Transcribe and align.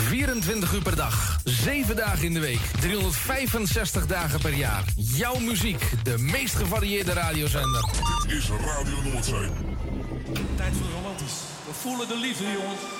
24 0.00 0.72
uur 0.72 0.82
per 0.82 0.96
dag, 0.96 1.38
7 1.44 1.96
dagen 1.96 2.24
in 2.24 2.34
de 2.34 2.40
week, 2.40 2.60
365 2.80 4.06
dagen 4.06 4.40
per 4.40 4.54
jaar. 4.54 4.84
Jouw 4.96 5.38
muziek, 5.38 5.90
de 6.02 6.18
meest 6.18 6.54
gevarieerde 6.54 7.12
radiozender. 7.12 7.84
Dit 8.26 8.36
is 8.36 8.48
Radio 8.48 9.02
Noordzee. 9.02 9.50
Tijd 10.56 10.72
voor 10.76 10.90
romantisch. 10.94 11.40
We 11.66 11.72
voelen 11.72 12.08
de 12.08 12.16
liefde, 12.16 12.44
jongens. 12.44 12.95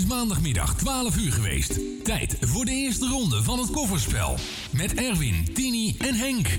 Is 0.00 0.06
maandagmiddag 0.06 0.74
12 0.74 1.16
uur 1.16 1.32
geweest. 1.32 1.78
Tijd 2.04 2.36
voor 2.40 2.64
de 2.64 2.70
eerste 2.70 3.08
ronde 3.08 3.42
van 3.42 3.58
het 3.58 3.70
kofferspel. 3.70 4.36
Met 4.70 4.94
Erwin, 4.94 5.52
Tini 5.54 5.96
en 5.98 6.14
Henk. 6.14 6.46
Eh, 6.46 6.56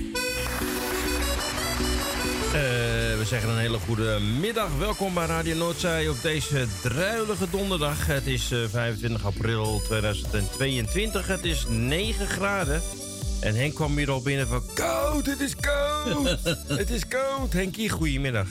we 3.18 3.22
zeggen 3.24 3.48
een 3.48 3.58
hele 3.58 3.78
goede 3.78 4.18
middag. 4.40 4.68
Welkom 4.78 5.14
bij 5.14 5.26
Radio 5.26 5.56
Noordzij 5.56 6.08
op 6.08 6.22
deze 6.22 6.66
druilige 6.82 7.50
donderdag. 7.50 8.06
Het 8.06 8.26
is 8.26 8.50
eh, 8.50 8.58
25 8.70 9.24
april 9.24 9.82
2022. 9.84 11.26
Het 11.26 11.44
is 11.44 11.66
9 11.68 12.26
graden. 12.26 12.82
En 13.40 13.54
Henk 13.54 13.74
kwam 13.74 13.96
hier 13.96 14.10
al 14.10 14.22
binnen 14.22 14.48
van... 14.48 14.62
Koud, 14.74 15.26
het 15.26 15.40
is 15.40 15.56
koud. 15.56 16.38
het 16.80 16.90
is 16.90 17.08
koud. 17.08 17.52
Henkie, 17.52 17.88
goedemiddag. 17.88 18.48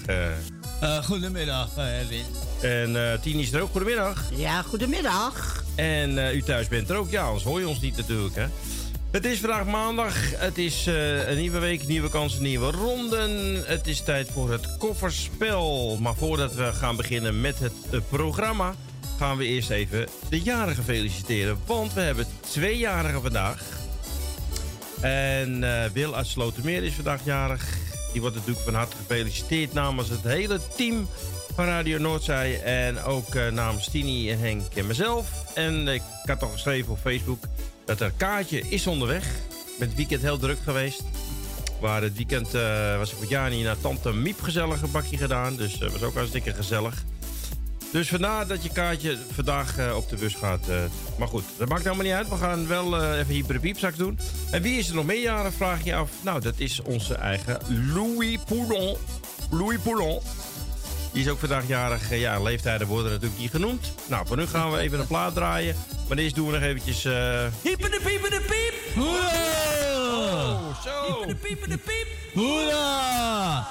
Eh. 0.81 1.03
goedemiddag, 1.03 1.69
Erwin. 1.77 2.25
En 2.61 3.11
eh 3.11 3.19
Tini 3.21 3.41
is 3.41 3.53
er 3.53 3.61
ook. 3.61 3.71
Goedemiddag. 3.71 4.29
Ja, 4.35 4.61
goedemiddag. 4.61 5.63
En 5.75 6.17
eh, 6.17 6.35
u 6.35 6.41
thuis 6.41 6.67
bent 6.67 6.89
er 6.89 6.95
ook. 6.95 7.09
Ja, 7.09 7.23
anders 7.23 7.43
hoor 7.43 7.59
je 7.59 7.67
ons 7.67 7.79
niet 7.79 7.97
natuurlijk, 7.97 8.35
hè. 8.35 8.45
Het 9.11 9.25
is 9.25 9.39
vandaag 9.39 9.65
maandag. 9.65 10.15
Het 10.35 10.57
is 10.57 10.87
eh, 10.87 11.27
een 11.29 11.37
nieuwe 11.37 11.59
week, 11.59 11.87
nieuwe 11.87 12.09
kansen, 12.09 12.43
nieuwe 12.43 12.71
ronden. 12.71 13.63
Het 13.65 13.87
is 13.87 14.01
tijd 14.01 14.29
voor 14.31 14.51
het 14.51 14.77
kofferspel. 14.77 15.97
Maar 16.01 16.15
voordat 16.15 16.53
we 16.53 16.73
gaan 16.73 16.95
beginnen 16.95 17.41
met 17.41 17.59
het 17.59 17.73
eh, 17.91 17.99
programma... 18.09 18.75
gaan 19.17 19.37
we 19.37 19.45
eerst 19.45 19.69
even 19.69 20.07
de 20.29 20.41
jarigen 20.41 20.83
feliciteren. 20.83 21.57
Want 21.65 21.93
we 21.93 22.01
hebben 22.01 22.25
twee 22.39 22.77
jarigen 22.77 23.21
vandaag. 23.21 23.63
En 25.01 25.63
eh, 25.63 25.91
Wil 25.93 26.15
uit 26.15 26.27
Slotermeer 26.27 26.83
is 26.83 26.93
vandaag 26.93 27.25
jarig. 27.25 27.77
Die 28.11 28.21
wordt 28.21 28.35
natuurlijk 28.35 28.65
van 28.65 28.73
harte 28.73 28.95
gefeliciteerd 28.95 29.73
namens 29.73 30.09
het 30.09 30.23
hele 30.23 30.59
team 30.75 31.07
van 31.55 31.65
Radio 31.65 31.97
Noordzij. 31.97 32.61
En 32.63 33.03
ook 33.03 33.35
eh, 33.35 33.47
namens 33.47 33.89
Tini 33.89 34.31
en 34.31 34.39
Henk 34.39 34.73
en 34.75 34.87
mezelf. 34.87 35.53
En 35.53 35.87
ik 35.87 36.01
had 36.25 36.41
al 36.41 36.49
geschreven 36.49 36.91
op 36.91 36.99
Facebook 36.99 37.43
dat 37.85 37.99
er 37.99 38.11
kaartje 38.17 38.69
is 38.69 38.87
onderweg. 38.87 39.25
Met 39.79 39.87
het 39.87 39.97
weekend 39.97 40.21
heel 40.21 40.37
druk 40.37 40.59
geweest. 40.63 41.03
Waar 41.79 42.01
het 42.01 42.15
weekend 42.15 42.53
eh, 42.53 42.97
was 42.97 43.11
ik 43.11 43.19
met 43.19 43.29
Jani 43.29 43.63
naar 43.63 43.79
Tante 43.81 44.13
Miep 44.13 44.41
gezellig 44.41 44.81
een 44.81 44.91
bakje 44.91 45.17
gedaan. 45.17 45.55
Dus 45.55 45.77
dat 45.77 45.91
was 45.91 46.01
ook 46.01 46.13
hartstikke 46.13 46.53
gezellig. 46.53 47.03
Dus 47.91 48.09
vandaar 48.09 48.47
dat 48.47 48.63
je 48.63 48.69
kaartje 48.69 49.17
vandaag 49.33 49.77
eh, 49.77 49.95
op 49.95 50.09
de 50.09 50.15
bus 50.15 50.35
gaat. 50.35 50.67
eh. 50.67 50.75
maar 51.17 51.27
goed, 51.27 51.43
dat 51.57 51.69
maakt 51.69 51.83
helemaal 51.83 52.05
niet 52.05 52.13
uit. 52.13 52.29
We 52.29 52.35
gaan 52.35 52.67
wel 52.67 53.01
eh, 53.01 53.17
even 53.19 53.33
hyper 53.33 53.53
de 53.53 53.59
piepzak 53.59 53.97
doen. 53.97 54.19
En 54.51 54.61
wie 54.61 54.77
is 54.79 54.89
er 54.89 54.95
nog 54.95 55.05
meer 55.05 55.21
jaren, 55.21 55.53
vraag 55.53 55.83
je 55.83 55.95
af. 55.95 56.09
Nou, 56.21 56.41
dat 56.41 56.53
is 56.57 56.81
onze 56.81 57.15
eigen 57.15 57.57
Louis 57.93 58.37
Poulon. 58.47 58.97
Louis 59.51 59.79
Poulon. 59.79 60.19
Die 61.11 61.23
is 61.23 61.29
ook 61.29 61.39
vandaag 61.39 61.67
jarig. 61.67 62.15
Ja, 62.15 62.39
leeftijden 62.41 62.87
worden 62.87 63.11
natuurlijk 63.11 63.39
niet 63.39 63.51
genoemd. 63.51 63.93
Nou, 64.07 64.27
voor 64.27 64.37
nu 64.37 64.47
gaan 64.47 64.71
we 64.71 64.77
even 64.77 64.99
een 64.99 65.07
plaat 65.07 65.33
draaien. 65.33 65.75
Maar 66.07 66.17
eerst 66.17 66.35
doen 66.35 66.47
we 66.47 66.53
nog 66.53 66.61
eventjes... 66.61 67.05
eh 67.05 67.45
Hyper 67.61 67.91
de 67.91 68.01
pieper 68.03 68.29
de 68.29 68.41
piep. 68.47 69.03
Oh, 69.03 70.83
zo. 70.83 71.05
Hyper 71.07 71.27
de 71.27 71.35
pieper 71.35 71.69
de 71.69 71.77
piep. 71.77 72.07
Hoera! 72.33 73.67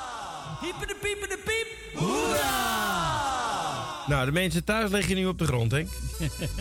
De 0.61 0.97
pieper 1.01 1.29
de 1.29 1.39
piep. 1.45 1.71
Nou, 4.11 4.25
de 4.25 4.33
mensen 4.33 4.65
thuis 4.65 4.91
liggen 4.91 5.15
nu 5.15 5.27
op 5.27 5.39
de 5.39 5.47
grond, 5.47 5.73
Henk. 5.73 5.89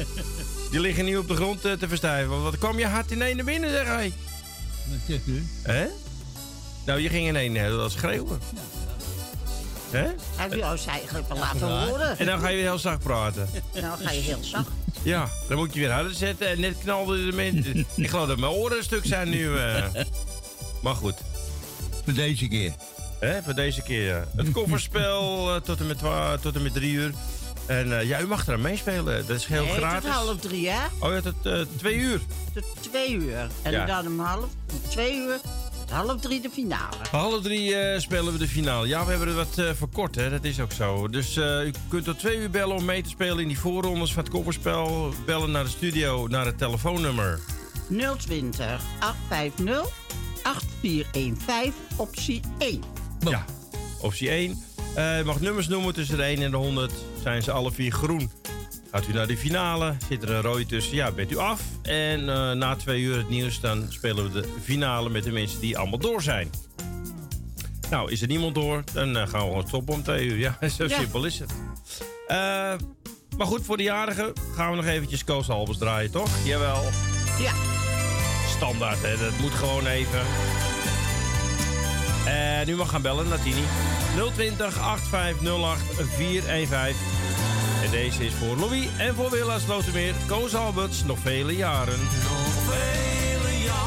Die 0.71 0.79
liggen 0.79 1.05
nu 1.05 1.17
op 1.17 1.27
de 1.27 1.35
grond 1.35 1.65
eh, 1.65 1.71
te 1.71 1.87
verstijven. 1.87 2.43
Wat 2.43 2.57
kwam 2.57 2.79
je 2.79 2.85
hard 2.87 3.11
in 3.11 3.21
één 3.21 3.35
naar 3.35 3.45
binnen, 3.45 3.69
zeg 3.69 3.85
hij. 3.87 4.13
Wat 4.89 4.99
zegt 5.07 5.27
u? 5.27 5.47
Hè? 5.63 5.85
Nou, 6.85 6.99
je 6.99 7.09
ging 7.09 7.27
ineens 7.27 7.57
heel 7.57 7.77
dat 7.77 7.91
schreeuwen. 7.91 8.39
Hè? 9.89 10.07
Hij 10.35 10.49
wil 10.49 10.71
ons 10.71 10.85
eigenlijk 10.85 11.27
wel 11.27 11.37
laten 11.37 11.87
horen. 11.87 12.17
En 12.17 12.25
dan 12.25 12.39
ga 12.39 12.47
je 12.47 12.55
weer 12.55 12.65
heel 12.65 12.77
zacht 12.77 12.99
praten. 12.99 13.49
Dan 13.73 13.97
ga 13.97 14.11
je 14.11 14.21
heel 14.21 14.43
zacht. 14.43 14.69
Ja, 15.03 15.29
dan 15.47 15.57
moet 15.57 15.73
je 15.73 15.79
weer 15.79 15.91
harder 15.91 16.13
zetten. 16.13 16.47
En 16.47 16.59
net 16.59 16.77
knalde 16.77 17.25
de 17.25 17.31
mensen. 17.31 17.77
Ik 17.95 18.09
geloof 18.09 18.27
dat 18.27 18.37
mijn 18.37 18.51
oren 18.51 18.77
een 18.77 18.83
stuk 18.83 19.05
zijn 19.05 19.29
nu. 19.29 19.57
eh. 19.57 19.83
Maar 20.81 20.95
goed. 20.95 21.15
Voor 22.03 22.13
deze 22.13 22.47
keer. 22.47 22.73
Hè, 23.19 23.43
voor 23.43 23.55
deze 23.55 23.81
keer, 23.81 24.05
ja. 24.05 24.27
Het 24.35 24.51
kofferspel 24.51 25.53
eh, 25.55 25.61
tot, 25.61 25.79
en 25.79 25.87
met 25.87 25.99
tot 26.41 26.55
en 26.55 26.63
met 26.63 26.73
drie 26.73 26.93
uur. 26.93 27.13
En 27.69 27.99
eh, 27.99 28.07
ja, 28.07 28.19
u 28.21 28.27
mag 28.27 28.47
eraan 28.47 28.61
meespelen. 28.61 29.27
Dat 29.27 29.38
is 29.38 29.45
heel 29.45 29.63
nee, 29.63 29.73
gratis. 29.73 30.03
tot 30.09 30.11
half 30.19 30.38
drie, 30.39 30.69
hè? 30.69 30.79
Oh 30.99 31.09
ja, 31.13 31.21
tot 31.21 31.45
eh, 31.45 31.61
twee 31.77 31.95
uur. 31.95 32.19
Tot 32.53 32.63
twee 32.79 33.11
uur. 33.13 33.47
En 33.61 33.71
Ja. 33.71 33.85
dan 33.85 34.07
om 34.07 34.19
half 34.19 34.45
twee 34.88 35.15
uur, 35.15 35.39
tot 35.79 35.89
half 35.91 36.21
drie 36.21 36.41
de 36.41 36.49
finale. 36.49 36.95
Half 37.11 37.41
drie 37.41 37.75
eh, 37.75 37.99
spelen 37.99 38.33
we 38.33 38.39
de 38.39 38.47
finale. 38.47 38.88
Ja, 38.88 39.05
we 39.05 39.09
hebben 39.11 39.38
het 39.38 39.55
wat 39.55 39.75
verkort, 39.77 40.15
hè. 40.15 40.29
Dat 40.29 40.43
is 40.43 40.59
ook 40.59 40.71
zo. 40.71 41.07
Dus 41.07 41.35
u 41.38 41.71
kunt 41.88 42.03
tot 42.03 42.19
twee 42.19 42.38
uur 42.38 42.49
bellen 42.49 42.75
om 42.75 42.85
mee 42.85 43.03
te 43.03 43.09
spelen 43.09 43.39
in 43.39 43.47
die 43.47 43.59
voorrondes 43.59 44.13
van 44.13 44.23
het 44.23 44.31
kofferspel. 44.31 45.13
Bellen 45.25 45.51
naar 45.51 45.63
de 45.63 45.69
studio, 45.69 46.27
naar 46.27 46.45
het 46.45 46.57
telefoonnummer. 46.57 47.39
020 48.17 48.81
850 48.99 49.88
8415, 50.43 51.73
optie 51.97 52.41
1. 52.57 52.83
Ja, 53.19 53.45
optie 54.01 54.29
1. 54.29 54.63
Eh, 54.96 55.19
u 55.19 55.24
mag 55.24 55.39
nummers 55.39 55.67
noemen 55.67 55.93
tussen 55.93 56.17
de 56.17 56.24
1 56.24 56.41
en 56.41 56.51
de 56.51 56.58
100. 56.58 56.91
Zijn 57.24 57.43
ze 57.43 57.51
alle 57.51 57.72
vier 57.72 57.91
groen. 57.91 58.31
Gaat 58.91 59.08
u 59.08 59.13
naar 59.13 59.27
de 59.27 59.38
finale, 59.38 59.96
zit 60.10 60.24
er 60.24 60.29
een 60.31 60.41
rooi 60.41 60.65
tussen, 60.65 60.96
ja, 60.96 61.12
bent 61.12 61.31
u 61.31 61.38
af. 61.38 61.62
En 61.81 62.29
eh, 62.29 62.51
na 62.51 62.75
twee 62.75 63.01
uur 63.01 63.17
het 63.17 63.29
nieuws, 63.29 63.60
dan 63.60 63.86
spelen 63.89 64.24
we 64.31 64.41
de 64.41 64.48
finale 64.63 65.10
met 65.10 65.24
de 65.24 65.31
mensen 65.31 65.60
die 65.60 65.77
allemaal 65.77 66.00
door 66.00 66.22
zijn. 66.22 66.50
Nou, 67.89 68.12
is 68.12 68.22
er 68.22 68.27
niemand 68.27 68.55
door, 68.55 68.84
dan 68.93 69.17
eh, 69.17 69.27
gaan 69.27 69.41
we 69.41 69.48
gewoon 69.48 69.67
stoppen 69.67 69.93
om 69.93 70.03
twee 70.03 70.25
uur. 70.25 70.38
Ja, 70.38 70.58
zo 70.77 70.84
Ja. 70.88 70.98
simpel 70.98 71.25
is 71.25 71.39
het. 71.39 71.53
Maar 73.38 73.48
goed, 73.48 73.65
voor 73.65 73.77
de 73.77 73.84
jarigen 73.84 74.34
gaan 74.55 74.69
we 74.69 74.75
nog 74.75 74.86
eventjes 74.86 75.24
Koos 75.24 75.50
Albers 75.50 75.77
draaien, 75.77 76.12
toch? 76.12 76.29
Jawel. 76.46 76.84
Ja. 77.39 77.53
Standaard, 78.58 79.01
hè? 79.01 79.17
Dat 79.17 79.39
moet 79.39 79.51
gewoon 79.53 79.86
even. 79.88 80.19
En 82.25 82.69
u 82.69 82.75
mag 82.75 82.89
gaan 82.89 83.01
bellen 83.01 83.27
naar 83.27 83.41
Tini. 83.41 83.63
020 84.33 84.79
8508 84.79 85.81
415. 86.15 86.95
En 87.83 87.91
deze 87.91 88.25
is 88.25 88.33
voor 88.33 88.55
Louis 88.57 88.88
en 88.97 89.15
voor 89.15 89.29
Willa 89.29 89.59
Slotermeer. 89.59 90.13
Koos 90.27 90.55
Alberts, 90.55 91.03
nog 91.03 91.19
vele 91.19 91.55
jaren. 91.55 91.99
Nog 91.99 92.75
vele 92.75 93.63
jaren 93.63 93.79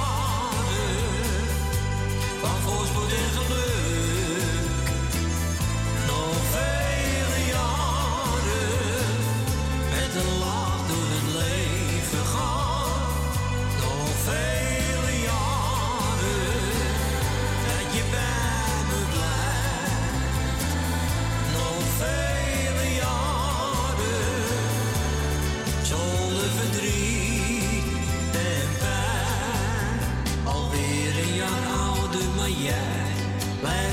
van 2.41 2.61
voorspoed 2.61 3.11
en 3.13 3.43
geluk. 3.43 3.82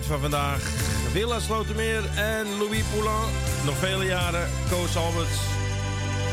Van 0.00 0.20
vandaag. 0.20 0.70
Willa 1.12 1.40
Slotermeer 1.40 2.04
en 2.16 2.46
Louis 2.58 2.82
Poulain. 2.92 3.28
Nog 3.64 3.76
vele 3.76 4.04
jaren. 4.04 4.48
Koos 4.70 4.96
Alberts. 4.96 5.38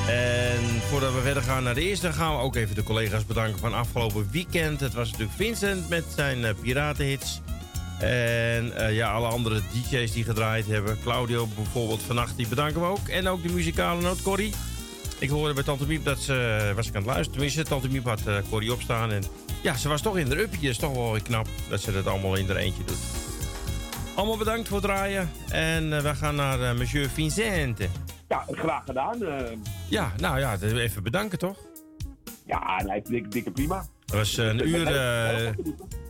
En 0.08 0.82
voordat 0.90 1.14
we 1.14 1.22
verder 1.22 1.44
gaan 1.44 1.64
naar 1.64 1.74
de 1.74 1.82
eerste, 1.82 2.14
gaan 2.14 2.36
we 2.36 2.42
ook 2.42 2.56
even 2.56 2.76
de 2.76 2.84
collega's 2.84 3.26
bedanken 3.26 3.60
van 3.60 3.74
afgelopen 3.74 4.30
weekend. 4.32 4.80
Het 4.80 4.94
was 4.94 5.12
natuurlijk 5.12 5.38
Vincent 5.38 5.90
met 5.90 6.04
zijn 6.16 6.46
eh, 6.46 6.54
piratenhits. 6.62 7.42
En 8.00 8.76
eh, 8.76 8.96
ja, 8.96 9.12
alle 9.12 9.28
andere 9.28 9.62
DJ's 9.72 10.12
die 10.12 10.24
gedraaid 10.24 10.68
hebben. 10.68 10.98
Claudio 11.04 11.48
bijvoorbeeld 11.56 12.02
vannacht, 12.04 12.38
die 12.38 12.48
bedanken 12.48 12.82
we 12.82 12.88
ook. 12.88 13.08
En 13.08 13.28
ook 13.28 13.44
de 13.44 13.54
muzikale 13.54 14.02
noot 14.02 14.22
Corrie. 14.22 14.54
Ik 15.20 15.30
hoorde 15.30 15.54
bij 15.54 15.64
Tante 15.64 15.88
Miep 15.88 16.04
dat 16.06 16.20
ze 16.20 16.66
eh, 16.70 16.76
was 16.76 16.88
ik 16.88 16.96
aan 16.96 17.02
het 17.02 17.12
luisteren. 17.12 17.32
Tenminste, 17.32 17.64
Tante 17.64 17.90
Miep 17.90 18.06
had 18.06 18.22
Corrie 18.50 18.74
opstaan. 18.74 19.12
En 19.12 19.24
ja, 19.62 19.78
ze 19.78 19.88
was 19.88 20.02
toch 20.02 20.18
in 20.18 20.30
de 20.30 20.42
uppie. 20.42 20.70
is 20.70 20.78
toch 20.78 20.94
wel 20.94 21.18
knap 21.24 21.48
dat 21.70 21.82
ze 21.82 21.92
dat 21.92 22.08
allemaal 22.08 22.36
in 22.36 22.48
haar 22.48 22.56
eentje 22.56 22.84
doet. 22.86 23.19
Allemaal 24.20 24.38
bedankt 24.38 24.68
voor 24.68 24.78
het 24.78 24.86
draaien. 24.86 25.30
En 25.50 25.94
eh, 25.94 26.02
we 26.02 26.16
gaan 26.16 26.36
naar 26.36 26.62
eh, 26.62 26.78
monsieur 26.78 27.10
Vincente. 27.10 27.88
Ja, 28.28 28.46
graag 28.52 28.84
gedaan. 28.86 29.24
eh. 29.24 29.58
Ja, 29.90 30.12
nou 30.18 30.40
ja, 30.40 30.58
even 30.62 31.04
bedanken 31.04 31.38
toch? 31.38 31.58
ja, 32.46 32.84
nee, 32.84 33.02
dik, 33.02 33.32
dikke 33.32 33.52
prima. 33.52 33.86
Dat 34.06 34.16
was 34.16 34.38
een 34.38 34.68
uur. 34.68 34.88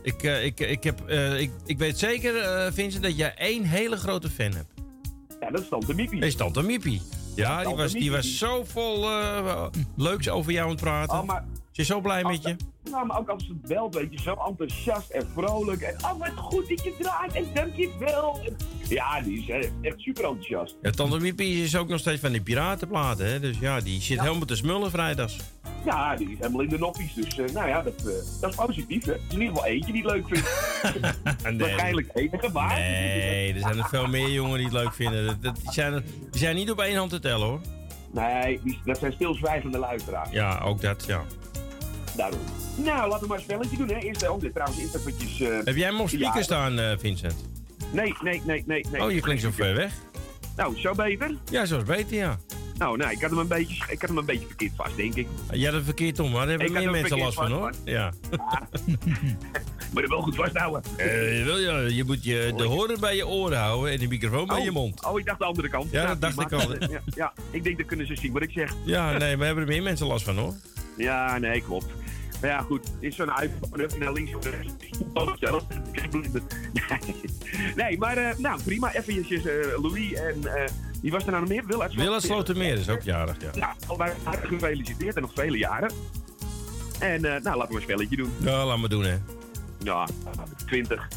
ik, 0.02 0.22
ik, 0.22 0.60
ik, 0.60 0.84
heb, 0.84 1.08
ik, 1.38 1.50
ik 1.66 1.78
weet 1.78 1.98
zeker, 1.98 2.32
Vincent, 2.72 3.02
dat 3.02 3.16
jij 3.16 3.34
één 3.34 3.64
hele 3.64 3.96
grote 3.96 4.30
fan 4.30 4.52
hebt. 4.52 4.72
Ja, 5.40 5.50
dat 5.50 5.60
is 5.60 5.68
Tante 5.68 5.94
Miepie. 5.94 6.20
Dat 6.20 6.28
is 6.28 6.36
Tante 6.36 6.62
Miepie. 6.62 7.02
Ja, 7.36 7.64
die 7.64 7.74
was, 7.76 7.92
die 7.92 8.10
was 8.10 8.38
zo 8.38 8.64
vol 8.64 9.08
leuks 9.96 10.28
over 10.28 10.52
jou 10.52 10.64
aan 10.64 10.70
het 10.72 10.80
praten. 10.80 11.18
Oh, 11.18 11.24
maar- 11.26 11.44
is 11.80 11.86
zo 11.86 12.00
blij 12.00 12.22
met 12.24 12.42
je. 12.42 12.56
maar 13.06 13.18
ook 13.18 13.28
als 13.28 13.46
het 13.48 13.62
belt, 13.62 13.94
weet 13.94 14.12
je, 14.12 14.20
zo 14.20 14.34
enthousiast 14.48 15.10
en 15.10 15.26
vrolijk. 15.34 15.80
En 15.80 15.94
oh, 16.04 16.18
wat 16.18 16.30
goed 16.36 16.68
dat 16.68 16.82
je 16.84 16.94
draait 16.98 17.32
en 17.32 17.44
dankjewel. 17.54 18.40
En, 18.46 18.56
ja, 18.88 19.20
die 19.20 19.38
is 19.42 19.48
eh, 19.48 19.70
echt 19.80 20.00
super 20.00 20.24
enthousiast. 20.24 20.76
Ja, 20.82 20.90
Tante 20.90 21.18
Miepie 21.20 21.62
is 21.64 21.76
ook 21.76 21.88
nog 21.88 21.98
steeds 21.98 22.20
van 22.20 22.32
die 22.32 22.40
piratenplaten, 22.42 23.26
hè? 23.26 23.40
Dus 23.40 23.58
ja, 23.58 23.80
die 23.80 24.00
zit 24.02 24.20
helemaal 24.20 24.46
te 24.46 24.56
smullen 24.56 24.90
vrijdags. 24.90 25.36
Ja, 25.84 26.16
die 26.16 26.30
is 26.30 26.38
helemaal 26.38 26.60
in 26.60 26.68
de 26.68 26.78
noppies. 26.78 27.14
Dus 27.14 27.38
eh, 27.38 27.54
nou 27.54 27.68
ja, 27.68 27.82
dat, 27.82 27.94
eh, 27.96 28.40
dat 28.40 28.50
is 28.50 28.56
positief, 28.56 29.04
hè. 29.04 29.12
Er 29.12 29.18
is 29.28 29.34
in 29.34 29.40
ieder 29.40 29.54
geval 29.56 29.70
eentje 29.70 29.92
die 29.92 30.02
het 30.02 30.10
leuk 30.12 30.26
vindt. 30.28 30.48
Nee. 31.42 31.58
Waarschijnlijk 31.58 32.10
enige 32.14 32.52
waar. 32.52 32.78
Nee, 32.78 33.52
er 33.54 33.60
zijn 33.60 33.78
er 33.78 33.88
veel 33.88 34.06
meer 34.06 34.30
jongen 34.30 34.56
die 34.56 34.64
het 34.66 34.74
leuk 34.74 34.92
vinden. 34.94 35.26
Dat, 35.26 35.42
dat- 35.42 35.56
die, 35.56 35.72
zijn, 35.72 36.04
die 36.30 36.40
zijn 36.40 36.56
niet 36.56 36.70
op 36.70 36.78
één 36.80 36.96
hand 36.96 37.10
te 37.10 37.18
tellen, 37.18 37.46
hoor. 37.46 37.60
Nee, 38.12 38.60
die, 38.64 38.80
dat 38.84 38.98
zijn 38.98 39.12
stilzwijgende 39.12 39.78
luisteraars. 39.78 40.30
Ja, 40.30 40.58
ook 40.60 40.80
dat, 40.80 41.04
ja. 41.06 41.22
Daarom. 42.20 42.40
Nou, 42.76 43.08
laten 43.08 43.20
we 43.22 43.26
maar 43.28 43.36
een 43.36 43.42
spelletje 43.42 43.76
doen, 43.76 43.88
hè. 43.88 43.98
Eerst, 43.98 44.28
oh, 44.28 44.40
dit 44.40 44.52
trouwens 44.54 44.80
eerst 44.80 44.94
eventjes... 44.94 45.40
eh, 45.40 45.48
Heb 45.64 45.76
jij 45.76 45.86
hem 45.88 46.00
op 46.00 46.08
speaker 46.08 46.42
staan, 46.42 46.78
eh, 46.78 46.92
Vincent? 46.98 47.48
Nee, 47.92 48.14
nee, 48.22 48.42
nee, 48.46 48.62
nee, 48.66 48.86
nee. 48.92 49.02
Oh, 49.02 49.10
je 49.12 49.20
klinkt 49.20 49.42
zo 49.42 49.50
ver 49.50 49.74
weg. 49.74 49.92
Nou, 50.56 50.78
zo 50.80 50.94
beter? 50.94 51.34
Ja, 51.50 51.64
zo 51.66 51.76
is 51.76 51.84
beter, 51.84 52.16
ja. 52.16 52.38
Nou, 52.78 52.96
nee, 52.96 53.10
ik 53.10 53.20
had 53.20 53.30
hem 53.30 53.38
een 53.38 53.48
beetje, 53.48 53.74
ik 53.88 54.00
had 54.00 54.08
hem 54.10 54.18
een 54.18 54.24
beetje 54.24 54.46
verkeerd 54.46 54.72
vast, 54.76 54.96
denk 54.96 55.14
ik. 55.14 55.26
Had 55.46 55.72
het 55.72 55.84
verkeerd 55.84 56.18
om, 56.18 56.30
maar 56.30 56.46
daar 56.46 56.58
hebben 56.58 56.72
meer 56.82 56.90
mensen 56.90 57.18
last 57.18 57.34
van, 57.34 57.50
hoor. 57.50 57.60
vast, 57.66 57.80
Ja. 57.84 58.12
Maar 59.92 60.02
dat 60.02 60.10
wel 60.10 60.22
goed 60.22 60.34
vasthouden. 60.34 60.82
Eh, 60.96 61.38
je, 61.38 61.44
wil, 61.44 61.58
ja, 61.58 61.78
je 61.80 62.04
moet 62.04 62.24
je, 62.24 62.52
de 62.56 62.62
horen 62.64 63.00
bij 63.00 63.16
je 63.16 63.26
oren 63.26 63.58
houden 63.58 63.92
en 63.92 63.98
de 63.98 64.08
microfoon 64.08 64.46
bij 64.46 64.58
Oh, 64.58 64.64
je 64.64 64.70
mond. 64.70 65.04
Oh, 65.04 65.18
ik 65.18 65.26
dacht 65.26 65.38
de 65.38 65.44
andere 65.44 65.68
kant. 65.68 65.90
Ja, 65.90 66.02
Nou, 66.04 66.18
dat 66.18 66.34
dacht 66.36 66.52
ik 66.52 66.58
al. 66.60 66.72
Ja, 66.90 67.00
ja, 67.14 67.32
ik 67.50 67.64
denk 67.64 67.76
dat 67.78 67.86
kunnen 67.86 68.06
ze 68.06 68.16
zien 68.16 68.32
wat 68.32 68.42
ik 68.42 68.50
zeg. 68.50 68.72
Ja, 68.84 69.18
nee, 69.18 69.36
we 69.36 69.44
hebben 69.44 69.62
er 69.64 69.70
meer 69.70 69.82
mensen 69.82 70.06
last 70.06 70.24
van, 70.24 70.36
hoor. 70.38 70.54
Ja, 70.96 71.38
nee, 71.38 71.60
klopt. 71.60 71.86
Maar 72.40 72.50
ja, 72.50 72.60
goed. 72.60 72.90
Is 72.98 73.16
zo'n 73.16 73.28
iPhone 73.28 73.84
even 73.84 73.98
naar 73.98 74.12
links 74.12 74.34
of 74.34 74.44
rechts. 74.44 74.72
Zelf. 75.40 75.62
Nee, 77.76 77.98
maar 77.98 78.16
eh, 78.16 78.36
nou, 78.38 78.62
prima. 78.62 78.94
Eventjes 78.94 79.44
eh, 79.46 79.82
Louis 79.82 80.12
en 80.12 80.54
eh, 80.54 80.70
wie 81.02 81.10
was 81.10 81.24
er 81.24 81.30
nou 81.30 81.40
nog 81.40 81.50
meer? 81.50 81.66
Wil 81.66 81.82
uit 81.82 81.94
Willem 81.94 82.20
Slotermeer 82.20 82.78
is 82.78 82.88
ook 82.88 83.02
jarig, 83.02 83.36
ja. 83.40 83.50
Nou, 83.54 83.72
allebei 83.86 84.12
hartelijk 84.22 84.62
gefeliciteerd 84.62 85.16
en 85.16 85.22
nog 85.22 85.30
vele 85.34 85.58
jaren. 85.58 85.92
En 86.98 87.24
eh, 87.24 87.42
nou, 87.42 87.56
laten 87.56 87.68
we 87.68 87.74
een 87.74 87.82
spelletje 87.82 88.16
doen. 88.16 88.32
Ja, 88.40 88.66
laat 88.66 88.78
maar 88.78 88.88
doen, 88.88 89.04
hè. 89.04 89.16
Ja, 89.82 90.08
20. 90.66 91.08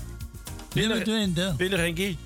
21. 0.74 1.56
20, 1.56 1.80
Henkie. 1.80 2.18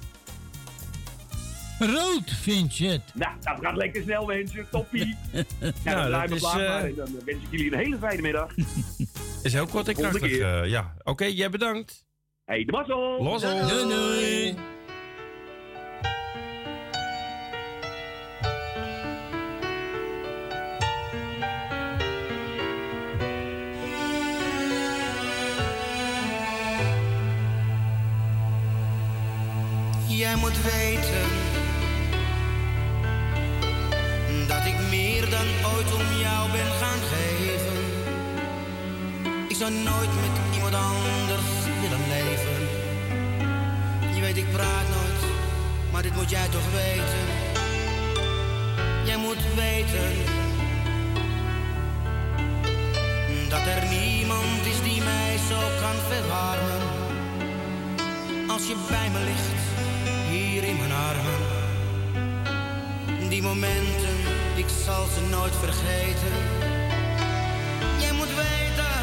Rood, 1.79 2.31
Vincent. 2.41 3.03
Nou, 3.13 3.31
dat 3.41 3.57
gaat 3.61 3.75
lekker 3.75 4.01
snel, 4.01 4.25
mensen. 4.25 4.67
Toppie. 4.71 5.15
Ja, 5.83 5.93
Nou, 5.95 6.11
dan 6.11 6.21
dat 6.21 6.31
is, 6.31 6.41
maar 6.41 6.59
eh. 6.59 6.83
En 6.83 6.95
dan 6.95 7.09
wens 7.25 7.43
ik 7.43 7.47
jullie 7.51 7.71
een 7.71 7.77
hele 7.77 7.97
fijne 7.97 8.21
middag. 8.21 8.55
Is 9.43 9.53
heel 9.53 9.67
kort 9.67 9.87
en 9.87 9.93
krachtig. 9.93 10.37
eh, 10.37 10.65
ja, 10.65 10.93
oké, 11.03 11.25
jij 11.25 11.49
bedankt. 11.49 12.05
Hey, 12.45 12.65
de 12.65 12.71
mazzel. 12.71 13.23
Lossel. 13.23 13.67
Doei, 13.67 13.87
doei. 13.87 14.55
Jij 30.07 30.35
moet 30.35 30.61
weten 30.63 31.16
dan 35.37 35.71
ooit 35.73 35.93
om 35.93 36.19
jou 36.25 36.51
ben 36.51 36.71
gaan 36.81 37.01
geven. 37.13 37.79
Ik 39.47 39.55
zou 39.55 39.71
nooit 39.71 40.13
met 40.23 40.35
iemand 40.55 40.73
anders 40.73 41.49
willen 41.81 42.03
leven. 42.15 42.59
Je 44.15 44.21
weet, 44.21 44.37
ik 44.37 44.51
praat 44.51 44.87
nooit, 44.95 45.21
maar 45.91 46.01
dit 46.01 46.15
moet 46.15 46.29
jij 46.29 46.47
toch 46.47 46.71
weten. 46.71 47.25
Jij 49.05 49.17
moet 49.17 49.43
weten 49.55 50.11
dat 53.49 53.65
er 53.75 53.83
niemand 53.89 54.65
is 54.65 54.81
die 54.83 55.01
mij 55.01 55.37
zo 55.49 55.59
kan 55.81 55.97
verwarmen. 56.09 56.81
Als 58.47 58.67
je 58.67 58.75
bij 58.89 59.09
me 59.09 59.19
ligt, 59.19 59.61
hier 60.29 60.63
in 60.63 60.77
mijn 60.77 60.91
armen. 60.91 61.41
Die 63.29 63.41
momenten, 63.41 64.17
ik 64.57 64.69
zal 64.85 65.05
ze 65.05 65.21
nooit 65.29 65.55
vergeten. 65.55 66.33
Jij 67.99 68.11
moet 68.11 68.33
weten, 68.35 68.97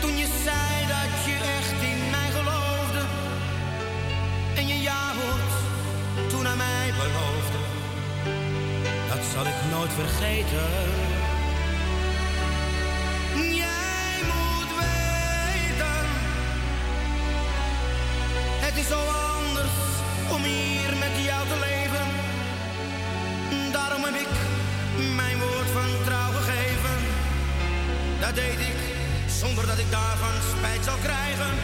toen 0.00 0.16
je 0.16 0.26
zei 0.44 0.86
dat 0.94 1.24
je 1.26 1.36
echt 1.58 1.82
in 1.90 2.10
mij 2.10 2.30
geloofde. 2.30 3.02
En 4.54 4.66
je 4.66 4.80
ja-woord 4.80 5.52
toen 6.30 6.46
aan 6.46 6.56
mij 6.56 6.92
beloofde. 7.02 7.58
Dat 9.08 9.24
zal 9.34 9.46
ik 9.46 9.58
nooit 9.70 9.92
vergeten. 9.92 10.70
Jij 13.54 13.72
Dat 28.22 28.34
deed 28.34 28.58
ik 28.58 28.76
zonder 29.40 29.66
dat 29.66 29.78
ik 29.78 29.90
daarvan 29.90 30.56
spijt 30.56 30.84
zal 30.84 30.96
krijgen. 30.96 31.54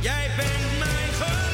Jij 0.00 0.30
bent 0.36 0.78
mijn. 0.78 1.49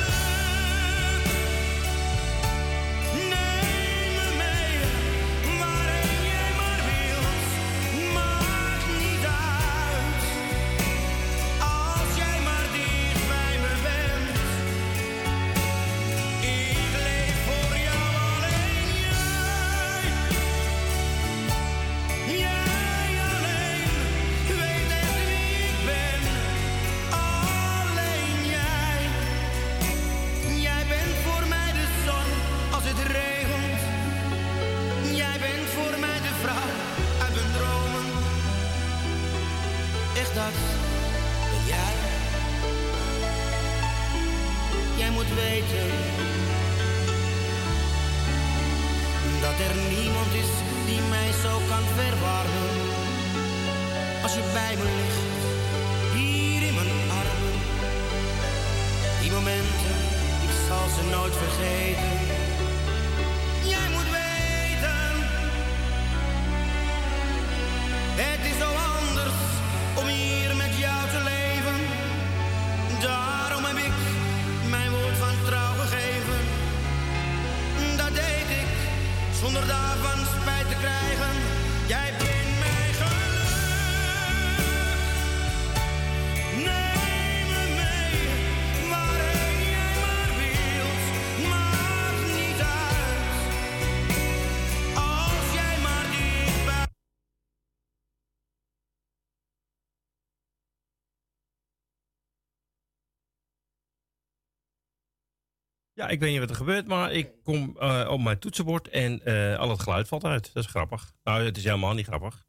Ja, 106.06 106.12
ik 106.12 106.20
weet 106.20 106.30
niet 106.30 106.40
wat 106.40 106.50
er 106.50 106.56
gebeurt, 106.56 106.86
maar 106.86 107.12
ik 107.12 107.28
kom 107.44 107.76
eh, 107.80 108.08
op 108.10 108.20
mijn 108.20 108.38
toetsenbord 108.38 108.88
en 108.88 109.20
eh, 109.24 109.58
al 109.58 109.70
het 109.70 109.82
geluid 109.82 110.08
valt 110.08 110.24
uit. 110.24 110.50
Dat 110.52 110.64
is 110.64 110.70
grappig. 110.70 111.12
Nou, 111.24 111.44
het 111.44 111.56
is 111.56 111.64
helemaal 111.64 111.94
niet 111.94 112.06
grappig. 112.06 112.44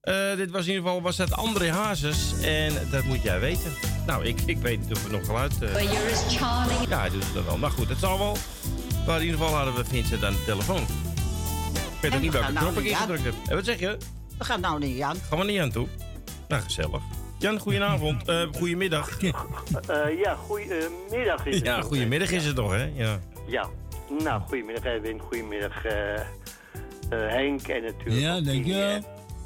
Eh, 0.00 0.36
dit 0.36 0.50
was 0.50 0.66
in 0.66 0.68
ieder 0.68 0.82
geval 0.82 1.02
was 1.02 1.16
dat 1.16 1.32
André 1.32 1.70
Hazes. 1.70 2.40
En 2.42 2.72
dat 2.90 3.04
moet 3.04 3.22
jij 3.22 3.40
weten. 3.40 3.72
Nou, 4.06 4.24
ik, 4.24 4.40
ik 4.40 4.58
weet 4.58 4.80
niet 4.80 4.92
of 4.92 5.04
we 5.04 5.10
nog 5.10 5.26
geluid... 5.26 5.54
Ja, 6.88 7.00
hij 7.00 7.10
doet 7.10 7.24
het 7.24 7.34
dan 7.34 7.44
wel. 7.44 7.58
Maar 7.58 7.70
goed, 7.70 7.88
het 7.88 7.98
zal 7.98 8.18
wel. 8.18 8.36
Maar 9.06 9.16
in 9.16 9.24
ieder 9.26 9.38
geval 9.38 9.54
hadden 9.54 9.74
we 9.74 9.84
Vincent 9.84 10.24
aan 10.24 10.32
de 10.32 10.44
telefoon. 10.44 10.82
Ik 10.82 12.00
weet 12.00 12.14
ook 12.14 12.20
niet 12.20 12.32
we 12.32 12.38
welke 12.38 12.52
nou 12.52 12.66
knop 12.66 12.84
ik 12.84 12.90
ingedrukt 12.90 13.24
heb. 13.24 13.34
En 13.48 13.54
wat 13.54 13.64
zeg 13.64 13.78
je? 13.78 13.96
We 14.38 14.44
gaan 14.44 14.60
nou 14.60 14.78
niet 14.78 15.00
aan. 15.00 15.16
Gaan 15.28 15.38
we 15.38 15.44
niet 15.44 15.60
aan 15.60 15.70
toe? 15.70 15.88
Nou, 16.48 16.62
gezellig. 16.62 17.02
Jan, 17.42 17.58
goedenavond. 17.58 18.28
Eh 18.28 18.42
goedemiddag. 18.52 19.10
Eh, 19.88 20.18
ja, 20.18 20.34
goedemiddag 20.34 21.46
is 21.46 21.54
het. 21.54 21.64
Ja, 21.64 21.80
goedemiddag 21.80 22.30
is 22.30 22.44
het 22.44 22.56
nog, 22.56 22.72
hè? 22.72 22.90
Ja. 22.94 23.20
Ja, 23.46 23.68
nou, 24.22 24.40
goedemiddag 24.42 24.84
Edwin, 24.84 25.18
goedemiddag 25.20 25.84
eh, 25.84 26.14
eh, 26.14 26.22
Henk 27.08 27.68
en 27.68 27.82
natuurlijk... 27.82 28.20
Ja, 28.20 28.40
dankjewel. 28.40 29.00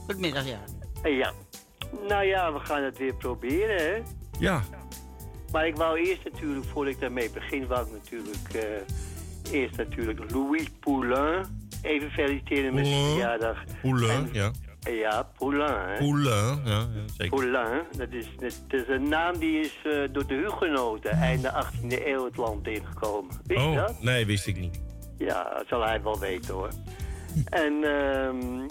Goedemiddag, 0.04 0.44
ja. 0.46 0.60
ja, 1.10 1.32
nou 2.08 2.24
ja, 2.24 2.52
we 2.52 2.58
gaan 2.58 2.82
het 2.82 2.98
weer 2.98 3.14
proberen, 3.14 3.76
hè. 3.76 4.02
Ja. 4.38 4.62
Maar 5.52 5.66
ik 5.66 5.76
wou 5.76 5.98
eerst 5.98 6.24
natuurlijk, 6.24 6.66
voordat 6.66 6.94
ik 6.94 7.00
daarmee 7.00 7.30
begin, 7.30 7.66
wou 7.66 7.86
ik 7.86 7.92
natuurlijk 7.92 8.64
eh, 8.64 9.52
eerst 9.60 9.76
natuurlijk 9.76 10.30
Louis 10.30 10.70
Poulain 10.80 11.44
even 11.82 12.10
feliciteren 12.10 12.74
met 12.74 12.86
zijn 12.86 13.04
verjaardag. 13.10 13.64
Poulain, 13.82 14.24
En- 14.24 14.28
ja. 14.32 14.50
Ja, 14.90 15.28
Poulain, 15.38 15.88
hè. 15.88 15.98
Poulain, 15.98 16.60
ja, 16.64 16.78
ja 16.78 16.86
zeker. 17.18 17.38
Poulain, 17.38 17.82
dat 17.96 18.08
is, 18.10 18.26
dat, 18.38 18.80
is 18.80 18.88
een 18.88 19.08
naam 19.08 19.38
die 19.38 19.60
is 19.60 19.76
eh, 19.84 19.92
door 20.12 20.26
de 20.26 20.34
Hugenoten 20.34 21.10
einde 21.10 21.52
18e 21.64 22.06
eeuw 22.06 22.24
het 22.24 22.36
land 22.36 22.66
ingekomen. 22.66 23.30
Wist 23.44 23.60
je 23.60 23.66
Oh, 23.66 23.74
dat? 23.76 24.02
nee, 24.02 24.26
wist 24.26 24.46
ik 24.46 24.56
niet. 24.58 24.80
Ja, 25.18 25.42
dat 25.56 25.64
zal 25.68 25.84
hij 25.84 26.02
wel 26.02 26.18
weten 26.18 26.54
hoor. 26.54 26.68
En 27.44 27.72
ehm, 27.84 28.66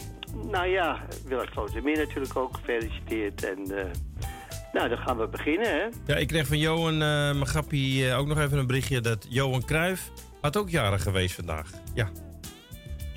nou 0.52 0.68
ja, 0.68 1.00
Willem 1.28 1.48
Slotermeer 1.52 1.98
natuurlijk 1.98 2.36
ook 2.36 2.56
gefeliciteerd. 2.56 3.44
En 3.44 3.78
eh, 3.78 3.86
nou, 4.74 4.90
dan 4.90 4.98
gaan 4.98 5.18
we 5.18 5.28
beginnen 5.28 5.68
hè. 5.70 5.86
Ja, 6.06 6.16
ik 6.16 6.28
kreeg 6.28 6.48
van 6.48 6.58
Johan 6.58 7.02
eh 7.02 7.34
Magappie 7.34 8.10
eh, 8.10 8.20
ook 8.20 8.28
nog 8.28 8.40
even 8.40 8.58
een 8.58 8.68
berichtje 8.68 9.02
dat 9.02 9.26
Johan 9.30 9.66
Cruijff 9.66 10.12
had 10.42 10.58
ook 10.58 10.70
jarig 10.70 11.04
geweest 11.04 11.36
vandaag. 11.36 11.70
Ja. 11.94 12.10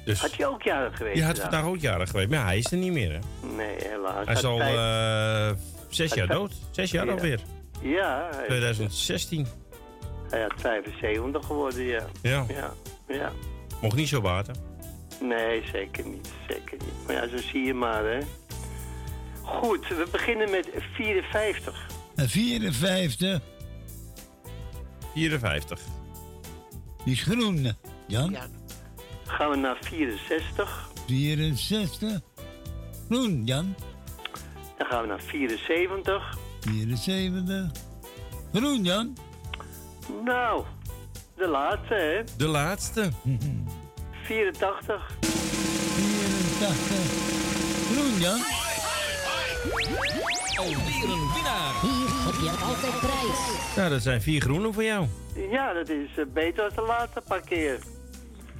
Dus 0.08 0.20
Had 0.20 0.34
je 0.34 0.46
ook 0.46 0.62
jarig 0.62 0.96
geweest? 0.96 1.16
je 1.16 1.22
had 1.24 1.38
vandaag? 1.38 1.52
vandaag 1.54 1.70
ook 1.74 1.80
jarig 1.80 2.10
geweest, 2.10 2.28
maar 2.28 2.38
ja, 2.38 2.44
hij 2.44 2.58
is 2.58 2.72
er 2.72 2.78
niet 2.78 2.92
meer. 2.92 3.12
Hè? 3.12 3.18
Nee, 3.56 3.74
helaas. 3.78 4.26
Hij 4.26 4.34
is 4.34 4.44
al 4.44 4.58
vijf- 4.58 4.76
eh, 5.56 5.58
zes 5.88 6.08
Hij 6.10 6.18
jaar 6.18 6.36
dood. 6.36 6.52
Zes 6.70 6.90
jaar 6.90 7.06
Ja. 7.06 7.12
alweer. 7.12 7.40
Ja, 7.82 8.28
hij, 8.32 8.46
2016. 8.46 9.46
hij 10.30 10.40
had 10.42 10.52
75 10.56 11.46
geworden, 11.46 11.82
ja. 11.84 12.04
Ja. 12.22 12.44
Ja, 12.48 12.72
ja. 13.08 13.32
Mocht 13.80 13.96
niet 13.96 14.08
zo 14.08 14.20
baten. 14.20 14.54
Nee, 15.20 15.62
zeker 15.72 16.06
niet, 16.06 16.30
zeker 16.48 16.76
niet. 16.78 17.06
Maar 17.06 17.14
ja, 17.14 17.28
zo 17.28 17.36
zie 17.36 17.64
je 17.64 17.74
maar 17.74 18.04
hè. 18.04 18.18
Goed, 19.42 19.88
we 19.88 20.06
beginnen 20.12 20.50
met 20.50 20.68
54. 20.94 21.86
En 22.14 22.28
54, 22.28 23.40
54. 25.14 25.80
die 27.04 27.12
is 27.14 27.22
groen. 27.22 27.74
Jan? 28.06 28.36
Gaan 29.28 29.50
we 29.50 29.56
naar 29.56 29.76
64. 29.80 30.88
64, 31.06 32.20
groen, 33.08 33.44
Jan. 33.44 33.74
Dan 34.78 34.86
gaan 34.86 35.02
we 35.02 35.08
naar 35.08 35.20
74. 35.20 36.38
74, 36.60 37.70
groen, 38.52 38.84
Jan. 38.84 39.16
Nou, 40.24 40.64
de 41.36 41.46
laatste, 41.46 41.94
hè? 41.94 42.22
De 42.36 42.46
laatste. 42.46 43.10
84. 44.22 45.10
84, 45.20 46.96
groen, 47.92 48.20
Jan. 48.20 48.40
Alweer 50.56 51.04
een 51.04 51.32
winnaar. 51.34 51.80
Hier 51.80 52.08
heb 52.24 52.34
je 52.42 52.50
altijd 52.64 52.98
prijs. 53.00 53.76
Nou, 53.76 53.90
dat 53.90 54.02
zijn 54.02 54.22
vier 54.22 54.40
groene 54.40 54.72
voor 54.72 54.84
jou. 54.84 55.06
Ja, 55.50 55.72
dat 55.72 55.88
is 55.88 56.08
eh, 56.16 56.24
beter 56.32 56.74
dan 56.74 56.84
de 56.84 56.90
laatste 56.90 57.22
paar 57.28 57.40
keer. 57.40 57.78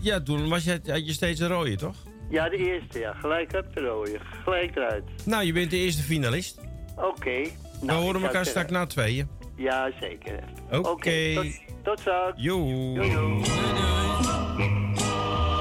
Ja, 0.01 0.21
toen 0.21 0.49
was 0.49 0.65
je, 0.65 0.81
had 0.87 1.07
je 1.07 1.13
steeds 1.13 1.41
een 1.41 1.49
rode, 1.49 1.77
toch? 1.77 1.97
Ja, 2.31 2.49
de 2.49 2.57
eerste, 2.57 2.99
ja. 2.99 3.13
Gelijk 3.13 3.53
up 3.53 3.75
de 3.75 3.81
rode. 3.81 4.19
Gelijk 4.45 4.77
eruit. 4.77 5.05
Nou, 5.25 5.45
je 5.45 5.53
bent 5.53 5.71
de 5.71 5.77
eerste 5.77 6.03
finalist. 6.03 6.61
Oké. 6.97 7.31
We 7.43 7.51
Nou, 7.81 7.99
ik 7.99 8.05
horen 8.05 8.23
elkaar 8.23 8.47
straks 8.47 8.71
na 8.71 8.87
tweeën. 8.87 9.29
Ja, 9.57 9.91
zeker. 10.01 10.39
Oké. 10.71 11.35
tot, 11.35 11.47
tot 11.83 12.01
straks. 12.01 12.33
Jo. 12.43 12.67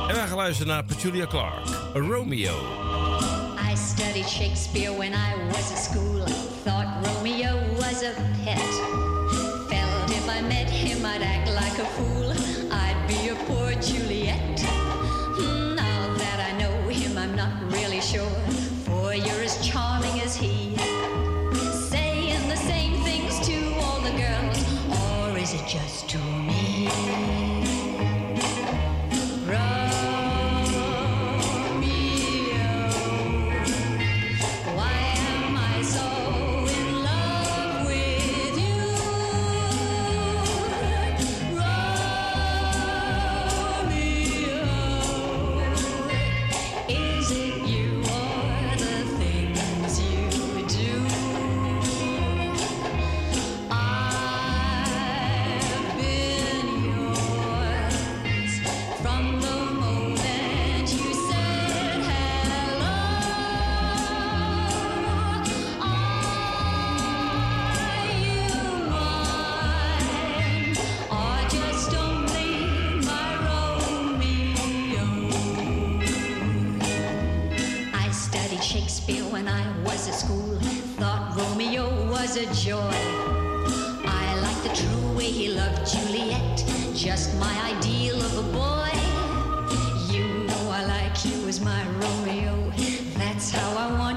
En 0.07 0.15
wij 0.15 0.27
gaan 0.27 0.37
luisteren 0.37 0.73
naar 0.73 0.83
Petulia 0.83 1.25
Clark. 1.25 1.67
Romeo. 1.93 2.55
I 3.71 3.75
studied 3.75 4.27
Shakespeare 4.27 4.97
when 4.97 5.11
I 5.11 5.45
was 5.47 5.71
at 5.71 5.77
school. 5.77 6.23
Thought 6.63 7.07
Romeo 7.07 7.75
was 7.75 8.03
a 8.03 8.11
pet. 8.43 8.81
Felt 9.67 10.09
if 10.09 10.25
I 10.37 10.41
met 10.41 10.69
him, 10.69 10.97
I'd 11.05 11.21
act 11.21 11.47
like 11.49 11.81
a 11.81 11.85
fool. 11.85 12.26
Juliet. 13.81 14.59
Hmm, 14.59 15.75
Now 15.75 16.13
that 16.17 16.51
I 16.51 16.57
know 16.57 16.89
him, 16.89 17.17
I'm 17.17 17.35
not 17.35 17.61
really 17.71 18.01
sure. 18.01 18.29
For 18.85 19.13
you're 19.13 19.43
as 19.43 19.65
charming 19.65 20.19
as 20.21 20.35
he. 20.35 20.75
Saying 21.89 22.49
the 22.49 22.55
same 22.55 23.03
things 23.03 23.39
to 23.47 23.73
all 23.81 23.99
the 24.01 24.11
girls, 24.17 24.59
or 25.31 25.37
is 25.37 25.53
it 25.53 25.67
just 25.67 26.09
to 26.09 26.17
me? 26.17 27.36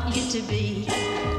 Want 0.05 0.17
you 0.17 0.25
to 0.31 0.43
be. 0.49 1.30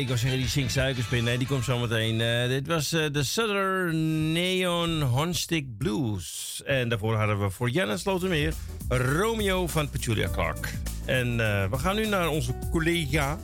Ik 0.00 0.08
was 0.08 0.20
zeggen 0.20 0.38
die 0.38 0.48
zingt 0.48 0.72
suikerspin. 0.72 1.24
Nee, 1.24 1.38
die 1.38 1.46
komt 1.46 1.64
zo 1.64 1.78
meteen. 1.78 2.20
Eh, 2.20 2.48
dit 2.48 2.66
was 2.66 2.92
eh, 2.92 3.04
de 3.12 3.22
Southern 3.22 4.32
Neon 4.32 5.02
Hornstick 5.02 5.76
Blues. 5.78 6.62
En 6.64 6.88
daarvoor 6.88 7.16
hadden 7.16 7.40
we 7.40 7.50
voor 7.50 7.70
Janne 7.70 7.98
Slotermeer 7.98 8.54
Romeo 8.88 9.66
van 9.66 9.90
Petulia 9.90 10.28
Clark. 10.28 10.74
En 11.04 11.40
eh, 11.40 11.70
we 11.70 11.78
gaan 11.78 11.96
nu 11.96 12.06
naar 12.06 12.28
onze 12.28 12.54
collega 12.70 13.38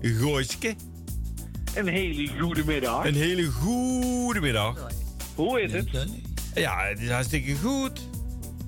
Gooiske. 0.00 0.74
Een 1.74 1.88
hele 1.88 2.28
goede 2.40 2.64
middag. 2.64 3.04
Een 3.04 3.14
hele 3.14 3.44
goede 3.44 4.40
middag. 4.40 4.88
Hoe 5.34 5.60
is 5.60 5.72
het? 5.72 5.88
Ja, 6.54 6.84
het 6.84 7.00
is 7.00 7.10
hartstikke 7.10 7.54
goed. 7.54 8.00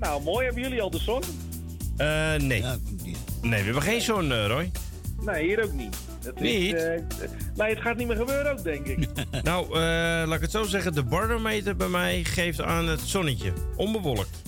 Nou, 0.01 0.22
mooi. 0.22 0.44
Hebben 0.44 0.62
jullie 0.62 0.83
al 0.83 0.90
de 0.90 0.98
zon? 0.98 1.22
Eh, 1.96 2.35
nee. 2.35 2.62
Nee, 3.42 3.59
we 3.59 3.64
hebben 3.64 3.83
geen 3.83 4.01
zon, 4.01 4.46
Roy. 4.46 4.70
Nee, 5.24 5.44
hier 5.44 5.64
ook 5.64 5.72
niet. 5.72 5.96
Het 6.24 6.40
Niet? 6.40 6.74
Is, 6.74 6.83
eh, 6.83 7.00
nee, 7.57 7.70
het 7.70 7.81
gaat 7.81 7.96
niet 7.96 8.07
meer 8.07 8.16
gebeuren 8.16 8.52
ook, 8.52 8.62
denk 8.62 8.87
ik. 8.87 9.09
Nou, 9.42 9.64
eh, 9.66 9.81
laat 10.26 10.35
ik 10.35 10.40
het 10.40 10.50
zo 10.50 10.62
zeggen. 10.62 10.94
De 10.94 11.02
barometer 11.02 11.76
bij 11.76 11.88
mij 11.88 12.24
geeft 12.24 12.61
aan 12.61 12.88
het 12.88 13.00
zonnetje. 13.00 13.52
Onbewolkt. 13.76 14.42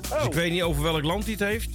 Dus 0.00 0.24
ik 0.24 0.32
weet 0.32 0.52
niet 0.52 0.62
over 0.62 0.82
welk 0.82 1.02
land 1.02 1.22
hij 1.24 1.32
het 1.32 1.42
heeft. 1.42 1.70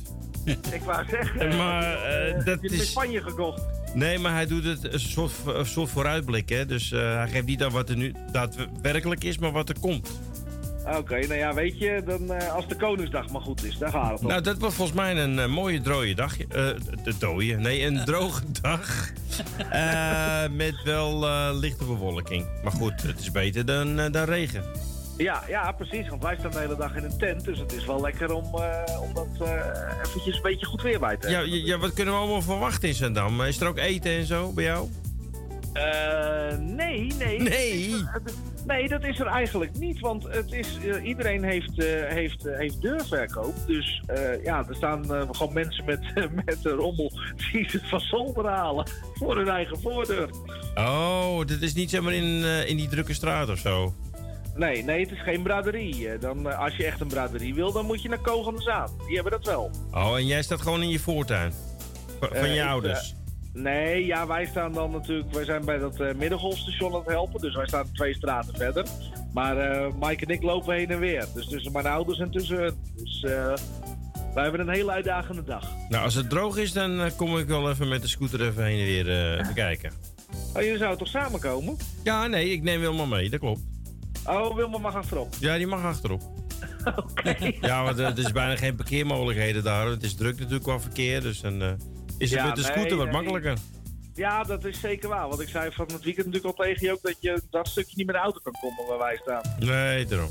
ik 0.74 0.82
wou 0.82 1.06
zeggen. 1.10 1.48
Maar 1.58 2.04
eh, 2.04 2.36
dat 2.36 2.46
het 2.46 2.72
in 2.72 2.80
is... 2.80 2.90
Spanje 2.90 3.22
gekocht? 3.22 3.62
Nee, 3.94 4.20
maar 4.20 4.34
hij 4.34 4.48
doet 4.48 4.64
het 4.64 4.94
een 4.94 5.00
soort, 5.00 5.32
een 5.46 5.66
soort 5.66 5.90
vooruitblik. 5.90 6.50
Hè? 6.50 6.66
Dus 6.66 6.90
hij 6.90 7.28
geeft 7.30 7.46
niet 7.46 7.64
aan 7.64 7.72
wat 7.72 7.90
er 7.90 7.96
nu 7.96 8.14
daadwerkelijk 8.32 9.24
is, 9.24 9.38
maar 9.38 9.52
wat 9.52 9.70
er 9.70 9.80
komt. 9.80 10.10
Oké, 10.98 11.20
nou 11.20 11.34
ja, 11.36 11.54
weet 11.54 11.78
je, 11.80 12.02
dan, 12.06 12.32
eh, 12.34 12.54
als 12.54 12.68
de 12.68 12.76
Koningsdag 12.76 13.30
maar 13.30 13.42
goed 13.42 13.64
is, 13.64 13.78
daar 13.78 13.90
gaat 13.92 14.12
het 14.12 14.22
om. 14.22 14.28
Nou, 14.28 14.42
dat 14.42 14.58
was 14.58 14.74
volgens 14.74 14.98
mij 14.98 15.16
een 15.18 15.40
eh, 15.40 15.46
mooie 15.48 15.82
drooie 15.82 16.16
dag. 16.16 16.40
Eh, 16.40 16.48
de 17.04 17.14
dooie, 17.20 17.58
nee, 17.58 17.86
een 17.86 18.06
droge 18.06 18.42
dag. 18.62 18.82
Eh, 19.70 20.44
met 20.52 20.76
wel 20.84 21.28
eh, 21.28 21.50
lichte 21.54 21.84
bewolking. 21.86 22.46
Maar 22.64 22.72
goed, 22.72 23.02
het 23.02 23.20
is 23.20 23.32
beter 23.32 23.66
dan, 23.66 23.96
dan 24.12 24.24
regen. 24.24 24.64
Ja, 25.18 25.44
ja, 25.48 25.72
precies, 25.72 26.10
want 26.10 26.24
wij 26.24 26.36
staan 26.40 26.52
de 26.52 26.60
hele 26.60 26.76
dag 26.76 26.96
in 26.96 27.04
een 27.04 27.18
tent, 27.18 27.44
dus 27.46 27.60
het 27.60 27.74
is 27.74 27.86
wel 27.86 28.02
lekker 28.02 28.34
om, 28.34 28.44
eh, 28.56 29.02
om 29.02 29.14
dat 29.14 29.48
eh, 29.48 29.54
eventjes 30.06 30.36
een 30.36 30.42
beetje 30.42 30.66
goed 30.66 30.82
weer 30.82 31.00
bij 31.00 31.18
te 31.18 31.28
hebben. 31.28 31.50
ja, 31.50 31.66
ja, 31.66 31.78
wat 31.78 31.94
kunnen 31.94 32.14
we 32.14 32.20
allemaal 32.20 32.42
verwachten 32.42 32.88
in 32.90 32.96
Zandam? 32.96 33.42
Is 33.42 33.60
er 33.62 33.68
ook 33.68 33.78
eten 33.78 34.12
en 34.12 34.26
zo 34.26 34.52
bij 34.52 34.64
jou? 34.64 34.90
Eh, 35.74 36.58
nee, 36.58 37.12
nee. 37.18 37.40
Nee? 37.40 37.96
Nee, 38.66 38.88
dat 38.88 39.04
is 39.04 39.20
er 39.20 39.26
eigenlijk 39.26 39.78
niet, 39.78 40.00
want 40.00 40.24
het 40.24 40.52
is, 40.52 40.78
eh, 40.78 41.06
iedereen 41.06 41.44
heeft, 41.44 41.80
eh, 41.80 41.86
heeft, 42.08 42.44
heeft 42.44 42.82
deurverkoop. 42.82 43.56
Dus 43.68 44.02
ja, 44.44 44.66
er 44.68 44.76
staan 44.76 45.06
gewoon 45.08 45.54
mensen 45.54 45.86
met, 45.86 46.00
met 46.46 46.58
een 46.64 46.72
rommel 46.72 47.12
die 47.52 47.66
het 47.72 47.90
van 47.90 48.00
zolder 48.00 48.46
halen 48.46 48.88
voor 49.14 49.38
hun 49.38 49.48
eigen 49.48 49.82
voordeur. 49.82 50.30
Oh, 50.76 51.46
dit 51.46 51.62
is 51.62 51.74
niet 51.74 51.90
zeg 51.90 52.02
maar 52.02 52.14
in, 52.14 52.44
in 52.68 52.78
die 52.78 52.88
drukke 52.88 53.14
straat 53.14 53.50
of 53.50 53.58
zo. 53.58 53.94
Nee, 54.56 54.84
nee, 54.84 55.00
het 55.00 55.12
is 55.12 55.22
geen 55.22 55.44
braderie. 55.44 56.18
Dan, 56.18 56.58
als 56.58 56.76
je 56.76 56.86
echt 56.86 57.02
een 57.02 57.08
braderie 57.08 57.54
wil, 57.54 57.72
dan 57.72 57.86
moet 57.86 58.02
je 58.02 58.10
naar 58.10 58.22
Koog 58.22 58.48
aan 58.48 58.56
de 58.56 58.62
Zaan. 58.62 58.90
Die 59.06 59.16
hebben 59.16 59.32
dat 59.32 59.46
wel. 59.46 59.72
Oh, 59.92 60.18
en 60.18 60.26
jij 60.26 60.44
staat 60.44 60.62
gewoon 60.62 60.82
in 60.82 60.90
je 60.90 61.00
voortuin? 61.00 61.54
Van, 62.20 62.30
van 62.32 62.54
je 62.54 62.66
ouders? 62.66 63.16
Nee, 63.54 64.06
ja, 64.06 64.28
wij 64.28 64.46
staan 64.46 64.72
dan 64.74 64.92
natuurlijk... 64.92 65.34
Wij 65.34 65.46
zijn 65.46 65.66
bij 65.66 65.78
dat 65.78 66.00
eh 66.00 66.14
middengolfstation 66.16 66.94
aan 66.94 67.00
het 67.00 67.08
helpen. 67.10 67.42
Dus 67.42 67.56
wij 67.56 67.68
staan 67.68 67.92
twee 67.94 68.14
straten 68.14 68.56
verder. 68.56 68.86
Maar 69.34 69.58
eh 69.58 69.94
Mike 70.00 70.26
en 70.26 70.34
ik 70.34 70.44
lopen 70.44 70.76
heen 70.76 70.90
en 70.90 71.00
weer. 71.00 71.26
Dus 71.34 71.48
tussen 71.48 71.72
mijn 71.72 71.86
ouders 71.86 72.20
en 72.20 72.32
tussen 72.32 72.58
hun. 72.58 72.76
Dus 72.96 73.24
eh, 73.24 73.54
wij 74.34 74.44
hebben 74.44 74.62
een 74.62 74.74
hele 74.74 74.92
uitdagende 74.92 75.44
dag. 75.44 75.68
Nou, 75.90 76.04
als 76.04 76.14
het 76.16 76.30
droog 76.30 76.58
is, 76.58 76.72
dan 76.74 77.12
kom 77.16 77.38
ik 77.38 77.48
wel 77.48 77.70
even 77.70 77.88
met 77.88 78.02
de 78.02 78.08
scooter 78.08 78.42
even 78.42 78.64
heen 78.64 78.80
en 78.80 78.86
weer 78.86 79.38
eh, 79.38 79.48
bekijken. 79.48 79.92
Oh, 80.56 80.62
jullie 80.62 80.78
zouden 80.78 80.98
toch 80.98 81.08
samenkomen? 81.08 81.78
Ja, 82.04 82.28
nee, 82.28 82.50
ik 82.50 82.64
neem 82.64 82.80
Wilma 82.80 83.06
mee, 83.06 83.30
dat 83.30 83.40
klopt. 83.40 83.62
Oh, 84.26 84.56
Wilma 84.56 84.78
mag 84.78 84.96
achterop. 84.96 85.36
Ja, 85.40 85.58
die 85.58 85.68
mag 85.68 85.84
achterop. 85.84 86.22
Ja, 87.62 87.84
want 87.84 88.00
er 88.00 88.20
is 88.20 88.32
bijna 88.32 88.56
geen 88.56 88.76
parkeermogelijkheden 88.76 89.64
daar. 89.64 89.88
Het 89.88 90.04
is 90.04 90.16
druk 90.16 90.38
natuurlijk 90.38 90.64
qua 90.64 90.80
verkeer, 90.80 91.22
dus 91.22 91.42
is 92.18 92.30
het 92.32 92.40
Ja, 92.40 92.46
met 92.46 92.56
de 92.56 92.62
nee, 92.62 92.72
scooter 92.72 92.98
wat 92.98 93.06
nee. 93.06 93.16
makkelijker. 93.16 93.58
Ja, 94.14 94.44
dat 94.44 94.66
is 94.66 94.80
zeker 94.80 95.10
waar. 95.10 95.28
Want 95.28 95.42
ik 95.42 95.48
zei 95.48 95.72
van 95.72 95.86
het 95.86 96.04
weekend 96.04 96.26
natuurlijk 96.26 96.58
al 96.58 96.66
tegen 96.66 96.86
je 96.86 96.92
ook... 96.92 97.02
dat 97.02 97.16
je 97.20 97.42
dat 97.50 97.68
stukje 97.68 97.94
niet 97.96 98.06
met 98.06 98.16
de 98.16 98.22
auto 98.22 98.40
kan 98.44 98.54
komen 98.62 98.86
waar 98.88 98.98
wij 98.98 99.20
staan. 99.22 99.42
Nee, 99.60 100.06
daarom. 100.06 100.30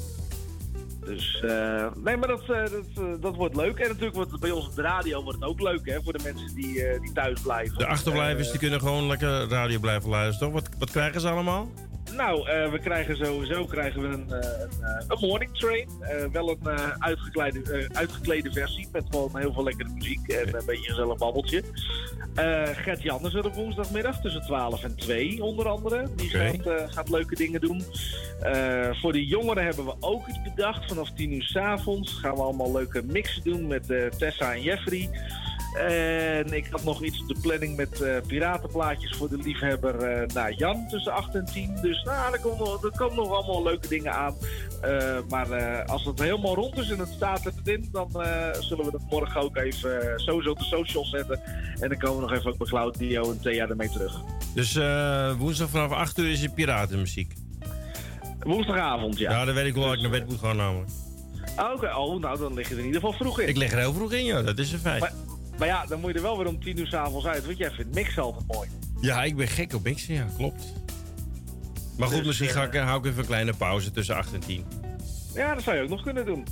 Dus, 1.04 1.40
eh, 1.40 1.86
nee, 2.04 2.16
maar 2.16 2.28
dat, 2.28 2.40
eh, 2.40 2.48
dat, 2.48 2.84
eh, 2.96 3.04
dat 3.20 3.36
wordt 3.36 3.56
leuk. 3.56 3.78
En 3.78 3.88
natuurlijk 3.88 4.14
wordt 4.14 4.30
het 4.30 4.40
bij 4.40 4.50
ons 4.50 4.66
op 4.66 4.74
de 4.74 4.82
radio 4.82 5.22
wordt 5.22 5.38
het 5.38 5.48
ook 5.48 5.60
leuk, 5.60 5.86
hè, 5.86 6.02
voor 6.02 6.12
de 6.12 6.22
mensen 6.22 6.54
die, 6.54 7.00
die 7.00 7.12
thuis 7.12 7.40
blijven. 7.40 7.78
De 7.78 7.86
achterblijvers 7.86 8.50
die 8.50 8.58
kunnen 8.58 8.80
gewoon 8.80 9.06
lekker 9.06 9.48
radio 9.48 9.78
blijven 9.78 10.10
luisteren, 10.10 10.52
toch? 10.52 10.62
Wat, 10.62 10.74
wat 10.78 10.90
krijgen 10.90 11.20
ze 11.20 11.28
allemaal? 11.28 11.68
Nou, 12.16 12.48
eh, 12.48 12.70
we 12.70 12.78
krijgen 12.78 13.16
sowieso 13.16 13.64
krijgen 13.64 14.00
we 14.00 14.08
een, 14.08 14.32
eh, 14.32 14.60
een, 14.60 14.84
eh, 14.84 15.04
een 15.08 15.28
morning 15.28 15.58
train. 15.58 15.88
Wel 16.32 16.50
een 16.50 16.76
eh, 16.76 16.90
uitgeklede, 16.98 17.88
uitgeklede 17.92 18.52
versie 18.52 18.88
met 18.92 19.04
gewoon 19.10 19.38
heel 19.38 19.52
veel 19.52 19.64
lekkere 19.64 19.88
muziek 19.94 20.28
en 20.28 20.46
een 20.46 20.66
beetje 20.66 20.88
een 20.88 20.94
gezellig 20.94 21.18
babbeltje. 21.18 21.62
Gert 22.74 23.02
Jan 23.02 23.26
is 23.26 23.34
er 23.34 23.44
op 23.44 23.54
woensdagmiddag 23.54 24.20
tussen 24.20 24.42
12 24.42 24.84
en 24.84 24.96
2 24.96 25.42
onder 25.42 25.68
andere. 25.68 26.08
Die 26.16 26.28
gaat, 26.28 26.92
gaat 26.92 27.08
leuke 27.08 27.34
dingen 27.34 27.60
doen. 27.60 27.82
Voor 28.92 29.12
de 29.12 29.26
jongeren 29.26 29.64
hebben 29.64 29.84
we 29.84 29.94
ook 30.00 30.28
iets 30.28 30.42
bedacht. 30.42 30.88
Vanaf 30.88 31.10
10 31.10 31.32
uur 31.32 31.42
s 31.42 31.56
avonds 31.56 32.12
gaan 32.12 32.34
we 32.34 32.40
allemaal 32.42 32.72
leuke 32.72 33.02
mixen 33.02 33.42
doen 33.44 33.66
met 33.66 33.86
Tessa 34.18 34.54
en 34.54 34.62
Jeffrey. 34.62 35.10
En 35.74 36.52
ik 36.52 36.66
had 36.70 36.84
nog 36.84 37.02
iets 37.02 37.20
op 37.20 37.28
de 37.28 37.40
planning 37.40 37.76
met 37.76 38.00
eh, 38.00 38.16
piratenplaatjes 38.26 39.16
voor 39.16 39.28
de 39.28 39.36
liefhebber 39.36 40.02
eh 40.02 40.26
nou, 40.34 40.54
Jan 40.54 40.88
tussen 40.88 41.12
8 41.12 41.34
en 41.34 41.44
10. 41.44 41.78
Dus 41.82 42.02
nou, 42.02 42.32
er 42.32 42.40
komen 42.40 42.58
nog, 42.58 42.84
er 42.84 42.90
komen 42.96 43.16
nog 43.16 43.32
allemaal 43.32 43.62
leuke 43.62 43.88
dingen 43.88 44.12
aan. 44.12 44.34
Eh, 44.80 45.18
maar 45.28 45.84
als 45.84 46.04
het 46.04 46.18
helemaal 46.18 46.54
rond 46.54 46.78
is 46.78 46.90
en 46.90 46.98
het 46.98 47.08
staat 47.08 47.44
er 47.44 47.52
in, 47.64 47.88
dan 47.92 48.10
zullen 48.60 48.84
we 48.84 48.90
dat 48.90 49.10
morgen 49.10 49.40
ook 49.40 49.56
even 49.56 50.20
sowieso 50.20 50.50
op 50.50 50.58
de 50.58 50.64
socials 50.64 51.10
zetten. 51.10 51.40
En 51.80 51.88
dan 51.88 51.98
komen 51.98 52.16
we 52.16 52.22
nog 52.22 52.38
even 52.38 52.50
ook 52.50 52.58
bij 52.58 52.66
Claudio 52.66 53.30
en 53.30 53.40
Thea 53.40 53.68
ermee 53.68 53.90
terug. 53.90 54.20
Dus 54.54 54.78
woensdag 55.38 55.68
vanaf 55.68 55.90
8 55.90 56.18
uur 56.18 56.30
is 56.30 56.42
het 56.42 56.54
piratenmuziek. 56.54 57.34
Woensdagavond, 58.40 59.18
ja. 59.18 59.30
Ja, 59.30 59.44
dan 59.44 59.54
weet 59.54 59.66
ik 59.66 59.74
wel 59.74 59.92
ik 59.92 60.00
naar 60.00 60.10
bed 60.10 60.28
moet 60.28 60.38
gaan 60.38 60.56
namelijk. 60.56 60.90
Oké, 61.74 61.94
oh, 61.96 62.20
nou 62.20 62.38
dan 62.38 62.54
lig 62.54 62.68
je 62.68 62.74
er 62.74 62.80
in 62.80 62.86
ieder 62.86 63.00
geval 63.00 63.16
vroeg 63.16 63.40
in. 63.40 63.48
Ik 63.48 63.56
lig 63.56 63.72
er 63.72 63.78
heel 63.78 63.92
vroeg 63.92 64.12
in, 64.12 64.24
joh. 64.24 64.44
Dat 64.44 64.58
is 64.58 64.72
een 64.72 64.78
feit. 64.78 65.00
Maar, 65.00 65.12
maar 65.58 65.68
ja, 65.68 65.86
dan 65.86 66.00
moet 66.00 66.10
je 66.10 66.16
er 66.16 66.22
wel 66.22 66.38
weer 66.38 66.46
om 66.46 66.60
10 66.62 66.78
uur 66.78 66.86
s'avonds 66.86 67.26
uit, 67.26 67.44
want 67.46 67.58
jij 67.58 67.70
vindt 67.70 67.94
mix 67.94 68.18
altijd 68.18 68.44
mooi. 68.46 68.68
Ja, 69.00 69.24
ik 69.24 69.36
ben 69.36 69.48
gek 69.48 69.74
op 69.74 69.82
mixen, 69.84 70.14
ja, 70.14 70.26
klopt. 70.36 70.72
Maar 71.98 72.08
goed, 72.08 72.16
Dus, 72.16 72.26
misschien 72.26 72.48
ga 72.48 72.62
ik, 72.62 72.74
eh, 72.74 72.84
hou 72.84 72.98
ik 72.98 73.06
even 73.06 73.18
een 73.18 73.26
kleine 73.26 73.52
pauze 73.54 73.90
tussen 73.90 74.16
8 74.16 74.32
en 74.34 74.40
10. 74.40 74.64
Ja, 75.34 75.54
dat 75.54 75.62
zou 75.62 75.76
je 75.76 75.82
ook 75.82 75.88
nog 75.88 76.02
kunnen 76.02 76.24
doen. 76.26 76.46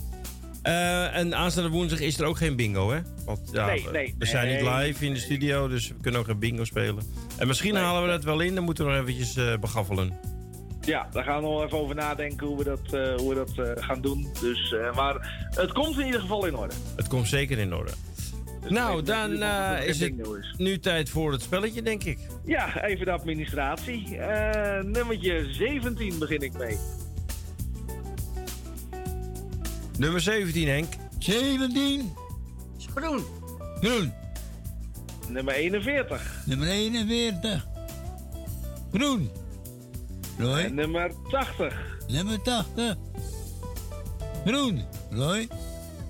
Eh, 0.62 1.16
en 1.16 1.34
aanstaande 1.34 1.70
woensdag 1.70 2.00
is 2.00 2.18
er 2.18 2.24
ook 2.26 2.36
geen 2.36 2.56
bingo, 2.56 2.90
hè? 2.92 2.98
Want 3.24 3.40
ja, 3.52 3.66
Nee, 3.66 3.84
we- 3.84 3.90
nee, 3.90 4.14
we 4.18 4.26
zijn 4.26 4.48
niet 4.48 4.70
live 4.74 5.06
in 5.06 5.12
de 5.12 5.18
studio, 5.20 5.68
dus 5.68 5.88
we 5.88 5.94
kunnen 6.00 6.20
ook 6.20 6.26
geen 6.26 6.38
bingo 6.38 6.64
spelen. 6.64 7.02
En 7.38 7.46
misschien 7.46 7.74
halen 7.76 8.02
we 8.02 8.08
dat 8.08 8.24
wel 8.24 8.40
in, 8.40 8.54
dan 8.54 8.64
moeten 8.64 8.84
we 8.86 8.90
nog 8.92 9.00
eventjes 9.00 9.36
eh, 9.36 9.58
begaffelen. 9.58 10.12
Ja, 10.80 11.08
daar 11.12 11.24
gaan 11.24 11.36
we 11.42 11.48
nog 11.48 11.64
even 11.64 11.78
over 11.78 11.94
nadenken 11.94 12.46
hoe 12.46 12.58
we 12.58 12.64
dat, 12.64 12.80
hoe 13.20 13.28
we 13.28 13.34
dat 13.34 13.82
gaan 13.84 14.00
doen. 14.00 14.28
Dus, 14.40 14.74
maar 14.94 15.46
het 15.50 15.72
komt 15.72 15.98
in 15.98 16.06
ieder 16.06 16.20
geval 16.20 16.46
in 16.46 16.56
orde. 16.56 16.74
Het 16.96 17.08
komt 17.08 17.28
zeker 17.28 17.58
in 17.58 17.74
orde. 17.74 17.90
Dus 18.60 18.70
nou, 18.70 19.02
dan 19.02 19.42
eh, 19.42 19.86
is 19.86 20.00
het 20.00 20.12
is. 20.18 20.54
nu 20.56 20.78
tijd 20.78 21.10
voor 21.10 21.32
het 21.32 21.42
spelletje, 21.42 21.82
denk 21.82 22.04
ik. 22.04 22.18
Ja, 22.44 22.82
even 22.84 23.04
de 23.06 23.12
administratie. 23.12 24.16
Eh 24.16 24.84
nummertje 24.84 25.52
17 25.52 26.18
begin 26.18 26.40
ik 26.40 26.58
mee. 26.58 26.76
Nummer 29.98 30.20
17, 30.20 30.68
Henk. 30.68 30.92
17. 31.18 32.12
Groen. 32.94 33.24
Groen. 33.80 34.12
Nummer 35.28 35.54
41. 35.54 36.42
Nummer 36.46 36.68
41. 36.68 37.66
Groen. 38.92 39.30
Roy. 40.38 40.58
En 40.58 40.74
nummer 40.74 41.12
80. 41.30 41.98
Nummer 42.08 42.42
80. 42.42 42.96
Groen. 44.44 44.82
Roy. 45.10 45.48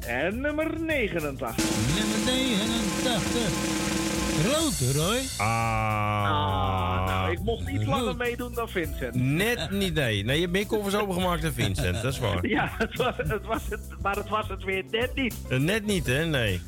En 0.06 0.40
nummer 0.40 0.80
89. 0.80 1.56
Nummer 1.96 2.18
89. 2.24 3.78
Rood, 4.44 4.94
Roy. 4.96 5.18
Ah. 5.36 7.06
nou, 7.06 7.32
ik 7.32 7.40
mocht 7.42 7.68
iets 7.68 7.84
langer 7.84 8.16
meedoen 8.16 8.54
dan 8.54 8.68
Vincent. 8.68 9.14
Net 9.14 9.70
niet, 9.70 9.94
nee. 9.94 10.24
Nee, 10.24 10.34
je 10.34 10.40
hebt 10.40 10.52
meer 10.52 10.66
koffers 10.66 10.94
opengemaakt 10.96 11.42
dan 11.42 11.52
Vincent, 11.52 12.02
dat 12.02 12.12
is 12.12 12.18
waar. 12.18 12.46
Ja, 12.46 12.70
het 12.78 12.96
was, 12.96 13.14
het 13.16 13.46
was 13.46 13.62
het, 13.70 13.80
maar 14.02 14.16
het 14.16 14.28
was 14.28 14.48
het 14.48 14.64
weer 14.64 14.84
net 14.90 15.14
niet. 15.14 15.34
Eh, 15.48 15.58
Net 15.58 15.86
niet, 15.86 16.06
hè? 16.06 16.24
Nee. 16.24 16.60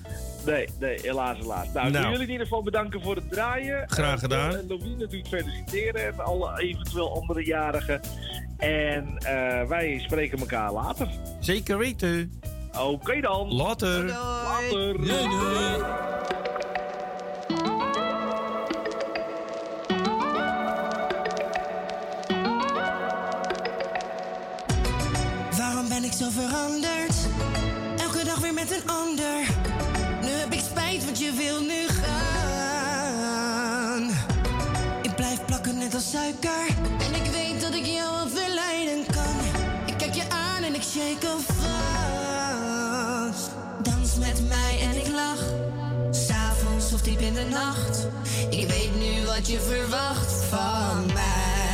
Nee, 0.46 0.68
nee, 0.80 0.98
helaas, 1.02 1.38
helaas. 1.38 1.66
Nou, 1.72 1.86
ik 1.86 1.92
wil 1.92 2.00
Nou. 2.00 2.12
jullie 2.12 2.26
in 2.26 2.32
ieder 2.32 2.46
geval 2.46 2.62
bedanken 2.62 3.02
voor 3.02 3.14
het 3.16 3.30
draaien. 3.30 3.84
Graag 3.86 4.20
gedaan. 4.20 4.56
En 4.56 4.64
Louis 4.68 4.82
natuurlijk 4.98 5.26
feliciteren 5.28 6.06
en 6.06 6.24
alle 6.24 6.60
eventueel 6.60 7.14
andere 7.20 7.44
jarigen. 7.44 8.00
En 8.58 9.16
eh, 9.18 9.68
wij 9.68 9.98
spreken 10.04 10.38
elkaar 10.38 10.72
later. 10.72 11.08
Zeker 11.40 11.78
weten. 11.78 12.40
Oké 12.78 13.20
dan. 13.20 13.54
Later. 13.54 14.04
Later. 14.04 14.96
Doei, 14.96 15.28
doei. 15.28 15.82
Waarom 25.56 25.88
ben 25.88 26.04
ik 26.04 26.12
zo 26.12 26.28
veranderd? 26.30 27.14
Elke 27.98 28.24
dag 28.24 28.38
weer 28.38 28.54
met 28.54 28.70
een 28.70 28.90
ander. 28.90 29.36
Nu 30.22 30.28
heb 30.28 30.52
ik 30.52 30.60
spijt, 30.60 31.04
want 31.04 31.18
je 31.18 31.32
wil 31.32 31.60
nu 31.60 31.88
gaan. 31.88 32.12
Ik 35.02 35.14
blijf 35.14 35.44
plakken 35.44 35.78
net 35.78 35.94
als 35.94 36.10
suiker. 36.10 36.66
En 36.98 37.14
ik 37.24 37.30
weet 37.32 37.60
dat 37.60 37.74
ik 37.74 37.84
jou 37.84 38.12
wel 38.14 38.28
verleiden 38.28 39.06
kan. 39.12 39.36
Ik 39.86 39.94
kijk 39.98 40.14
je 40.14 40.24
aan 40.28 40.62
en 40.62 40.74
ik 40.74 40.82
shake 40.82 41.26
al. 41.26 41.38
Dans 41.42 41.61
met 44.32 44.48
mij 44.48 44.80
en 44.80 44.96
ik 44.96 45.08
lach. 45.08 45.44
S'avonds 46.10 46.92
of 46.92 47.02
diep 47.02 47.20
in 47.20 47.34
de 47.34 47.46
nacht. 47.50 48.06
Ik 48.50 48.68
weet 48.68 48.90
nu 48.94 49.26
wat 49.26 49.48
je 49.48 49.60
verwacht 49.60 50.32
van 50.50 51.06
mij. 51.06 51.71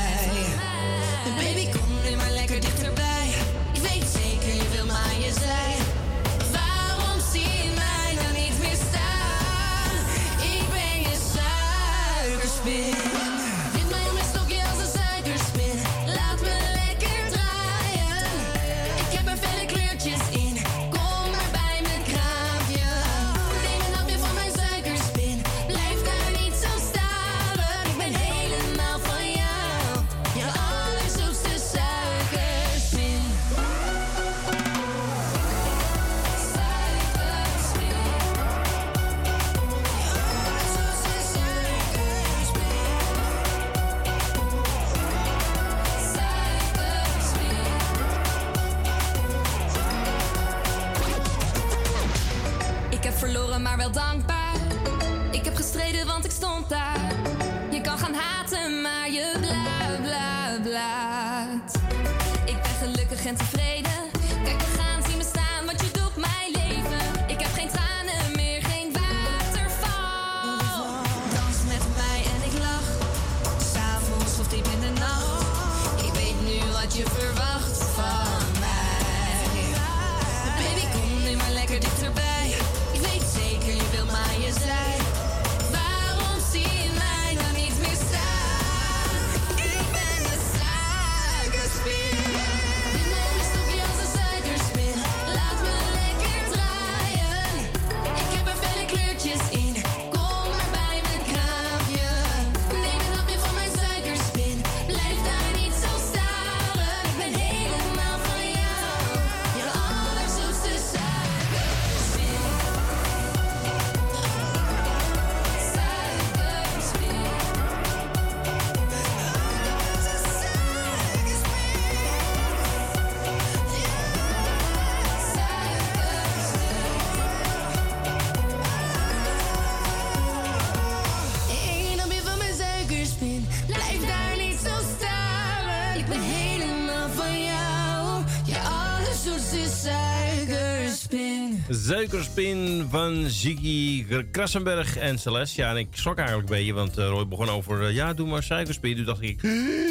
Suikerspin. 141.89 142.87
Van 142.91 143.25
Ziggy 143.27 144.07
Krassenberg 144.31 144.97
en 144.97 145.19
Celeste. 145.19 145.61
Ja, 145.61 145.71
en 145.71 145.77
ik 145.77 145.89
schrok 145.91 146.19
eigenlijk 146.19 146.49
een 146.49 146.57
beetje, 146.57 146.73
want 146.73 146.99
eh, 146.99 147.09
Roy 147.09 147.29
begon 147.29 147.49
over... 147.49 147.85
eh, 147.85 147.95
ja, 147.95 148.13
doe 148.13 148.29
maar 148.29 148.43
suikerspin. 148.43 148.97
Toen 148.97 149.05
dacht 149.05 149.23
ik... 149.23 149.41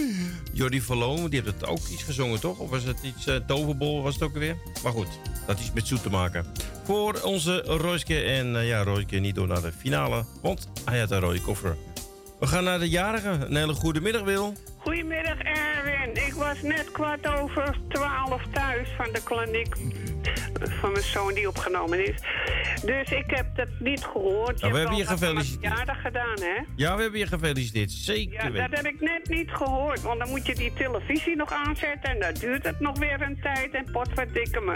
Jordi 0.53 0.81
Verloon, 0.81 1.29
die 1.29 1.41
heeft 1.41 1.53
het 1.59 1.65
ook 1.65 1.87
iets 1.91 2.03
gezongen, 2.03 2.39
toch? 2.39 2.59
Of 2.59 2.69
was 2.69 2.83
het 2.83 2.97
iets... 3.03 3.27
eh, 3.27 3.35
toverbol 3.35 4.03
was 4.03 4.13
het 4.13 4.23
ook 4.23 4.33
weer? 4.33 4.55
Maar 4.83 4.91
goed, 4.91 5.07
dat 5.47 5.59
iets 5.59 5.73
met 5.73 5.87
zoet 5.87 6.01
te 6.01 6.09
maken. 6.09 6.45
Voor 6.83 7.21
onze 7.23 7.61
Royske. 7.61 8.21
En 8.21 8.55
eh, 8.55 8.67
ja, 8.67 8.83
Royske 8.83 9.15
niet 9.15 9.35
door 9.35 9.47
naar 9.47 9.61
de 9.61 9.71
finale, 9.77 10.25
want 10.41 10.69
hij 10.85 10.99
had 10.99 11.11
een 11.11 11.19
rode 11.19 11.41
koffer. 11.41 11.75
We 12.39 12.47
gaan 12.47 12.63
naar 12.63 12.79
de 12.79 12.89
jarige. 12.89 13.29
Een 13.29 13.55
hele 13.55 13.73
goede 13.73 14.01
middag, 14.01 14.23
Wil. 14.23 14.53
Goedemiddag 14.77 15.37
Erwin. 15.37 16.25
Ik 16.27 16.33
was 16.33 16.61
net 16.61 16.91
kwart 16.91 17.27
over 17.27 17.77
twaalf 17.89 18.41
thuis 18.53 18.87
van 18.97 19.07
de 19.13 19.21
kliniek 19.23 19.75
van 20.79 20.91
mijn 20.91 21.03
zoon 21.03 21.33
die 21.33 21.47
opgenomen 21.47 22.07
is. 22.07 22.21
Dus 22.85 23.09
ik 23.11 23.23
heb 23.27 23.55
dat 23.55 23.67
niet 23.79 24.03
gehoord. 24.03 24.61
Nou, 24.61 24.73
we 24.73 24.79
hebben 24.79 24.97
je 24.97 25.05
gefeliciteerd. 25.05 25.89
gedaan, 26.03 26.35
hè? 26.39 26.61
Ja, 26.75 26.95
we 26.95 27.01
hebben 27.01 27.19
je 27.19 27.27
gefeliciteerd. 27.27 27.91
Zeker 27.91 28.43
Ja, 28.53 28.67
dat 28.67 28.77
heb 28.77 28.85
ik 28.85 29.01
net 29.01 29.29
niet 29.29 29.51
gehoord. 29.51 30.01
Want 30.01 30.19
dan 30.19 30.29
moet 30.29 30.45
je 30.45 30.55
die 30.55 30.73
televisie 30.73 31.35
nog 31.35 31.51
aanzetten 31.51 32.09
en 32.11 32.19
dan 32.19 32.33
duurt 32.33 32.63
het 32.63 32.79
nog 32.79 32.97
weer 32.99 33.21
een 33.21 33.39
tijd. 33.41 33.73
En 33.73 33.85
potverdikke 33.91 34.59
me. 34.61 34.73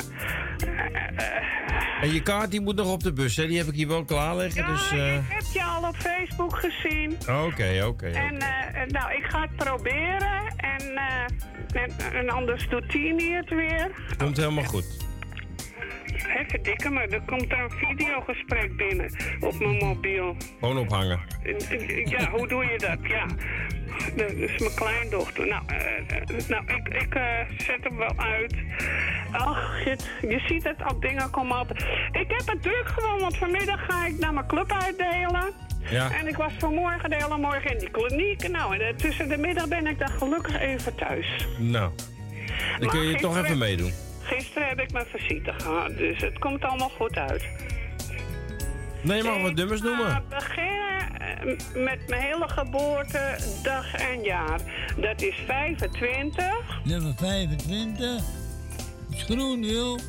Eh, 0.65 0.85
eh, 1.25 2.01
En 2.01 2.13
je 2.13 2.21
kaart 2.21 2.51
die 2.51 2.61
moet 2.61 2.75
nog 2.75 2.91
op 2.91 3.03
de 3.03 3.13
bus, 3.13 3.35
hè? 3.35 3.47
Die 3.47 3.57
heb 3.57 3.67
ik 3.67 3.73
hier 3.75 3.87
wel 3.87 4.03
klaar 4.05 4.35
liggen. 4.35 4.65
dus, 4.67 4.91
eh, 4.91 5.15
Ik 5.15 5.21
heb 5.27 5.43
je 5.53 5.63
al 5.63 5.87
op 5.87 5.95
Facebook 5.95 6.55
gezien. 6.59 7.17
Oké, 7.45 7.83
oké. 7.87 8.07
En 8.07 8.37
eh, 8.39 8.87
nou, 8.87 9.13
ik 9.13 9.23
ga 9.29 9.41
het 9.41 9.55
proberen. 9.55 10.53
En, 10.57 10.95
eh, 10.95 11.81
en, 11.81 11.91
en 12.13 12.29
anders 12.29 12.69
doet 12.69 12.89
Tini 12.89 13.33
het 13.33 13.49
weer. 13.49 13.91
Komt 14.17 14.37
helemaal 14.37 14.63
goed. 14.63 14.85
Hé, 16.17 16.43
verdikke 16.47 16.89
me, 16.89 16.99
er 16.99 17.21
komt 17.25 17.51
een 17.51 17.69
videogesprek 17.69 18.75
binnen 18.75 19.11
op 19.39 19.59
mijn 19.59 19.77
mobiel. 19.77 20.35
Gewoon 20.59 20.77
ophangen. 20.77 21.19
Ja, 22.05 22.29
hoe 22.29 22.47
doe 22.47 22.65
je 22.65 22.77
dat? 22.77 22.97
Ja, 23.03 23.25
dat 24.15 24.31
is 24.31 24.57
mijn 24.57 24.73
kleindochter. 24.75 25.47
Nou, 25.47 25.63
eh, 25.67 25.97
eh, 25.97 26.47
nou 26.47 26.63
ik, 26.65 26.87
ik 26.87 27.15
eh, 27.15 27.23
zet 27.57 27.83
hem 27.83 27.97
wel 27.97 28.13
uit. 28.17 28.55
Ach, 29.31 29.79
shit, 29.83 30.09
je 30.21 30.39
ziet 30.47 30.63
het, 30.63 30.83
al 30.83 30.99
dingen 30.99 31.29
komen 31.29 31.59
op. 31.59 31.71
Ik 32.11 32.27
heb 32.27 32.43
het 32.45 32.61
druk 32.61 32.85
gewoon, 32.85 33.19
want 33.19 33.37
vanmiddag 33.37 33.85
ga 33.85 34.05
ik 34.05 34.19
naar 34.19 34.33
mijn 34.33 34.47
club 34.47 34.71
uitdelen. 34.71 35.53
Ja. 35.89 36.11
En 36.11 36.27
ik 36.27 36.37
was 36.37 36.51
vanmorgen 36.57 37.09
de 37.09 37.15
hele 37.15 37.37
morgen 37.37 37.71
in 37.71 37.79
die 37.79 37.89
kliniek. 37.89 38.49
Nou, 38.49 38.77
en 38.77 38.97
tussen 38.97 39.29
de 39.29 39.37
middag 39.37 39.67
ben 39.67 39.87
ik 39.87 39.99
dan 39.99 40.09
gelukkig 40.09 40.59
even 40.59 40.95
thuis. 40.95 41.47
Nou, 41.57 41.91
dan 42.79 42.89
kun 42.89 43.01
je 43.01 43.11
Maar 43.11 43.21
toch 43.21 43.37
even 43.37 43.57
meedoen. 43.57 43.91
Gisteren 44.23 44.67
heb 44.67 44.79
ik 44.79 44.91
mijn 44.91 45.05
visite 45.05 45.53
gehad, 45.57 45.97
dus 45.97 46.21
het 46.21 46.39
komt 46.39 46.63
allemaal 46.63 46.89
goed 46.89 47.17
uit. 47.17 47.43
Nee, 49.03 49.17
je 49.17 49.23
mag 49.23 49.41
wat 49.41 49.53
nummers 49.53 49.81
noemen. 49.81 50.15
Ik 50.15 50.29
beginnen 50.29 51.19
eh, 51.19 51.83
met 51.83 52.07
mijn 52.07 52.21
hele 52.21 52.47
geboorte, 52.49 53.37
dag 53.63 53.93
en 53.93 54.23
jaar. 54.23 54.59
Dat 54.97 55.21
is 55.21 55.35
25. 55.47 56.45
Nummer 56.83 57.13
25. 57.15 58.23
Is 59.11 59.23
groen, 59.23 59.61
Wil. 59.61 59.99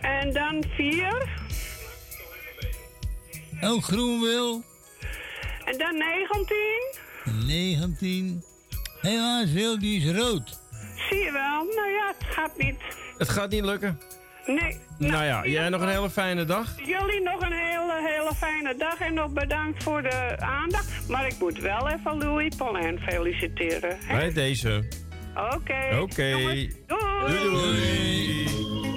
En 0.00 0.32
dan 0.32 0.64
4. 0.76 1.28
Ook 3.60 3.84
groen, 3.84 4.20
Wil. 4.20 4.62
En 5.64 5.78
dan 5.78 5.96
19. 5.96 7.46
19. 7.46 8.42
Helaas, 9.00 9.52
Wil, 9.52 9.78
die 9.78 10.00
is 10.00 10.16
rood. 10.16 10.62
Zie 11.10 11.18
je 11.18 11.32
wel? 11.32 11.64
Nou 11.74 11.90
ja, 11.90 12.12
het 12.18 12.26
gaat 12.34 12.56
niet. 12.56 12.80
Het 13.18 13.28
gaat 13.28 13.50
niet 13.50 13.64
lukken. 13.64 14.00
Nee. 14.46 14.78
Nou 14.98 15.24
ja, 15.24 15.46
jij 15.46 15.68
nog 15.68 15.80
een 15.80 15.88
hele 15.88 16.10
fijne 16.10 16.44
dag. 16.44 16.74
Jullie 16.84 17.20
nog 17.22 17.40
een 17.40 17.52
hele, 17.52 18.00
hele 18.14 18.30
fijne 18.36 18.74
dag 18.76 18.98
en 19.00 19.14
nog 19.14 19.30
bedankt 19.32 19.82
voor 19.82 20.02
de 20.02 20.36
aandacht. 20.38 21.08
Maar 21.08 21.26
ik 21.26 21.34
moet 21.38 21.58
wel 21.58 21.88
even 21.88 22.18
Louis 22.18 22.54
Paulin 22.56 22.98
feliciteren. 22.98 23.96
hè? 24.04 24.16
Bij 24.16 24.32
deze. 24.32 24.88
Oké. 25.54 25.98
Oké. 26.00 26.30
Doei, 26.30 26.70
doei. 27.26 28.93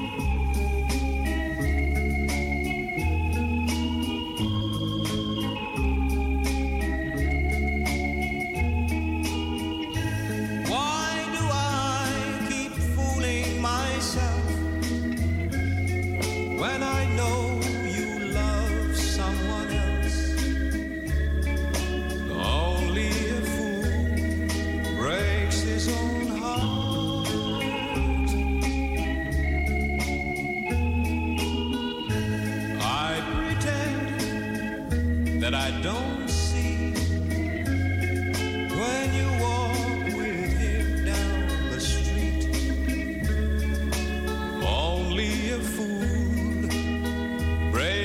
When 16.67 16.83
I 16.83 17.05
know 17.19 17.59
you 17.97 18.07
love 18.39 18.95
someone 18.95 19.69
else? 19.85 20.19
Only 22.29 23.11
a 23.37 23.41
fool 23.53 23.83
breaks 24.99 25.59
his 25.71 25.85
own 25.99 26.27
heart. 26.41 27.27
I 33.07 33.11
pretend 33.35 34.09
that 35.41 35.53
I 35.53 35.69
don't 35.87 36.16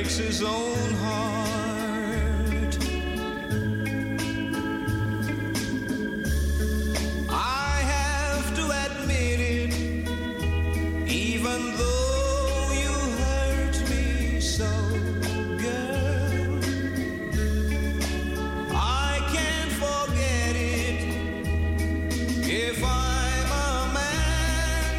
breaks 0.03 0.16
his 0.16 0.42
own 0.42 0.90
heart. 0.94 2.76
I 7.30 7.82
have 7.94 8.55
to 8.57 8.64
admit 8.84 9.38
it, 9.40 9.72
even 11.09 11.76
though 11.76 12.72
you 12.82 12.94
hurt 13.22 13.76
me 13.90 14.40
so, 14.40 14.70
girl. 15.64 16.59
I 18.74 19.20
can't 19.32 19.72
forget 19.84 20.57
it 20.57 21.00
if 22.48 22.82
I'm 22.82 23.53
a 23.66 23.92
man. 23.94 24.98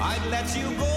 I'd 0.00 0.26
let 0.30 0.56
you 0.56 0.68
go. 0.78 0.93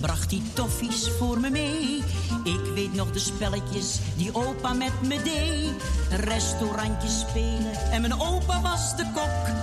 Bracht 0.00 0.30
hij 0.30 0.42
toffies 0.52 1.10
voor 1.18 1.40
me 1.40 1.50
mee. 1.50 2.02
Ik 2.44 2.60
weet 2.74 2.94
nog 2.94 3.10
de 3.10 3.18
spelletjes 3.18 3.98
die 4.16 4.34
opa 4.34 4.72
met 4.72 5.02
me 5.02 5.22
deed. 5.22 5.72
Restaurantjes 6.20 7.20
spelen 7.20 7.72
en 7.90 8.00
mijn 8.00 8.20
opa 8.20 8.60
was 8.60 8.96
de 8.96 9.10
kok. 9.14 9.54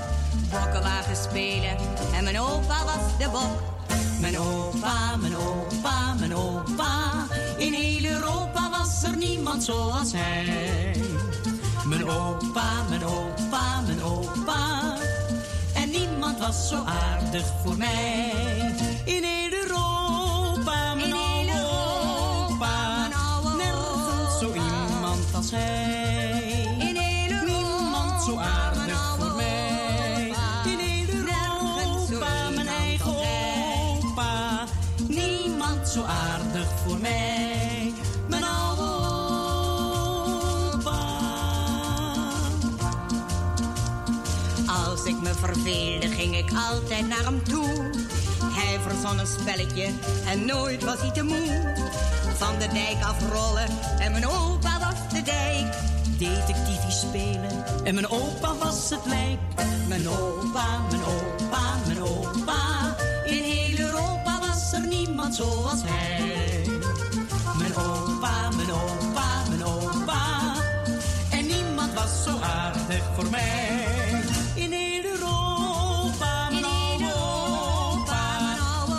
Bokkenwagen 0.51 1.15
spelen 1.15 1.77
en 2.15 2.23
mijn 2.23 2.39
opa 2.39 2.83
was 2.85 3.17
de 3.17 3.29
bok. 3.31 3.71
Mijn 4.19 4.39
opa, 4.39 5.15
mijn 5.15 5.35
opa, 5.35 6.13
mijn 6.19 6.35
opa. 6.35 7.27
In 7.57 7.73
heel 7.73 8.11
Europa 8.11 8.69
was 8.69 9.03
er 9.03 9.17
niemand 9.17 9.63
zoals 9.63 10.11
hij. 10.11 10.95
Mijn 11.85 12.09
opa, 12.09 12.83
mijn 12.89 13.05
opa, 13.05 13.81
mijn 13.85 14.03
opa. 14.03 14.97
En 15.73 15.89
niemand 15.89 16.39
was 16.39 16.67
zo 16.67 16.83
aardig 16.85 17.45
voor 17.63 17.77
mij. 17.77 18.52
Voor 36.87 36.97
mij. 36.97 37.93
Mijn 38.27 38.43
oude 38.43 38.83
Als 44.67 45.03
ik 45.03 45.21
me 45.21 45.33
verveelde, 45.33 46.07
ging 46.07 46.37
ik 46.37 46.51
altijd 46.71 47.07
naar 47.07 47.23
hem 47.23 47.43
toe. 47.43 47.91
Hij 48.43 48.79
verzon 48.87 49.19
een 49.19 49.27
spelletje 49.27 49.89
en 50.27 50.45
nooit 50.45 50.83
was 50.83 50.99
hij 50.99 51.11
te 51.11 51.23
moe. 51.23 51.73
Van 52.37 52.59
de 52.59 52.67
dijk 52.67 53.03
afrollen 53.03 53.67
en 53.99 54.11
mijn 54.11 54.27
opa 54.27 54.79
was 54.79 55.13
de 55.13 55.21
dijk. 55.21 55.75
Detectiefie 56.17 56.91
spelen 56.91 57.65
en 57.83 57.93
mijn 57.93 58.09
opa 58.09 58.55
was 58.55 58.89
het 58.89 59.05
lijk. 59.05 59.39
Mijn 59.87 60.07
opa, 60.09 60.79
mijn 60.89 61.03
opa, 61.03 61.75
mijn 61.85 62.01
opa. 62.01 62.95
In 63.25 63.43
heel 63.43 63.77
Europa 63.77 64.39
was 64.39 64.73
er 64.73 64.87
niemand 64.87 65.35
zoals 65.35 65.81
hij. 65.83 66.32
Zo 72.23 72.39
aardig 72.39 73.03
voor 73.15 73.29
mij. 73.29 74.23
In 74.55 74.71
heel 74.71 75.03
Europa, 75.03 76.49
mijn 76.49 76.65
oude 76.65 77.13
opa. 77.15 78.39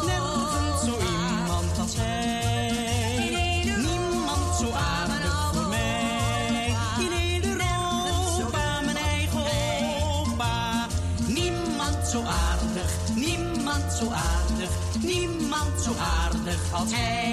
Nergens 0.07 0.85
zo 0.85 0.99
iemand 0.99 1.79
als 1.81 1.95
hij. 1.97 3.64
Niemand 3.77 4.57
zo 4.61 4.70
aardig 4.72 5.51
voor 5.53 5.68
mij. 5.68 6.75
In 6.99 7.12
heel 7.12 7.43
Europa, 7.43 8.81
mijn 8.85 8.97
eigen 8.97 9.45
opa. 10.03 10.87
Niemand 11.27 12.07
zo 12.07 12.22
aardig, 12.22 12.93
niemand 13.14 13.93
zo 13.93 14.11
aardig, 14.11 14.70
niemand 15.03 15.83
zo 15.83 15.93
aardig 15.99 16.72
als 16.72 16.93
hij. 16.93 17.24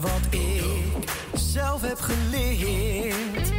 wat 0.00 0.20
ik 0.30 1.08
zelf 1.32 1.80
heb 1.80 2.00
geleerd. 2.00 3.52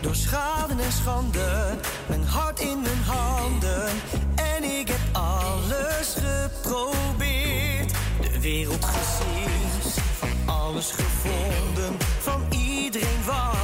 Door 0.00 0.14
schade 0.14 0.82
en 0.82 0.92
schande, 0.92 1.76
mijn 2.06 2.24
hart 2.24 2.60
in 2.60 2.80
mijn 2.80 3.02
handen. 3.06 3.88
En 4.34 4.64
ik 4.78 4.88
heb 4.88 5.00
alles 5.12 6.16
geprobeerd. 6.18 7.92
De 8.20 8.40
wereld 8.40 8.84
gezien, 8.84 9.92
van 10.18 10.54
alles 10.54 10.90
gevonden, 10.90 11.96
van 12.20 12.42
iedereen 12.50 13.24
wat. 13.26 13.63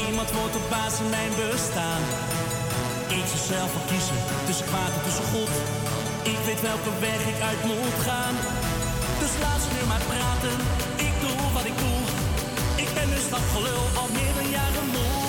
Niemand 0.00 0.30
wordt 0.32 0.56
op 0.56 0.66
baas 0.70 0.94
in 1.02 1.10
mijn 1.18 1.32
bestaan. 1.40 2.02
Ik 3.18 3.26
zal 3.30 3.42
zelf 3.54 3.70
kiezen 3.90 4.20
tussen 4.46 4.66
kwaad 4.70 4.92
en 4.96 5.02
tussen 5.06 5.28
goed. 5.32 5.54
Ik 6.32 6.38
weet 6.46 6.60
welke 6.70 6.92
weg 7.06 7.20
ik 7.32 7.40
uit 7.50 7.62
moet 7.70 7.98
gaan. 8.08 8.36
Dus 9.20 9.32
laat 9.42 9.60
ze 9.64 9.68
nu 9.76 9.82
maar 9.92 10.04
praten. 10.12 10.56
Ik 11.08 11.14
doe 11.22 11.36
wat 11.56 11.66
ik 11.72 11.76
doe. 11.84 12.00
Ik 12.82 12.90
ben 12.96 13.08
dus 13.14 13.26
dat 13.34 13.44
gelul 13.54 13.84
al 14.00 14.08
meer 14.18 14.34
dan 14.38 14.48
jaren 14.58 14.86
moe. 14.94 15.25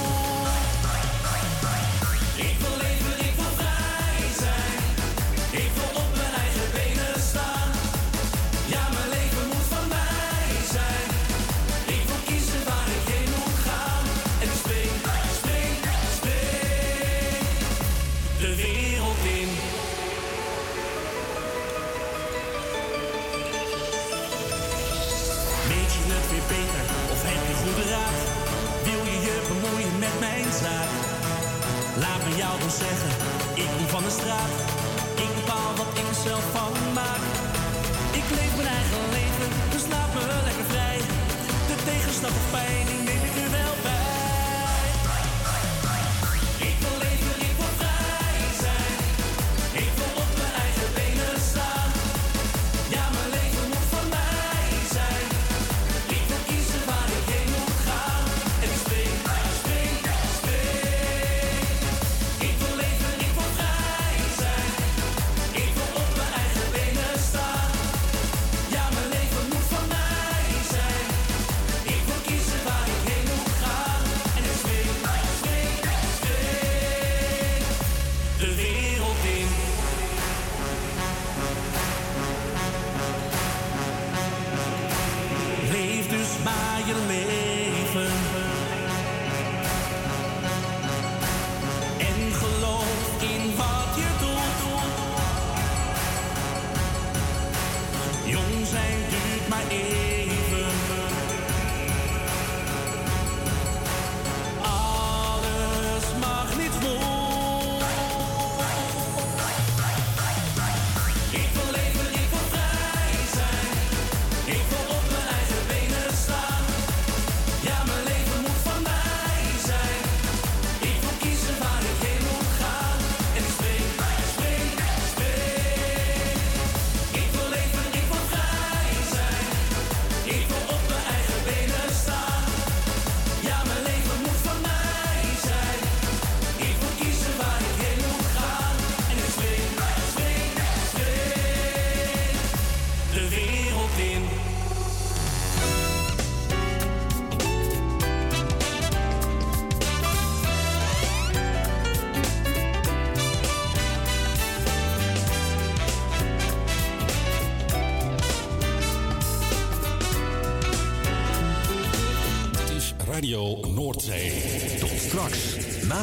jou 32.47 32.59
wil 32.59 32.75
zeggen. 32.85 33.11
Ik 33.63 33.69
kom 33.75 33.87
van 33.87 34.03
de 34.07 34.13
straat, 34.19 34.53
ik 35.23 35.31
bepaal 35.39 35.71
wat 35.79 35.89
ik 35.99 36.07
mezelf 36.07 36.25
zelf 36.27 36.43
van 36.55 36.73
maak. 36.99 37.23
Ik 38.19 38.27
leef 38.37 38.53
mijn 38.59 38.69
eigen 38.77 39.03
leven, 39.17 39.49
dus 39.73 39.83
laat 39.93 40.11
me 40.13 40.21
lekker 40.47 40.67
vrij. 40.73 40.99
De 41.69 41.77
tegenstap 41.89 42.33
of 42.39 42.47
pijn 42.51 43.06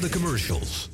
de 0.04 0.10
commercials. 0.10 0.88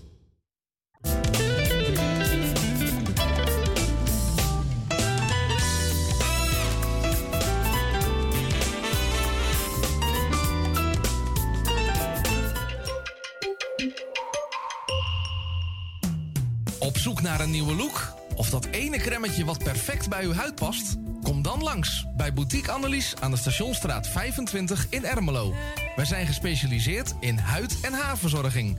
Op 16.79 16.99
zoek 16.99 17.23
naar 17.23 17.41
een 17.41 17.51
nieuwe 17.51 17.75
look? 17.75 18.15
Of 18.37 18.51
dat 18.51 18.65
ene 18.65 18.97
cremmetje 18.97 19.45
wat 19.45 19.59
perfect 19.59 20.09
bij 20.09 20.25
uw 20.25 20.33
huid 20.33 20.55
past? 20.55 20.97
Kom 21.23 21.43
dan 21.43 21.63
langs 21.63 22.07
bij 22.17 22.33
Boutique 22.33 22.73
Annelies 22.73 23.15
aan 23.21 23.31
de 23.31 23.37
Stationstraat 23.37 24.09
25 24.09 24.87
in 24.91 25.05
Ermelo. 25.05 25.55
Wij 25.97 26.05
zijn 26.05 26.27
gespecialiseerd 26.27 27.15
in 27.21 27.39
huid- 27.39 27.81
en 27.83 27.93
haarverzorging. 27.93 28.79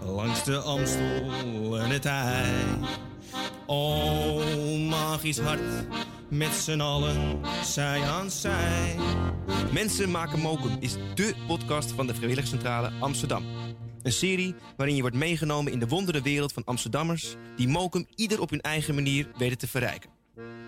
langs 0.25 0.43
de 0.43 0.57
Amstel 0.57 1.79
en 1.79 1.89
het 1.89 2.05
IJ. 2.05 2.53
Oh, 3.65 4.89
magisch 4.89 5.39
hart, 5.39 5.61
met 6.29 6.49
z'n 6.49 6.79
allen, 6.79 7.39
zij 7.63 8.01
aan 8.01 8.31
zij. 8.31 8.95
Mensen 9.73 10.11
maken 10.11 10.39
mokum 10.39 10.77
is 10.79 10.95
dé 11.15 11.33
podcast 11.47 11.91
van 11.91 12.07
de 12.07 12.13
Vrijwilligcentrale 12.13 12.91
Amsterdam. 12.99 13.43
Een 14.01 14.11
serie 14.11 14.55
waarin 14.77 14.95
je 14.95 15.01
wordt 15.01 15.15
meegenomen 15.15 15.71
in 15.71 15.79
de 15.79 15.87
wondere 15.87 16.21
wereld 16.21 16.53
van 16.53 16.63
Amsterdammers... 16.65 17.35
die 17.55 17.67
mokum 17.67 18.05
ieder 18.15 18.41
op 18.41 18.49
hun 18.49 18.61
eigen 18.61 18.95
manier 18.95 19.31
weten 19.37 19.57
te 19.57 19.67
verrijken. 19.67 20.09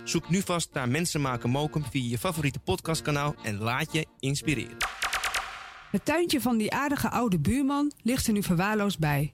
Zoek 0.03 0.29
nu 0.29 0.41
vast 0.41 0.69
naar 0.73 0.89
Mensen 0.89 1.21
maken 1.21 1.49
mokum 1.49 1.83
via 1.91 2.09
je 2.09 2.17
favoriete 2.17 2.59
podcastkanaal... 2.59 3.35
en 3.43 3.57
laat 3.57 3.93
je 3.93 4.05
inspireren. 4.19 4.77
Het 5.91 6.05
tuintje 6.05 6.41
van 6.41 6.57
die 6.57 6.71
aardige 6.71 7.09
oude 7.09 7.39
buurman 7.39 7.91
ligt 8.01 8.27
er 8.27 8.33
nu 8.33 8.43
verwaarloosd 8.43 8.99
bij. 8.99 9.33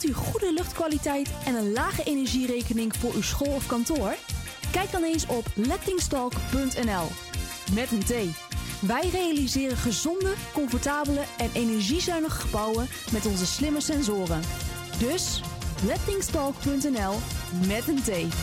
Wilt 0.00 0.16
u 0.16 0.20
goede 0.22 0.52
luchtkwaliteit 0.52 1.30
en 1.44 1.54
een 1.54 1.72
lage 1.72 2.02
energierekening 2.02 2.96
voor 2.96 3.14
uw 3.14 3.22
school 3.22 3.54
of 3.54 3.66
kantoor? 3.66 4.14
Kijk 4.70 4.90
dan 4.90 5.02
eens 5.02 5.26
op 5.26 5.46
lettingstalk.nl. 5.54 7.06
Met 7.74 7.90
een 7.90 8.04
T. 8.04 8.12
Wij 8.80 9.08
realiseren 9.12 9.76
gezonde, 9.76 10.34
comfortabele 10.52 11.20
en 11.38 11.50
energiezuinige 11.52 12.40
gebouwen 12.40 12.88
met 13.12 13.26
onze 13.26 13.46
slimme 13.46 13.80
sensoren. 13.80 14.40
Dus 14.98 15.40
lettingstalk.nl 15.84 17.14
met 17.66 17.88
een 17.88 18.02
T. 18.02 18.34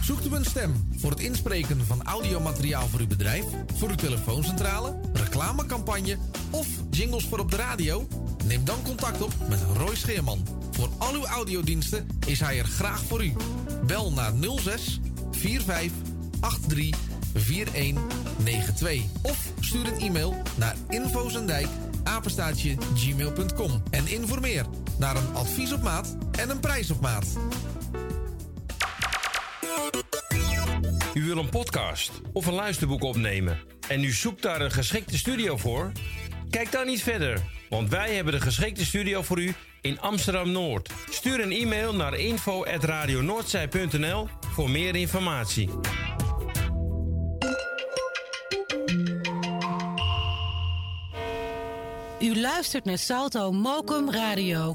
Zoekt 0.00 0.26
u 0.26 0.34
een 0.34 0.44
stem 0.44 0.88
voor 0.96 1.10
het 1.10 1.20
inspreken 1.20 1.86
van 1.86 2.02
audiomateriaal 2.02 2.86
voor 2.86 3.00
uw 3.00 3.06
bedrijf, 3.06 3.44
voor 3.74 3.88
uw 3.88 3.94
telefooncentrale, 3.94 5.00
reclamecampagne 5.12 6.18
of 6.50 6.66
jingles 6.90 7.26
voor 7.26 7.38
op 7.38 7.50
de 7.50 7.56
radio? 7.56 8.06
Neem 8.46 8.64
dan 8.64 8.82
contact 8.82 9.22
op 9.22 9.32
met 9.48 9.60
Roy 9.76 9.94
Scheerman. 9.94 10.46
Voor 10.70 10.88
al 10.98 11.14
uw 11.14 11.26
audiodiensten 11.26 12.06
is 12.26 12.40
hij 12.40 12.58
er 12.58 12.64
graag 12.64 13.04
voor 13.04 13.24
u. 13.24 13.32
Bel 13.86 14.12
naar 14.12 14.32
06 14.56 15.00
45 15.30 15.92
83 16.40 17.14
4192 17.34 19.02
of 19.22 19.52
stuur 19.60 19.86
een 19.86 20.00
e-mail 20.00 20.42
naar 20.56 20.74
infozendijk 20.88 21.66
apenstaatje 22.04 22.76
gmail.com 22.94 23.82
en 23.90 24.06
informeer 24.06 24.66
naar 24.98 25.16
een 25.16 25.34
advies 25.34 25.72
op 25.72 25.82
maat 25.82 26.16
en 26.38 26.50
een 26.50 26.60
prijs 26.60 26.90
op 26.90 27.00
maat. 27.00 27.26
U 31.14 31.24
wil 31.24 31.38
een 31.38 31.48
podcast 31.48 32.10
of 32.32 32.46
een 32.46 32.54
luisterboek 32.54 33.02
opnemen 33.02 33.58
en 33.88 34.04
u 34.04 34.12
zoekt 34.12 34.42
daar 34.42 34.60
een 34.60 34.72
geschikte 34.72 35.18
studio 35.18 35.56
voor? 35.56 35.92
Kijk 36.50 36.72
dan 36.72 36.86
niet 36.86 37.02
verder, 37.02 37.42
want 37.68 37.90
wij 37.90 38.14
hebben 38.14 38.32
de 38.32 38.40
geschikte 38.40 38.84
studio 38.84 39.22
voor 39.22 39.40
u 39.40 39.54
in 39.80 40.00
Amsterdam 40.00 40.50
Noord. 40.50 40.90
Stuur 41.10 41.40
een 41.40 41.52
e-mail 41.52 41.94
naar 41.94 42.18
info@radionoordzij.nl 42.18 44.28
voor 44.52 44.70
meer 44.70 44.96
informatie. 44.96 45.70
U 52.20 52.40
luistert 52.40 52.84
naar 52.84 52.98
Salto 52.98 53.52
Mokum 53.52 54.10
Radio. 54.10 54.74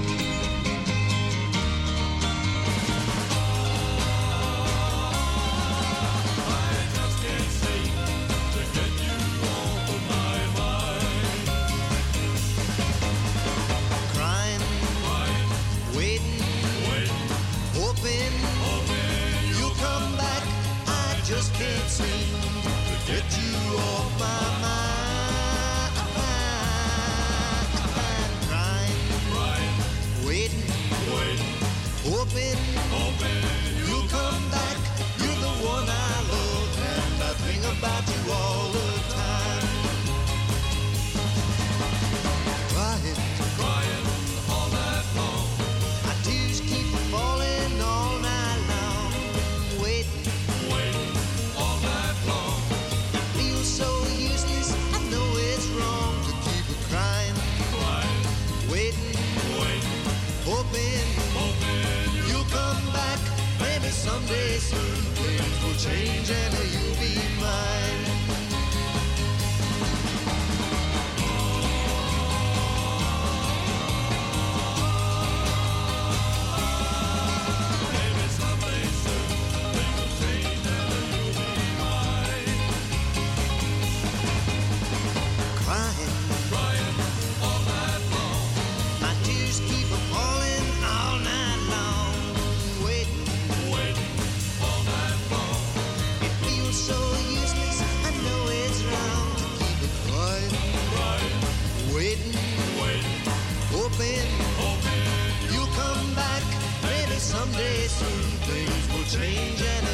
strange 109.11 109.61
and 109.61 109.90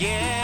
Yeah. 0.00 0.39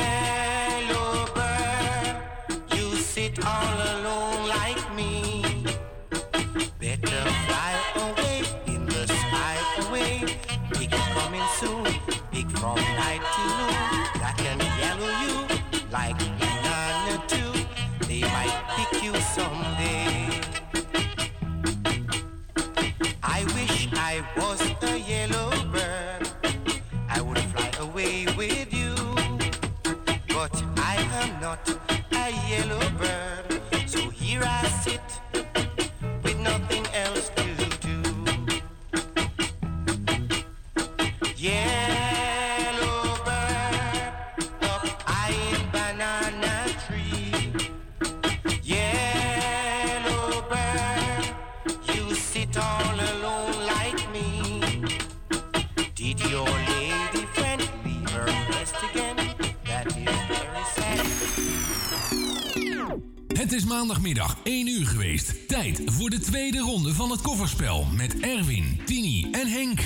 voor 65.84 66.10
de 66.10 66.18
tweede 66.18 66.58
ronde 66.58 66.94
van 66.94 67.10
het 67.10 67.20
kofferspel 67.20 67.84
met 67.84 68.20
Erwin, 68.20 68.80
Tini 68.84 69.28
en 69.32 69.46
Henk. 69.46 69.80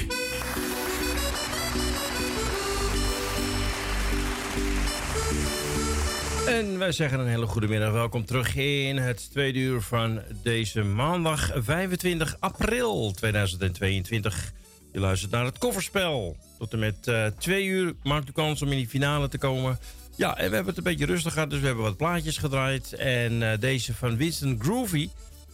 En 6.47 6.79
wij 6.79 6.93
zeggen 6.93 7.21
een 7.21 7.27
hele 7.27 7.47
goede 7.47 7.69
middag. 7.69 7.93
Welkom 7.93 8.25
terug 8.25 8.57
in 8.57 8.97
het 8.97 9.31
tweede 9.31 9.59
uur 9.59 9.81
van 9.81 10.21
deze 10.43 10.83
maandag 10.83 11.51
25 11.55 12.37
april 12.41 13.13
2022. 13.13 14.53
Je 14.93 15.01
luistert 15.01 15.31
naar 15.31 15.45
het 15.45 15.59
kofferspel. 15.59 16.37
Tot 16.59 16.73
en 16.73 16.79
met 16.79 17.07
uh, 17.09 17.27
twee 17.27 17.67
uur 17.67 17.95
maakt 18.03 18.29
u 18.29 18.33
kans 18.33 18.63
om 18.63 18.69
in 18.69 18.77
die 18.77 18.89
finale 18.89 19.29
te 19.29 19.39
komen. 19.39 19.79
Ja, 20.17 20.37
en 20.37 20.49
we 20.49 20.55
hebben 20.55 20.67
het 20.67 20.77
een 20.77 20.91
beetje 20.91 21.07
rustig 21.07 21.33
gehad, 21.33 21.51
dus 21.51 21.61
we 21.61 21.67
hebben 21.67 21.85
wat 21.85 21.97
plaatjes 21.97 22.39
gedraaid. 22.39 22.93
En 22.93 23.53
eh, 23.53 23.59
deze 23.59 23.95
van 23.95 24.17
Winston 24.17 24.59
Groovy 24.63 25.09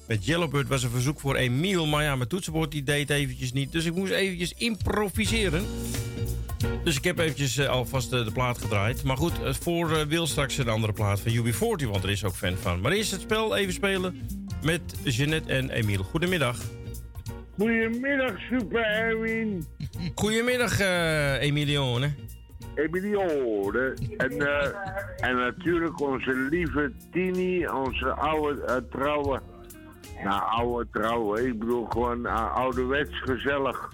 met 0.08 0.26
Yellowbird 0.26 0.68
was 0.68 0.82
een 0.82 0.90
verzoek 0.90 1.20
voor 1.20 1.36
Emiel. 1.36 1.86
Maar 1.86 2.02
ja, 2.02 2.16
mijn 2.16 2.28
toetsenbord 2.28 2.70
die 2.70 2.82
deed 2.82 3.10
eventjes 3.10 3.52
niet. 3.52 3.72
Dus 3.72 3.84
ik 3.84 3.94
moest 3.94 4.12
eventjes 4.12 4.52
improviseren. 4.56 5.64
Dus 6.84 6.96
ik 6.96 7.04
heb 7.04 7.18
eventjes 7.18 7.56
eh, 7.56 7.68
alvast 7.68 8.10
de, 8.10 8.24
de 8.24 8.32
plaat 8.32 8.58
gedraaid. 8.58 9.02
Maar 9.02 9.16
goed, 9.16 9.42
eh, 9.42 9.52
voor 9.52 9.92
eh, 9.92 10.06
Wil 10.06 10.26
straks 10.26 10.58
een 10.58 10.68
andere 10.68 10.92
plaat 10.92 11.20
van 11.20 11.32
UB40, 11.32 11.90
want 11.90 12.04
er 12.04 12.10
is 12.10 12.24
ook 12.24 12.34
fan 12.34 12.56
van. 12.56 12.80
Maar 12.80 12.92
eerst 12.92 13.10
het 13.10 13.20
spel 13.20 13.56
even 13.56 13.72
spelen 13.72 14.28
met 14.62 14.80
Jeannette 15.04 15.52
en 15.52 15.70
Emiel. 15.70 16.02
Goedemiddag. 16.02 16.58
Goedemiddag, 17.58 18.38
Super 18.50 18.84
Erwin. 18.84 19.66
Goedemiddag, 20.14 20.80
eh 20.80 21.42
Emilione. 21.42 22.14
Emilione. 22.76 23.94
En, 24.16 24.30
eh, 24.30 25.28
en 25.28 25.36
natuurlijk 25.36 26.00
onze 26.00 26.46
lieve 26.50 26.92
Tini, 27.12 27.66
onze 27.66 28.10
oude 28.10 28.62
eh, 28.62 28.76
trouwe. 28.90 29.40
Nou, 30.24 30.42
oude 30.46 30.88
trouwe, 30.92 31.46
ik 31.46 31.58
bedoel 31.58 31.86
gewoon 31.88 32.26
uh, 32.26 32.54
ouderwets 32.54 33.20
gezellig. 33.20 33.92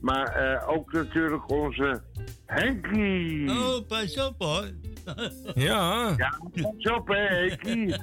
Maar 0.00 0.26
eh, 0.26 0.68
ook 0.68 0.92
natuurlijk 0.92 1.50
onze 1.50 2.02
Henkie. 2.46 3.50
Oh, 3.50 3.86
pas 3.88 4.26
op 4.26 4.34
hoor. 4.38 4.64
Ja. 5.54 6.14
Ja, 6.16 6.38
pas 6.62 6.92
op 6.92 7.08
hè, 7.08 7.16
Henkie. 7.16 7.96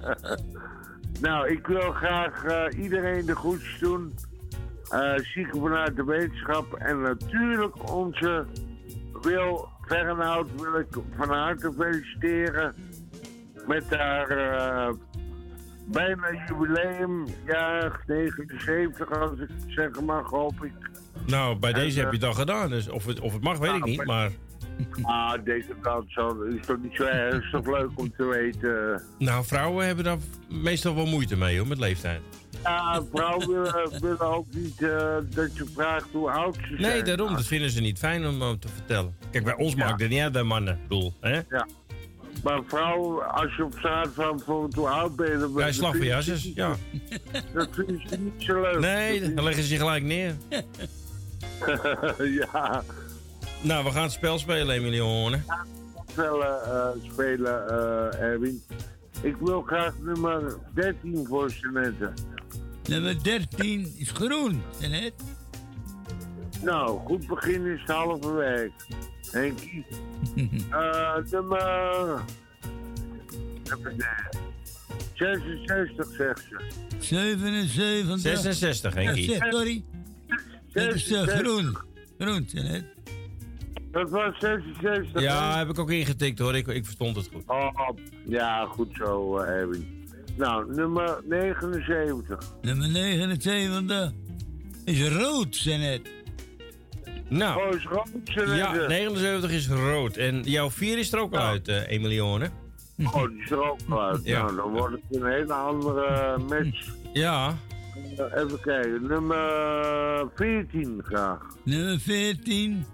nou, 1.26 1.48
ik 1.48 1.66
wil 1.66 1.92
graag 1.92 2.44
eh, 2.44 2.82
iedereen 2.82 3.26
de 3.26 3.34
goeds 3.34 3.78
doen. 3.80 4.12
Eh 4.90 5.14
zieken 5.16 5.60
vanuit 5.60 5.96
de 5.96 6.04
wetenschap. 6.04 6.74
En 6.74 7.00
natuurlijk 7.00 7.92
onze 7.92 8.46
Wil 9.22 9.68
Fernhout 9.86 10.60
wil 10.60 10.78
ik 10.78 10.88
van 11.16 11.28
harte 11.30 11.72
feliciteren. 11.78 12.74
Met 13.66 13.96
haar 13.96 14.28
eh, 14.28 14.92
bijna 15.84 16.46
jubileumjaar 16.48 18.00
79, 18.06 19.10
als 19.20 19.30
ik 19.30 19.38
het 19.38 19.64
zeggen 19.66 20.04
mag, 20.04 20.30
hoop 20.30 20.64
ik. 20.64 20.72
Nou, 21.26 21.56
bij 21.58 21.72
En, 21.72 21.80
deze 21.80 22.00
heb 22.00 22.12
je 22.12 22.18
eh, 22.18 22.22
het 22.22 22.30
al 22.30 22.40
gedaan. 22.40 22.70
Dus 22.70 22.88
of, 22.88 23.06
het, 23.06 23.20
of 23.20 23.32
het 23.32 23.42
mag, 23.42 23.58
weet 23.58 23.72
ik 23.72 23.78
nou, 23.78 23.90
niet. 23.90 24.04
Maar 24.04 24.30
Ah, 25.02 25.44
deze 25.44 25.74
kant 25.80 26.04
zo, 26.12 26.42
is 26.42 26.66
toch 26.66 26.76
niet 26.82 26.96
zo 26.96 27.06
toch 27.50 27.66
leuk 27.78 27.90
om 27.94 28.12
te 28.16 28.24
weten. 28.24 29.02
nou, 29.18 29.44
vrouwen 29.44 29.86
hebben 29.86 30.04
daar 30.04 30.18
meestal 30.48 30.94
wel 30.94 31.06
moeite 31.06 31.36
mee, 31.36 31.58
hoor, 31.58 31.66
met 31.66 31.78
leeftijd. 31.78 32.20
Ja, 32.62 33.02
vrouwen 33.12 33.48
willen, 33.48 34.00
willen 34.00 34.20
ook 34.20 34.46
niet 34.50 34.82
eh, 34.82 35.16
dat 35.30 35.56
je 35.56 35.64
vraagt 35.74 36.06
hoe 36.12 36.30
oud 36.30 36.54
ze 36.54 36.66
zijn. 36.66 36.80
Nee, 36.80 37.02
daarom. 37.02 37.34
Dat 37.34 37.46
vinden 37.46 37.70
ze 37.70 37.80
niet 37.80 37.98
fijn 37.98 38.26
om, 38.26 38.42
om 38.42 38.58
te 38.58 38.68
vertellen. 38.68 39.16
Kijk, 39.30 39.44
bij 39.44 39.54
ons 39.56 39.74
maakt 39.74 40.00
het 40.00 40.10
niet 40.10 40.20
uit, 40.20 40.32
bij 40.32 40.42
mannen. 40.42 40.74
Ik 40.74 40.88
bedoel, 40.88 41.12
hè? 41.20 41.40
Ja. 41.48 41.66
Maar 42.44 42.60
vrouwen, 42.66 43.32
als 43.34 43.56
je 43.56 43.64
op 43.64 43.74
straat 43.78 44.08
van 44.14 44.36
bijvoorbeeld 44.36 44.74
hoe 44.74 44.88
oud 44.88 45.16
ben 45.16 45.30
je... 45.30 45.38
dan- 45.38 45.52
Bij 45.52 45.72
vind 45.72 46.42
je- 46.42 46.52
ja. 46.54 46.76
Dat 47.54 47.68
vinden 47.72 48.02
ze 48.08 48.16
niet 48.18 48.32
zo 48.42 48.60
leuk. 48.60 48.78
Nee, 48.78 49.34
dan 49.34 49.44
leggen 49.44 49.62
ze 49.64 49.72
je 49.72 49.78
gelijk 49.78 50.02
neer. 50.04 50.34
ja. 52.40 52.82
Nou, 53.60 53.84
we 53.84 53.90
gaan 53.90 54.02
het 54.02 54.12
spel 54.12 54.38
spelen, 54.38 54.74
Emilione. 54.76 55.40
Spellen, 56.10 56.62
eh, 56.64 57.10
spelen, 57.12 57.68
eh, 57.68 58.20
Erwin. 58.20 58.62
Ik 59.20 59.36
wil 59.40 59.62
graag 59.62 59.94
nummer 60.00 60.56
13 60.74 61.26
voor 61.28 61.50
studenten. 61.50 62.14
Nummer 62.88 63.22
13 63.22 63.94
is 63.98 64.10
groen, 64.10 64.62
en 64.80 64.90
het? 64.92 65.12
Nou, 66.62 66.98
goed 67.04 67.26
begin 67.26 67.66
is 67.66 67.80
het 67.80 67.90
halve 67.90 68.32
werk. 68.32 68.72
Henkie. 69.34 69.84
Eh, 70.70 71.16
nummer... 71.30 72.24
Even 73.64 73.96
kijken. 73.96 74.40
66 75.14 76.06
zegt 76.16 76.46
ze. 76.48 76.60
77. 76.98 78.18
66, 78.20 78.94
Henkie. 78.94 79.30
Ja, 79.30 79.38
zeg, 79.38 79.52
sorry. 79.52 79.84
Dat 80.72 80.94
is 80.94 81.10
eh, 81.12 81.18
66. 81.18 81.38
groen. 81.38 81.76
Groen, 82.18 82.48
en 82.54 82.66
het? 82.66 82.84
Dat 83.92 84.10
was 84.10 84.38
66. 84.38 85.22
Ja, 85.22 85.58
heb 85.58 85.68
ik 85.68 85.78
ook 85.78 85.90
ingetikt 85.90 86.38
hoor. 86.38 86.56
Ik, 86.56 86.66
ik 86.66 86.84
verstond 86.84 87.16
het 87.16 87.28
goed. 87.32 87.42
Oh, 87.46 87.88
ja, 88.26 88.64
goed 88.64 88.88
zo, 88.92 89.38
Erwin. 89.38 90.06
Nou, 90.36 90.74
nummer 90.74 91.20
79. 91.28 92.52
Nummer 92.62 92.88
79 92.88 94.12
is 94.84 95.08
rood, 95.08 95.56
zijn 95.56 95.80
het? 95.80 96.10
Nou. 97.38 97.62
Oh, 97.68 97.74
is 97.74 97.84
rood, 97.84 98.56
Ja, 98.56 98.72
het? 98.74 98.88
79 98.88 99.50
is 99.50 99.68
rood. 99.68 100.16
En 100.16 100.42
jouw 100.42 100.70
4 100.70 100.98
is 100.98 101.12
er 101.12 101.18
ook 101.18 101.32
al 101.34 101.40
uit, 101.42 101.68
eh, 101.68 101.88
Emilione. 101.88 102.50
Oh, 103.04 103.28
die 103.28 103.42
is 103.42 103.50
er 103.50 103.70
ook 103.70 103.78
al 103.88 104.02
uit. 104.02 104.20
Ja. 104.24 104.42
Nou, 104.42 104.56
dan 104.56 104.72
wordt 104.72 104.94
het 105.08 105.20
een 105.22 105.26
hele 105.26 105.52
andere 105.52 106.38
match. 106.38 106.86
Ja. 107.12 107.56
Eh, 108.16 108.42
Even 108.42 108.60
kijken, 108.60 109.06
nummer 109.06 110.28
14 110.34 111.00
graag. 111.04 111.38
Nummer 111.64 112.00
14 112.00 112.84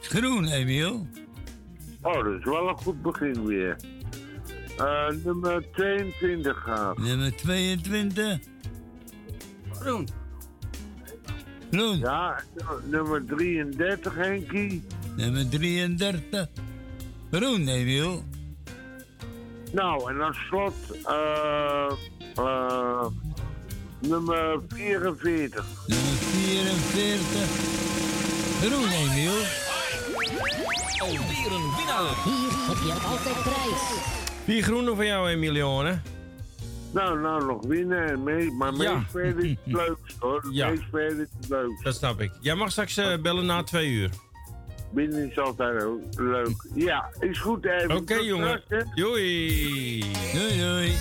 is 0.00 0.08
groen, 0.08 0.46
Emiel. 0.46 1.06
Oh, 2.02 2.24
dat 2.24 2.38
is 2.38 2.44
wel 2.44 2.68
een 2.68 2.76
goed 2.76 3.02
begin 3.02 3.46
weer. 3.46 3.76
Eh, 4.78 5.08
nummer 5.24 5.64
22 5.72 6.56
graag. 6.56 6.96
Nummer 6.96 7.36
22. 7.36 8.38
Groen. 9.72 10.08
Groen. 11.70 11.98
Ja, 11.98 12.42
nummer 12.84 13.22
33, 13.26 14.14
Henkie. 14.14 14.82
Nummer 15.16 15.48
33. 15.48 16.48
Groen, 17.30 17.68
Emiel. 17.68 18.22
Nou, 19.72 20.10
en 20.10 20.20
als 20.20 20.36
slot 20.48 20.74
eh, 21.04 21.92
eh, 22.34 23.06
nummer 24.00 24.60
44. 24.68 25.64
Nummer 25.86 26.06
44. 26.06 27.48
Groen, 28.60 28.88
Emiel. 28.88 29.32
Alweer 30.98 31.52
een 31.52 31.70
winnaar. 31.76 32.14
Hier 32.24 32.52
heb 32.68 32.76
je 32.86 32.92
altijd 33.08 33.42
prijs. 33.42 33.82
Vier 34.44 34.62
groene 34.62 34.94
voor 34.94 35.04
jou, 35.04 35.28
Emilione. 35.28 36.00
Nou, 36.92 37.20
nou 37.20 37.44
nog 37.46 37.66
winnen 37.66 38.06
en 38.08 38.22
mee, 38.22 38.50
maar 38.52 38.72
Ja. 38.74 38.96
meespelen 38.96 39.38
is 39.44 39.50
het 39.64 39.74
leukst 39.86 40.16
hoor. 40.18 40.46
Ja. 40.50 40.68
Meespelen 40.68 41.20
is 41.20 41.28
het 41.40 41.48
leukst. 41.48 41.84
Dat 41.84 41.94
snap 41.94 42.20
ik. 42.20 42.30
Jij 42.40 42.54
mag 42.54 42.70
straks 42.70 42.96
eh, 42.96 43.18
bellen 43.22 43.46
na 43.46 43.62
twee 43.62 43.90
uur. 43.90 44.10
Binnen 44.92 45.30
is 45.30 45.38
altijd 45.38 45.84
leuk. 46.16 46.66
Ja, 46.74 47.10
is 47.20 47.38
goed 47.38 47.64
even. 47.64 47.96
Oké, 47.96 48.14
jongen. 48.14 48.62
straks. 48.64 48.84
Doei. 48.94 50.00
Doei, 50.32 50.58
doei. 50.58 50.92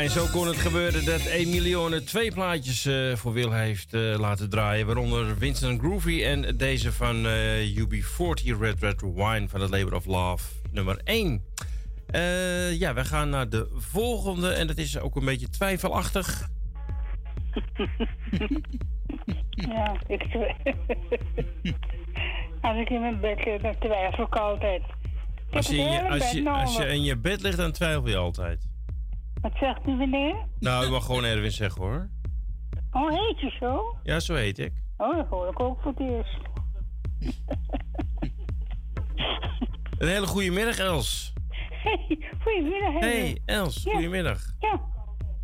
Ja, 0.00 0.06
en 0.06 0.12
zo 0.12 0.26
kon 0.26 0.46
het 0.46 0.56
gebeuren 0.56 1.04
dat 1.04 1.20
Emilione 1.20 2.04
twee 2.04 2.32
plaatjes 2.32 2.86
eh, 2.86 3.16
voor 3.16 3.32
Wil 3.32 3.52
heeft 3.52 3.94
eh, 3.94 4.00
laten 4.18 4.50
draaien. 4.50 4.86
Waaronder 4.86 5.36
Vincent 5.36 5.80
Groovy 5.80 6.22
en 6.22 6.56
deze 6.56 6.92
van 6.92 7.26
eh, 7.26 7.76
UB40 7.76 8.58
Red 8.60 8.80
Red 8.80 9.00
Wine 9.00 9.48
van 9.48 9.60
het 9.60 9.70
Labor 9.70 9.94
of 9.94 10.06
Love 10.06 10.44
nummer 10.70 11.00
1. 11.04 11.44
Eh, 12.06 12.78
ja, 12.78 12.94
we 12.94 13.04
gaan 13.04 13.28
naar 13.28 13.48
de 13.48 13.68
volgende 13.74 14.52
en 14.52 14.66
dat 14.66 14.78
is 14.78 14.98
ook 14.98 15.16
een 15.16 15.24
beetje 15.24 15.48
twijfelachtig. 15.48 16.48
Ja, 19.50 19.96
ik 20.06 20.22
Als 22.60 22.78
ik 22.78 22.90
in 22.90 23.00
mijn 23.00 23.20
bed 23.20 23.44
lig, 23.44 23.62
dan 23.62 23.78
twijfel 23.78 24.24
ik 24.24 24.36
altijd. 24.36 24.82
Ik 25.50 25.56
Als 25.56 25.66
je, 25.66 25.76
in 25.76 25.92
je, 25.92 26.08
als, 26.08 26.30
je, 26.30 26.50
als 26.50 26.76
je 26.76 26.84
in 26.84 27.02
je 27.02 27.16
bed 27.16 27.42
ligt, 27.42 27.56
dan 27.56 27.72
twijfel 27.72 28.08
je 28.08 28.16
altijd. 28.16 28.69
Wat 29.42 29.52
zegt 29.54 29.86
u, 29.86 29.92
meneer? 29.92 30.36
Nou, 30.58 30.84
ik 30.84 30.90
mag 30.90 31.04
gewoon 31.04 31.24
Erwin 31.24 31.50
zeggen 31.52 31.82
hoor. 31.82 32.08
Oh, 32.92 33.08
heet 33.10 33.40
je 33.40 33.56
zo? 33.60 33.96
Ja, 34.02 34.20
zo 34.20 34.34
heet 34.34 34.58
ik. 34.58 34.72
Oh, 34.96 35.16
dat 35.16 35.26
hoor 35.26 35.48
ik 35.48 35.60
ook 35.60 35.80
voor 35.80 35.92
het 35.96 36.00
eerst. 36.00 36.38
Een 39.98 40.08
hele 40.08 40.26
goede 40.26 40.50
middag, 40.50 40.78
Els. 40.78 41.32
Hey, 41.70 42.18
goedemiddag. 42.42 42.92
Hey, 43.00 43.40
Els, 43.44 43.82
Ja. 43.82 43.92
goedemiddag. 43.92 44.40
Ja. 44.58 44.80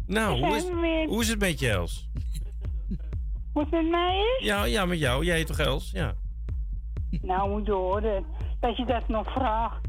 Nou, 0.06 0.44
hoe 0.44 0.56
is, 0.56 0.70
weer. 0.70 1.06
hoe 1.09 1.20
is 1.23 1.28
het 1.28 1.39
met 1.39 1.59
je, 1.60 1.70
Els? 1.70 2.09
Hoe 3.52 3.62
het 3.62 3.70
met 3.70 3.89
mij 3.90 4.18
is? 4.39 4.47
Ja, 4.47 4.64
ja, 4.64 4.85
met 4.85 4.98
jou. 4.98 5.24
Jij 5.24 5.36
heet 5.36 5.47
toch 5.47 5.59
Els? 5.59 5.90
Ja. 5.90 6.14
Nou, 7.23 7.51
moet 7.51 7.66
je 7.66 7.73
horen 7.73 8.24
dat 8.60 8.77
je 8.77 8.85
dat 8.85 9.09
nog 9.09 9.32
vraagt. 9.32 9.86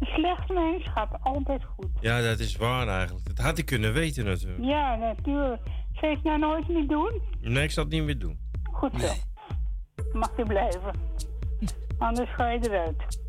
Een 0.00 0.06
slecht 0.06 0.48
mens 0.48 0.88
gaat 0.94 1.18
altijd 1.22 1.62
goed. 1.64 1.90
Ja, 2.00 2.22
dat 2.22 2.38
is 2.38 2.56
waar 2.56 2.88
eigenlijk. 2.88 3.26
Dat 3.26 3.38
had 3.38 3.58
ik 3.58 3.66
kunnen 3.66 3.92
weten 3.92 4.24
natuurlijk. 4.24 4.64
Ja, 4.64 4.96
natuurlijk. 4.96 5.62
Zou 5.92 6.06
je 6.10 6.14
het 6.16 6.24
nou 6.24 6.38
nooit 6.38 6.68
meer 6.68 6.86
doen? 6.86 7.22
Nee, 7.40 7.64
ik 7.64 7.70
zal 7.70 7.84
het 7.84 7.92
niet 7.92 8.02
meer 8.04 8.18
doen. 8.18 8.38
Goed 8.72 9.00
zo. 9.00 9.12
Mag 10.12 10.36
je 10.36 10.44
blijven. 10.44 11.00
Anders 11.98 12.34
ga 12.34 12.48
je 12.50 12.58
eruit. 12.70 13.22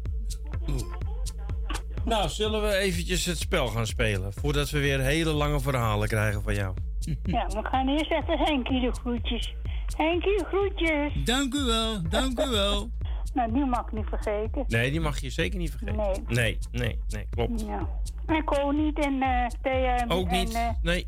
Nou, 2.06 2.30
zullen 2.30 2.62
we 2.62 2.76
eventjes 2.76 3.26
het 3.26 3.38
spel 3.38 3.68
gaan 3.68 3.88
spelen? 3.88 4.34
Voordat 4.34 4.70
we 4.70 4.80
weer 4.80 5.00
hele 5.00 5.32
lange 5.32 5.60
verhalen 5.60 6.08
krijgen 6.08 6.42
van 6.42 6.56
jou. 6.56 6.76
Ja, 7.24 7.48
we 7.48 7.60
gaan 7.64 7.88
eerst 7.88 8.12
even 8.12 8.38
Henkie 8.38 8.82
de 8.82 8.92
groetjes. 8.92 9.56
Henkie, 9.98 10.46
groetjes. 10.46 11.24
Dank 11.24 11.54
u 11.54 11.64
wel, 11.64 12.10
dank 12.10 12.40
u 12.40 12.50
wel. 12.50 12.90
Nou, 13.36 13.52
die 13.53 13.66
mag 13.66 13.86
ik 13.86 13.91
niet 13.91 14.06
vergeten. 14.06 14.64
Nee, 14.68 14.91
die 14.91 14.99
mag 14.99 15.20
je 15.20 15.30
zeker 15.30 15.60
niet 15.60 15.70
vergeten. 15.72 15.95
Nee. 15.95 16.16
Nee, 16.28 16.57
nee, 16.72 16.99
nee, 17.07 17.28
klopt. 17.30 17.62
Ja. 17.62 17.90
En 18.26 18.44
Ko 18.44 18.72
niet 18.72 18.99
en 18.99 19.20
Thea 19.62 19.95
en, 19.98 20.10
Ook 20.10 20.28
en 20.28 20.40
niet. 20.40 20.53
eh, 20.53 20.70
Nee, 20.82 21.07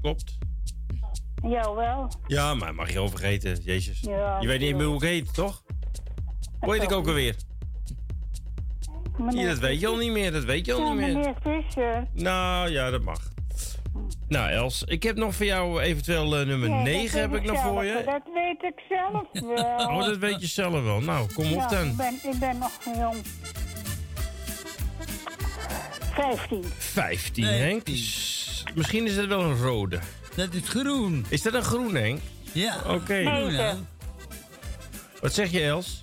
klopt. 0.00 0.38
jou 1.42 1.76
wel. 1.76 2.08
Ja, 2.26 2.54
maar 2.54 2.74
mag 2.74 2.88
je 2.88 2.94
wel 2.94 3.08
vergeten, 3.08 3.56
jezus. 3.62 4.00
Ja, 4.00 4.40
je 4.40 4.46
weet 4.46 4.60
niet 4.60 4.76
meer 4.76 4.86
hoe 4.86 4.94
ik 4.96 5.02
heet, 5.02 5.34
toch? 5.34 5.62
Hoe 6.60 6.72
heet 6.74 6.82
ik 6.82 6.92
ook 6.92 7.06
alweer? 7.06 7.36
Ja, 9.30 9.46
dat 9.46 9.58
weet 9.58 9.80
je 9.80 9.86
al 9.86 9.96
niet 9.96 10.10
meer, 10.12 10.32
dat 10.32 10.44
weet 10.44 10.66
je 10.66 10.72
al 10.72 10.80
Ja, 10.80 10.92
niet 10.92 11.14
meer. 11.14 11.34
meneer. 11.44 12.08
Nou, 12.14 12.70
ja, 12.70 12.90
dat 12.90 13.02
mag. 13.02 13.32
Nou, 14.34 14.50
Els, 14.50 14.82
ik 14.86 15.02
heb 15.02 15.16
nog 15.16 15.34
voor 15.34 15.46
jou 15.46 15.80
eventueel 15.80 16.36
eh, 16.38 16.46
nummer 16.46 16.68
Nee, 16.68 16.84
dat 16.84 16.84
9 16.94 17.20
heb 17.20 17.34
ik 17.34 17.42
nog 17.44 17.56
zelf, 17.56 17.68
voor 17.72 17.84
je. 17.84 18.02
Dat 18.04 18.22
weet 18.34 18.62
ik 18.72 18.80
zelf 18.88 19.26
wel. 19.62 19.86
Oh, 19.88 20.04
dat 20.06 20.16
weet 20.16 20.40
je 20.40 20.46
zelf 20.46 20.82
wel. 20.82 21.00
Nou, 21.00 21.32
kom 21.32 21.52
op 21.52 21.68
dan. 21.70 21.86
Ik 21.88 21.96
ben, 21.96 22.18
ik 22.22 22.38
ben 22.38 22.58
nog 22.58 22.70
jong. 22.96 23.16
15. 26.14 26.64
15, 26.78 27.44
Henk. 27.44 27.84
Dus 27.86 28.64
misschien 28.74 29.06
is 29.06 29.16
het 29.16 29.26
wel 29.26 29.40
een 29.42 29.56
rode. 29.56 29.98
Dat 30.34 30.54
is 30.54 30.68
groen. 30.68 31.26
Is 31.28 31.42
dat 31.42 31.54
een 31.54 31.62
groen, 31.62 31.94
Henk? 31.94 32.20
Ja. 32.52 32.76
Oké. 32.86 33.14
Negen. 33.14 33.88
Wat 35.20 35.34
zeg 35.34 35.50
je, 35.50 35.62
Els? 35.64 36.02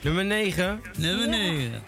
Nummer 0.00 0.24
9? 0.24 0.80
Nummer 0.96 1.28
9. 1.28 1.82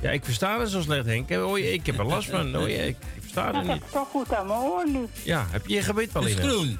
Ja, 0.00 0.10
ik 0.10 0.24
versta 0.24 0.60
het 0.60 0.70
zo 0.70 0.80
slecht, 0.80 1.06
Henk. 1.06 1.30
Oh, 1.30 1.58
je- 1.58 1.72
ik 1.72 1.86
heb 1.86 1.98
er 1.98 2.04
last 2.06 2.30
van. 2.30 2.56
Oh, 2.56 2.68
je- 2.68 2.86
ik 2.86 2.96
het 3.34 3.54
heb 3.54 3.64
niet. 3.66 3.82
toch 3.92 4.08
goed 4.08 4.34
aan 4.34 4.46
mijn 4.46 4.58
oor 4.58 4.88
nu. 4.88 5.08
Ja, 5.22 5.46
heb 5.50 5.66
je 5.66 5.74
je 5.74 5.82
gebit 5.82 6.12
wel 6.12 6.26
in? 6.26 6.36
groen. 6.36 6.78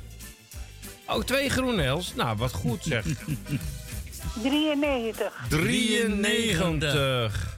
Oh, 1.09 1.23
twee 1.23 1.51
groene, 1.51 1.83
Els. 1.83 2.15
Nou, 2.15 2.37
wat 2.37 2.53
goed 2.53 2.85
zeg. 2.85 3.05
93. 4.43 5.45
93. 5.49 7.57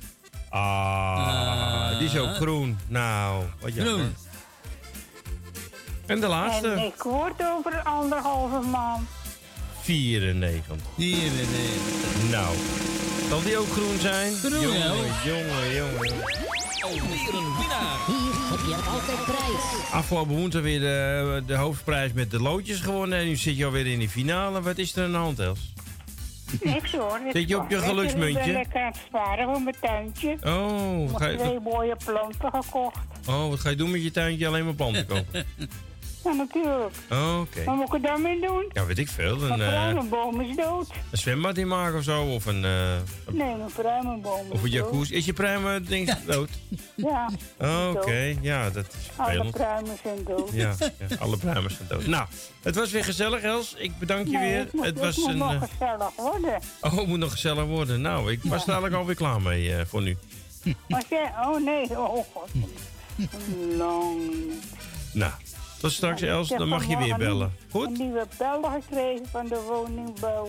Ah, 0.48 1.98
die 1.98 2.08
is 2.08 2.16
ook 2.16 2.34
groen. 2.34 2.78
Nou, 2.88 3.44
wat 3.60 3.74
jammer. 3.74 3.94
Groen. 3.94 4.14
En 6.06 6.20
de 6.20 6.26
laatste? 6.26 6.70
En 6.70 6.78
ik 6.78 7.02
word 7.02 7.42
over 7.42 7.82
anderhalve 7.82 8.68
maand. 8.68 9.08
94. 9.84 10.76
94. 10.96 12.30
Nou, 12.30 12.56
zal 13.28 13.42
die 13.42 13.58
ook 13.58 13.66
groen 13.66 13.98
zijn? 14.00 14.32
Groen, 14.34 14.60
jongen, 14.60 14.78
ja. 14.78 14.94
jongen, 15.24 15.74
jongen. 15.74 16.14
Alweer 16.80 17.34
een 17.34 17.56
winnaar. 17.58 17.98
Hier 18.06 18.34
heb 18.50 18.58
je 18.66 18.74
altijd 18.90 19.24
prijs. 19.24 19.92
Afgelopen 19.92 20.34
woensdag 20.34 20.62
weer 20.62 20.80
de, 20.80 21.42
de 21.46 21.54
hoofdprijs 21.54 22.12
met 22.12 22.30
de 22.30 22.40
loodjes 22.40 22.80
gewonnen. 22.80 23.18
En 23.18 23.26
nu 23.26 23.36
zit 23.36 23.56
je 23.56 23.64
alweer 23.64 23.86
in 23.86 23.98
die 23.98 24.08
finale. 24.08 24.62
Wat 24.62 24.78
is 24.78 24.96
er 24.96 25.04
aan 25.04 25.10
de 25.12 25.16
hand, 25.18 25.38
Els? 25.38 25.72
Niks 26.62 26.92
hoor. 26.92 27.20
niks 27.22 27.32
Zit 27.38 27.48
je 27.48 27.58
op 27.58 27.70
je 27.70 27.78
geluksmuntje? 27.78 28.38
Ik 28.38 28.44
ben 28.44 28.52
lekker 28.54 28.80
aan 28.80 28.86
het 28.92 29.00
sparen 29.06 29.44
voor 29.44 29.62
mijn 29.62 29.76
tuintje. 29.80 30.36
Oh, 30.44 31.02
Ik 31.04 31.10
wat 31.10 31.20
heb 31.20 31.30
ga, 31.30 31.36
twee 31.36 31.52
je, 31.52 31.60
mooie 31.62 31.96
planten 32.04 32.50
gekocht. 32.62 32.98
oh, 33.28 33.48
wat 33.48 33.60
ga 33.60 33.70
je 33.70 33.76
doen 33.76 33.90
met 33.90 34.02
je 34.02 34.10
tuintje? 34.10 34.46
Alleen 34.46 34.64
maar 34.64 34.74
planten 34.74 35.06
kopen? 35.06 35.26
Ja, 36.24 36.32
natuurlijk. 36.32 36.94
Oh, 37.10 37.40
Oké. 37.40 37.64
Wat 37.64 37.74
moet 37.76 37.86
ik 37.86 37.92
er 37.94 38.00
dan 38.02 38.22
mee 38.22 38.40
doen? 38.40 38.70
Ja, 38.72 38.84
weet 38.86 38.98
ik 38.98 39.08
veel. 39.08 39.42
Een, 39.42 39.50
eh, 39.60 39.68
pruimenboom 39.68 40.40
is 40.40 40.56
dood. 40.56 40.88
een 41.10 41.18
zwembad 41.18 41.56
in 41.56 41.68
maken 41.68 41.98
of 41.98 42.02
zo? 42.04 42.22
Of 42.24 42.46
een, 42.46 42.64
eh, 42.64 42.94
een- 42.94 43.02
Nee, 43.36 43.56
mijn 43.56 43.72
pruimenboom 43.74 44.50
of 44.50 44.62
een 44.62 44.70
jacuzzi? 44.70 45.14
Is 45.14 45.24
je 45.24 45.32
pruimen 45.32 45.84
ding 45.84 46.14
dood? 46.26 46.48
Ja. 46.94 47.30
Oh, 47.58 47.90
Oké, 47.94 48.34
ja, 48.40 48.70
dat 48.70 48.86
is 48.86 49.08
Alle 49.16 49.50
pruimen 49.50 49.96
zijn 50.02 50.24
dood. 50.24 50.50
Ja, 50.52 50.74
ja, 50.78 51.16
alle 51.18 51.36
pruimen 51.36 51.70
zijn 51.70 51.88
dood. 51.88 52.06
Nou, 52.06 52.26
het 52.62 52.74
was 52.74 52.90
weer 52.90 53.04
gezellig, 53.04 53.42
Els. 53.42 53.74
Ik 53.78 53.98
bedank 53.98 54.26
je 54.26 54.32
Nee, 54.38 54.48
weer. 54.50 54.58
Het 54.58 54.72
moet, 54.72 54.84
het 54.84 54.98
was 54.98 55.16
moet 55.16 55.28
een. 55.28 55.36
nog 55.38 55.52
eh, 55.52 55.62
gezellig 55.62 56.10
worden. 56.16 56.60
Oh, 56.80 56.96
het 56.96 57.06
moet 57.06 57.18
nog 57.18 57.32
gezellig 57.32 57.64
worden. 57.64 58.00
Nou, 58.00 58.32
ik 58.32 58.40
was 58.42 58.64
eigenlijk 58.66 58.94
alweer 58.94 59.14
klaar 59.14 59.42
mee 59.42 59.74
eh, 59.76 59.84
voor 59.86 60.02
nu. 60.02 60.16
Jij, 61.08 61.32
oh 61.42 61.64
nee, 61.64 61.90
oh 61.98 62.24
god. 62.32 62.48
Lang. 63.76 64.20
Nou, 65.12 65.32
tot 65.84 65.92
straks, 65.92 66.22
Els. 66.22 66.48
Dan 66.48 66.68
mag 66.68 66.84
je 66.88 66.96
weer 66.96 67.16
bellen. 67.16 67.46
Een, 67.46 67.70
Goed? 67.70 67.86
een 67.86 67.92
nieuwe 67.92 68.26
bel 68.38 68.62
gekregen 68.62 69.26
van 69.30 69.46
de 69.46 69.60
woningbouw. 69.68 70.48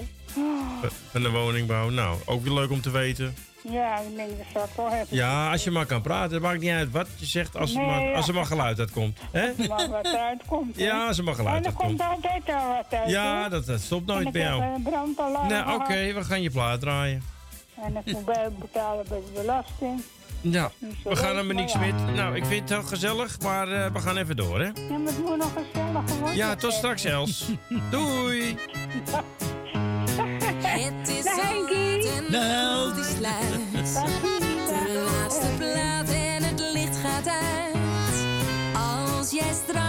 Van 1.12 1.22
de 1.22 1.30
woningbouw. 1.30 1.90
Nou, 1.90 2.18
ook 2.26 2.44
weer 2.44 2.53
leuk 2.53 2.72
om 2.72 2.82
te 2.82 2.90
weten. 2.91 3.36
Ja, 3.70 3.99
ik 3.99 4.16
denk 4.16 4.30
dat 4.53 4.64
ik 4.64 4.70
wel 4.76 4.90
hebben. 4.90 5.18
Ja, 5.18 5.52
als 5.52 5.64
je 5.64 5.72
maar 5.72 5.86
kan 5.86 6.02
praten. 6.02 6.34
Het 6.34 6.41
maakt 6.41 6.60
niet 6.60 6.72
uit 6.72 6.91
wat 6.91 7.07
je 7.16 7.26
zegt 7.26 7.57
als, 7.57 7.76
er, 7.76 7.82
maar, 7.82 8.02
ja. 8.02 8.14
als 8.16 8.28
er 8.28 8.34
maar 8.34 8.45
geluid 8.45 8.80
uitkomt. 8.80 9.20
Hè? 9.32 9.52
Maar 9.68 9.90
wat 9.90 10.06
eruit 10.06 10.41
komt. 10.48 10.76
hè? 10.76 10.84
Ja, 10.84 11.07
als 11.07 11.18
er 11.18 11.24
maar 11.24 11.34
En 11.40 11.40
geluid 11.45 11.66
er 11.66 11.74
komt 11.74 12.02
uitkomt. 12.02 12.26
altijd 12.26 12.56
al 12.64 12.68
wat 12.76 12.99
uit. 12.99 13.10
Ja, 13.10 13.40
hoor. 13.41 13.49
dat, 13.49 13.66
dat 13.66 13.80
stopt 13.82 14.10
En 14.10 14.16
nooit 14.16 14.32
bij 14.32 14.41
jou. 14.41 14.64
een 14.64 14.82
brandalarm 14.84 15.48
Nou, 15.48 15.64
gehad. 15.64 15.80
oké, 15.82 16.14
we 16.14 16.24
gaan 16.24 16.41
je 16.41 16.49
plaat 16.49 16.80
draaien. 16.80 17.24
En 17.82 17.95
ik 18.06 18.14
moet 18.14 18.26
bij 18.26 18.49
betalen 18.60 19.06
bij 19.10 19.18
de 19.20 19.32
belasting. 19.41 20.02
Ja, 20.52 20.72
we 21.04 21.16
gaan 21.16 21.36
naar 21.36 21.46
ja. 21.74 21.80
met. 21.80 22.16
Nou, 22.16 22.36
ik 22.36 22.46
vind 22.46 22.62
het 22.62 22.70
wel 22.70 22.84
gezellig, 22.84 23.40
maar 23.42 23.68
eh, 23.68 23.92
we 23.94 24.00
gaan 24.00 24.18
even 24.18 24.36
door, 24.36 24.60
hè? 24.60 24.66
Ja, 24.66 24.98
maar 24.98 25.14
het 25.14 25.24
moet 25.26 25.38
nog 25.38 25.54
gezellig 25.54 26.18
worden. 26.20 26.36
Ja, 26.36 26.56
tot 26.56 26.74
straks, 26.74 27.04
Els. 27.04 27.46
Doei! 27.92 28.58
Het 30.62 31.10
is 31.10 31.24
zo 31.24 31.66
laat 31.66 32.06
en 32.06 32.32
de 32.32 32.38
held 32.38 32.96
die 32.96 33.04
sluit. 33.04 33.94
De 33.94 35.06
laatste 35.12 35.48
plaat 35.58 36.10
en 36.10 36.44
het 36.44 36.60
licht 36.74 36.98
gaat 36.98 37.28
uit. 37.28 37.76
Als 38.74 39.32
jij 39.32 39.54
straks 39.54 39.85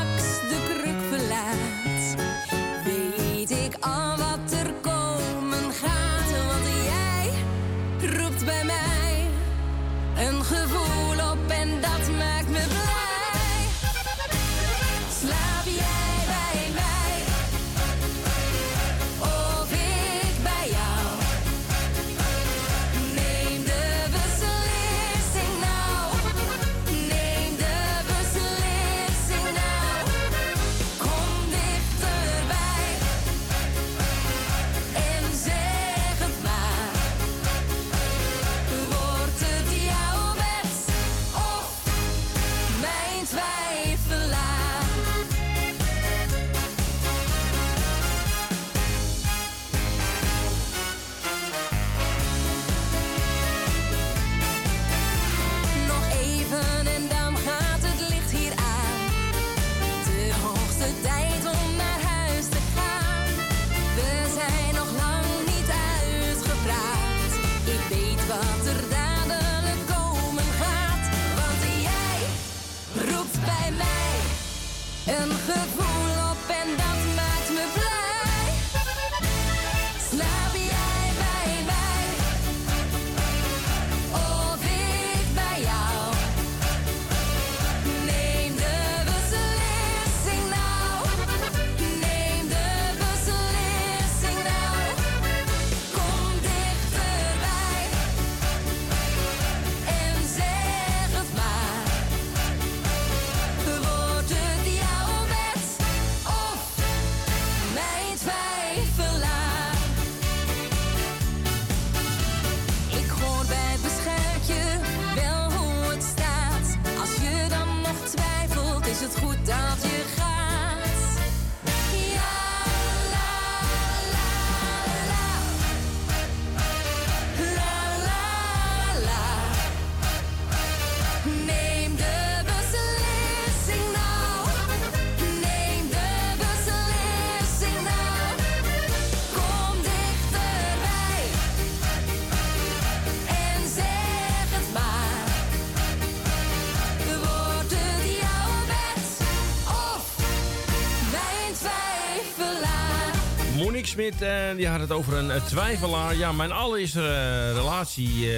Monique 153.87 154.15
Smit, 154.17 154.23
eh, 154.23 154.57
die 154.57 154.69
had 154.69 154.81
het 154.81 154.93
over 154.93 155.15
een 155.15 155.31
eh, 155.31 155.45
twijfelaar. 155.45 156.17
Ja, 156.17 156.33
mijn 156.33 156.53
allereerste 156.53 157.01
eh, 157.01 157.55
relatie 157.55 158.31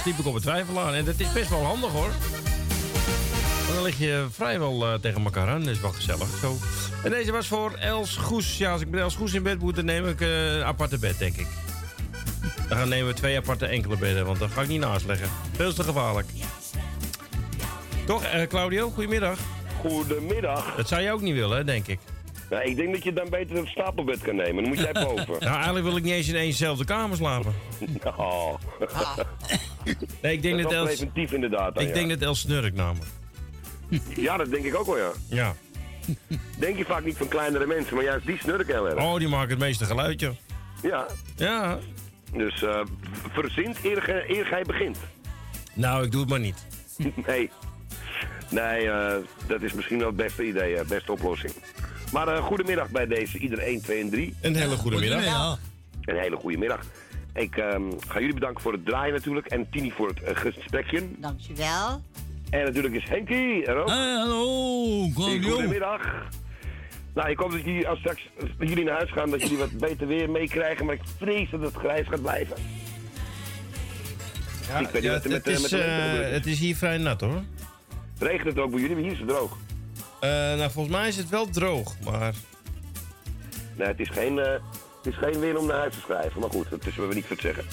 sliep 0.00 0.18
ik 0.18 0.26
op 0.26 0.34
een 0.34 0.40
twijfelaar. 0.40 0.94
En 0.94 1.04
dat 1.04 1.14
is 1.18 1.32
best 1.32 1.48
wel 1.48 1.64
handig 1.64 1.90
hoor. 1.90 2.10
Want 3.64 3.74
dan 3.74 3.82
lig 3.82 3.98
je 3.98 4.26
vrijwel 4.30 4.98
tegen 5.00 5.24
elkaar 5.24 5.48
aan. 5.48 5.60
Dat 5.60 5.74
is 5.74 5.80
wel 5.80 5.90
gezellig. 5.90 6.28
Zo. 6.40 6.56
En 7.04 7.10
deze 7.10 7.32
was 7.32 7.46
voor 7.46 7.72
Els 7.72 8.16
Goes. 8.16 8.58
Ja, 8.58 8.72
als 8.72 8.80
ik 8.80 8.88
met 8.88 9.00
Els 9.00 9.16
Goes 9.16 9.32
in 9.32 9.42
bed 9.42 9.58
moet, 9.58 9.76
dan 9.76 9.84
neem 9.84 10.06
ik 10.08 10.20
een 10.20 10.62
aparte 10.62 10.98
bed, 10.98 11.18
denk 11.18 11.36
ik. 11.36 11.46
Dan 12.68 12.78
gaan 12.78 12.88
nemen 12.88 13.06
we 13.06 13.14
twee 13.14 13.36
aparte 13.36 13.66
enkele 13.66 13.96
bedden, 13.96 14.26
want 14.26 14.38
dan 14.38 14.50
ga 14.50 14.62
ik 14.62 14.68
niet 14.68 14.80
naast 14.80 15.06
leggen. 15.06 15.28
Veel 15.52 15.72
te 15.72 15.82
gevaarlijk. 15.82 16.28
Toch, 18.06 18.24
Claudio? 18.48 18.90
Goedemiddag. 18.90 19.38
Goedemiddag. 19.80 20.74
Dat 20.76 20.88
zou 20.88 21.02
je 21.02 21.12
ook 21.12 21.20
niet 21.20 21.34
willen, 21.34 21.66
denk 21.66 21.86
ik. 21.86 21.98
Nou, 22.52 22.64
ik 22.64 22.76
denk 22.76 22.92
dat 22.94 23.02
je 23.04 23.12
dan 23.12 23.28
beter 23.30 23.56
een 23.56 23.66
stapelbed 23.66 24.20
kan 24.22 24.36
nemen. 24.36 24.62
Dan 24.62 24.72
moet 24.72 24.78
jij 24.82 24.92
boven. 24.92 25.26
Nou, 25.40 25.54
eigenlijk 25.54 25.84
wil 25.84 25.96
ik 25.96 26.02
niet 26.02 26.12
eens 26.12 26.28
in 26.28 26.34
éénzelfde 26.34 26.84
kamer 26.84 27.16
slapen. 27.16 27.54
Oh. 28.16 28.54
Nee, 30.22 30.32
ik 30.32 30.42
denk 30.42 30.62
dat 30.62 30.70
dat, 30.70 30.72
Els... 30.72 30.86
preventief 30.88 31.32
inderdaad. 31.32 31.74
dan, 31.74 31.82
Ik 31.82 31.88
ja. 31.88 31.94
denk 31.94 32.08
dat 32.08 32.20
Els 32.20 32.40
snurkt 32.40 32.76
namelijk. 32.76 33.10
Ja, 34.16 34.36
dat 34.36 34.50
denk 34.50 34.64
ik 34.64 34.76
ook 34.76 34.86
wel, 34.86 34.96
ja. 34.96 35.10
Ja. 35.28 35.54
Denk 36.58 36.76
je 36.78 36.84
vaak 36.84 37.04
niet 37.04 37.16
van 37.16 37.28
kleinere 37.28 37.66
mensen, 37.66 37.94
maar 37.94 38.04
juist 38.04 38.26
die 38.26 38.38
snurken 38.38 38.74
heel 38.74 38.88
erg. 38.88 39.02
Oh, 39.04 39.18
die 39.18 39.28
maken 39.28 39.50
het 39.50 39.58
meeste 39.58 39.84
geluidje. 39.84 40.32
Ja. 40.82 41.06
Ja. 41.36 41.78
Dus 42.32 42.62
eh 42.62 42.80
verzint 43.32 43.78
eer, 43.84 44.02
ge- 44.02 44.24
eer 44.28 44.46
gij 44.46 44.62
begint. 44.62 44.98
Nou, 45.74 46.04
ik 46.04 46.10
doe 46.10 46.20
het 46.20 46.30
maar 46.30 46.40
niet. 46.40 46.66
nee. 47.26 47.50
Nee, 48.50 48.90
eh, 48.90 49.14
dat 49.46 49.62
is 49.62 49.72
misschien 49.72 49.98
wel 49.98 50.06
het 50.06 50.16
beste 50.16 50.46
idee, 50.46 50.76
eh, 50.76 50.86
beste 50.86 51.12
oplossing. 51.12 51.52
Maar 52.12 52.28
eh 52.28 52.44
goedemiddag 52.44 52.88
bij 52.88 53.06
deze, 53.06 53.38
ieder 53.38 53.58
1, 53.58 53.82
2 53.82 54.00
en 54.00 54.10
3. 54.10 54.34
Een 54.40 54.54
hele 54.54 54.76
goede 54.76 54.98
middag. 54.98 55.58
Een 56.04 56.16
hele 56.16 56.36
goede 56.36 56.58
middag. 56.58 56.80
Ik 57.34 57.56
ehm, 57.56 57.82
ga 58.08 58.18
jullie 58.18 58.34
bedanken 58.34 58.62
voor 58.62 58.72
het 58.72 58.84
draaien 58.84 59.14
natuurlijk. 59.14 59.46
En 59.46 59.70
Tini 59.70 59.90
voor 59.90 60.08
het 60.08 60.22
eh, 60.22 60.36
gesprekje. 60.36 61.08
Dankjewel. 61.18 62.02
En 62.50 62.64
natuurlijk 62.64 62.94
is 62.94 63.08
Henkie 63.08 63.66
er 63.66 63.76
ook. 63.76 63.88
hallo. 63.88 65.08
Goedemiddag. 65.14 66.00
Nou, 67.14 67.30
ik 67.30 67.38
hoop 67.38 67.50
dat 67.50 67.64
jullie 67.64 67.88
als 67.88 67.98
straks 67.98 68.28
als 68.40 68.68
jullie 68.68 68.84
naar 68.84 68.96
huis 68.96 69.10
gaan, 69.10 69.30
dat 69.30 69.42
jullie 69.42 69.56
wat 69.56 69.78
beter 69.78 70.06
weer 70.06 70.30
meekrijgen. 70.30 70.86
Maar 70.86 70.94
ik 70.94 71.00
vrees 71.18 71.50
dat 71.50 71.60
het 71.60 71.74
grijs 71.74 72.08
gaat 72.08 72.22
blijven. 72.22 72.56
Ja, 74.68 74.78
ik 74.78 74.86
weet 74.86 74.92
niet 74.92 75.02
ja, 75.02 75.10
wat 75.12 75.22
het, 75.22 75.32
met, 75.32 75.46
is, 75.46 75.60
met 75.60 76.30
het 76.30 76.46
is 76.46 76.58
hier 76.58 76.76
vrij 76.76 76.98
nat 76.98 77.20
hoor. 77.20 77.42
Regent 78.18 78.44
het 78.46 78.58
ook 78.58 78.70
bij 78.70 78.80
jullie, 78.80 78.94
maar 78.94 79.04
hier 79.04 79.12
is 79.12 79.18
het 79.18 79.28
droog. 79.28 79.56
Eh, 80.22 80.30
nou, 80.30 80.70
volgens 80.70 80.96
mij 80.96 81.08
is 81.08 81.16
het 81.16 81.28
wel 81.28 81.50
droog, 81.50 81.94
maar... 82.04 82.34
Nee, 83.76 83.86
het 83.86 84.00
is 84.00 84.08
geen, 84.08 84.38
eh, 84.38 84.52
het 85.02 85.06
is 85.06 85.16
geen 85.16 85.40
weer 85.40 85.58
om 85.58 85.66
naar 85.66 85.78
huis 85.78 85.94
te 85.94 86.00
schrijven. 86.00 86.40
Maar 86.40 86.50
goed, 86.50 86.70
dat 86.70 86.86
is 86.86 86.96
we 86.96 87.14
niet 87.14 87.26
voor 87.26 87.36
te 87.36 87.42
zeggen. 87.42 87.64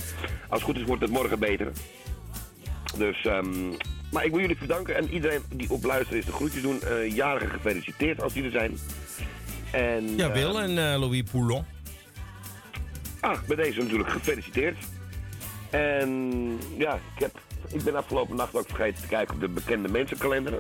Als 0.50 0.62
het 0.62 0.62
goed 0.62 0.78
is, 0.78 0.84
wordt 0.84 1.02
het 1.02 1.12
morgen 1.12 1.40
beter. 1.40 1.72
Dus, 2.98 3.26
ehm, 3.26 3.70
maar 4.12 4.26
ik 4.26 4.32
wil 4.32 4.40
jullie 4.40 4.58
bedanken. 4.58 4.96
En 4.96 5.14
iedereen 5.14 5.42
die 5.54 5.70
op 5.72 5.84
luisteren 5.84 6.20
is 6.20 6.26
de 6.26 6.32
groetjes 6.32 6.62
doen. 6.62 6.82
Eh 6.82 7.16
jarigen 7.16 7.50
gefeliciteerd 7.50 8.22
als 8.22 8.34
die 8.34 8.44
er 8.44 8.52
zijn. 8.52 8.78
En, 9.72 10.18
Ja, 10.18 10.32
Wil 10.32 10.60
en 10.60 10.74
Louis 10.98 11.24
Poulon. 11.32 11.66
Ah, 13.20 13.38
bij 13.48 13.56
deze 13.56 13.82
natuurlijk 13.82 14.10
gefeliciteerd. 14.10 14.78
En 15.70 16.10
ja, 16.78 16.94
ik, 16.94 17.22
heb, 17.22 17.40
ik 17.72 17.84
ben 17.84 17.96
afgelopen 17.96 18.36
nacht 18.36 18.56
ook 18.56 18.68
vergeten 18.68 19.02
te 19.02 19.08
kijken 19.08 19.36
op 19.36 19.42
de 19.42 19.48
bekende 19.48 19.90
mensenkalender. 19.90 20.54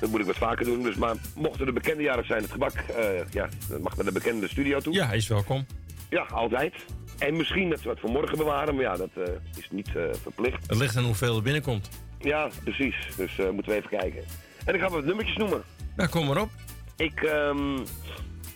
Dat 0.00 0.10
moet 0.10 0.20
ik 0.20 0.26
wat 0.26 0.36
vaker 0.36 0.64
doen. 0.64 0.82
Dus, 0.82 0.96
maar 0.96 1.14
mochten 1.34 1.66
er 1.66 1.72
bekende 1.72 2.02
jarig 2.02 2.26
zijn, 2.26 2.42
het 2.42 2.50
gebak, 2.52 2.72
eh, 2.72 3.30
ja, 3.30 3.48
dat 3.68 3.80
mag 3.80 3.96
naar 3.96 4.04
de 4.04 4.12
bekende 4.12 4.48
studio 4.48 4.80
toe. 4.80 4.94
Ja, 4.94 5.06
hij 5.06 5.16
is 5.16 5.28
welkom. 5.28 5.66
Ja, 6.10 6.22
altijd. 6.22 6.74
En 7.18 7.36
misschien 7.36 7.70
dat 7.70 7.80
ze 7.80 7.88
wat 7.88 8.00
voor 8.00 8.10
morgen 8.10 8.38
bewaren, 8.38 8.74
maar 8.74 8.84
ja, 8.84 8.96
dat 8.96 9.10
eh, 9.14 9.32
is 9.56 9.68
niet 9.70 9.96
eh, 9.96 10.02
verplicht. 10.22 10.66
Het 10.66 10.78
ligt 10.78 10.96
aan 10.96 11.04
hoeveel 11.04 11.36
er 11.36 11.42
binnenkomt. 11.42 11.88
Ja, 12.20 12.48
precies. 12.64 12.96
Dus 13.16 13.38
eh, 13.38 13.50
moeten 13.50 13.72
we 13.72 13.78
even 13.78 13.98
kijken. 13.98 14.24
En 14.64 14.74
ik 14.74 14.80
ga 14.80 14.90
wat 14.90 15.04
nummertjes 15.04 15.36
noemen. 15.36 15.62
Nou, 15.96 16.08
kom 16.08 16.26
maar 16.26 16.40
op. 16.40 16.50
Ik, 16.96 17.22
ehm, 17.22 17.78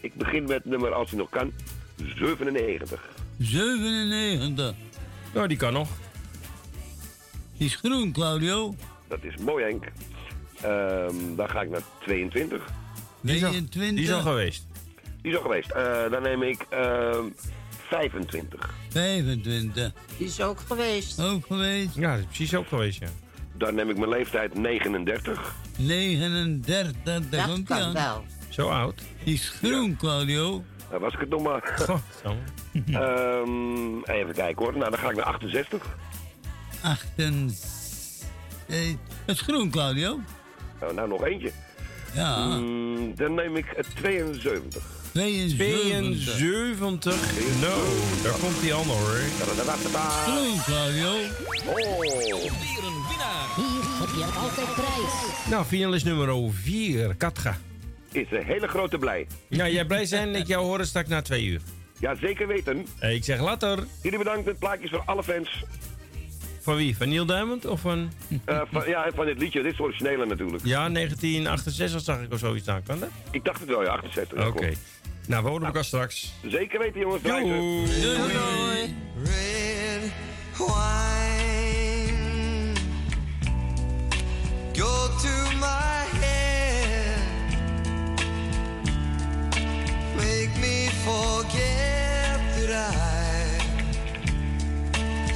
ik 0.01 0.15
begin 0.15 0.45
met 0.45 0.65
nummer, 0.65 0.93
als 0.93 1.11
hij 1.11 1.19
nog 1.19 1.31
kan, 1.31 1.53
97. 2.17 3.11
97. 3.39 4.75
Nou, 5.35 5.49
die 5.49 5.57
kan 5.57 5.73
nog. 5.73 5.89
Die 7.57 7.67
is 7.67 7.77
groen, 7.77 8.13
Claudio. 8.13 8.75
Dat 9.09 9.19
is 9.23 9.37
mooi, 9.37 9.65
Henk. 9.65 9.85
Ehm, 10.63 11.15
dan 11.37 11.49
ga 11.49 11.61
ik 11.63 11.71
naar 11.71 11.81
22. 12.05 12.63
Die 13.21 13.37
is 13.37 13.45
al- 13.45 13.51
22. 13.51 13.91
Die 13.95 14.05
is 14.05 14.13
al 14.13 14.21
geweest. 14.21 14.67
Die 15.23 15.31
is 15.33 15.37
al 15.37 15.43
geweest. 15.43 15.71
Eh, 15.71 16.11
dan 16.11 16.23
neem 16.23 16.43
ik 16.43 16.67
ehm 16.71 17.25
25. 17.89 18.71
25. 18.91 19.93
Die 20.19 20.27
is 20.27 20.41
ook 20.41 20.61
geweest. 20.67 21.21
Ook 21.21 21.47
geweest. 21.47 21.95
Ja, 21.95 22.11
dat 22.11 22.19
is 22.19 22.25
precies 22.27 22.55
ook 22.55 22.69
geweest, 22.69 23.01
ja. 23.01 23.09
Dan 23.57 23.75
neem 23.75 23.91
ik 23.91 23.97
mijn 23.99 24.11
leeftijd 24.11 24.55
39. 24.55 25.55
39. 25.79 26.93
Daar 27.05 27.21
Dat 27.31 27.47
komt 27.47 27.67
kan 27.69 27.79
aan. 27.81 27.93
wel. 27.93 28.25
Zo 28.49 28.69
oud. 28.69 29.03
Die 29.25 29.35
is 29.35 29.49
groen, 29.49 29.97
Claudio. 29.97 30.65
Daar 30.91 31.01
was 31.01 31.13
ik 31.13 31.21
het 31.21 31.29
nog 31.29 31.43
maar. 31.43 31.63
Goh, 31.87 31.99
zo. 32.25 32.37
Ehm, 32.87 34.03
even 34.03 34.35
kijken 34.35 34.65
hoor. 34.65 34.77
Nou, 34.77 34.91
dan 34.91 34.99
ga 34.99 35.11
ik 35.11 35.17
naar 35.17 35.25
68. 35.25 35.97
8. 36.83 37.07
Eh, 37.17 37.27
het 39.25 39.37
is 39.37 39.41
groen, 39.41 39.71
Claudio. 39.71 40.21
Nou, 40.83 40.95
nou 40.95 41.09
nog 41.09 41.25
eentje. 41.25 41.51
Ja. 42.15 42.47
Mm, 42.47 43.15
dan 43.17 43.35
neem 43.35 43.57
ik 43.57 43.65
het 43.77 43.87
72. 43.97 44.83
72. 45.13 46.35
72. 46.37 47.15
Nou, 47.61 47.83
daar 48.23 48.33
komt 48.41 48.61
die 48.61 48.75
ander 48.75 48.97
hoor. 48.97 49.19
Groen, 50.27 50.61
Claudio. 50.65 51.11
Oh. 51.67 52.03
Hier 53.57 53.83
heb 54.01 54.09
je 54.17 54.25
altijd 54.41 54.75
prijs. 54.75 55.49
Nou, 55.51 55.65
finalist 55.65 56.05
nummer 56.05 56.53
4, 56.53 57.15
Katga. 57.17 57.59
Is 58.13 58.27
een 58.31 58.45
hele 58.45 58.69
grote 58.69 58.99
blij. 58.99 59.27
Nou, 59.49 59.71
jij 59.71 59.85
blij 59.85 60.05
zijn 60.07 60.33
dat 60.33 60.41
ik 60.43 60.47
jou 60.47 60.65
horen 60.65 60.87
straks 60.87 61.09
na 61.09 61.23
twee 61.23 61.45
uur. 61.45 61.61
Ja, 61.99 62.15
zeker 62.15 62.47
weten. 62.47 62.87
Eh, 62.99 63.15
Ik 63.15 63.25
zeg 63.25 63.41
later. 63.41 63.79
Jullie 64.03 64.19
bedankt 64.19 64.45
met 64.45 64.59
plaatjes 64.59 64.91
voor 64.91 65.03
alle 65.05 65.23
fans. 65.23 65.65
Van 66.63 66.77
wie? 66.77 66.97
Van 66.97 67.09
Neil 67.09 67.27
Diamond 67.27 67.67
of 67.67 67.81
van... 67.81 68.11
Uh, 68.47 68.61
van 68.71 68.89
ja, 68.89 69.11
van 69.15 69.27
dit 69.27 69.39
liedje. 69.39 69.63
Dit 69.63 69.73
is 69.73 69.79
het 69.79 69.87
originele 69.87 70.27
natuurlijk. 70.27 70.65
Ja, 70.65 70.89
1968 70.91 72.01
zag 72.01 72.23
ik 72.23 72.33
of 72.33 72.39
zoiets 72.39 72.69
aan. 72.69 72.83
Kan 72.83 72.99
dat? 72.99 73.09
Ik 73.31 73.45
dacht 73.45 73.61
het 73.61 73.69
wel, 73.69 73.83
ja. 73.83 73.89
68. 73.89 74.39
Oké. 74.39 74.49
Okay. 74.49 74.77
Nou, 75.27 75.43
we 75.43 75.49
horen 75.49 75.67
elkaar 75.67 75.85
straks. 75.85 76.33
Zeker 76.47 76.79
weten, 76.79 77.01
jongens. 77.01 77.23
Doei. 77.23 77.45
Doei. 77.45 78.95
Go 84.75 85.09
to 85.21 85.57
my 85.59 86.07
head 86.23 87.21
Make 90.17 90.59
me 90.61 90.89
forget 91.05 92.41
that 92.57 92.71
I 92.71 93.22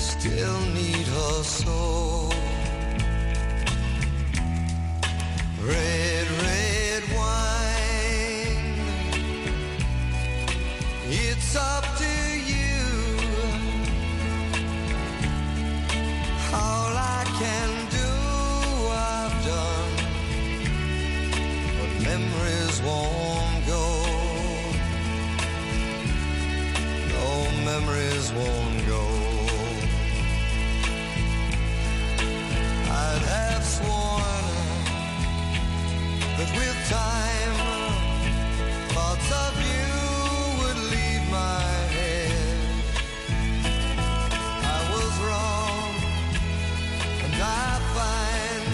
still 0.06 0.60
need 0.72 1.06
her 1.18 1.42
so. 1.42 2.30
Red, 5.60 6.26
red 6.46 7.02
wine, 7.16 8.78
it's 11.08 11.56
up 11.56 11.84
to 12.02 12.12
you 12.52 12.82
all 16.54 16.92
I 17.18 17.24
can 17.40 17.70
do. 17.98 18.12
I've 19.10 19.36
done, 19.52 19.94
but 21.78 21.92
memories 22.10 22.76
won't 22.88 23.66
go. 23.74 23.84
No 27.14 27.28
memories 27.64 28.32
won't. 28.32 28.75
I'd 33.08 33.22
have 33.22 33.64
sworn 33.64 34.46
that 36.38 36.50
with 36.58 36.78
time 36.90 37.58
thoughts 38.94 39.30
of 39.44 39.52
you 39.70 39.90
would 40.60 40.80
leave 40.94 41.24
my 41.30 41.62
head. 41.96 42.68
I 44.74 44.80
was 44.94 45.12
wrong, 45.26 45.90
and 47.24 47.34
I 47.42 47.70
find 47.96 48.68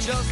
just 0.00 0.30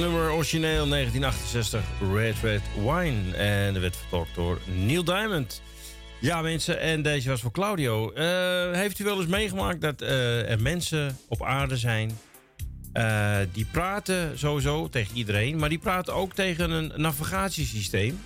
nummer, 0.00 0.32
origineel 0.32 0.88
1968, 0.88 1.84
Red 2.12 2.34
Red 2.42 2.62
Wine. 2.74 3.36
En 3.36 3.72
dat 3.72 3.82
werd 3.82 3.96
vertolkt 3.96 4.34
door 4.34 4.58
Neil 4.64 5.04
Diamond. 5.04 5.62
Ja, 6.20 6.42
mensen, 6.42 6.80
en 6.80 7.02
deze 7.02 7.28
was 7.28 7.40
voor 7.40 7.50
Claudio. 7.50 8.12
Eh, 8.12 8.72
heeft 8.72 8.98
u 8.98 9.04
wel 9.04 9.20
eens 9.20 9.30
meegemaakt 9.30 9.80
dat 9.80 10.02
eh, 10.02 10.50
er 10.50 10.62
mensen 10.62 11.18
op 11.28 11.42
aarde 11.42 11.76
zijn... 11.76 12.18
eh, 12.92 13.38
die 13.52 13.66
praten 13.72 14.38
sowieso 14.38 14.88
tegen 14.88 15.16
iedereen, 15.16 15.58
maar 15.58 15.68
die 15.68 15.78
praten 15.78 16.14
ook 16.14 16.34
tegen 16.34 16.70
een 16.70 16.92
navigatiesysteem. 16.96 18.20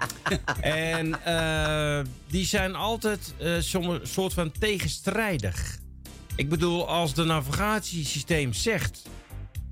en 0.60 1.18
die 2.26 2.44
zijn 2.44 2.74
altijd 2.74 3.34
eh, 3.38 3.52
soms 3.58 3.86
een 3.86 4.00
soort 4.02 4.32
van 4.32 4.52
tegenstrijdig. 4.58 5.78
Ik 6.36 6.48
bedoel, 6.48 6.88
als 6.88 7.14
de 7.14 7.24
navigatiesysteem 7.24 8.52
zegt 8.52 9.02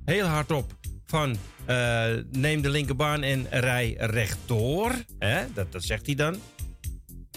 heel 0.05 0.25
hardop 0.25 0.73
van 1.15 1.37
eh, 1.65 2.05
neem 2.31 2.61
de 2.61 2.69
linkerbaan 2.69 3.23
en 3.23 3.47
rij 3.49 3.95
rechtdoor. 3.99 4.91
Hè? 5.19 5.45
Dat, 5.53 5.71
dat 5.71 5.83
zegt 5.83 6.05
hij 6.05 6.15
dan. 6.15 6.35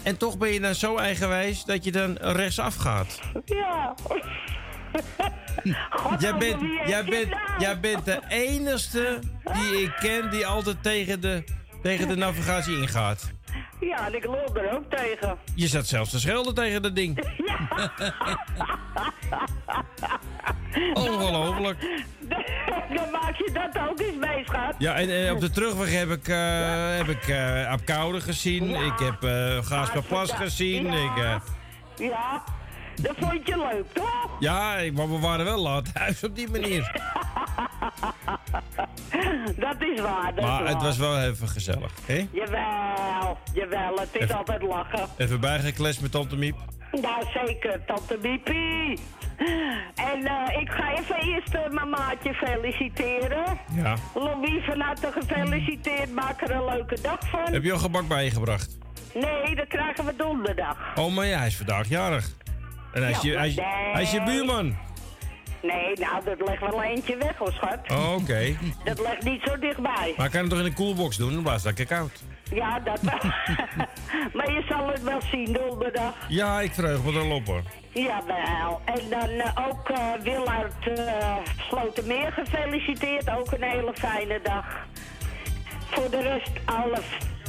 En 0.03 0.17
toch 0.17 0.37
ben 0.37 0.49
je 0.49 0.59
dan 0.59 0.75
zo 0.75 0.97
eigenwijs 0.97 1.63
dat 1.63 1.83
je 1.83 1.91
dan 1.91 2.17
rechtsaf 2.17 2.75
gaat. 2.75 3.19
Ja. 3.45 3.95
Jij 6.19 6.37
bent, 6.37 6.61
wie 6.61 6.77
heeft 6.77 6.89
jij, 6.89 7.03
bent, 7.05 7.35
jij 7.59 7.79
bent 7.79 8.05
de 8.05 8.21
enige 8.29 9.19
die 9.43 9.81
ik 9.81 9.95
ken 9.99 10.29
die 10.29 10.45
altijd 10.47 10.83
tegen 10.83 11.21
de, 11.21 11.43
tegen 11.81 12.07
de 12.07 12.15
navigatie 12.15 12.77
ingaat. 12.77 13.31
Ja, 13.79 14.07
en 14.07 14.15
ik 14.15 14.25
loop 14.25 14.57
er 14.57 14.71
ook 14.71 14.89
tegen. 14.89 15.37
Je 15.55 15.67
zat 15.67 15.87
zelfs 15.87 16.11
te 16.11 16.19
schelden 16.19 16.53
tegen 16.53 16.81
dat 16.81 16.95
ding. 16.95 17.17
Ongelooflijk. 20.93 21.77
Dan 22.95 23.11
maak 23.11 23.35
je 23.37 23.49
dat 23.53 23.89
ook 23.89 23.99
eens 23.99 24.15
mee, 24.15 24.43
schat. 24.45 24.75
Ja, 24.77 24.93
en, 24.95 25.25
eh, 25.25 25.31
op 25.33 25.39
de 25.39 25.49
terugweg 25.49 25.91
heb 25.93 26.09
ik, 26.09 26.27
eh 26.27 26.97
heb 26.97 27.07
ik 27.07 27.35
Apkoude 27.69 28.21
gezien. 28.21 28.69
Ik 28.69 28.99
heb 28.99 29.17
Gaaspaplas 29.65 30.31
gezien. 30.31 30.85
Ja. 30.91 31.11
Ik, 31.15 31.17
eh, 31.23 31.35
Ja, 32.09 32.43
dat 33.01 33.15
vond 33.19 33.47
je 33.47 33.57
leuk, 33.57 33.85
toch? 33.93 34.29
ja, 34.39 34.75
maar 34.93 35.09
we 35.11 35.19
waren 35.19 35.45
wel 35.45 35.61
laat 35.61 35.93
thuis 35.93 36.23
op 36.23 36.35
die 36.35 36.49
manier. 36.51 36.91
Dat 39.57 39.75
is 39.81 40.01
waar, 40.01 40.35
dat 40.35 40.45
Maar 40.45 40.61
is 40.63 40.67
het 40.69 40.73
waar. 40.77 40.83
was 40.83 40.97
wel 40.97 41.19
even 41.21 41.47
gezellig. 41.47 41.91
Hè? 42.05 42.27
Jawel, 42.31 43.37
jawel, 43.53 43.95
het 43.99 44.09
is 44.13 44.21
Even- 44.21 44.37
altijd 44.37 44.61
lachen. 44.61 45.07
Even 45.17 45.39
bijgekletst 45.39 46.01
met 46.01 46.11
Tante 46.11 46.35
Miep. 46.35 46.55
Nou, 46.91 47.23
zeker, 47.33 47.85
tante 47.85 48.17
Biepie. 48.17 48.99
En 49.95 50.25
eh, 50.25 50.61
ik 50.61 50.69
ga 50.69 50.93
even 50.97 51.15
eerst 51.15 51.53
eh, 51.53 51.69
mijn 51.69 51.89
maatje 51.89 52.33
feliciteren. 52.33 53.59
Ja. 53.71 53.95
Louis 54.13 54.65
van 54.65 54.79
harte 54.79 55.11
gefeliciteerd, 55.11 56.11
maak 56.11 56.41
er 56.41 56.51
een 56.51 56.65
leuke 56.65 56.97
dag 57.01 57.19
van. 57.29 57.53
Heb 57.53 57.63
je 57.63 57.71
al 57.73 57.79
gebak 57.79 58.07
bijgebracht? 58.07 58.77
Nee, 59.13 59.55
dat 59.55 59.67
krijgen 59.67 60.05
we 60.05 60.15
donderdag. 60.15 60.77
Oh, 60.95 61.15
maar 61.15 61.25
ja, 61.25 61.37
hij 61.37 61.47
is 61.47 61.57
vandaag 61.57 61.89
jarig. 61.89 62.29
En 62.93 63.01
hij 63.01 63.11
is 63.11 63.21
je, 63.21 63.37
hij 63.37 63.47
is, 63.47 63.55
hij 63.93 64.01
is 64.01 64.11
je 64.11 64.23
buurman. 64.23 64.77
Nee, 65.61 65.93
nou, 65.93 66.23
dat 66.25 66.47
legt 66.47 66.59
wel 66.59 66.83
eentje 66.83 67.17
weg, 67.17 67.37
hoor, 67.37 67.51
schat. 67.51 67.79
Oh, 67.91 68.15
oké. 68.21 68.55
Dat 68.83 68.99
ligt 68.99 69.23
niet 69.23 69.41
zo 69.43 69.59
dichtbij. 69.59 70.13
Maar 70.17 70.29
kan 70.29 70.39
het 70.39 70.49
toch 70.49 70.59
in 70.59 70.65
een 70.65 70.73
koelbox 70.73 71.17
doen? 71.17 71.33
Dan 71.33 71.41
blijft 71.43 71.63
het 71.63 71.77
lekker 71.77 71.97
koud. 71.97 72.23
Ja, 72.51 72.79
dat 72.79 73.01
wel. 73.01 73.19
maar 74.35 74.51
je 74.51 74.63
zal 74.69 74.87
het 74.87 75.03
wel 75.03 75.21
zien 75.21 75.53
donderdag. 75.53 76.13
Ja, 76.27 76.61
ik 76.61 76.71
verheug 76.73 77.03
me 77.03 77.11
erop 77.11 77.45
hoor. 77.45 77.61
Jawel. 77.93 78.81
En 78.85 79.09
dan 79.09 79.29
eh, 79.29 79.67
ook 79.67 79.91
Willard 80.23 80.87
eh 80.97 81.35
Slotermeer 81.69 82.31
gefeliciteerd. 82.31 83.29
Ook 83.29 83.51
een 83.51 83.63
hele 83.63 83.93
fijne 83.93 84.39
dag. 84.43 84.65
Voor 85.89 86.09
de 86.09 86.21
rest 86.21 86.51
alle 86.65 87.01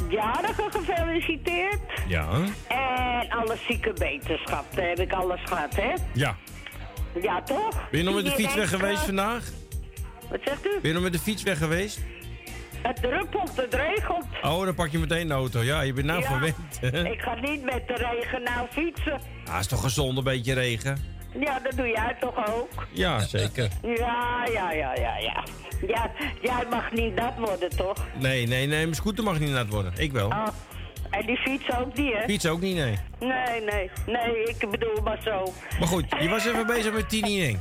jarigen 0.09 0.72
gefeliciteerd. 0.72 1.81
Ja. 2.09 2.28
En 2.68 3.31
alle 3.31 3.56
zieke 3.68 3.93
wetenschap. 3.94 4.64
Daar 4.74 4.89
heb 4.89 4.98
ik 4.98 5.12
alles 5.12 5.40
gehad, 5.44 5.77
hè? 5.77 5.93
Ja. 6.12 6.36
Ja, 7.20 7.43
toch? 7.43 7.90
Ben 7.90 7.98
je 8.01 8.05
nog 8.05 8.14
met 8.14 8.24
de 8.24 8.31
fiets 8.31 8.55
weg 8.55 8.68
geweest 8.68 9.02
vandaag? 9.02 9.44
Wat 10.31 10.40
zegt 10.44 10.66
u? 10.66 10.70
Ben 10.70 10.89
je 10.89 10.93
nog 10.93 11.02
met 11.02 11.12
de 11.12 11.18
fiets 11.18 11.43
weg 11.43 11.59
geweest? 11.59 12.01
Het 12.82 12.97
druppelt, 12.97 13.57
het 13.57 13.74
regelt. 13.74 14.24
Oh, 14.43 14.65
dan 14.65 14.74
pak 14.74 14.89
je 14.89 14.98
meteen 14.98 15.28
de 15.28 15.35
auto. 15.35 15.62
Ja, 15.62 15.81
je 15.81 15.93
bent 15.93 16.07
nou 16.07 16.20
Ja, 16.20 16.27
verwend. 16.27 17.07
ik 17.15 17.20
ga 17.20 17.35
niet 17.35 17.62
met 17.62 17.82
de 17.86 17.94
regen 17.94 18.43
nou 18.43 18.69
fietsen. 18.70 19.20
Ah, 19.44 19.59
is 19.59 19.66
toch 19.66 19.81
gezond 19.81 20.19
een 20.19 20.24
beetje 20.24 20.52
regen? 20.55 21.19
Ja, 21.40 21.59
dat 21.59 21.73
doe 21.77 21.86
jij 21.86 22.16
toch 22.20 22.55
ook? 22.55 22.86
Ja, 22.93 23.20
zeker. 23.20 23.69
Ja, 23.82 24.47
ja, 24.52 24.73
ja, 24.73 24.94
ja, 24.94 25.16
ja. 25.19 25.44
Ja, 25.86 26.11
jij 26.43 26.66
mag 26.70 26.93
niet 26.93 27.16
dat 27.16 27.32
worden, 27.39 27.69
toch? 27.77 28.07
Nee, 28.19 28.47
nee, 28.47 28.66
nee, 28.66 28.82
mijn 28.82 28.94
scooter 28.94 29.24
mag 29.24 29.39
niet 29.39 29.51
nat 29.51 29.69
worden. 29.69 29.93
Ik 29.97 30.12
wel. 30.12 30.27
Oh, 30.28 30.47
en 31.11 31.27
die 31.27 31.36
fiets 31.36 31.70
ook 31.78 31.97
niet, 31.97 32.12
hè? 32.12 32.24
Fiets 32.24 32.47
ook 32.47 32.61
niet, 32.61 32.77
nee. 32.77 32.98
Nee, 33.20 33.61
nee, 33.70 33.90
nee, 34.07 34.43
ik 34.44 34.70
bedoel 34.70 35.02
maar 35.02 35.19
zo. 35.24 35.52
Maar 35.78 35.89
goed, 35.89 36.05
je 36.20 36.28
was 36.28 36.47
even 36.47 36.66
bezig 36.66 36.93
met 36.93 37.09
Tini 37.09 37.40
Henk. 37.40 37.59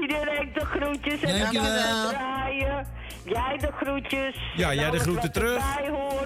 Iedereen 0.00 0.50
de 0.54 0.64
groetjes 0.64 1.20
en 1.20 1.30
dan 1.30 1.38
Dankjewel. 1.40 2.08
draaien. 2.08 2.86
Jij 3.24 3.56
de 3.58 3.68
groetjes. 3.80 4.36
Ja, 4.56 4.74
jij 4.74 4.90
de 4.90 4.98
groeten 4.98 5.32
terug. 5.32 5.62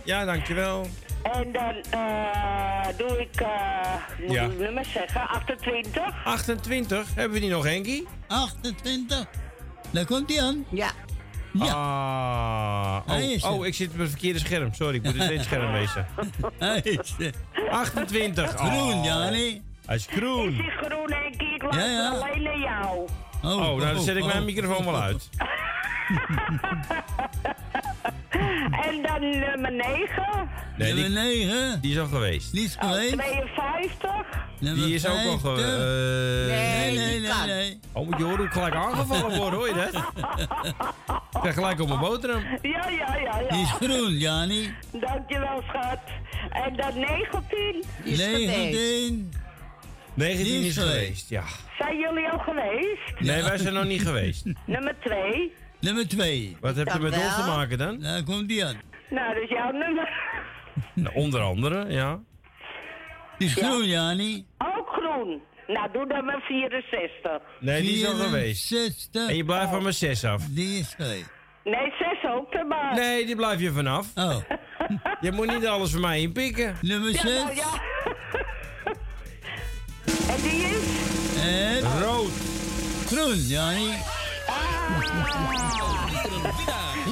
Ja, 0.04 0.24
dankjewel. 0.24 0.86
En 1.22 1.52
dan 1.52 1.74
eh 1.90 2.86
doe 2.96 3.20
ik, 3.20 3.40
eh 3.40 3.48
moet 4.26 4.30
Ja. 4.34 4.42
ik 4.42 4.58
nummer 4.58 4.84
zeggen, 4.84 5.28
28. 5.28 6.24
28, 6.24 7.06
hebben 7.14 7.32
we 7.32 7.40
die 7.40 7.50
nog, 7.50 7.64
Henkie? 7.64 8.06
28. 8.28 9.26
Daar 9.90 10.04
komt 10.04 10.28
hij 10.34 10.42
aan. 10.42 10.64
Ja. 10.70 10.90
Ja. 11.52 11.72
Ah, 11.72 13.00
oh, 13.44 13.52
oh, 13.58 13.66
ik 13.66 13.74
zit 13.74 13.90
op 13.92 13.98
het 13.98 14.08
verkeerde 14.10 14.38
scherm. 14.38 14.74
Sorry, 14.74 14.94
ik 14.94 15.02
moet 15.02 15.14
in 15.14 15.28
dit 15.28 15.42
scherm 15.44 15.72
wezen. 15.72 16.06
Hij 16.58 16.80
is 16.82 17.14
er. 17.18 17.32
28. 17.70 18.50
Groen, 18.54 18.92
Oh. 18.98 19.04
Jani. 19.04 19.62
Hij 19.88 19.96
is 19.96 20.06
groen. 20.10 20.48
Is 20.48 20.74
groen, 20.86 21.12
Henkie? 21.12 21.54
Ik 21.54 21.62
luister 21.62 21.84
Ja, 21.84 22.00
ja. 22.02 22.08
alleen 22.10 22.42
naar 22.42 22.58
jou. 22.58 22.98
Oh, 23.42 23.50
Oh, 23.52 23.56
nou 23.58 23.80
dan 23.80 24.00
zet 24.00 24.16
ik 24.16 24.22
oh, 24.22 24.28
mijn 24.28 24.38
oh. 24.40 24.44
microfoon 24.44 24.84
wel 24.84 25.00
uit. 25.00 25.28
En 28.88 29.02
dan 29.02 29.20
nummer 29.20 29.72
9. 29.72 30.48
Nee, 30.76 30.94
die, 30.94 31.02
Nummer 31.02 31.22
9. 31.22 31.80
die 31.80 31.92
is 31.92 31.98
al 31.98 32.06
geweest. 32.06 32.52
Die 32.52 32.64
is 32.64 32.76
Oh, 32.82 32.88
geweest. 32.90 33.12
52. 33.12 34.10
Nummer 34.58 34.84
Die 34.84 34.94
is 34.94 35.06
ook 35.06 35.12
al 35.16 35.38
50. 35.38 35.40
geweest. 35.40 36.48
Nee, 36.48 36.96
nee, 36.96 37.20
nee, 37.20 37.28
kan. 37.28 37.46
nee. 37.46 37.80
Oh, 37.92 38.06
moet 38.06 38.16
je 38.18 38.22
horen 38.22 38.36
hoe 38.38 38.46
ik 38.46 38.52
gelijk 38.52 38.74
aangevallen 38.74 39.36
word, 39.36 39.54
hoor 39.54 39.68
je 39.68 39.74
dat? 39.74 39.94
Ik 41.34 41.40
krijg 41.40 41.54
gelijk 41.54 41.80
op 41.80 41.88
mijn 41.88 42.00
boterham. 42.00 42.42
Ja, 42.62 42.88
ja, 42.88 43.16
ja, 43.16 43.38
Die 43.48 43.60
is 43.62 43.68
ja. 43.68 43.74
groen, 43.80 44.12
Jani. 44.12 44.74
Dankjewel, 44.92 45.62
schat. 45.68 45.98
En 46.50 46.76
dan 46.76 46.98
19. 46.98 47.84
Die 48.04 48.12
is 48.12 48.22
geweest. 48.24 49.36
19. 50.18 50.36
19 50.44 50.60
Die 50.60 50.68
is 50.68 50.76
geweest, 50.78 51.28
ja. 51.30 51.42
Zijn 51.78 51.98
jullie 51.98 52.28
al 52.28 52.38
geweest? 52.38 53.20
Nee, 53.20 53.42
wij 53.42 53.58
zijn 53.58 53.74
nog 53.74 53.84
niet 53.84 54.02
geweest. 54.02 54.44
Nummer 54.66 54.94
twee. 55.04 55.52
Nummer 55.80 56.08
twee. 56.08 56.56
Wat 56.60 56.76
heeft 56.76 56.94
er 56.94 57.00
met 57.00 57.12
ons 57.16 57.34
te 57.36 57.44
maken 57.46 57.78
dan? 57.78 57.98
Daar 58.00 58.22
komt 58.24 58.48
die 58.48 58.64
aan. 58.64 58.80
Nou, 59.10 59.34
dat 59.34 59.42
is 59.42 59.48
jouw 59.48 59.70
nummer. 59.70 60.08
Nou, 60.94 61.14
onder 61.14 61.40
andere, 61.40 61.90
ja. 61.92 62.18
Die 63.38 63.48
is 63.48 63.54
groen, 63.54 63.84
Jani. 63.84 64.46
Ook 64.58 64.88
groen. 64.88 65.40
Nou, 65.66 65.92
doe 65.92 66.06
dan 66.08 66.24
maar 66.24 66.40
64. 66.40 67.30
Nee, 67.60 67.82
die 67.82 67.90
is 67.96 68.06
al 68.06 68.14
geweest. 68.14 68.66
64. 68.68 69.28
En 69.28 69.36
je 69.36 69.44
blijft 69.44 69.70
van 69.70 69.82
mijn 69.82 69.94
6 69.94 70.24
af. 70.24 70.42
Die 70.44 70.78
is 70.78 70.94
geweest. 70.96 71.30
Nee, 71.64 71.92
6 71.98 72.30
ook 72.30 72.52
erbij. 72.52 72.92
Nee, 72.94 73.26
die 73.26 73.36
blijf 73.36 73.60
je 73.60 73.70
vanaf. 73.72 74.06
Oh. 74.14 74.36
Je 75.20 75.32
moet 75.32 75.46
niet 75.46 75.66
alles 75.66 75.90
voor 75.92 76.00
mij 76.00 76.20
inpikken. 76.20 76.76
Nummer 76.82 77.10
Ja, 77.12 77.18
6. 77.20 77.42
nou 77.42 77.54
ja. 77.54 77.66
En 80.28 80.42
die 80.42 80.62
is? 80.62 80.76
En 81.42 82.00
Rood. 82.02 82.30
groen, 83.06 83.36
Jani. 83.36 83.94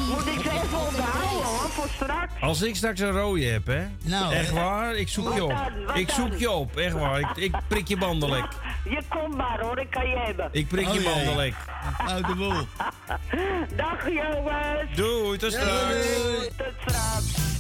Moet 0.09 0.27
ik 0.27 0.41
ze 0.43 0.51
even 0.51 0.79
onthouden 0.79 1.43
hoor, 1.45 1.69
voor 1.71 1.89
straks. 1.95 2.33
Als 2.41 2.63
ik 2.63 2.77
straks 2.77 3.01
een 3.01 3.11
rode 3.11 3.45
heb, 3.45 3.67
hè? 3.67 3.85
Nou, 4.03 4.33
echt 4.35 4.49
hè? 4.49 4.55
waar, 4.55 4.95
ik 4.95 5.09
zoek 5.09 5.35
je 5.35 5.45
op. 5.45 5.73
Ik 5.95 6.11
zoek 6.11 6.31
dan? 6.31 6.39
je 6.39 6.51
op, 6.51 6.77
echt 6.77 6.93
waar. 6.95 7.21
Ik, 7.21 7.37
ik 7.37 7.55
prik 7.69 7.89
je 7.89 7.97
bandelek. 7.97 8.45
Je 8.85 8.99
komt 9.09 9.37
maar 9.37 9.61
hoor, 9.61 9.79
ik 9.79 9.91
kan 9.91 10.09
je 10.09 10.17
hebben. 10.17 10.49
Ik 10.53 10.69
prik 10.69 10.85
je 10.85 10.91
Oh, 10.91 10.95
jee. 10.95 11.05
bandelek. 11.15 11.55
Uit 12.07 12.27
de 12.27 12.35
boel. 12.35 12.53
Dag 13.77 14.09
jongens. 14.11 14.97
Doei, 14.97 15.39
tot 15.39 15.53
straks. 15.53 16.07
Tot 16.57 16.73
straks. 16.87 17.56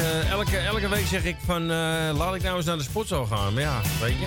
Ja, 0.00 0.30
elke, 0.30 0.56
elke, 0.56 0.88
week 0.88 1.06
zeg 1.06 1.24
ik 1.24 1.36
van, 1.44 1.62
eh, 1.62 2.10
laat 2.16 2.34
ik 2.34 2.42
nou 2.42 2.56
eens 2.56 2.66
naar 2.66 2.76
de 2.76 2.82
sportschool 2.82 3.26
gaan. 3.26 3.52
Maar 3.54 3.62
ja, 3.62 3.80
weet 4.00 4.18
je, 4.18 4.24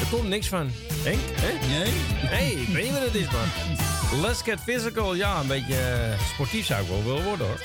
er 0.00 0.06
komt 0.10 0.28
niks 0.28 0.48
van. 0.48 0.70
Henk? 0.92 1.20
Hè? 1.32 1.66
Nee. 1.68 1.92
Nee, 2.30 2.60
ik 2.60 2.68
weet 2.68 2.84
niet 2.84 2.92
wat 2.92 3.02
het 3.02 3.14
is, 3.14 3.26
man. 3.30 4.20
Let's 4.20 4.42
get 4.42 4.60
physical. 4.60 5.14
Ja, 5.14 5.40
een 5.40 5.46
beetje 5.46 5.76
eh, 5.76 6.20
sportief 6.32 6.66
zou 6.66 6.82
ik 6.82 6.88
wel 6.88 7.04
willen 7.04 7.24
worden, 7.24 7.46
hoor. 7.46 7.60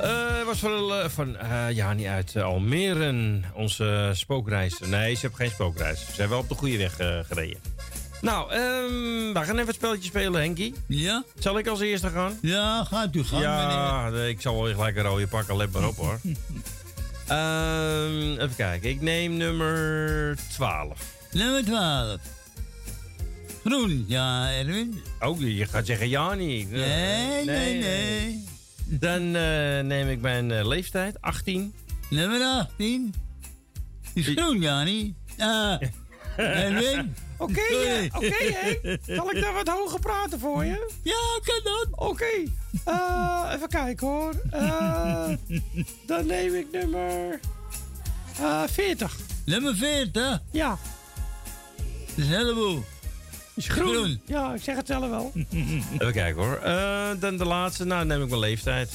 Eh, 0.00 0.44
was 0.44 0.58
van, 0.58 1.10
van 1.10 1.36
ja, 1.74 1.92
niet 1.92 2.06
uit 2.06 2.36
Almere, 2.36 3.40
onze 3.54 4.10
spookreis. 4.12 4.78
Nee, 4.78 5.14
ze 5.14 5.20
hebben 5.20 5.38
geen 5.40 5.50
spookreis. 5.50 6.06
Ze 6.06 6.12
zijn 6.12 6.28
wel 6.28 6.38
op 6.38 6.48
de 6.48 6.54
goede 6.54 6.76
weg 6.78 6.94
gereden. 7.26 7.75
Nou, 8.20 8.50
ehm, 8.50 9.32
we 9.32 9.40
gaan 9.44 9.54
even 9.54 9.66
het 9.66 9.74
spelletje 9.74 10.08
spelen, 10.08 10.40
Henkie. 10.40 10.74
Ja? 10.86 11.24
Zal 11.38 11.58
ik 11.58 11.66
als 11.66 11.80
eerste 11.80 12.08
gaan? 12.08 12.38
Ja, 12.42 12.84
gaat 12.84 13.14
u 13.14 13.24
gaan, 13.24 13.40
Ja, 13.40 14.08
ik 14.08 14.40
zal 14.40 14.62
wel 14.62 14.74
gelijk 14.74 14.96
een 14.96 15.02
rode 15.02 15.26
pakken. 15.26 15.56
Let 15.56 15.72
maar 15.72 15.86
op, 15.86 15.96
hoor. 15.96 16.20
Ehm, 17.26 18.32
even 18.32 18.54
kijken. 18.56 18.90
Ik 18.90 19.00
neem 19.00 19.36
nummer 19.36 20.36
12. 20.52 21.00
Nummer 21.32 21.64
12. 21.64 22.20
Groen, 23.64 24.04
ja, 24.08 24.50
Erwin. 24.50 25.02
Oh, 25.20 25.40
je 25.40 25.66
gaat 25.66 25.86
zeggen 25.86 26.08
ja 26.08 26.34
niet. 26.34 26.70
Nee, 26.70 27.44
nee, 27.44 27.78
nee. 27.80 28.44
Dan 28.84 29.20
eh, 29.34 29.80
neem 29.80 30.08
ik 30.08 30.20
mijn 30.20 30.50
eh, 30.50 30.66
leeftijd, 30.66 31.20
18. 31.20 31.74
Nummer 32.10 32.40
18. 32.40 33.14
Is 34.14 34.26
groen, 34.26 34.60
Jani. 34.60 35.14
Ah. 35.38 35.80
Edwin. 36.36 37.14
Oké, 37.38 37.60
ja, 37.60 38.04
oké, 38.12 38.34
Henk. 38.52 38.98
Zal 39.06 39.30
ik 39.30 39.42
daar 39.42 39.52
wat 39.52 39.68
hoger 39.68 40.00
praten 40.00 40.40
voor 40.40 40.64
je? 40.64 40.90
Ja, 41.02 41.40
kan 41.44 41.60
dat. 41.62 41.86
Oké. 42.08 42.24
Eh, 42.84 43.52
even 43.54 43.68
kijken 43.68 44.06
hoor. 44.06 44.32
Eh, 44.50 45.28
dan 46.06 46.26
neem 46.26 46.54
ik 46.54 46.66
nummer 46.72 47.40
eh 48.38 48.62
40. 48.66 49.16
Nummer 49.44 49.76
40? 49.76 50.40
Ja. 50.50 50.78
Dat 51.76 52.24
is 52.24 52.24
een 52.24 52.36
heleboel. 52.36 52.84
Is 53.54 53.68
groen. 53.68 54.20
Ja, 54.24 54.54
ik 54.54 54.62
zeg 54.62 54.76
het 54.76 54.86
zelf 54.86 55.08
wel. 55.08 55.32
Even 55.98 56.12
kijken 56.12 56.42
hoor. 56.42 56.56
Eh, 56.56 57.08
dan 57.18 57.36
de 57.36 57.44
laatste, 57.44 57.84
nou 57.84 57.98
dan 57.98 58.08
neem 58.08 58.22
ik 58.22 58.28
mijn 58.28 58.40
leeftijd. 58.40 58.92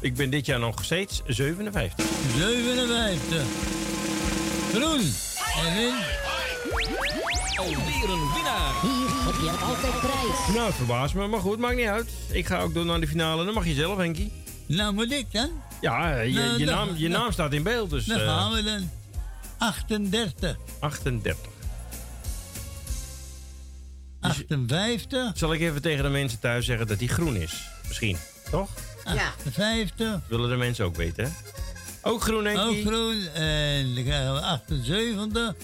Ik 0.00 0.14
ben 0.14 0.30
dit 0.30 0.46
jaar 0.46 0.58
nog 0.58 0.84
steeds 0.84 1.22
57. 1.26 2.06
57. 2.36 3.44
Groen. 4.72 5.12
Edwin. 5.66 5.94
Alweer 7.56 8.10
een 8.10 8.32
winnaar. 8.34 8.72
Hier 8.82 9.08
heb 9.24 9.34
je 9.40 9.50
altijd 9.64 10.00
prijs. 10.00 10.54
Nou, 10.56 10.66
het 10.66 10.74
verbaast 10.74 11.14
me, 11.14 11.26
maar 11.26 11.40
goed, 11.40 11.58
maakt 11.58 11.76
niet 11.76 11.86
uit. 11.86 12.08
Ik 12.30 12.46
ga 12.46 12.60
ook 12.60 12.74
door 12.74 12.84
naar 12.84 13.00
de 13.00 13.06
finale, 13.06 13.44
dan 13.44 13.54
mag 13.54 13.66
je 13.66 13.74
zelf, 13.74 13.96
Henkie. 13.98 14.32
Nou, 14.66 14.94
moet 14.94 15.12
ik 15.12 15.26
dan? 15.32 15.50
Ja, 15.80 16.20
je, 16.20 16.32
Nou, 16.34 16.58
je, 16.58 16.64
dan- 16.66 16.74
naam, 16.74 16.96
je 16.96 17.08
dan- 17.08 17.20
naam 17.20 17.32
staat 17.32 17.52
in 17.52 17.62
beeld, 17.62 17.90
dus... 17.90 18.04
Dan 18.04 18.20
eh, 18.20 18.26
gaan 18.26 18.52
we 18.52 18.62
dan. 18.62 18.90
38. 19.58 20.56
38. 20.80 21.36
58. 24.20 25.32
Zal 25.38 25.52
ik 25.52 25.60
even 25.60 25.82
tegen 25.82 26.04
de 26.04 26.10
mensen 26.10 26.38
thuis 26.38 26.66
zeggen 26.66 26.86
dat 26.86 26.98
die 26.98 27.08
groen 27.08 27.36
is? 27.36 27.62
Misschien, 27.88 28.16
toch? 28.50 28.68
Ja. 29.04 29.32
50. 29.50 30.20
Willen 30.28 30.48
de 30.50 30.56
mensen 30.56 30.84
ook 30.84 30.96
weten, 30.96 31.24
hè? 31.24 31.30
Ook 32.02 32.22
groen, 32.22 32.44
Henkie. 32.44 32.80
Ook 32.80 32.86
groen. 32.92 33.26
En 33.34 33.94
dan 33.94 34.04
krijgen 34.04 34.34
we 34.34 34.40
78. 34.40 35.54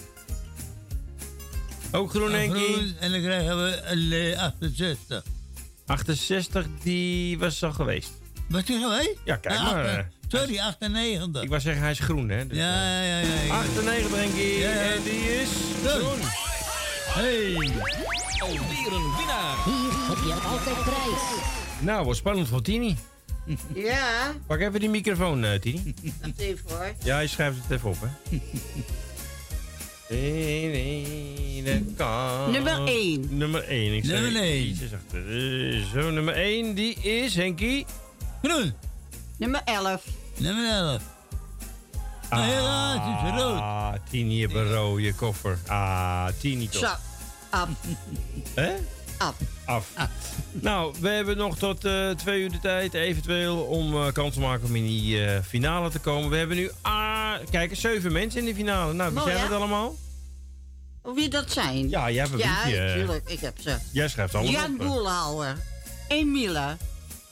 Ook 1.92 2.10
groen, 2.10 2.32
Henkie. 2.32 2.72
Groen. 2.74 2.94
En 3.00 3.10
dan 3.12 3.20
krijgen 3.20 3.62
we 3.64 3.80
een, 3.84 4.12
eh, 4.12 4.38
68. 4.42 5.22
68, 5.86 6.66
die 6.82 7.38
was 7.38 7.62
al 7.62 7.72
geweest. 7.72 8.10
Was 8.48 8.64
die 8.64 8.78
geweest? 8.80 9.16
Ja, 9.24 9.36
kijk 9.36 9.58
maar. 9.60 9.84
acht- 9.88 9.96
eh, 9.96 10.04
Sorry, 10.28 10.58
98. 10.58 11.42
Ik 11.42 11.48
wou 11.48 11.60
zeggen, 11.60 11.82
hij 11.82 11.90
is 11.90 11.98
groen, 11.98 12.28
hè? 12.28 12.46
Dus, 12.46 12.56
Ja, 12.58 13.02
ja, 13.02 13.18
ja. 13.18 13.40
ja. 13.42 13.52
98, 13.58 14.14
Henkie. 14.16 14.58
Ja, 14.58 14.68
ja. 14.70 14.80
En 14.80 15.02
die 15.02 15.40
is 15.40 15.48
Groen. 15.84 16.18
Hey. 17.12 17.54
Alweer 18.38 18.92
een 18.92 19.16
winnaar. 19.16 19.56
Hier 19.64 20.08
heb 20.08 20.18
je 20.26 20.32
altijd 20.48 20.82
prijs. 20.84 21.40
Nou, 21.80 22.06
wat 22.06 22.16
spannend 22.16 22.48
voor 22.48 22.62
Tini. 22.62 22.96
Ja, 23.74 24.32
Pak 24.46 24.60
even 24.60 24.80
die 24.80 24.88
microfoon, 24.88 25.44
eh, 25.44 25.58
Tini. 25.60 25.94
dat 26.20 26.30
even 26.36 26.70
hoor. 26.76 26.92
Ja, 27.04 27.18
je 27.18 27.28
schrijft 27.28 27.56
het 27.62 27.70
even 27.70 27.88
op, 27.90 27.96
hè? 28.00 28.36
Nummer 32.50 32.86
één. 32.86 33.26
Nummer 33.30 33.64
1. 33.68 33.94
Ik 33.96 34.04
Nummer 34.04 34.32
zei 34.32 34.44
één. 34.44 34.66
ietsjes 34.66 34.90
achter. 34.92 35.20
Eh, 35.28 35.82
Zo, 35.92 36.10
nummer 36.10 36.34
1, 36.34 36.74
die 36.74 36.94
is 36.94 37.34
Henkie. 37.34 37.86
Groen. 38.42 38.72
Nummer 39.36 39.60
11. 39.64 40.02
Nummer 40.36 40.70
11. 40.70 41.02
Ah, 42.28 42.44
helaas, 42.44 42.98
het 43.02 43.34
is 43.34 43.40
rood. 43.42 43.58
Ah, 43.58 43.92
Tini 44.10 44.46
rode 44.46 45.14
koffer. 45.14 45.58
Ah, 45.66 46.28
Tini 46.40 46.68
toch. 46.68 46.80
Zo, 46.80 46.94
af. 47.50 47.68
Af. 49.22 49.34
Af. 49.64 49.86
Nou, 50.52 50.94
we 51.00 51.08
hebben 51.08 51.36
nog 51.36 51.58
tot 51.58 51.84
eh, 51.84 52.10
twee 52.10 52.40
uur 52.40 52.50
de 52.50 52.58
tijd, 52.58 52.94
eventueel, 52.94 53.56
om 53.56 53.94
eh, 53.94 54.12
kans 54.12 54.34
te 54.34 54.40
maken 54.40 54.66
om 54.66 54.76
in 54.76 54.86
die 54.86 55.24
eh, 55.24 55.42
finale 55.42 55.90
te 55.90 55.98
komen. 55.98 56.30
We 56.30 56.36
hebben 56.36 56.56
nu, 56.56 56.70
ah, 56.80 57.32
kijk 57.50 57.76
zeven 57.76 58.12
mensen 58.12 58.40
in 58.40 58.46
de 58.46 58.54
finale. 58.54 58.92
Nou, 58.92 59.14
wie 59.14 59.22
zijn 59.22 59.38
het 59.38 59.52
allemaal? 59.52 59.96
Wie 61.14 61.28
dat 61.28 61.52
zijn? 61.52 61.88
Ja, 61.88 62.10
jij 62.10 62.20
hebt 62.22 62.32
een 62.32 62.38
Ja, 62.38 62.68
natuurlijk. 62.68 63.28
Ik 63.28 63.40
heb 63.40 63.54
ze. 63.60 63.76
Jij 63.92 64.08
schrijft 64.08 64.34
alles 64.34 64.50
Jan. 64.50 64.76
Boelhouwer. 64.76 65.56
Emile. 66.08 66.76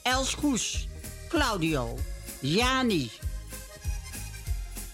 Els 0.03 0.33
Goes. 0.33 0.87
Claudio. 1.29 1.97
Jani. 2.39 3.11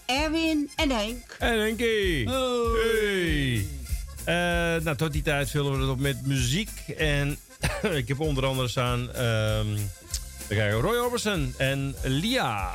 Erwin 0.06 0.70
en 0.76 0.90
Henk. 0.90 1.36
En 1.38 1.60
Henkie. 1.60 2.28
Hey. 2.28 3.77
Eh, 4.28 4.34
nou, 4.84 4.96
tot 4.96 5.12
die 5.12 5.22
tijd 5.22 5.50
vullen 5.50 5.72
we 5.72 5.78
het 5.78 5.90
op 5.90 6.00
met 6.00 6.26
muziek. 6.26 6.70
En 6.96 7.38
ik 8.00 8.08
heb 8.08 8.20
onder 8.20 8.46
andere 8.46 8.68
staan... 8.68 9.12
ehm 9.12 9.66
Roy 10.80 10.96
Orbison 10.96 11.54
en 11.58 11.94
Lia. 12.02 12.72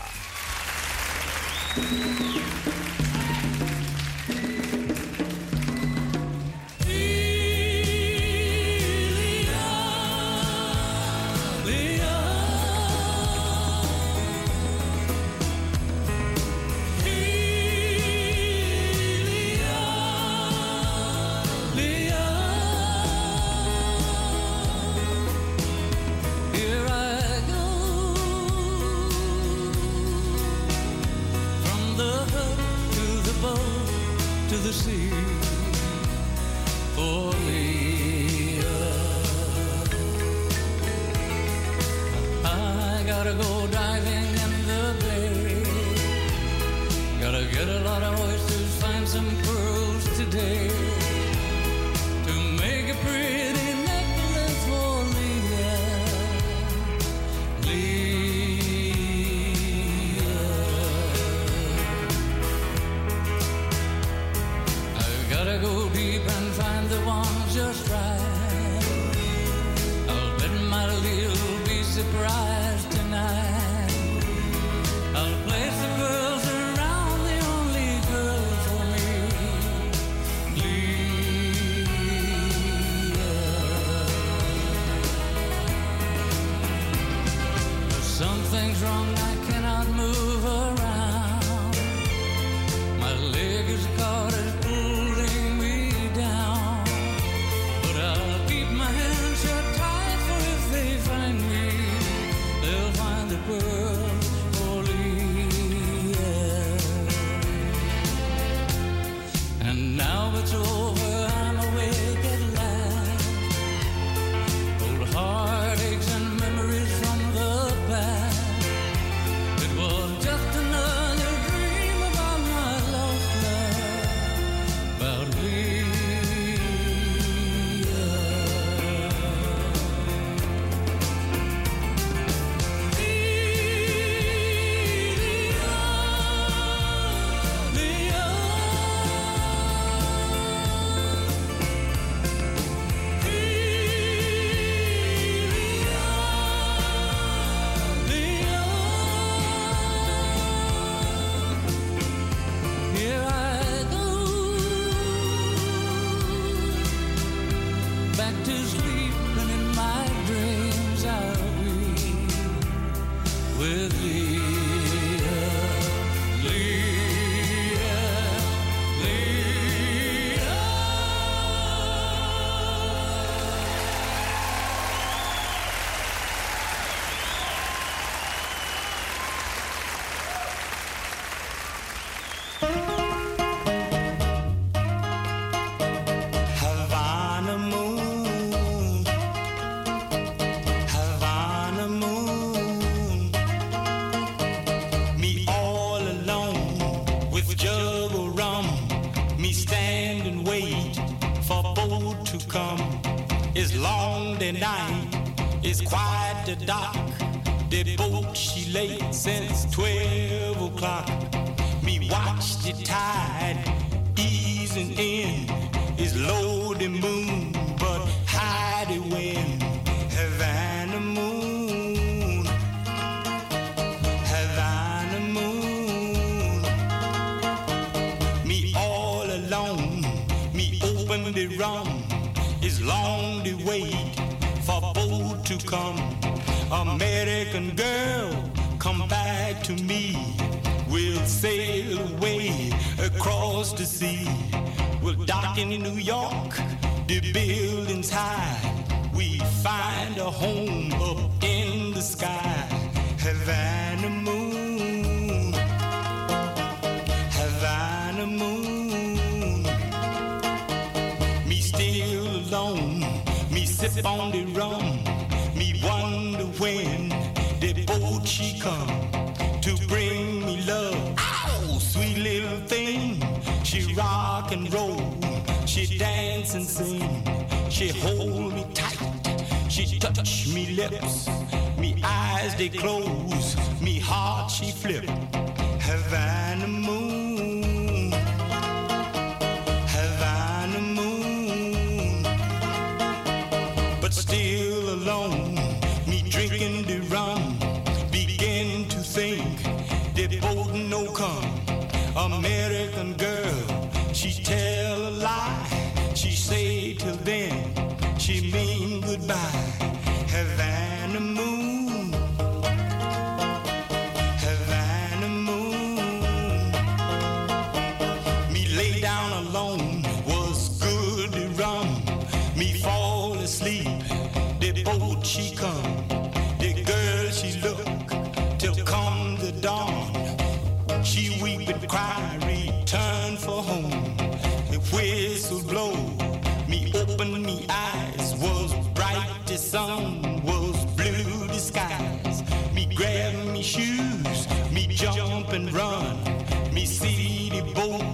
dancing 209.14 209.53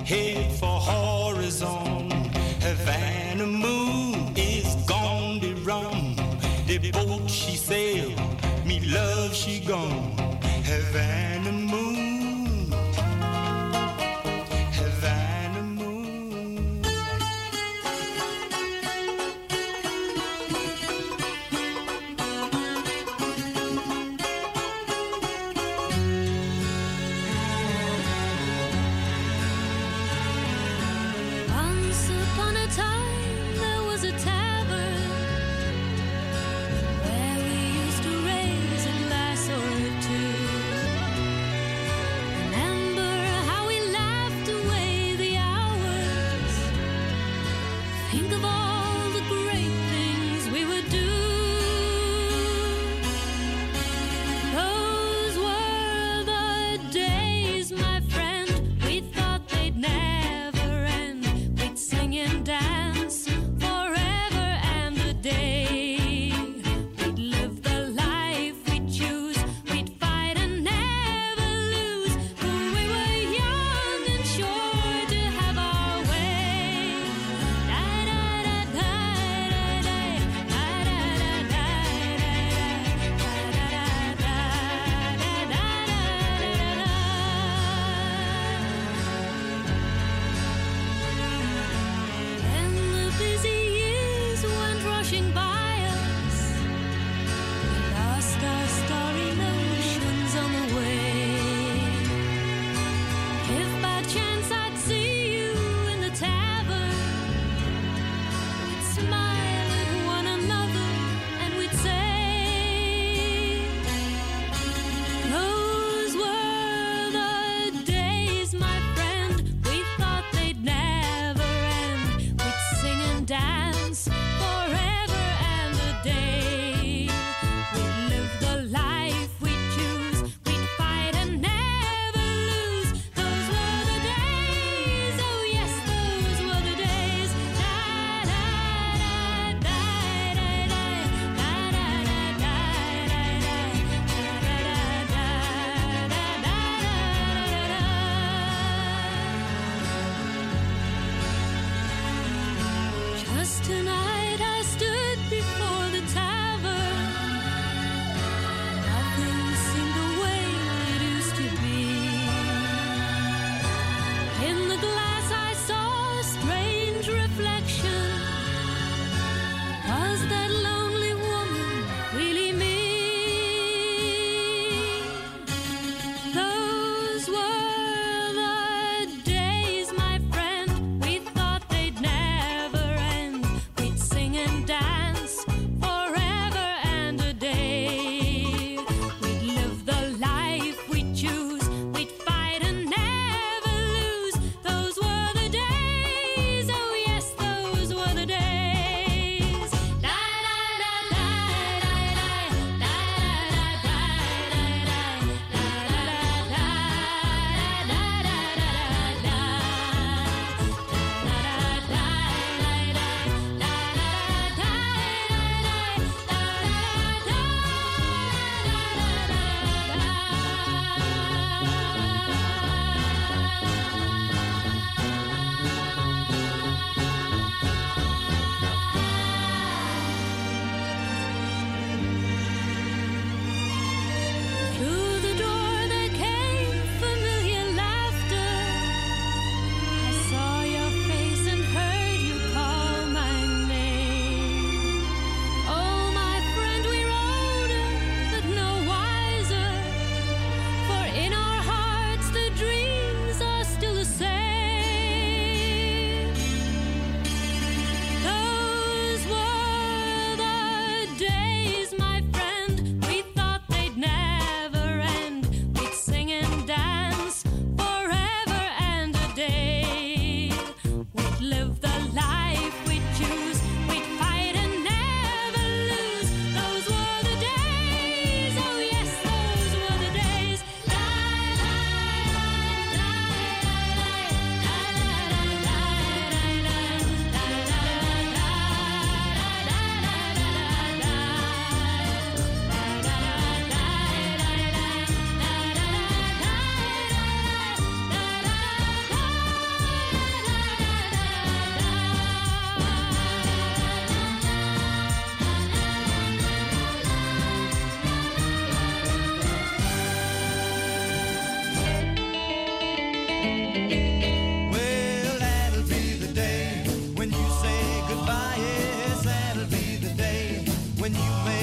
head 0.10 0.52
for 0.54 0.80
horizon. 0.80 2.10
Havana 2.62 3.46
moon 3.46 3.89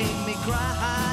Make 0.00 0.26
me 0.26 0.34
cry. 0.44 1.09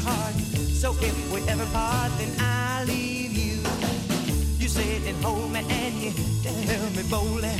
your 0.00 0.10
heart. 0.12 0.34
So 0.80 0.92
if 1.00 1.32
we 1.32 1.40
ever 1.48 1.66
part, 1.66 2.10
then 2.18 2.30
I 2.38 2.84
leave 2.84 3.32
you. 3.32 3.58
You 4.58 4.68
sit 4.68 5.02
and 5.06 5.16
hold 5.24 5.52
me 5.52 5.60
and 5.68 5.94
you 6.02 6.12
tell 6.42 6.90
me 6.96 7.02
boldly 7.10 7.56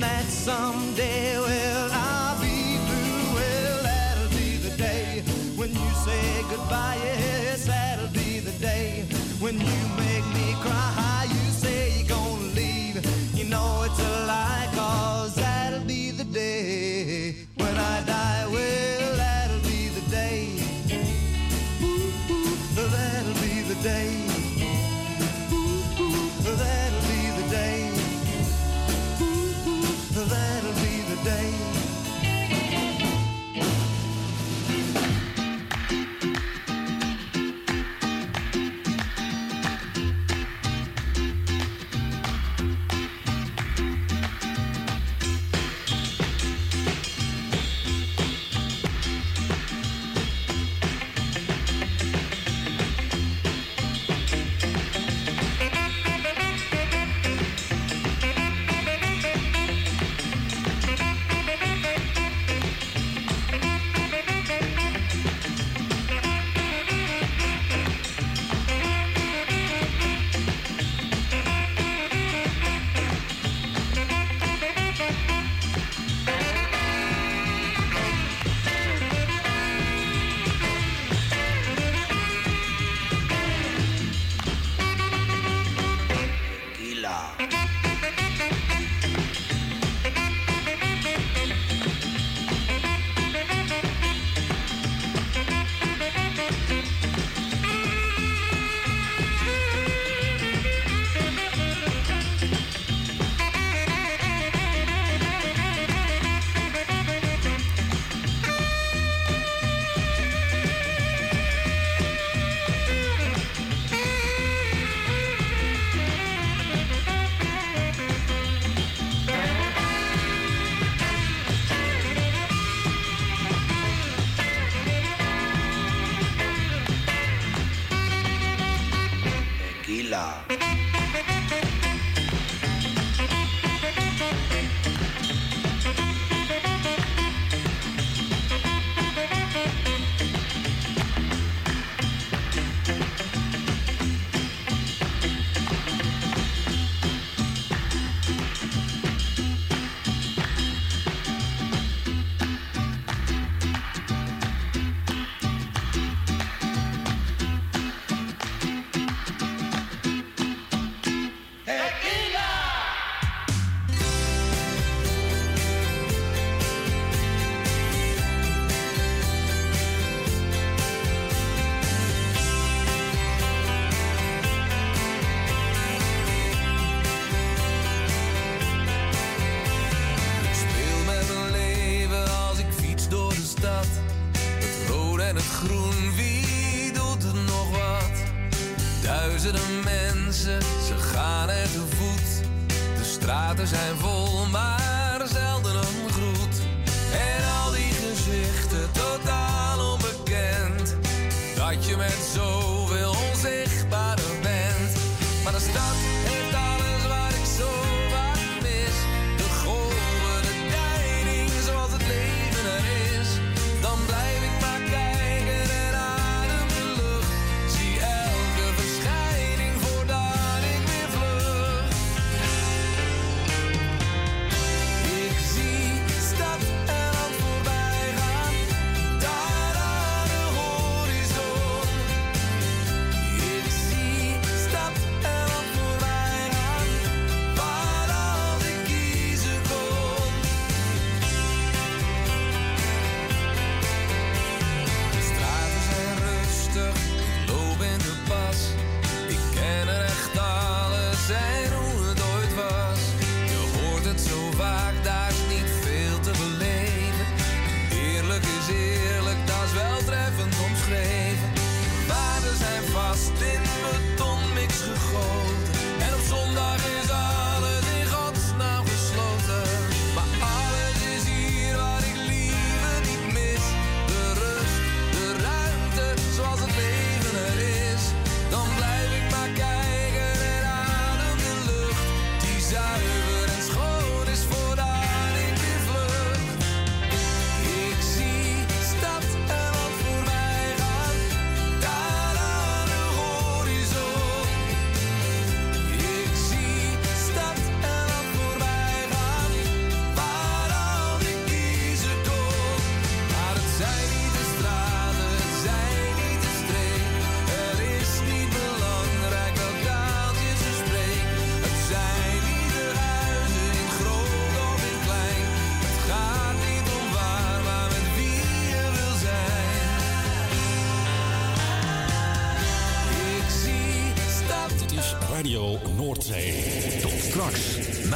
that 0.00 0.24
someday, 0.24 1.38
well, 1.38 1.90
I'll 1.92 2.40
be 2.40 2.78
through. 2.86 3.34
Well, 3.34 3.82
that'll 3.82 4.30
be 4.30 4.56
the 4.68 4.76
day 4.76 5.22
when 5.56 5.70
you 5.70 5.90
say 6.06 6.42
goodbye. 6.50 6.98
Yes, 7.02 7.66
that'll 7.66 8.08
be 8.08 8.40
the 8.40 8.56
day 8.58 9.04
when 9.40 9.54
you 9.54 9.80
make 9.96 10.26
me 10.34 10.54
cry. 10.60 11.26
You 11.28 11.50
say 11.50 11.98
you're 11.98 12.08
gonna 12.08 12.54
leave. 12.54 12.96
You 13.34 13.44
know 13.44 13.82
it's 13.86 13.98
a 14.00 14.26
lie, 14.26 14.68
cause 14.74 15.34
that'll 15.34 15.84
be 15.84 16.10
the 16.10 16.24
day 16.24 17.34
when 17.56 17.76
I 17.76 18.02
die. 18.04 18.46
Well, 18.50 18.83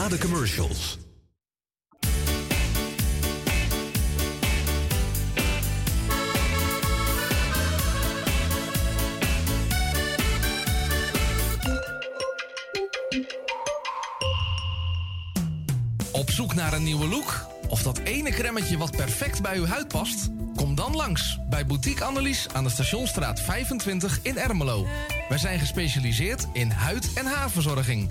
de 0.08 0.18
commercials. 0.18 0.98
Op 16.12 16.30
zoek 16.30 16.54
naar 16.54 16.72
een 16.72 16.82
nieuwe 16.82 17.08
look? 17.08 17.46
Of 17.68 17.82
dat 17.82 17.98
ene 17.98 18.30
kremmetje 18.30 18.78
wat 18.78 18.90
perfect 18.90 19.42
bij 19.42 19.56
uw 19.56 19.66
huid 19.66 19.88
past? 19.88 20.28
Kom 20.56 20.74
dan 20.74 20.96
langs 20.96 21.38
bij 21.48 21.66
Boutique 21.66 22.04
Annelies 22.04 22.46
aan 22.52 22.64
de 22.64 22.70
Stationstraat 22.70 23.40
25 23.40 24.18
in 24.22 24.38
Ermelo. 24.38 24.86
Wij 25.28 25.38
zijn 25.38 25.58
gespecialiseerd 25.58 26.46
in 26.52 26.70
huid- 26.70 27.12
en 27.14 27.26
haarverzorging. 27.26 28.10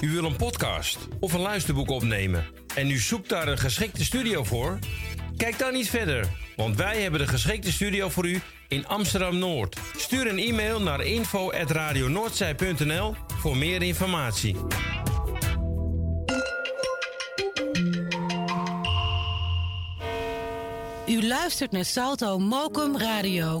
U 0.00 0.10
wil 0.10 0.24
een 0.24 0.36
podcast 0.36 0.98
of 1.20 1.32
een 1.32 1.40
luisterboek 1.40 1.90
opnemen 1.90 2.44
en 2.74 2.90
u 2.90 2.98
zoekt 2.98 3.28
daar 3.28 3.48
een 3.48 3.58
geschikte 3.58 4.04
studio 4.04 4.44
voor? 4.44 4.78
Kijk 5.36 5.58
dan 5.58 5.72
niet 5.72 5.90
verder, 5.90 6.28
want 6.56 6.76
wij 6.76 7.02
hebben 7.02 7.20
de 7.20 7.26
geschikte 7.26 7.72
studio 7.72 8.08
voor 8.08 8.26
u 8.26 8.40
in 8.68 8.86
Amsterdam 8.86 9.38
Noord. 9.38 9.76
Stuur 9.96 10.26
een 10.26 10.38
e-mail 10.38 10.80
naar 10.80 11.04
info@radionoordzij.nl 11.04 13.14
voor 13.40 13.56
meer 13.56 13.82
informatie. 13.82 14.56
U 21.06 21.26
luistert 21.26 21.70
naar 21.70 21.84
Salto 21.84 22.38
Mokum 22.38 22.98
Radio. 22.98 23.60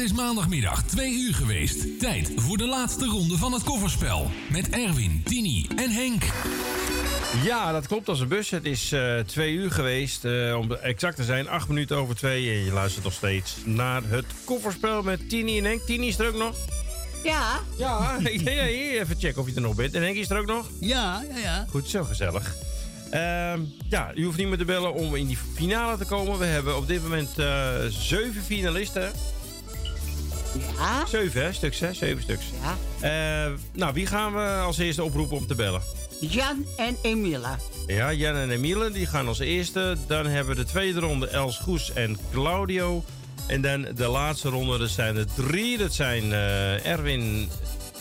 Het 0.00 0.10
is 0.10 0.16
maandagmiddag 0.16 0.82
2 0.82 1.12
uur 1.12 1.34
geweest. 1.34 1.98
Tijd 1.98 2.32
voor 2.36 2.56
de 2.56 2.66
laatste 2.66 3.06
ronde 3.06 3.36
van 3.36 3.52
het 3.52 3.62
kofferspel. 3.62 4.30
Met 4.50 4.70
Erwin, 4.70 5.22
Tini 5.24 5.66
en 5.76 5.90
Henk. 5.90 6.22
Ja, 7.44 7.72
dat 7.72 7.86
klopt 7.86 8.08
als 8.08 8.20
een 8.20 8.28
bus. 8.28 8.50
Het 8.50 8.64
is 8.64 8.92
eh, 8.92 9.18
twee 9.18 9.54
uur 9.54 9.70
geweest. 9.70 10.24
eh, 10.24 10.56
om 10.58 10.72
exact 10.72 11.16
te 11.16 11.24
zijn, 11.24 11.48
acht 11.48 11.68
minuten 11.68 11.96
over 11.96 12.16
twee. 12.16 12.50
En 12.50 12.64
je 12.64 12.72
luistert 12.72 13.04
nog 13.04 13.12
steeds 13.12 13.56
naar 13.64 14.02
het 14.06 14.24
kofferspel 14.44 15.02
met 15.02 15.28
Tini 15.28 15.58
en 15.58 15.64
Henk. 15.64 15.80
Tini 15.80 16.06
is 16.06 16.18
er 16.18 16.28
ook 16.28 16.38
nog? 16.38 16.56
Ja. 17.24 17.60
Ja, 17.78 18.16
ja, 18.44 18.50
ja, 18.50 18.66
hier, 18.66 19.00
even 19.00 19.16
checken 19.18 19.42
of 19.42 19.48
je 19.48 19.54
er 19.54 19.60
nog 19.60 19.74
bent. 19.74 19.94
En 19.94 20.02
Henk 20.02 20.16
is 20.16 20.30
er 20.30 20.38
ook 20.38 20.46
nog? 20.46 20.70
Ja, 20.80 21.24
ja, 21.30 21.38
ja. 21.38 21.66
Goed, 21.68 21.88
zo 21.88 22.04
gezellig. 22.04 22.54
Ehm, 23.10 23.60
ja, 23.88 24.12
u 24.14 24.24
hoeft 24.24 24.38
niet 24.38 24.48
meer 24.48 24.58
te 24.58 24.64
bellen 24.64 24.94
om 24.94 25.14
in 25.14 25.26
die 25.26 25.38
finale 25.54 25.98
te 25.98 26.04
komen. 26.04 26.38
We 26.38 26.44
hebben 26.44 26.76
op 26.76 26.86
dit 26.86 27.02
moment 27.02 27.38
eh, 27.38 27.74
zeven 27.88 28.42
finalisten. 28.42 29.12
Ja. 30.80 31.06
Zeven, 31.06 31.42
hè? 31.42 31.52
Stuks, 31.52 31.80
hè? 31.80 31.92
Zeven 31.94 32.22
stuks. 32.22 32.44
Ja. 33.00 33.48
nou, 33.72 33.92
wie 33.94 34.06
gaan 34.06 34.34
we 34.34 34.40
als 34.64 34.78
eerste 34.78 35.02
oproepen 35.04 35.36
om 35.36 35.46
te 35.46 35.54
bellen? 35.54 35.82
Jan 36.20 36.64
en 36.76 36.96
Emila. 37.02 37.58
Ja, 37.86 38.12
Jan 38.12 38.34
en 38.36 38.50
Emiele, 38.50 38.90
die 38.90 39.06
gaan 39.06 39.28
als 39.28 39.38
eerste. 39.38 39.96
Dan 40.06 40.26
hebben 40.26 40.56
we 40.56 40.62
de 40.64 40.68
tweede 40.68 41.00
ronde 41.00 41.26
Els 41.28 41.58
Goes 41.58 41.92
en 41.92 42.18
Claudio. 42.32 43.04
En 43.46 43.60
dan 43.60 43.86
de 43.94 44.06
laatste 44.08 44.48
ronde, 44.48 44.78
dat 44.78 44.90
zijn 44.90 45.16
er 45.16 45.26
drie. 45.34 45.78
Dat 45.78 45.92
zijn 45.94 46.32
eh, 46.32 46.86
Erwin, 46.86 47.48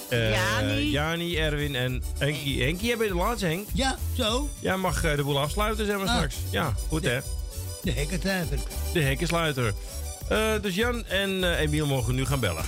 eh, 0.10 0.31
Jani. 0.31 0.89
Jani, 0.91 1.38
Erwin 1.38 1.76
en 1.76 2.03
Henkie. 2.18 2.64
Henkie, 2.64 2.88
jij 2.88 2.97
bent 2.97 3.10
de 3.10 3.15
laatste, 3.15 3.45
Henk? 3.45 3.68
Ja, 3.73 3.97
zo. 4.18 4.49
Jij 4.60 4.77
mag 4.77 5.03
eh, 5.03 5.15
de 5.15 5.23
boel 5.23 5.39
afsluiten, 5.39 5.85
zeg 5.85 5.97
maar 5.97 6.07
Ah. 6.07 6.15
straks. 6.15 6.35
Ja, 6.49 6.73
goed 6.88 7.03
hè? 7.03 7.19
De 7.84 7.91
hekkensluiter. 7.91 8.60
De 8.93 9.01
hekkensluiter. 9.01 9.73
Eh, 10.30 10.61
dus 10.61 10.76
Jan 10.76 11.06
en 11.07 11.43
eh, 11.43 11.61
Emiel 11.61 11.85
mogen 11.85 12.15
nu 12.15 12.26
gaan 12.26 12.39
bellen. 12.39 12.64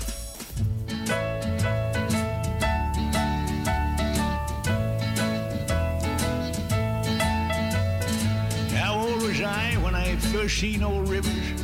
How 8.73 9.05
old 9.05 9.21
was 9.21 9.39
I 9.39 9.77
when 9.81 9.95
I 9.95 10.17
first 10.19 10.57
seen 10.57 10.85
old 10.85 11.09
Rivers? 11.09 11.61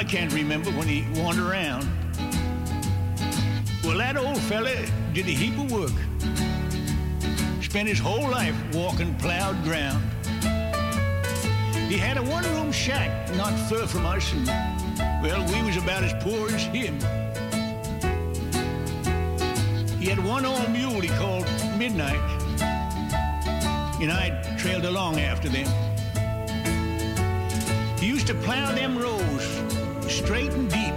I 0.00 0.04
can't 0.04 0.32
remember 0.32 0.70
when 0.70 0.88
he 0.88 1.04
wandered 1.22 1.46
around. 1.46 1.84
Well, 3.82 3.98
that 3.98 4.16
old 4.16 4.38
fella 4.38 4.74
did 5.12 5.26
a 5.26 5.32
heap 5.32 5.58
of 5.58 5.70
work. 5.70 5.98
Spent 7.60 7.88
his 7.88 8.00
whole 8.00 8.30
life 8.30 8.54
walking 8.72 9.14
plowed 9.14 9.62
ground. 9.62 10.02
He 11.94 12.00
had 12.00 12.16
a 12.16 12.22
one-room 12.24 12.72
shack 12.72 13.32
not 13.36 13.56
far 13.70 13.86
from 13.86 14.04
us, 14.04 14.32
and 14.32 14.48
well, 15.22 15.46
we 15.46 15.62
was 15.62 15.76
about 15.76 16.02
as 16.02 16.12
poor 16.24 16.52
as 16.52 16.64
him. 16.64 16.98
He 20.00 20.06
had 20.06 20.18
one 20.18 20.44
old 20.44 20.68
mule 20.70 21.00
he 21.00 21.06
called 21.10 21.46
Midnight, 21.78 22.18
and 24.02 24.10
I 24.10 24.56
trailed 24.58 24.86
along 24.86 25.20
after 25.20 25.48
them. 25.48 25.68
He 28.00 28.06
used 28.08 28.26
to 28.26 28.34
plow 28.34 28.72
them 28.72 28.98
rows 28.98 29.44
straight 30.12 30.50
and 30.50 30.68
deep, 30.68 30.94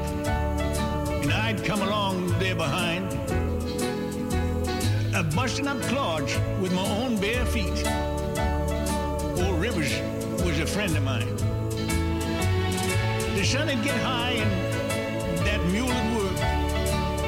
and 1.21 1.31
I'd 1.31 1.63
come 1.63 1.83
along 1.83 2.39
there 2.39 2.55
behind, 2.55 3.13
a 5.13 5.21
busting 5.35 5.67
up 5.67 5.79
clods 5.83 6.35
with 6.59 6.73
my 6.73 6.89
own 6.97 7.19
bare 7.19 7.45
feet. 7.45 7.85
Old 9.45 9.61
Rivers 9.61 9.93
was 10.59 10.69
a 10.69 10.73
friend 10.73 10.97
of 10.97 11.03
mine. 11.03 11.35
The 13.35 13.43
sun 13.43 13.67
would 13.67 13.83
get 13.83 13.97
high 13.97 14.37
and 14.41 15.37
that 15.45 15.63
mule 15.67 15.87
would 15.87 16.23
work, 16.23 16.39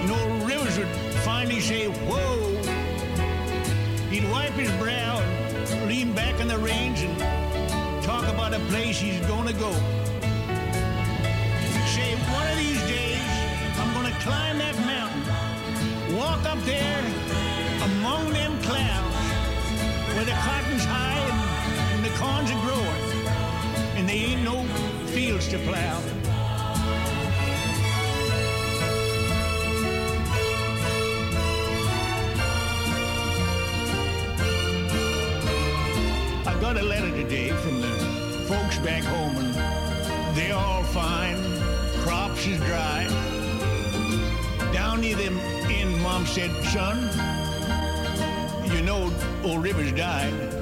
and 0.02 0.12
old 0.12 0.48
Rivers 0.50 0.78
would 0.80 0.88
finally 1.24 1.60
say, 1.60 1.88
"Whoa!" 1.88 2.40
He'd 4.10 4.28
wipe 4.32 4.54
his 4.54 4.72
brow 4.82 5.20
and 5.20 5.88
lean 5.88 6.14
back 6.14 6.42
on 6.42 6.48
the 6.48 6.58
reins 6.58 7.02
and 7.02 7.16
talk 8.02 8.26
about 8.28 8.54
a 8.54 8.60
place 8.72 8.98
he's 9.00 9.20
gonna 9.28 9.54
go. 9.54 9.72
Say, 11.94 12.16
one 12.34 12.48
of 12.54 12.58
these 12.58 12.82
days, 12.96 13.22
I'm 13.80 13.94
gonna 13.94 14.18
climb 14.26 14.58
that 14.58 14.76
mountain, 14.94 15.24
walk 16.18 16.46
up 16.46 16.62
there 16.66 17.04
among 17.90 18.34
them 18.34 18.60
clouds 18.64 19.16
where 20.16 20.26
the 20.26 20.38
cotton's 20.48 20.86
high 20.86 21.20
and, 21.30 21.38
and 21.94 22.02
the 22.06 22.14
corns 22.18 22.50
are 22.50 22.62
growing, 22.66 22.89
they 24.10 24.16
ain't 24.16 24.44
no 24.44 24.64
fields 25.14 25.48
to 25.50 25.60
plow. 25.60 26.02
I 36.48 36.60
got 36.60 36.78
a 36.78 36.82
letter 36.82 37.12
today 37.12 37.50
from 37.50 37.82
the 37.82 37.88
folks 38.48 38.80
back 38.80 39.04
home, 39.04 39.36
and 39.38 40.36
they're 40.36 40.56
all 40.56 40.84
fine. 40.86 41.38
Crops 42.02 42.48
is 42.48 42.58
dry. 42.62 43.06
Down 44.74 45.02
near 45.02 45.18
them 45.18 45.38
in, 45.70 46.02
Mom 46.02 46.26
said, 46.26 46.50
son, 46.74 46.98
you 48.74 48.82
know 48.82 49.14
old 49.44 49.62
Rivers 49.62 49.92
died. 49.92 50.59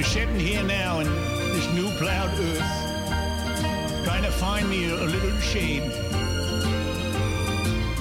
They're 0.00 0.08
sitting 0.08 0.40
here 0.40 0.62
now 0.62 1.00
in 1.00 1.06
this 1.52 1.70
new 1.74 1.90
plowed 1.98 2.30
earth, 2.30 4.02
trying 4.02 4.22
to 4.22 4.30
find 4.30 4.66
me 4.70 4.88
a, 4.88 4.94
a 4.94 5.04
little 5.04 5.38
shade. 5.40 5.82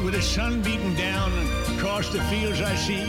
With 0.02 0.14
the 0.14 0.22
sun 0.22 0.62
beating 0.62 0.96
down 0.96 1.30
across 1.76 2.08
the 2.08 2.22
fields 2.32 2.62
I 2.62 2.74
see, 2.76 3.04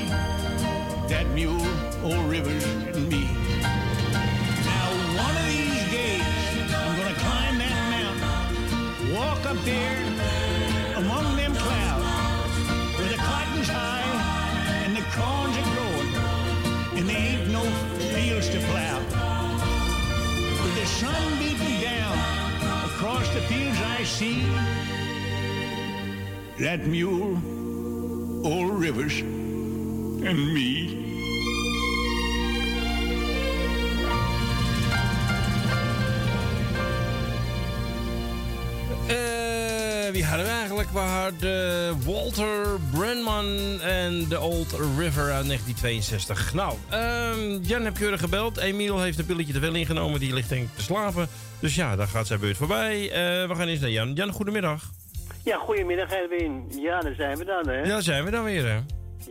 that 1.06 1.24
mule, 1.36 1.64
old 2.02 2.28
Rivers, 2.28 2.64
and 2.64 3.08
me. 3.08 3.28
Now, 3.62 4.86
one 5.22 5.36
of 5.36 5.46
these 5.46 5.90
days, 5.92 6.74
I'm 6.74 6.96
gonna 6.98 7.14
climb 7.14 7.58
that 7.58 7.78
mountain, 7.94 9.14
walk 9.14 9.46
up 9.46 9.64
there 9.64 10.19
across 23.10 23.34
the 23.34 23.40
fields 23.40 23.78
I 23.80 24.04
see, 24.04 24.42
that 26.60 26.86
mule, 26.86 27.34
old 28.46 28.80
Rivers, 28.80 29.18
and 29.18 30.54
me. 30.54 30.89
Eigenlijk? 40.80 40.92
We 40.92 40.98
hadden 41.12 42.04
Walter 42.04 42.80
Brenman 42.92 43.80
en 43.80 44.28
The 44.28 44.40
Old 44.40 44.72
River 44.98 45.32
uit 45.32 45.46
1962. 45.46 46.54
Nou, 46.54 46.74
ehm, 46.88 47.62
Jan 47.62 47.82
heb 47.84 47.94
keurig 47.94 48.20
gebeld. 48.20 48.56
Emiel 48.56 49.00
heeft 49.00 49.18
een 49.18 49.26
pilletje 49.26 49.52
te 49.52 49.60
veel 49.60 49.74
ingenomen. 49.74 50.20
Die 50.20 50.32
ligt 50.34 50.48
denk 50.48 50.62
ik 50.68 50.74
te 50.74 50.82
slapen. 50.82 51.28
Dus 51.60 51.74
ja, 51.74 51.96
daar 51.96 52.06
gaat 52.06 52.26
zijn 52.26 52.40
beurt 52.40 52.56
voorbij. 52.56 53.10
Eh, 53.10 53.48
we 53.48 53.54
gaan 53.54 53.68
eens 53.68 53.80
naar 53.80 53.90
Jan. 53.90 54.12
Jan, 54.12 54.30
goedemiddag. 54.32 54.90
Ja, 55.44 55.58
goedemiddag 55.58 56.10
Erwin. 56.10 56.64
Ja, 56.80 57.00
daar 57.00 57.14
zijn 57.14 57.38
we 57.38 57.44
dan, 57.44 57.68
hè? 57.68 57.78
Ja, 57.80 57.88
daar 57.88 58.02
zijn 58.02 58.24
we 58.24 58.30
dan 58.30 58.44
weer, 58.44 58.64
hè? 58.68 58.78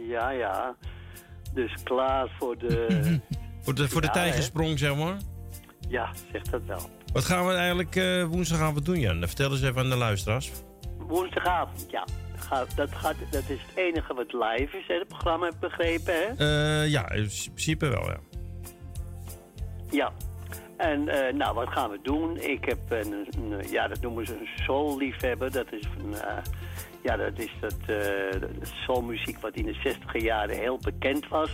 Ja, 0.08 0.30
ja. 0.30 0.76
Dus 1.54 1.74
klaar 1.84 2.36
voor 2.40 2.58
de... 2.58 2.86
Voor 3.62 3.76
de, 3.76 3.90
voor 3.90 4.02
de 4.02 4.08
Ja, 4.08 4.14
tijgersprong, 4.14 4.80
zeg 4.80 4.96
maar. 4.96 5.18
ja, 5.88 6.10
zeg 6.32 6.42
dat 6.42 6.62
wel. 6.68 6.90
Wat 7.14 7.26
gaan 7.26 7.46
we 7.48 7.54
eigenlijk 7.54 7.96
eh, 7.96 8.24
woensdagavond 8.24 8.86
doen, 8.86 9.00
Jan? 9.00 9.20
Vertel 9.28 9.52
eens 9.52 9.62
even 9.62 9.78
aan 9.78 9.90
de 9.90 9.96
luisteraars. 9.96 10.52
Woensdagavond, 11.10 11.86
ja. 11.92 12.06
Dat, 12.76 12.90
gaat, 12.92 13.16
dat 13.32 13.44
is 13.48 13.62
het 13.62 13.76
enige 13.76 14.14
wat 14.14 14.34
live 14.34 14.78
is, 14.78 14.88
hè? 14.88 14.94
Het 14.94 15.08
programma 15.08 15.46
heb 15.46 15.54
ik 15.54 15.60
begrepen, 15.60 16.14
hè? 16.14 16.28
Eh, 16.84 16.92
ja, 16.92 17.12
in 17.12 17.30
principe 17.54 17.88
wel, 17.88 18.06
ja. 18.06 18.18
Ja. 19.92 20.12
En 20.78 21.08
eh, 21.08 21.34
nou, 21.34 21.54
wat 21.56 21.68
gaan 21.70 21.90
we 21.90 22.00
doen? 22.04 22.38
Ik 22.38 22.66
heb 22.66 22.78
een, 22.90 23.14
een- 23.38 23.70
ja, 23.72 23.88
dat 23.88 24.02
noemen 24.02 24.26
ze 24.26 24.34
een 24.34 24.64
soul-liefhebber. 24.66 25.52
Dat 25.52 25.66
is 25.72 25.88
van, 25.98 26.16
eh, 26.16 26.38
ja, 27.04 27.18
dat 27.18 27.40
is 27.40 27.52
dat 27.60 27.76
soulmuziek 28.86 29.40
wat 29.40 29.54
in 29.56 29.66
de 29.66 29.74
60 29.84 30.22
jaren 30.22 30.58
heel 30.58 30.78
bekend 30.82 31.28
was. 31.28 31.52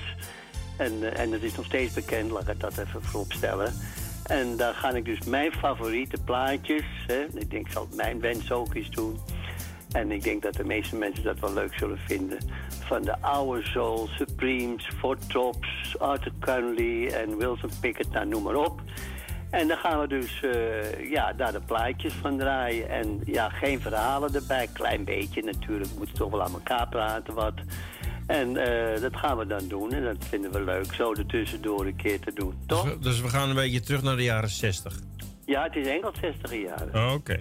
En, 0.78 1.16
en 1.16 1.32
het 1.32 1.44
is 1.44 1.56
nog 1.56 1.66
steeds 1.66 1.94
bekend, 1.94 2.32
laat 2.32 2.48
ik 2.48 2.60
dat 2.60 2.78
even 2.78 3.02
vooropstellen. 3.02 3.74
En 4.26 4.58
daar 4.58 4.74
ga 4.74 4.90
ik 4.92 5.06
dus 5.06 5.26
mijn 5.26 5.52
favoriete 5.52 6.18
plaatjes, 6.26 6.84
hè, 7.08 7.24
ik 7.34 7.50
denk 7.50 7.66
ik 7.66 7.72
zal 7.72 7.88
mijn 7.96 8.20
wens 8.20 8.52
ook 8.52 8.74
eens 8.76 8.90
doen. 8.90 9.20
En 9.96 10.12
ik 10.12 10.24
denk 10.24 10.42
dat 10.42 10.54
de 10.54 10.64
meeste 10.64 10.96
mensen 10.96 11.24
dat 11.24 11.40
wel 11.40 11.54
leuk 11.54 11.74
zullen 11.74 11.98
vinden. 11.98 12.38
Van 12.86 13.02
de 13.02 13.22
oude 13.22 13.64
Soul, 13.64 14.08
Supremes, 14.08 14.90
Four 15.00 15.18
Tops, 15.28 16.00
Arthur 16.00 16.32
Conley 16.40 17.14
en 17.14 17.38
Wilson 17.38 17.70
Pickett, 17.82 18.12
nou 18.12 18.28
noem 18.28 18.44
maar 18.44 18.56
op. 18.56 18.82
En 19.50 19.68
dan 19.68 19.78
gaan 19.78 20.00
we 20.00 20.08
dus 20.08 20.42
eh, 20.44 21.10
ja, 21.10 21.34
daar 21.34 21.52
de 21.52 21.62
plaatjes 21.66 22.14
van 22.14 22.38
draaien. 22.38 22.90
En 22.90 23.22
ja, 23.26 23.50
geen 23.50 23.82
verhalen 23.82 24.34
erbij. 24.34 24.68
Klein 24.74 25.04
beetje 25.04 25.42
natuurlijk. 25.42 25.90
We 25.90 25.98
moeten 25.98 26.16
toch 26.16 26.32
wel 26.32 26.44
aan 26.44 26.54
elkaar 26.54 26.88
praten 26.88 27.34
wat. 27.34 27.54
En 28.28 28.58
eh, 28.58 29.02
dat 29.02 29.16
gaan 29.16 29.38
we 29.38 29.48
dan 29.48 29.68
doen. 29.68 29.92
En 29.92 30.04
dat 30.04 30.18
vinden 30.20 30.52
we 30.52 30.64
leuk. 30.64 30.94
Zo 30.94 31.14
ertussendoor 31.14 31.86
een 31.86 31.96
keer 31.96 32.20
te 32.20 32.34
doen. 32.34 32.54
Dus 32.58 32.78
Toch? 32.78 32.84
we, 32.84 33.00
dus 33.00 33.22
we 33.22 33.30
gaan 33.30 33.50
een 33.50 33.56
beetje 33.56 33.80
terug 33.80 34.02
naar 34.02 34.16
de 34.16 34.24
jaren 34.24 34.50
60. 34.50 35.00
Ja, 35.46 35.64
het 35.64 35.76
is 35.76 35.88
Engels 35.88 36.20
60 36.20 36.52
jaren. 36.62 36.96
Oh, 36.96 37.14
Oké. 37.14 37.38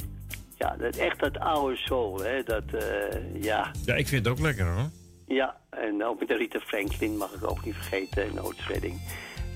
Ja, 0.64 0.76
dat, 0.76 0.96
echt 0.96 1.20
dat 1.20 1.38
oude 1.38 1.76
soul. 1.76 2.20
Hè? 2.20 2.42
Dat, 2.42 2.64
eh, 2.72 3.42
ja. 3.42 3.70
Ja, 3.84 3.94
ik 3.94 4.08
vind 4.08 4.24
het 4.24 4.34
ook 4.34 4.40
lekker 4.40 4.66
hoor. 4.66 4.90
Ja, 5.26 5.56
en 5.70 6.04
ook 6.04 6.18
met 6.18 6.28
de 6.28 6.36
Rita 6.36 6.60
Franklin 6.60 7.16
mag 7.16 7.32
ik 7.32 7.50
ook 7.50 7.64
niet 7.64 7.74
vergeten. 7.74 8.22
En 8.22 8.54
Redding. 8.68 9.00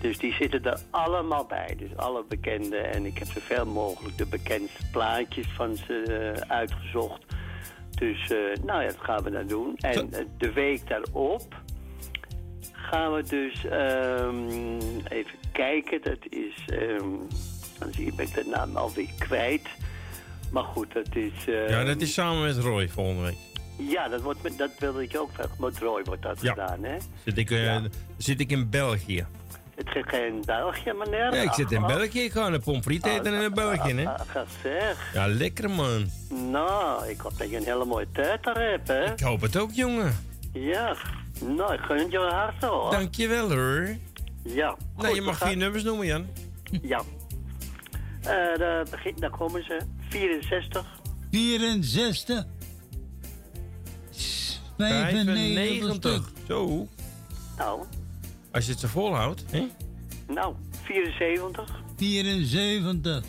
Dus 0.01 0.18
die 0.18 0.32
zitten 0.32 0.64
er 0.64 0.80
allemaal 0.90 1.44
bij. 1.44 1.74
Dus 1.78 1.97
alle 1.97 2.24
bekende. 2.28 2.76
En 2.76 3.06
ik 3.06 3.18
heb 3.18 3.28
zoveel 3.28 3.66
mogelijk 3.66 4.16
de 4.16 4.26
bekendste 4.26 4.82
plaatjes 4.93 5.47
van 5.55 5.76
ze 5.76 6.02
eh, 6.02 6.51
uitgezocht. 6.56 7.24
Dus 7.90 8.30
eh, 8.30 8.64
nou 8.64 8.82
ja, 8.82 8.89
dat 8.89 9.01
gaan 9.01 9.22
we 9.22 9.30
dan 9.30 9.47
doen. 9.47 9.76
En 9.76 10.10
de 10.39 10.52
week 10.52 10.89
daarop 10.89 11.55
gaan 12.72 13.14
we 13.14 13.22
dus 13.22 13.64
ehm, 13.64 14.48
even 15.09 15.39
kijken. 15.52 16.02
Dat 16.02 16.26
is, 16.28 16.64
ehm, 16.66 17.10
dan 17.78 17.93
zie 17.93 18.05
je, 18.05 18.14
ben 18.14 18.26
ik 18.26 18.35
de 18.35 18.51
naam 18.55 18.76
alweer 18.76 19.10
kwijt. 19.18 19.68
Maar 20.51 20.65
goed, 20.65 20.93
dat 20.95 21.07
is... 21.16 21.45
Ja, 21.47 21.53
ehm, 21.66 21.87
dat 21.87 22.01
is 22.01 22.12
samen 22.15 22.43
met 22.43 22.57
Roy 22.59 22.89
volgende 22.89 23.23
week. 23.23 23.37
ja, 23.91 24.09
dat, 24.09 24.20
wordt, 24.20 24.43
met- 24.43 24.59
dat 24.59 24.70
wilde 24.79 25.03
ik 25.03 25.16
ook. 25.16 25.31
Met 25.59 25.79
Roy 25.79 26.03
wordt 26.05 26.23
dat 26.23 26.41
Ja. 26.41 26.51
gedaan, 26.51 26.85
hè? 26.85 26.97
Zit 27.25 27.39
ik, 27.39 27.51
eh, 27.51 27.77
zit 28.16 28.41
ik 28.41 28.51
in 28.51 28.70
België. 28.70 29.27
Het 29.75 29.87
is 29.95 30.03
geen 30.07 30.43
België, 30.45 30.93
meneer. 30.93 31.35
Ja, 31.35 31.43
ik 31.43 31.53
zit 31.53 31.70
in 31.73 31.83
Ach, 31.83 31.97
België. 31.97 32.20
Ik 32.20 32.33
ga 32.33 32.47
een 32.47 32.61
pommes 32.61 32.85
frites 32.85 33.12
eten 33.12 33.43
in 33.43 33.55
België, 33.55 33.95
hè. 33.95 34.05
zeg. 34.62 35.11
Ja, 35.15 35.27
lekker 35.27 35.70
man. 35.70 36.07
Nou, 36.51 37.09
ik 37.09 37.20
hoop 37.20 37.39
dat 37.39 37.51
je 37.51 37.57
een 37.57 37.65
hele 37.65 37.85
mooie 37.85 38.07
tijd 38.12 38.45
daar 38.45 38.70
hebt, 38.70 38.89
hè? 38.89 39.05
Ik 39.12 39.20
hoop 39.20 39.41
het 39.41 39.57
ook, 39.57 39.70
jongen. 39.73 40.16
Ja. 40.53 40.97
Nou, 41.57 41.73
ik 41.75 41.81
gun 41.81 41.99
het 41.99 42.11
je 42.11 42.19
harte, 42.19 42.66
hoor. 42.66 42.91
Dankjewel, 42.91 43.51
hoor. 43.53 43.89
Ja. 44.45 44.77
Nou, 44.97 45.15
je 45.15 45.20
mag 45.23 45.39
gaan- 45.39 45.49
vier 45.49 45.57
nummers 45.57 45.83
noemen, 45.83 46.07
Jan. 46.07 46.27
Ja. 46.83 47.01
Eh 48.23 48.59
daar, 48.59 48.87
daar 49.19 49.31
komen 49.31 49.65
ze. 49.65 49.79
64. 50.09 51.01
64. 51.30 52.44
95 54.76 55.94
stuk. 55.94 56.22
Zo. 56.47 56.89
Nou, 57.56 57.82
Als 58.52 58.64
je 58.64 58.70
het 58.70 58.80
zo 58.80 58.89
volhoudt, 58.89 59.44
hè? 59.51 59.66
nou, 60.28 60.55
74. 60.85 61.82
74. 61.97 63.24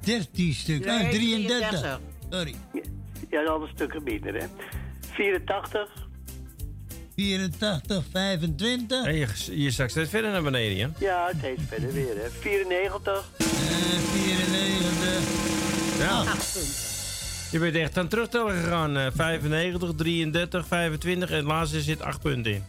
13 0.00 0.52
stuk. 0.54 0.84
Nee, 0.84 1.04
ah, 1.04 1.10
33. 1.10 1.68
33. 1.80 2.00
Sorry. 2.30 2.54
Ja, 3.30 3.44
al 3.44 3.62
een 3.62 3.68
stukken 3.74 4.02
minder, 4.02 4.34
hè? 4.34 4.46
84. 5.00 6.08
84, 7.24 8.02
25. 8.12 9.06
En 9.06 9.14
je, 9.14 9.26
je 9.50 9.70
zakt 9.70 9.90
steeds 9.90 10.10
verder 10.10 10.30
naar 10.30 10.42
beneden, 10.42 10.76
Jan. 10.76 10.94
Ja, 10.98 11.26
het 11.32 11.42
heet 11.42 11.58
verder 11.68 11.92
weer, 11.92 12.14
hè? 12.16 12.30
94. 12.40 13.28
94. 13.38 15.20
Ja. 15.98 16.24
Je 17.50 17.58
bent 17.58 17.74
echt 17.74 17.96
aan 17.96 18.02
het 18.02 18.10
terugtellen 18.10 18.62
gegaan. 18.62 18.96
eh, 18.96 19.06
95, 19.14 19.90
33, 19.96 20.66
25 20.66 21.30
en 21.30 21.36
het 21.36 21.44
laatste 21.44 21.80
zit 21.80 22.02
8 22.02 22.20
punten 22.20 22.52
in. 22.52 22.64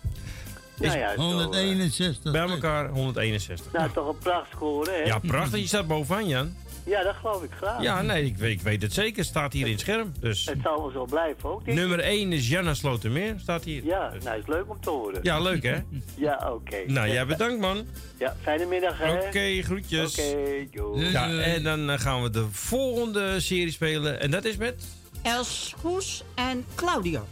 Nou 0.77 0.97
ja, 0.97 1.07
zo, 1.09 1.13
eh, 1.21 1.27
161. 1.27 2.31
Bij 2.31 2.47
elkaar 2.49 2.89
161. 2.89 3.71
Nou, 3.71 3.91
toch 3.91 4.07
een 4.07 4.17
prachtscore, 4.17 4.91
hè? 4.91 4.97
Ja, 4.97 5.19
prachtig. 5.19 5.59
Je 5.59 5.67
staat 5.67 5.87
bovenaan, 5.87 6.27
Jan. 6.27 6.55
Ja, 6.83 7.03
dat 7.03 7.15
geloof 7.15 7.43
ik 7.43 7.49
graag. 7.57 7.81
Ja, 7.81 8.01
nee, 8.01 8.25
ik, 8.25 8.37
weet- 8.37 8.51
ik 8.51 8.61
weet 8.61 8.81
het 8.81 8.93
zeker. 8.93 9.23
Staat 9.25 9.53
hier 9.53 9.65
in 9.65 9.71
het 9.71 9.79
scherm. 9.81 10.13
Dus 10.19 10.45
Het 10.45 10.57
zal 10.63 10.81
wel 10.81 10.91
zo 10.91 11.05
blijven 11.05 11.49
ook, 11.49 11.65
denk 11.65 11.77
ik. 11.77 11.83
nummer 11.83 11.99
1 11.99 12.33
is 12.33 12.47
Janna 12.49 12.73
Slotermeer. 12.73 13.35
Staat 13.39 13.63
hier. 13.63 13.83
Ja, 13.85 14.11
nou, 14.23 14.39
is 14.39 14.47
leuk 14.47 14.69
om 14.69 14.81
te 14.81 14.89
horen. 14.89 15.19
Ja, 15.23 15.39
leuk 15.39 15.63
hè? 15.63 15.75
Ja, 16.27 16.51
oké. 16.53 16.77
Nou, 16.87 17.07
jij 17.11 17.25
bedankt 17.25 17.59
man. 17.59 17.85
Ja, 18.19 18.35
fijne 18.41 18.65
middag, 18.65 18.97
hè? 18.97 19.13
Oké, 19.13 19.61
groetjes. 19.61 20.19
Oké, 20.19 20.67
doei. 20.71 21.09
Ja, 21.11 21.29
en 21.39 21.63
dan 21.63 21.89
eh, 21.89 21.99
gaan 21.99 22.23
we 22.23 22.29
de 22.29 22.45
volgende 22.51 23.39
serie 23.39 23.71
spelen. 23.71 24.19
En 24.19 24.31
dat 24.31 24.45
is 24.45 24.57
met... 24.57 24.85
Els 25.21 25.73
Goes 25.81 26.23
en 26.35 26.65
Claudio. 26.75 27.25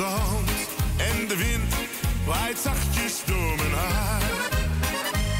En 0.00 1.28
de 1.28 1.36
wind 1.36 1.74
waait 2.26 2.58
zachtjes 2.58 3.22
door 3.26 3.56
mijn 3.56 3.72
haar. 3.72 4.22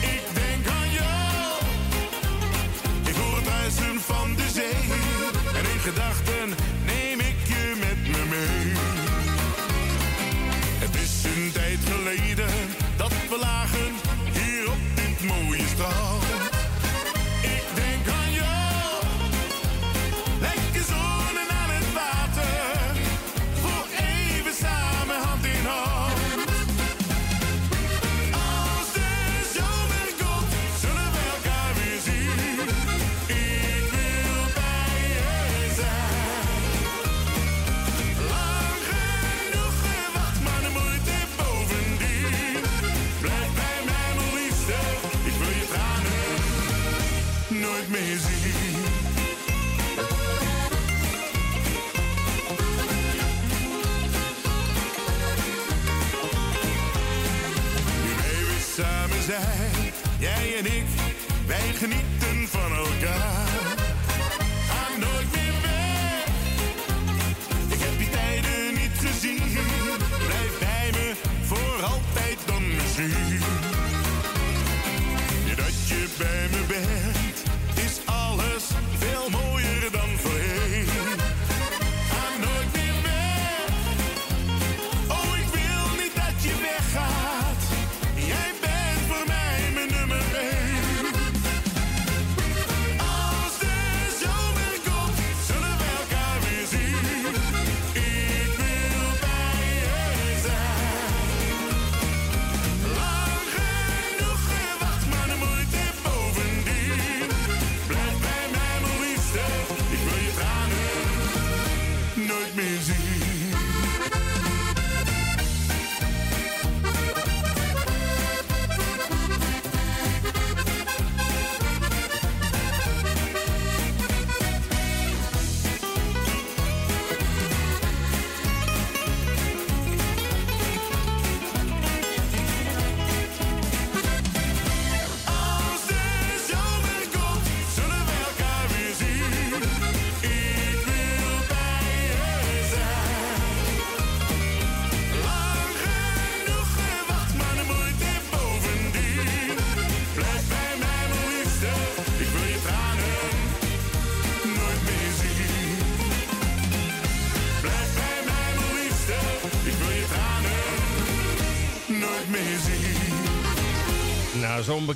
Ik 0.03 0.23
denk 0.35 0.67
aan 0.67 0.91
jou, 0.91 1.63
ik 3.05 3.15
hoor 3.15 3.37
het 3.37 3.47
ruisen 3.47 4.01
van 4.01 4.35
de 4.35 4.49
zee. 4.53 4.83
En 5.59 5.65
in 5.73 5.81
gedachten 5.81 6.49
nooit 47.51 47.89
meer 47.89 48.19
zien. 48.19 48.81
Nu 58.13 58.61
samen 58.75 59.23
zijn, 59.23 59.93
jij 60.19 60.57
en 60.59 60.67
ik, 60.67 60.87
wij 61.47 61.73
genieten 61.75 62.49
van 62.49 62.77
elkaar. 62.77 63.60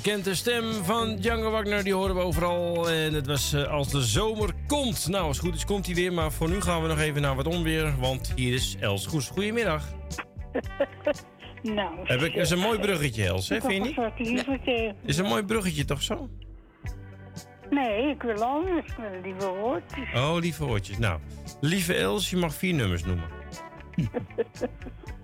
Bekende 0.05 0.35
stem 0.35 0.73
van 0.83 1.15
Django 1.15 1.51
Wagner, 1.51 1.83
die 1.83 1.93
horen 1.93 2.15
we 2.15 2.21
overal. 2.21 2.89
En 2.89 3.13
het 3.13 3.27
was 3.27 3.53
eh, 3.53 3.67
als 3.67 3.89
de 3.89 4.01
zomer 4.01 4.53
komt. 4.67 5.07
Nou, 5.07 5.27
als 5.27 5.37
het 5.37 5.45
goed 5.45 5.55
is, 5.55 5.65
komt 5.65 5.85
hij 5.85 5.95
weer. 5.95 6.13
Maar 6.13 6.31
voor 6.31 6.49
nu 6.49 6.61
gaan 6.61 6.81
we 6.81 6.87
nog 6.87 6.99
even 6.99 7.21
naar 7.21 7.35
wat 7.35 7.47
onweer. 7.47 7.95
Want 7.99 8.33
hier 8.35 8.53
is 8.53 8.75
Els 8.79 9.05
Goes. 9.05 9.27
Goedemiddag. 9.27 9.83
Nou, 11.63 11.95
Heb 12.03 12.21
ik, 12.21 12.33
is 12.33 12.49
een 12.49 12.59
mooi 12.59 12.79
bruggetje, 12.79 13.25
Els, 13.25 13.49
hè? 13.49 13.61
Vind 13.61 13.71
je 13.73 13.79
een 13.79 14.11
niet? 14.17 14.27
liever 14.27 14.95
Is 15.05 15.17
een 15.17 15.25
mooi 15.25 15.43
bruggetje, 15.43 15.85
toch 15.85 16.01
zo? 16.01 16.29
Nee, 17.69 18.09
ik 18.09 18.21
wil 18.21 18.43
anders. 18.43 18.85
Ik 18.87 18.95
wil 18.97 19.21
liever 19.23 19.55
woordjes. 19.55 20.13
Oh, 20.13 20.35
lieve 20.39 20.65
woordjes. 20.65 20.97
Nou, 20.97 21.19
lieve 21.61 21.93
Els, 21.93 22.29
je 22.29 22.37
mag 22.37 22.53
vier 22.53 22.73
nummers 22.73 23.03
noemen. 23.03 23.29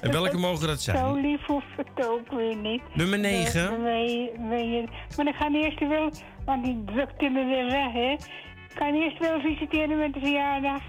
En 0.00 0.10
welke 0.12 0.36
mogen 0.38 0.66
dat 0.66 0.80
Zo 0.80 0.92
zijn? 0.92 1.20
lief 1.20 1.46
hoeft 1.46 1.66
het 1.76 2.06
ook 2.08 2.30
weer 2.32 2.56
niet. 2.56 2.82
Nummer 2.94 3.18
negen. 3.18 3.70
Dan 3.70 3.82
ben 3.82 4.02
je- 4.10 4.32
ben 4.48 4.70
je- 4.70 4.88
Maar 5.16 5.24
dan 5.24 5.34
gaan 5.34 5.54
eerst 5.54 5.78
wel, 5.80 6.10
want 6.44 6.64
die 6.64 6.84
drukte 6.84 7.28
me 7.28 7.44
weer 7.44 7.66
weg, 7.66 7.92
hè. 7.92 8.10
Ik 8.68 8.76
ga 8.76 8.92
eerst 8.92 9.18
wel 9.18 9.40
visiteren 9.40 9.98
met 9.98 10.12
de 10.14 10.20
verjaardag. 10.20 10.82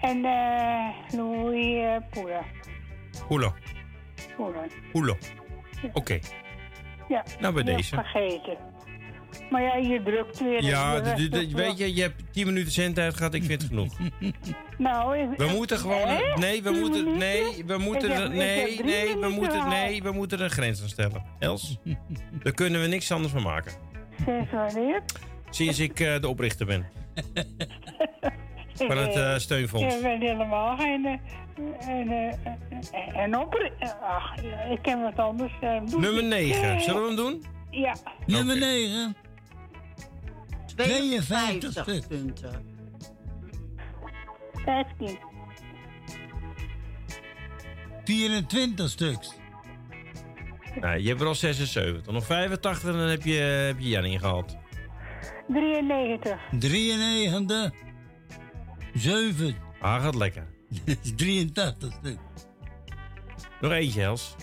En 0.00 0.24
eh 0.24 0.88
Louis 1.18 1.74
uh, 1.74 1.96
Poela. 2.10 2.42
Hoelo. 3.28 3.52
Poela. 4.36 4.64
Hoelo. 4.92 5.16
Oké. 5.92 6.18
Ja. 7.08 7.22
Nou, 7.40 7.54
bij 7.54 7.62
deze. 7.62 7.94
vergeten. 7.94 8.56
Maar 9.50 9.62
ja, 9.62 9.74
je 9.76 10.02
drukt 10.02 10.40
weer. 10.40 10.62
Ja, 10.62 10.94
de 10.94 11.00
d- 11.00 11.04
rest 11.04 11.30
d- 11.30 11.34
is 11.36 11.48
d- 11.48 11.52
wel- 11.52 11.66
weet 11.66 11.78
je, 11.78 11.94
je 11.94 12.02
hebt 12.02 12.22
10 12.32 12.46
minuten 12.46 12.72
zendtijd 12.72 13.16
gehad, 13.16 13.34
ik 13.34 13.44
vind 13.44 13.62
het 13.62 13.70
genoeg. 13.70 13.96
Nou, 14.78 15.18
ik- 15.18 15.36
We 15.38 15.46
moeten 15.46 15.78
gewoon. 15.78 16.08
Hè? 16.08 16.20
Nee, 16.38 16.62
we 16.62 16.70
moeten. 16.70 17.18
Nee, 17.18 17.42
we 17.66 17.78
moeten. 17.78 18.10
Heb- 18.10 18.32
Nee, 18.32 18.80
nee, 18.84 19.16
we 19.16 19.28
moeten. 19.28 19.60
al. 19.60 19.68
Nee, 19.68 20.02
we 20.02 20.10
moeten 20.12 20.38
er 20.38 20.44
een 20.44 20.50
grens 20.50 20.82
aan 20.82 20.88
stellen. 20.88 21.22
Els, 21.38 21.78
daar 22.42 22.52
kunnen 22.52 22.80
we 22.80 22.86
niks 22.86 23.12
anders 23.12 23.32
van 23.32 23.42
maken. 23.42 23.72
Sinds 24.24 24.50
wanneer? 24.50 25.02
Sinds 25.50 25.78
ik 25.78 26.00
eh, 26.00 26.20
de 26.20 26.28
oprichter 26.28 26.66
ben. 26.66 26.86
Van 28.74 28.96
het 28.98 29.16
eh, 29.16 29.36
steunfonds. 29.36 29.94
Ik 29.94 30.02
ben 30.02 30.20
helemaal 30.20 30.76
geen... 30.76 31.06
eh, 31.06 31.88
En, 31.88 32.10
uh, 32.12 33.22
en 33.22 33.38
op... 33.38 33.70
Ach, 34.02 34.34
ik 34.70 34.78
ken 34.82 35.02
wat 35.02 35.18
anders. 35.18 35.52
eh, 35.60 35.80
Nummer 35.80 36.22
ik. 36.22 36.28
9. 36.28 36.80
Zullen 36.80 37.00
we 37.00 37.06
hem 37.06 37.16
doen? 37.16 37.44
Ja. 37.70 37.94
Nummer 38.26 38.58
9. 38.58 39.16
52 40.86 41.26
52 41.26 41.82
stuk. 41.82 42.08
punten. 42.08 42.64
15. 44.64 45.18
24 48.04 48.90
stuks. 48.90 49.32
Nou, 50.80 50.98
je 50.98 51.08
hebt 51.08 51.20
er 51.20 51.26
al 51.26 51.34
76. 51.34 52.12
Nog 52.12 52.24
85 52.26 52.88
en 52.90 52.98
dan 52.98 53.08
heb 53.08 53.22
je, 53.22 53.32
heb 53.34 53.78
je 53.78 53.88
Jan 53.88 54.04
ingehaald. 54.04 54.56
93. 55.48 56.40
93. 56.58 57.72
7. 58.94 59.56
Ah, 59.80 60.02
gaat 60.02 60.14
lekker. 60.14 60.46
83 61.16 61.92
stuk. 61.92 62.18
Nog 63.60 63.72
eentje, 63.72 64.02
Els. 64.02 64.34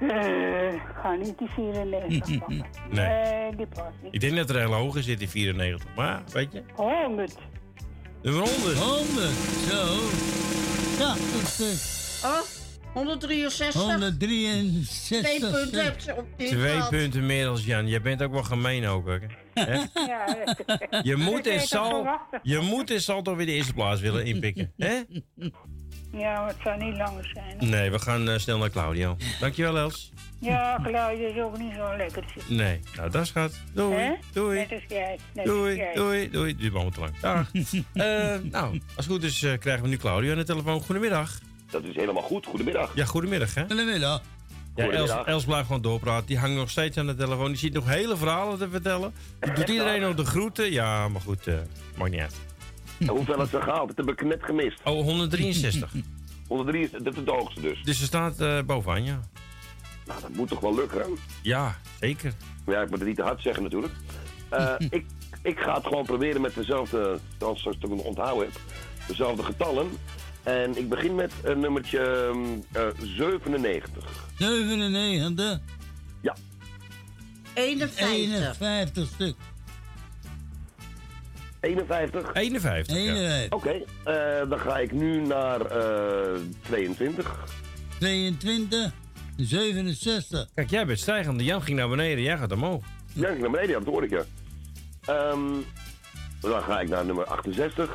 Eh, 0.00 0.80
ga 1.02 1.14
niet 1.14 1.38
die 1.38 1.48
94 1.48 2.38
pakken. 2.38 2.66
Nee. 2.90 3.06
Eh, 3.06 3.56
die 3.56 3.66
past 3.66 3.90
niet. 4.02 4.14
Ik 4.14 4.20
denk 4.20 4.36
dat 4.36 4.50
er 4.50 4.56
een 4.56 4.62
hele 4.62 4.74
hoge 4.74 5.02
zit 5.02 5.20
in 5.20 5.28
94. 5.28 5.88
Maar, 5.96 6.22
weet 6.32 6.52
je. 6.52 6.62
100. 6.74 7.34
Nummer 8.22 8.42
100. 8.48 8.78
100. 8.78 9.30
Zo. 9.70 9.96
80 10.98 11.46
stuk. 11.48 12.30
Oh, 12.30 12.38
163. 12.94 13.82
163 13.82 15.20
Twee 15.22 15.40
punten 15.40 15.66
stuk. 15.68 15.82
heb 15.82 16.00
ze 16.00 16.14
op 16.16 16.26
dit 16.36 16.48
Twee 16.48 16.70
gehad. 16.74 16.90
punten 16.90 17.26
meer 17.26 17.44
dan 17.44 17.56
Jan. 17.56 17.86
Je 17.88 18.00
bent 18.00 18.22
ook 18.22 18.32
wel 18.32 18.42
gemeen 18.42 18.86
ook, 18.86 19.08
hè? 19.08 19.16
Ja, 20.06 20.36
Je 21.02 21.16
moet 21.16 21.46
en 21.46 21.60
zal, 21.60 22.06
je 22.42 22.58
moet 22.58 22.90
en 22.90 23.00
zal 23.00 23.22
toch 23.22 23.36
weer 23.36 23.46
de 23.46 23.52
eerste 23.52 23.72
plaats 23.74 24.00
willen 24.00 24.24
inpikken. 24.24 24.72
Hè? 24.76 25.00
Ja, 26.12 26.40
maar 26.40 26.48
het 26.48 26.56
zou 26.64 26.84
niet 26.84 26.96
langer 26.96 27.30
zijn. 27.34 27.70
Nee, 27.70 27.90
we 27.90 27.98
gaan 27.98 28.28
eh, 28.28 28.38
snel 28.38 28.58
naar 28.58 28.70
Claudio. 28.70 29.16
Dankjewel, 29.40 29.76
Els. 29.78 30.12
Ja, 30.38 30.78
geluid 30.82 31.18
is 31.18 31.42
ook 31.42 31.58
niet 31.58 31.72
zo 31.76 31.96
lekker. 31.96 32.24
Nee, 32.48 32.80
nou 32.96 33.10
dat 33.10 33.28
gaat. 33.28 33.60
Doei. 33.74 34.16
Doei. 34.32 34.58
Net 34.58 34.72
als 34.72 34.82
jij. 34.88 35.18
Net 35.34 35.46
als 35.48 35.56
Doei, 35.56 35.76
jij. 35.76 35.94
doei, 35.94 36.30
doei. 36.30 36.56
Duurt 36.56 36.74
allemaal 36.74 36.90
te 36.90 37.00
lang. 37.00 37.18
Dag. 37.20 37.50
Eh, 37.92 38.36
nou, 38.42 38.72
als 38.96 39.06
het 39.06 39.06
goed 39.06 39.22
is 39.22 39.42
eh, 39.42 39.58
krijgen 39.58 39.82
we 39.82 39.88
nu 39.88 39.96
Claudio 39.96 40.32
aan 40.32 40.38
de 40.38 40.44
telefoon. 40.44 40.80
Goedemiddag. 40.80 41.38
Dat 41.70 41.84
is 41.84 41.94
helemaal 41.94 42.22
goed. 42.22 42.46
Goedemiddag. 42.46 42.90
Ja, 42.94 43.04
goedemiddag 43.04 43.54
hè. 43.54 43.64
Goedemiddag. 43.66 44.22
Ja, 44.74 44.88
Els. 44.90 45.10
Els 45.24 45.44
blijft 45.44 45.66
gewoon 45.66 45.82
doorpraten. 45.82 46.26
Die 46.26 46.38
hangt 46.38 46.56
nog 46.56 46.70
steeds 46.70 46.96
aan 46.96 47.06
de 47.06 47.14
telefoon. 47.14 47.46
Die 47.46 47.56
ziet 47.56 47.72
nog 47.72 47.88
hele 47.88 48.16
verhalen 48.16 48.58
te 48.58 48.68
vertellen. 48.70 49.12
Die 49.40 49.52
doet 49.52 49.68
iedereen 49.68 50.00
nog 50.00 50.14
de 50.14 50.24
groeten. 50.24 50.72
Ja, 50.72 51.08
maar 51.08 51.20
goed, 51.20 51.46
eh 51.46 51.54
maakt 51.96 52.10
niet 52.10 52.20
uit. 52.20 52.34
En 53.00 53.08
hoeveel 53.16 53.42
is 53.42 53.52
er 53.52 53.62
gehaald? 53.62 53.96
Dat 53.96 54.06
heb 54.06 54.08
ik 54.08 54.24
net 54.24 54.42
gemist. 54.42 54.80
Oh, 54.84 55.02
163. 55.02 55.92
103, 56.48 56.90
dat 57.02 57.12
is 57.12 57.16
het 57.16 57.28
hoogste 57.28 57.60
dus. 57.60 57.82
Dus 57.82 57.98
ze 57.98 58.04
staat 58.04 58.40
eh, 58.40 58.62
bovenaan, 58.62 59.04
ja. 59.04 59.20
Nou, 60.06 60.20
dat 60.20 60.30
moet 60.30 60.48
toch 60.48 60.60
wel 60.60 60.74
lukken, 60.74 61.00
hè? 61.00 61.06
Ja, 61.42 61.78
zeker. 62.00 62.32
Ja, 62.66 62.80
ik 62.80 62.90
moet 62.90 62.98
het 62.98 63.08
niet 63.08 63.16
te 63.16 63.22
hard 63.22 63.42
zeggen 63.42 63.62
natuurlijk. 63.62 63.92
Eh, 64.48 64.74
ik, 64.98 65.04
ik 65.42 65.58
ga 65.58 65.74
het 65.74 65.86
gewoon 65.86 66.04
proberen 66.04 66.40
met 66.40 66.54
dezelfde, 66.54 67.18
zoals 67.38 67.66
ik 67.66 67.74
het 67.80 68.02
onthouden 68.02 68.44
heb, 68.44 68.60
dezelfde 69.06 69.42
getallen. 69.42 69.90
En 70.42 70.76
ik 70.76 70.88
begin 70.88 71.14
met 71.14 71.32
een 71.42 71.60
nummertje 71.60 71.98
ehm, 71.98 72.38
eh, 72.72 73.06
97. 73.16 74.28
97. 74.38 75.60
Ja. 76.20 76.36
51. 77.54 78.08
51 78.10 79.06
stuk. 79.06 79.36
51? 81.60 82.30
51. 82.34 82.96
ja. 82.96 83.02
51. 83.02 83.52
Oké, 83.52 83.70
eh, 84.04 84.48
dan 84.48 84.58
ga 84.58 84.78
ik 84.78 84.92
nu 84.92 85.20
naar 85.26 85.60
eh 85.60 86.40
22. 86.62 87.44
22. 87.98 88.92
67. 89.36 90.48
Kijk, 90.54 90.70
jij 90.70 90.86
bent 90.86 90.98
stijgende. 90.98 91.44
Jan 91.44 91.62
ging 91.62 91.78
naar 91.78 91.88
beneden, 91.88 92.22
jij 92.24 92.38
gaat 92.38 92.52
omhoog. 92.52 92.84
Ja, 93.12 93.28
ik 93.28 93.40
naar 93.40 93.50
beneden, 93.50 93.72
dat 93.84 93.84
hoor 93.94 94.04
ik 94.04 94.10
ja. 94.10 94.22
Ehm, 95.04 95.40
dan 96.40 96.62
ga 96.62 96.80
ik 96.80 96.88
naar 96.88 97.04
nummer 97.04 97.24
68. 97.24 97.90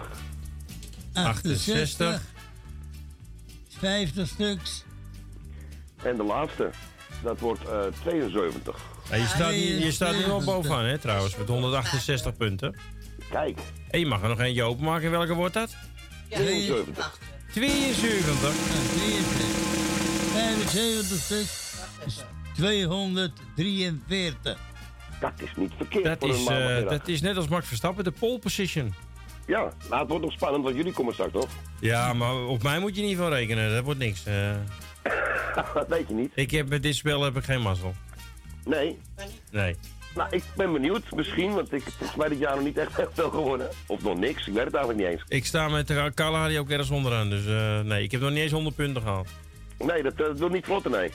68. 1.13 2.21
50 3.79 4.27
stuks. 4.27 4.83
En 6.03 6.15
de 6.17 6.23
laatste, 6.23 6.69
dat 7.23 7.39
wordt 7.39 7.65
eh 7.67 7.79
72. 8.01 8.77
Ja, 9.09 9.15
je, 9.15 9.25
staat, 9.25 9.51
nu- 9.51 9.57
je 9.57 9.91
staat 9.91 10.15
nu 10.17 10.23
al 10.25 10.43
bovenaan, 10.43 10.85
hè, 10.85 10.97
trouwens, 10.97 11.37
met 11.37 11.47
168 11.47 12.37
punten. 12.37 12.75
Kijk. 13.29 13.59
En 13.89 13.99
je 13.99 14.05
mag 14.05 14.21
er 14.21 14.27
nog 14.29 14.39
eentje 14.39 14.63
openmaken. 14.63 15.11
Welke 15.11 15.33
wordt 15.33 15.53
dat? 15.53 15.75
72. 16.29 17.19
72. 17.53 18.51
75 20.33 21.17
stuk. 21.17 21.47
is 22.05 22.23
243. 22.55 24.57
Dat 25.19 25.31
is 25.43 25.49
niet 25.55 25.71
verkeerd 25.77 26.03
Dat 26.03 26.17
voor 26.19 26.29
een 26.29 26.35
is, 26.35 26.47
eh, 26.83 26.89
dat 26.89 27.07
is 27.07 27.21
net 27.21 27.37
als 27.37 27.47
Max 27.47 27.67
Verstappen, 27.67 28.03
de 28.03 28.11
pole 28.11 28.39
position. 28.39 28.93
Ja, 29.47 29.71
nou, 29.89 29.99
het 30.01 30.09
wordt 30.09 30.23
nog 30.23 30.33
spannend, 30.33 30.63
want 30.63 30.75
jullie 30.75 30.93
komen 30.93 31.13
straks 31.13 31.33
nog. 31.33 31.47
Ja, 31.79 32.13
maar 32.13 32.35
op 32.35 32.63
mij 32.63 32.79
moet 32.79 32.95
je 32.95 33.01
niet 33.01 33.17
van 33.17 33.29
rekenen. 33.29 33.73
Dat 33.73 33.83
wordt 33.83 33.99
niks. 33.99 34.25
eh. 34.25 34.51
dat 35.73 35.87
weet 35.87 36.07
je 36.07 36.13
niet. 36.13 36.31
ik 36.35 36.51
heb 36.51 36.69
met 36.69 36.83
dit 36.83 36.95
spel 36.95 37.21
heb 37.21 37.37
ik 37.37 37.43
geen 37.43 37.61
mazzel. 37.61 37.95
Nee. 38.65 38.99
Nee. 39.51 39.75
Nou, 40.15 40.29
ik 40.31 40.43
ben 40.55 40.71
benieuwd 40.71 41.11
misschien, 41.15 41.53
want 41.53 41.73
ik 41.73 41.83
volgens 41.83 42.15
mij 42.15 42.29
dit 42.29 42.39
jaar 42.39 42.55
nog 42.55 42.63
niet 42.63 42.77
echt 42.77 42.91
veel 43.13 43.29
gewonnen. 43.29 43.69
Of 43.87 44.03
nog 44.03 44.17
niks, 44.17 44.47
ik 44.47 44.53
weet 44.53 44.65
het 44.65 44.73
eigenlijk 44.73 45.03
niet 45.03 45.13
eens. 45.19 45.23
Ik 45.27 45.45
sta 45.45 45.67
met 45.67 45.87
de 45.87 46.11
Kalahari 46.13 46.59
ook 46.59 46.69
ergens 46.69 46.89
onderaan. 46.89 47.29
Dus 47.29 47.45
eh, 47.45 47.79
nee, 47.79 48.03
ik 48.03 48.11
heb 48.11 48.21
nog 48.21 48.29
niet 48.29 48.39
eens 48.39 48.51
100 48.51 48.75
punten 48.75 49.01
gehaald. 49.01 49.27
Nee, 49.79 50.03
dat, 50.03 50.13
eh, 50.13 50.17
dat 50.17 50.39
wil 50.39 50.49
niet 50.49 50.65
vlotten, 50.65 50.91
nee. 50.91 51.11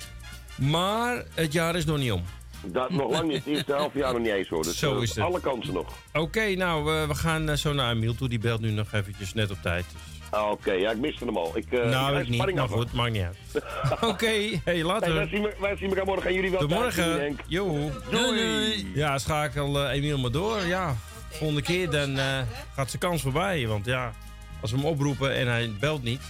Maar 0.56 1.24
het 1.34 1.52
jaar 1.52 1.76
is 1.76 1.84
nog 1.84 1.98
niet 1.98 2.12
om. 2.12 2.24
Dat 2.64 2.90
nog 2.90 3.10
lang 3.10 3.28
niet, 3.28 3.36
het 3.36 3.46
eerste 3.46 3.72
half 3.72 3.94
jaar 3.94 4.12
nog 4.12 4.22
niet 4.22 4.32
eens 4.32 4.48
hoor. 4.48 4.62
Dus 4.62 4.78
Zo 4.78 4.96
eh, 4.96 5.02
is 5.02 5.14
het. 5.14 5.24
alle 5.24 5.40
kansen 5.40 5.74
nog. 5.74 5.92
Oké, 6.12 6.54
nou, 6.54 6.84
we 7.08 7.14
gaan 7.14 7.58
zo 7.58 7.72
naar 7.72 7.92
Emiel 7.92 8.14
toe. 8.14 8.28
Die 8.28 8.38
belt 8.38 8.60
nu 8.60 8.70
nog 8.70 8.92
eventjes 8.92 9.34
net 9.34 9.50
op 9.50 9.58
tijd. 9.62 9.84
Ah, 10.30 10.50
Oké, 10.50 10.72
ja, 10.72 10.90
ik 10.90 10.96
miste 10.98 11.24
hem 11.24 11.36
al. 11.36 11.56
Ik, 11.56 11.72
eh, 11.72 11.88
nou, 11.90 12.18
ik 12.18 12.24
niet. 12.24 12.34
spanning 12.34 12.58
Maar 12.58 12.66
af. 12.68 12.72
goed, 12.72 12.92
maakt 12.92 13.12
niet 13.12 13.22
uit. 13.22 13.64
Oké, 14.12 14.60
hey, 14.64 14.82
later. 14.84 15.06
Hey, 15.08 15.16
wij, 15.16 15.28
zien, 15.28 15.42
we- 15.42 15.56
wij 15.60 15.76
zien 15.76 15.88
elkaar 15.88 16.04
morgen 16.04 16.26
en 16.28 16.34
jullie 16.34 16.50
wel 16.50 16.60
Tot 16.60 16.70
morgen. 16.70 17.20
Henk. 17.20 17.40
Jo. 17.46 17.90
Doei. 18.10 18.90
Ja, 18.94 19.18
schakel 19.18 19.84
eh, 19.84 19.94
Emiel 19.96 20.18
maar 20.18 20.30
door. 20.30 20.66
Ja, 20.66 20.96
volgende 21.30 21.62
keer 21.62 21.90
dan 21.90 22.18
eh, 22.18 22.38
gaat 22.74 22.88
zijn 22.90 23.02
kans 23.02 23.22
voorbij. 23.22 23.66
Want 23.66 23.84
ja, 23.86 24.12
als 24.60 24.70
we 24.70 24.76
hem 24.76 24.86
oproepen 24.86 25.34
en 25.34 25.46
hij 25.48 25.70
belt 25.80 26.02
niet. 26.02 26.20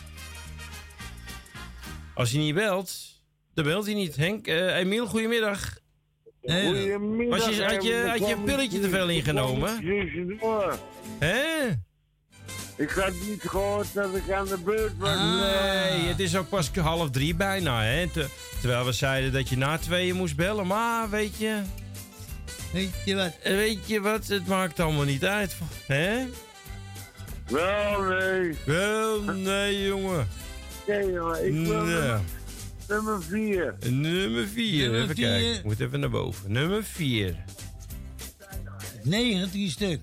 Als 2.14 2.31
hij 2.31 2.40
niet 2.40 2.55
belt, 2.55 2.93
dan 3.55 3.64
belt 3.64 3.85
hij 3.86 3.94
niet. 3.94 4.16
Henk, 4.16 4.47
eh 4.47 4.77
Emiel, 4.77 5.06
goedemiddag. 5.06 5.78
Goedemiddag. 6.43 7.39
Was 7.47 7.56
je, 7.56 7.64
had, 7.64 7.82
je, 7.85 8.05
had 8.09 8.28
je 8.28 8.35
een 8.35 8.44
pilletje 8.44 8.81
te 8.81 8.89
veel 8.89 9.09
ingenomen? 9.09 9.70
Hè? 11.18 11.68
Ik 12.81 12.90
had 12.90 13.12
niet 13.28 13.43
gehoord 13.43 13.86
dat 13.94 14.15
ik 14.15 14.31
aan 14.32 14.47
de 14.47 14.59
beurt 14.59 14.93
was. 14.98 15.16
Nee, 15.19 16.09
het 16.09 16.20
is 16.20 16.36
ook 16.36 16.48
pas 16.48 16.70
half 16.70 17.11
drie 17.11 17.35
bijna, 17.35 17.82
hè. 17.82 18.07
Te- 18.09 18.28
terwijl 18.61 18.85
we 18.85 18.93
zeiden 18.93 19.32
dat 19.32 19.48
je 19.48 19.57
na 19.57 19.78
tweeën 19.78 20.16
moest 20.16 20.36
bellen. 20.36 20.66
Maar 20.66 21.11
weet 21.11 21.36
je... 21.36 21.61
Weet 22.73 22.93
je 23.05 23.15
wat? 23.15 23.32
Weet 23.43 23.86
je 23.86 24.01
wat? 24.01 24.27
Het 24.27 24.47
maakt 24.47 24.81
allemaal 24.81 25.05
niet 25.05 25.24
uit, 25.24 25.57
hè? 25.86 26.27
Wel, 27.48 28.01
nee. 28.02 28.57
Wel, 28.65 29.23
nee, 29.23 29.85
jongen. 29.86 30.28
Nee, 30.86 31.12
jongen. 31.12 31.47
Ik 31.47 31.52
wil 31.66 31.82
Nee. 31.85 31.94
nummer- 31.94 32.20
nummer 32.89 33.23
vier. 33.23 33.74
Nummer 33.90 34.48
vier, 34.48 34.82
Nummer 34.82 35.02
even 35.02 35.15
vier. 35.15 35.28
kijken. 35.28 35.55
Ik 35.55 35.65
moet 35.65 35.81
even 35.81 36.01
naar 36.01 36.11
boven. 36.11 36.52
Nummer 36.52 36.85
vier. 36.85 37.35
19 39.02 39.70
stuk. 39.70 40.01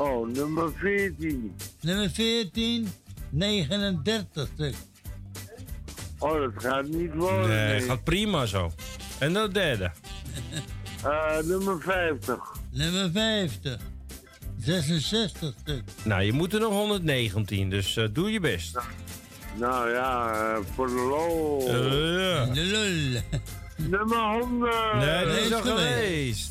Oh, 0.00 0.28
nummer 0.28 0.72
14. 0.76 1.54
Nummer 1.80 2.10
14, 2.10 2.88
39 3.30 4.48
stuk. 4.54 4.74
Oh, 6.18 6.40
dat 6.40 6.52
gaat 6.56 6.88
niet 6.88 7.14
worden. 7.14 7.48
Nee, 7.48 7.78
nee. 7.78 7.80
gaat 7.80 8.04
prima 8.04 8.46
zo. 8.46 8.70
En 9.18 9.32
de 9.32 9.48
derde. 9.52 9.90
Eh, 11.04 11.38
nummer 11.42 11.80
50. 11.80 12.38
Nummer 12.70 13.10
50, 13.10 13.78
66 14.58 15.54
stuk. 15.60 15.82
Nou, 16.04 16.22
je 16.22 16.32
moet 16.32 16.54
er 16.54 16.60
nog 16.60 16.72
119, 16.72 17.70
dus 17.70 17.96
eh, 17.96 18.04
doe 18.12 18.32
je 18.32 18.40
best. 18.40 18.78
Nou 19.58 19.90
ja, 19.90 20.32
eh, 20.32 20.64
voor 20.74 20.86
de 20.86 20.92
lol. 20.92 21.66
Ja. 21.66 22.44
De 22.44 22.60
lul. 22.60 23.20
Nummer 23.88 24.40
100. 24.40 24.94
Nee, 24.94 25.24
dat 25.24 25.36
is 25.36 25.52
al 25.52 25.60
geweest. 25.60 26.49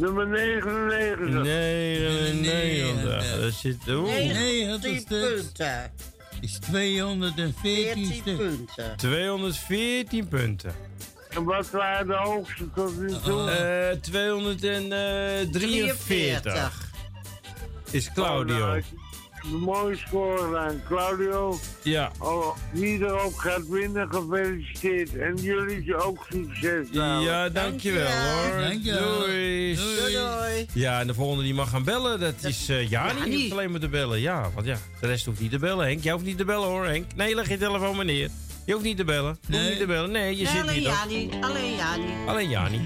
Nummer 0.00 0.26
99. 0.26 1.42
99. 1.42 3.40
Dat 3.40 3.52
zit... 3.52 3.76
Oeh. 3.88 4.12
90 4.12 5.00
stuk 5.00 5.08
punten. 5.08 5.92
is 6.40 6.58
214 6.58 7.54
14 7.62 8.12
stuk. 8.14 8.36
punten. 8.36 8.96
214 8.96 10.28
punten. 10.28 10.72
En 11.30 11.44
wat 11.44 11.70
waren 11.70 12.06
de 12.06 12.14
hoogste 12.14 12.70
tot 12.74 12.98
nu 13.00 13.08
toe? 13.24 13.50
Eh 13.50 13.90
243 14.00 16.88
is 17.90 18.12
Claudio. 18.12 18.54
Oh, 18.56 18.60
nou, 18.60 18.82
mooie 19.44 19.96
score 19.96 20.58
aan 20.58 20.82
Claudio. 20.88 21.58
Ja. 21.82 22.10
Oh, 22.18 22.56
wie 22.72 22.98
erop 23.04 23.34
gaat 23.34 23.68
winnen, 23.68 24.08
gefeliciteerd. 24.10 25.16
En 25.16 25.36
jullie 25.36 25.96
ook 25.96 26.26
succes. 26.30 26.86
nou. 26.90 27.24
Ja, 27.24 27.48
dankjewel 27.48 28.06
hoor. 28.10 28.60
Dankjewel. 28.60 29.18
Doei. 29.18 29.74
Doei 29.74 30.12
doei. 30.12 30.66
Ja, 30.74 31.00
en 31.00 31.06
de 31.06 31.14
volgende 31.14 31.42
die 31.44 31.54
mag 31.54 31.70
gaan 31.70 31.84
bellen, 31.84 32.20
dat 32.20 32.34
is 32.42 32.68
eh 32.68 32.88
Jani. 32.90 33.24
Die 33.30 33.38
hoeft 33.40 33.52
alleen 33.52 33.70
maar 33.70 33.80
te 33.80 33.88
bellen. 33.88 34.20
Ja, 34.20 34.50
want 34.54 34.66
ja, 34.66 34.76
de 35.00 35.06
rest 35.06 35.24
hoeft 35.26 35.40
niet 35.40 35.50
te 35.50 35.58
bellen, 35.58 35.86
Henk. 35.86 36.02
Jij 36.02 36.12
hoeft 36.12 36.24
niet 36.24 36.38
te 36.38 36.44
bellen 36.44 36.68
hoor, 36.68 36.86
Henk. 36.86 37.04
Nee, 37.16 37.34
leg 37.34 37.48
je 37.48 37.58
telefoon 37.58 37.96
maar 37.96 38.04
neer. 38.04 38.28
Je 38.66 38.72
hoeft 38.72 38.84
niet 38.84 38.96
te 38.96 39.04
bellen. 39.04 39.38
Je 39.40 39.46
hoeft 39.52 39.60
Nee. 39.62 39.68
niet 39.70 39.78
te 39.78 39.86
bellen. 39.86 40.10
Nee, 40.10 40.36
je 40.36 40.42
Nee, 40.44 40.52
zit 40.52 40.62
alleen 40.62 40.74
niet. 40.74 40.84
Jani. 40.84 41.30
Alleen 41.40 41.74
Jani. 41.76 42.04
Alleen 42.26 42.48
Jani. 42.48 42.80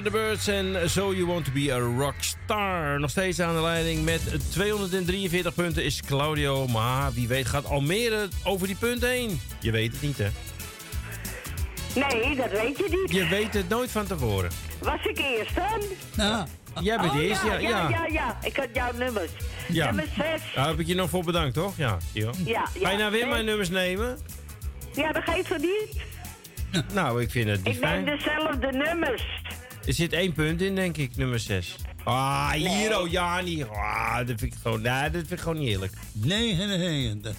Waren 0.00 0.12
de 0.12 0.26
Birds 0.26 0.46
en 0.48 0.90
So 0.90 1.12
You 1.14 1.26
Want 1.26 1.44
To 1.44 1.50
Be 1.52 1.72
A 1.72 1.78
Rockstar. 1.78 3.00
Nog 3.00 3.10
steeds 3.10 3.40
aan 3.40 3.54
de 3.54 3.60
leiding 3.60 4.04
met 4.04 4.20
243 4.50 5.54
punten 5.54 5.84
is 5.84 6.02
Claudio. 6.06 6.66
Maar 6.66 7.12
wie 7.12 7.28
weet 7.28 7.46
gaat 7.46 7.64
Almere 7.64 8.28
over 8.44 8.66
die 8.66 8.76
punten 8.76 9.08
heen. 9.08 9.40
Je 9.60 9.70
weet 9.70 9.92
het 9.92 10.02
niet, 10.02 10.18
hè? 10.18 10.28
Nee, 11.94 12.36
dat 12.36 12.50
weet 12.50 12.76
je 12.78 12.86
niet. 12.90 13.12
Je 13.12 13.26
weet 13.26 13.54
het 13.54 13.68
nooit 13.68 13.90
van 13.90 14.06
tevoren. 14.06 14.50
Was 14.82 15.04
ik 15.04 15.18
eerst 15.18 15.54
dan? 15.54 15.80
Nou, 16.16 16.46
Jij 16.80 16.96
bent 16.96 17.12
oh, 17.12 17.18
eerst, 17.20 17.42
ja. 17.44 17.52
ja, 17.58 17.68
ja, 17.68 17.88
ja, 17.88 18.06
ja. 18.12 18.38
Ik 18.42 18.56
had 18.56 18.68
jouw 18.72 18.92
nummers. 18.92 19.30
Ja. 19.68 19.84
Nummer 19.84 20.06
6. 20.16 20.40
Daar 20.54 20.66
heb 20.68 20.78
ik 20.78 20.86
je 20.86 20.94
nog 20.94 21.10
voor 21.10 21.24
bedankt, 21.24 21.54
toch? 21.54 21.76
Ja. 21.76 21.96
ja. 22.12 22.30
Ga 22.80 22.90
je 22.90 22.96
nou 22.96 23.10
weer 23.10 23.20
Nee. 23.20 23.30
mijn 23.30 23.44
nummers 23.44 23.68
nemen? 23.68 24.18
Ja, 24.94 25.12
dat 25.12 25.22
geeft 25.24 25.48
het 25.48 25.62
niet. 25.62 25.96
Nou, 26.94 27.22
ik 27.22 27.30
vind 27.30 27.48
het 27.48 27.64
niet 27.64 27.74
Ik 27.74 27.80
neem 27.80 27.90
fijn. 27.90 28.04
dezelfde 28.18 28.72
nummers. 28.72 29.22
Er 29.86 29.92
zit 29.92 30.12
één 30.12 30.32
punt 30.32 30.60
in, 30.60 30.74
denk 30.74 30.96
ik, 30.96 31.16
nummer 31.16 31.38
6. 31.38 31.76
Ah, 32.04 32.50
hier, 32.50 33.00
oh 33.00 33.10
ja, 33.10 33.40
niet. 33.40 33.66
Ah, 33.68 34.16
dat 34.16 34.26
vind 34.26 34.42
ik 34.42 34.54
gewoon, 34.62 34.80
nee, 34.80 35.02
dat 35.02 35.10
vind 35.10 35.32
ik 35.32 35.40
gewoon 35.40 35.58
niet 35.58 35.68
eerlijk. 35.68 35.92
99. 36.12 37.36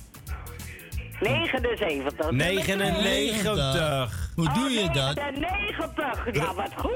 79. 1.20 2.32
99. 2.32 4.32
Hoe 4.36 4.54
doe 4.54 4.70
je 4.70 4.90
dat? 4.94 5.16
99. 5.16 6.34
Ja, 6.34 6.54
wat 6.54 6.72
goed. 6.76 6.92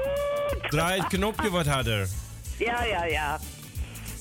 Draai 0.70 1.00
het 1.00 1.08
knopje 1.08 1.50
wat 1.50 1.66
harder. 1.66 2.08
Ja, 2.58 2.84
ja, 2.84 3.04
ja. 3.04 3.38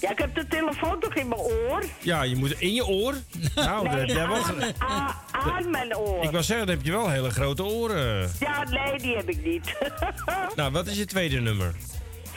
Ja, 0.05 0.11
ik 0.11 0.17
heb 0.19 0.35
de 0.35 0.47
telefoon 0.47 0.99
toch 0.99 1.13
in 1.13 1.27
mijn 1.27 1.41
oor? 1.41 1.83
Ja, 1.99 2.23
je 2.23 2.35
moet 2.35 2.59
in 2.61 2.73
je 2.73 2.85
oor. 2.85 3.13
Nou, 3.55 3.89
Nee, 3.89 4.05
dat, 4.05 4.15
wel, 4.15 4.35
aan, 4.35 4.61
aan, 4.77 5.15
aan 5.31 5.69
mijn 5.69 5.97
oor. 5.97 6.23
ik 6.23 6.31
wou 6.31 6.43
zeggen, 6.43 6.65
dan 6.67 6.75
heb 6.75 6.85
je 6.85 6.91
wel 6.91 7.09
hele 7.09 7.29
grote 7.29 7.63
oren. 7.63 8.31
Ja, 8.39 8.63
nee, 8.63 8.97
die 8.99 9.15
heb 9.15 9.29
ik 9.29 9.45
niet. 9.45 9.75
Nou, 10.55 10.71
wat 10.71 10.87
is 10.87 10.97
je 10.97 11.05
tweede 11.05 11.39
nummer? 11.39 11.75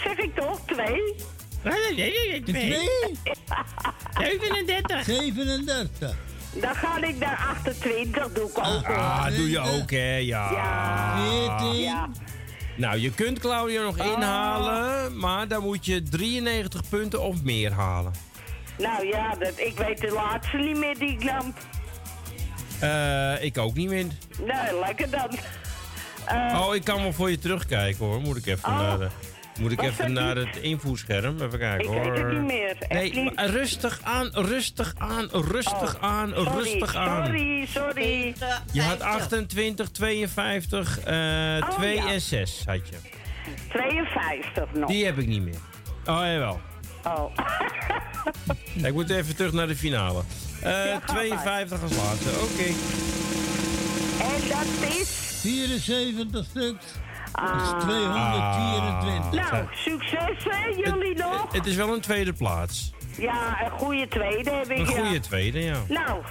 zeg 0.05 0.17
ik 0.17 0.35
toch? 0.35 0.61
Twee? 0.67 1.15
Twee? 2.45 2.79
37. 4.19 5.05
37. 5.05 6.17
Dan 6.53 6.75
ga 6.75 7.03
ik 7.03 7.19
naar 7.19 7.47
28, 7.65 8.33
doe 8.33 8.49
ik 8.49 8.59
ook. 8.59 8.87
Ah, 8.89 9.27
doe 9.37 9.51
je 9.51 9.59
ook, 9.59 9.91
hè? 9.91 10.17
Ja. 10.17 10.51
Ja. 10.53 11.73
Ja. 11.73 12.09
Nou, 12.79 12.99
je 12.99 13.11
kunt 13.11 13.39
Claudio 13.39 13.83
nog 13.83 13.99
Ah. 13.99 14.07
inhalen, 14.07 15.19
maar 15.19 15.49
dan 15.49 15.63
moet 15.63 15.87
je 15.87 16.03
93 16.03 16.89
punten 16.89 17.21
of 17.23 17.43
meer 17.43 17.73
halen. 17.73 18.13
Nou 18.79 19.07
ja, 19.07 19.35
dat, 19.35 19.53
ik 19.57 19.77
weet 19.77 20.01
de 20.01 20.11
laatste 20.11 20.57
niet 20.57 20.77
meer 20.77 20.99
die 20.99 21.09
ik 21.11 21.25
nam. 21.25 21.55
Eh, 22.81 23.45
ik 23.45 23.59
ook 23.59 23.75
niet 23.75 23.89
meer. 23.89 24.07
Nou, 24.47 24.81
lekker 24.87 25.11
dan. 25.11 25.29
Eh, 26.27 26.61
Oh, 26.67 26.75
ik 26.75 26.85
kan 26.85 27.03
wel 27.03 27.13
voor 27.13 27.31
je 27.31 27.39
terugkijken 27.39 28.05
hoor. 28.05 28.21
Moet 28.21 28.37
ik 28.37 28.47
even 28.47 28.69
Oh. 28.69 29.01
Moet 29.59 29.73
ik 29.73 29.83
even 29.83 30.13
naar 30.13 30.37
het 30.37 30.57
invoerscherm. 30.57 31.41
Even 31.43 31.59
kijken 31.59 31.85
Ik 31.87 31.91
weet 32.03 32.03
hoor. 32.05 32.17
het 32.29 32.33
niet 32.39 32.47
meer, 32.47 32.77
echt 32.79 32.93
Nee, 32.93 33.13
niet. 33.25 33.41
rustig 33.41 34.01
aan, 34.03 34.29
rustig 34.33 34.95
aan, 34.99 35.29
rustig 35.33 35.95
Oh, 35.97 36.03
aan, 36.05 36.33
sorry, 36.35 36.51
rustig 36.59 36.95
aan. 36.95 37.25
Sorry, 37.27 37.67
sorry. 37.67 38.35
Je 38.73 38.83
had 38.83 39.01
28, 39.01 39.89
52, 39.91 40.99
eh 41.01 41.15
Oh, 41.61 41.69
2 41.77 41.95
ja. 41.97 42.07
en 42.09 42.21
6 42.21 42.63
had 42.67 42.89
je. 42.89 42.97
52 43.69 44.73
nog. 44.75 44.89
Die 44.91 45.05
heb 45.05 45.19
ik 45.19 45.27
niet 45.27 45.43
meer. 45.43 45.59
Oh, 46.07 46.21
jawel. 46.25 46.61
Oh. 47.05 47.35
ik 48.89 48.93
moet 48.93 49.11
even 49.11 49.37
terug 49.37 49.53
naar 49.53 49.67
de 49.67 49.77
finale. 49.77 50.23
Eh, 50.63 50.71
Ja, 50.71 51.01
ga 51.01 51.13
52 51.15 51.83
als 51.83 51.97
laatste, 51.97 52.31
oké. 52.31 52.65
En 54.25 54.49
dat 54.49 54.91
is... 54.91 55.27
74 55.41 56.45
stuks. 56.45 56.85
Dat 57.41 57.63
is 57.63 57.69
Ah. 57.69 57.79
224. 57.81 59.51
Nou, 59.51 59.65
succes 59.73 60.45
hè, 60.45 60.67
jullie 60.67 61.15
nog? 61.17 61.53
Het 61.53 61.67
is 61.67 61.75
wel 61.75 61.95
een 61.95 62.01
tweede 62.01 62.33
plaats. 62.33 62.93
Ja, 63.19 63.65
een 63.65 63.71
goede 63.71 64.09
tweede 64.09 64.51
heb 64.51 64.71
ik, 64.71 64.79
Een 64.79 64.95
ja. 64.95 65.01
goede 65.05 65.21
tweede, 65.21 65.61
ja. 65.61 65.77
Nou, 65.89 66.23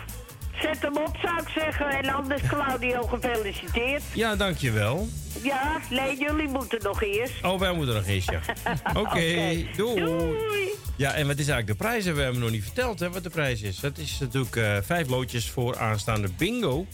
zet 0.61 0.81
hem 0.81 0.97
op 0.97 1.17
zou 1.21 1.41
ik 1.41 1.49
zeggen. 1.49 1.89
En 1.89 2.09
anders 2.13 2.41
Claudio 2.47 3.01
gefeliciteerd. 3.07 4.03
Ja, 4.13 4.35
dankjewel. 4.35 5.07
Ja, 5.43 5.77
nee, 5.89 6.17
jullie 6.19 6.47
moeten 6.47 6.79
nog 6.83 7.03
eerst. 7.03 7.33
Oh, 7.43 7.59
wij 7.59 7.73
moeten 7.73 7.95
nog 7.95 8.05
eens, 8.05 8.25
ja. 8.25 8.39
Oké, 9.01 9.65
doei. 9.75 10.73
Ja, 10.95 11.13
en 11.13 11.27
wat 11.27 11.37
is 11.37 11.47
eigenlijk 11.47 11.67
de 11.79 11.85
prijs? 11.85 12.05
We 12.05 12.21
hebben 12.21 12.41
nog 12.41 12.49
niet 12.51 12.63
verteld 12.63 12.99
hè, 12.99 13.09
wat 13.11 13.23
de 13.23 13.29
prijs 13.29 13.61
is. 13.61 13.79
Dat 13.79 13.97
is 13.97 14.17
natuurlijk 14.19 14.55
eh, 14.55 14.77
vijf 14.83 15.07
loodjes 15.07 15.49
voor 15.49 15.77
aanstaande 15.77 16.29
bingo. 16.37 16.85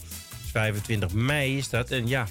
Dus 0.42 0.50
25 0.50 1.12
mei 1.12 1.56
is 1.58 1.68
dat. 1.68 1.90
En 1.90 2.06
ja, 2.08 2.26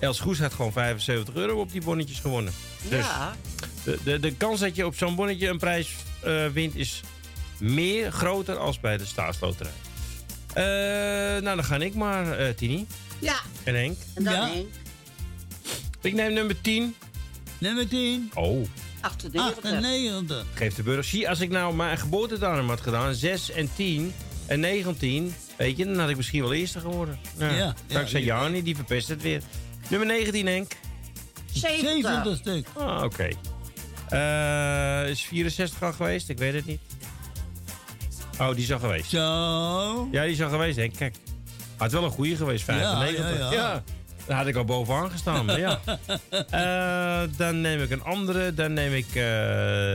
Els 0.00 0.20
Goes 0.20 0.38
had 0.38 0.52
gewoon 0.54 0.72
75 0.72 1.34
euro 1.34 1.60
op 1.60 1.72
die 1.72 1.82
bonnetjes 1.82 2.18
gewonnen. 2.20 2.52
Dus 2.88 3.04
Ja. 3.04 3.36
de, 3.84 3.98
de, 4.04 4.20
de 4.20 4.34
kans 4.34 4.60
dat 4.60 4.76
je 4.76 4.86
op 4.86 4.96
zo'n 4.96 5.14
bonnetje 5.14 5.48
een 5.48 5.58
prijs 5.58 5.90
eh, 6.22 6.46
wint 6.46 6.74
is 6.74 7.00
meer 7.58 8.12
groter 8.12 8.56
als 8.56 8.80
bij 8.80 8.96
de 8.96 9.04
staatsloterij. 9.06 9.72
Eh, 10.54 10.62
nou, 11.42 11.56
dan 11.56 11.64
ga 11.64 11.76
ik 11.76 11.94
maar, 11.94 12.32
eh 12.38 12.54
Tini. 12.54 12.86
Ja. 13.18 13.36
En 13.64 13.74
Henk. 13.74 13.98
En 14.14 14.24
dan 14.24 14.32
Ja. 14.32 14.48
Henk. 14.48 14.66
Ik 16.00 16.12
neem 16.14 16.32
nummer 16.32 16.60
10. 16.60 16.94
Nummer 17.58 17.88
10. 17.88 18.30
Oh. 18.34 18.66
98. 19.00 19.64
98. 19.64 20.44
Geef 20.54 20.74
de 20.74 20.82
burger. 20.82 21.04
Zie, 21.04 21.28
als 21.28 21.40
ik 21.40 21.50
nou 21.50 21.74
mijn 21.74 21.98
geboortedatum 21.98 22.68
had 22.68 22.80
gedaan, 22.80 23.14
6 23.14 23.50
en 23.50 23.70
10 23.76 24.12
en 24.46 24.60
19, 24.60 25.34
weet 25.56 25.76
je, 25.76 25.84
dan 25.84 25.98
had 25.98 26.08
ik 26.08 26.16
misschien 26.16 26.42
wel 26.42 26.52
eerste 26.52 26.80
geworden. 26.80 27.18
Ja. 27.38 27.52
Ja, 27.56 27.74
Dankzij 27.86 28.20
ja, 28.20 28.26
ja. 28.36 28.42
Jani, 28.42 28.62
die 28.62 28.74
verpest 28.76 29.08
het 29.08 29.22
weer. 29.22 29.42
Nummer 29.88 30.08
19, 30.08 30.46
Henk. 30.46 30.72
70 31.52 32.36
stuk. 32.36 32.66
Ah, 32.76 33.02
oké. 33.02 33.28
Eh, 34.08 35.08
is 35.08 35.22
64 35.22 35.82
al 35.82 35.92
geweest? 35.92 36.28
Ik 36.28 36.38
weet 36.38 36.54
het 36.54 36.66
niet. 36.66 36.80
Oh, 38.40 38.54
die 38.54 38.62
is 38.62 38.72
al 38.72 38.78
geweest. 38.78 39.10
Zo. 39.10 40.08
Ja, 40.12 40.22
die 40.22 40.32
is 40.32 40.42
al 40.42 40.48
geweest, 40.48 40.76
Henk. 40.76 40.96
Kijk. 40.96 41.16
Had 41.76 41.92
wel 41.92 42.04
een 42.04 42.10
goede 42.10 42.36
geweest, 42.36 42.64
95. 42.64 43.38
ja, 43.38 43.52
ja. 43.52 43.82
Daar 44.26 44.36
had 44.36 44.46
ik 44.46 44.56
al 44.56 44.64
bovenaan 44.64 45.10
gestaan, 45.10 45.44
maar 45.44 45.58
ja. 45.58 45.80
Eh, 46.50 47.28
dan 47.36 47.60
neem 47.60 47.80
ik 47.80 47.90
een 47.90 48.02
andere. 48.02 48.54
Dan 48.54 48.72
neem 48.72 48.92
ik 48.92 49.06
eh, 49.14 49.22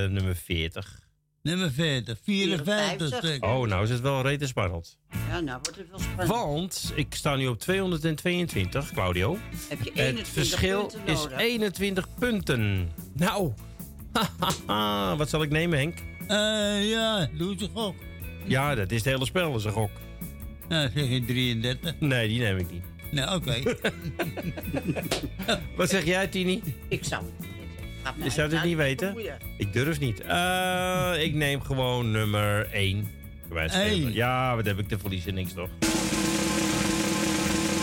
nummer 0.09 0.35
40. 0.35 0.99
Nummer 1.43 1.71
40. 1.71 2.17
54 2.23 3.17
stuk. 3.17 3.45
Oh, 3.45 3.67
nou 3.67 3.83
is 3.83 3.89
het 3.89 4.01
wel 4.01 4.21
rete 4.21 4.47
spannend. 4.47 4.97
Ja, 5.29 5.39
nou 5.39 5.59
wordt 5.61 5.77
het 5.77 5.89
wel 5.89 5.99
spannend. 5.99 6.29
Want 6.29 6.91
ik 6.95 7.15
sta 7.15 7.35
nu 7.35 7.47
op 7.47 7.59
222, 7.59 8.91
Claudio. 8.91 9.37
Heb 9.69 9.83
je 9.83 9.89
Het 9.89 9.99
21 9.99 10.27
verschil 10.27 10.79
punten 10.81 11.05
is 11.05 11.23
nodig? 11.23 11.37
21 11.37 12.07
punten. 12.19 12.91
Nou, 13.13 13.53
wat 15.17 15.29
zal 15.29 15.41
ik 15.41 15.49
nemen, 15.49 15.77
Henk? 15.77 15.97
Eh, 16.27 16.89
ja, 16.89 17.29
doe 17.37 17.51
eens 17.51 17.61
een 17.61 17.69
gok. 17.73 17.95
Ja, 18.45 18.75
dat 18.75 18.91
is 18.91 18.97
het 18.97 19.05
hele 19.05 19.25
spel, 19.25 19.51
dat 19.51 19.59
is 19.59 19.65
een 19.65 19.71
gok. 19.71 19.91
Nou, 20.69 20.89
zeg 20.95 21.09
je 21.09 21.25
33. 21.25 21.93
Nee, 21.99 22.27
die 22.27 22.39
neem 22.39 22.57
ik 22.57 22.71
niet. 22.71 22.83
Nou, 23.11 23.35
oké. 23.35 23.61
Wat 25.77 25.89
zeg 25.89 26.05
jij, 26.05 26.27
Tini? 26.27 26.61
Ik 26.87 27.03
zou 27.03 27.23
het 27.23 27.47
mij 28.03 28.25
Je 28.25 28.29
zou 28.29 28.53
het 28.53 28.63
niet 28.63 28.75
weten? 28.77 29.07
bemoeien. 29.07 29.37
Ik 29.57 29.73
durf 29.73 29.99
niet. 29.99 30.21
Eh, 30.21 31.11
ik 31.19 31.33
neem 31.33 31.61
gewoon 31.61 32.11
nummer 32.11 32.67
1. 32.71 33.07
Eén. 33.67 34.13
Ja, 34.13 34.55
wat 34.55 34.65
heb 34.65 34.79
ik 34.79 34.87
te 34.87 34.99
verliezen? 34.99 35.33
Niks 35.33 35.53
toch? 35.53 35.69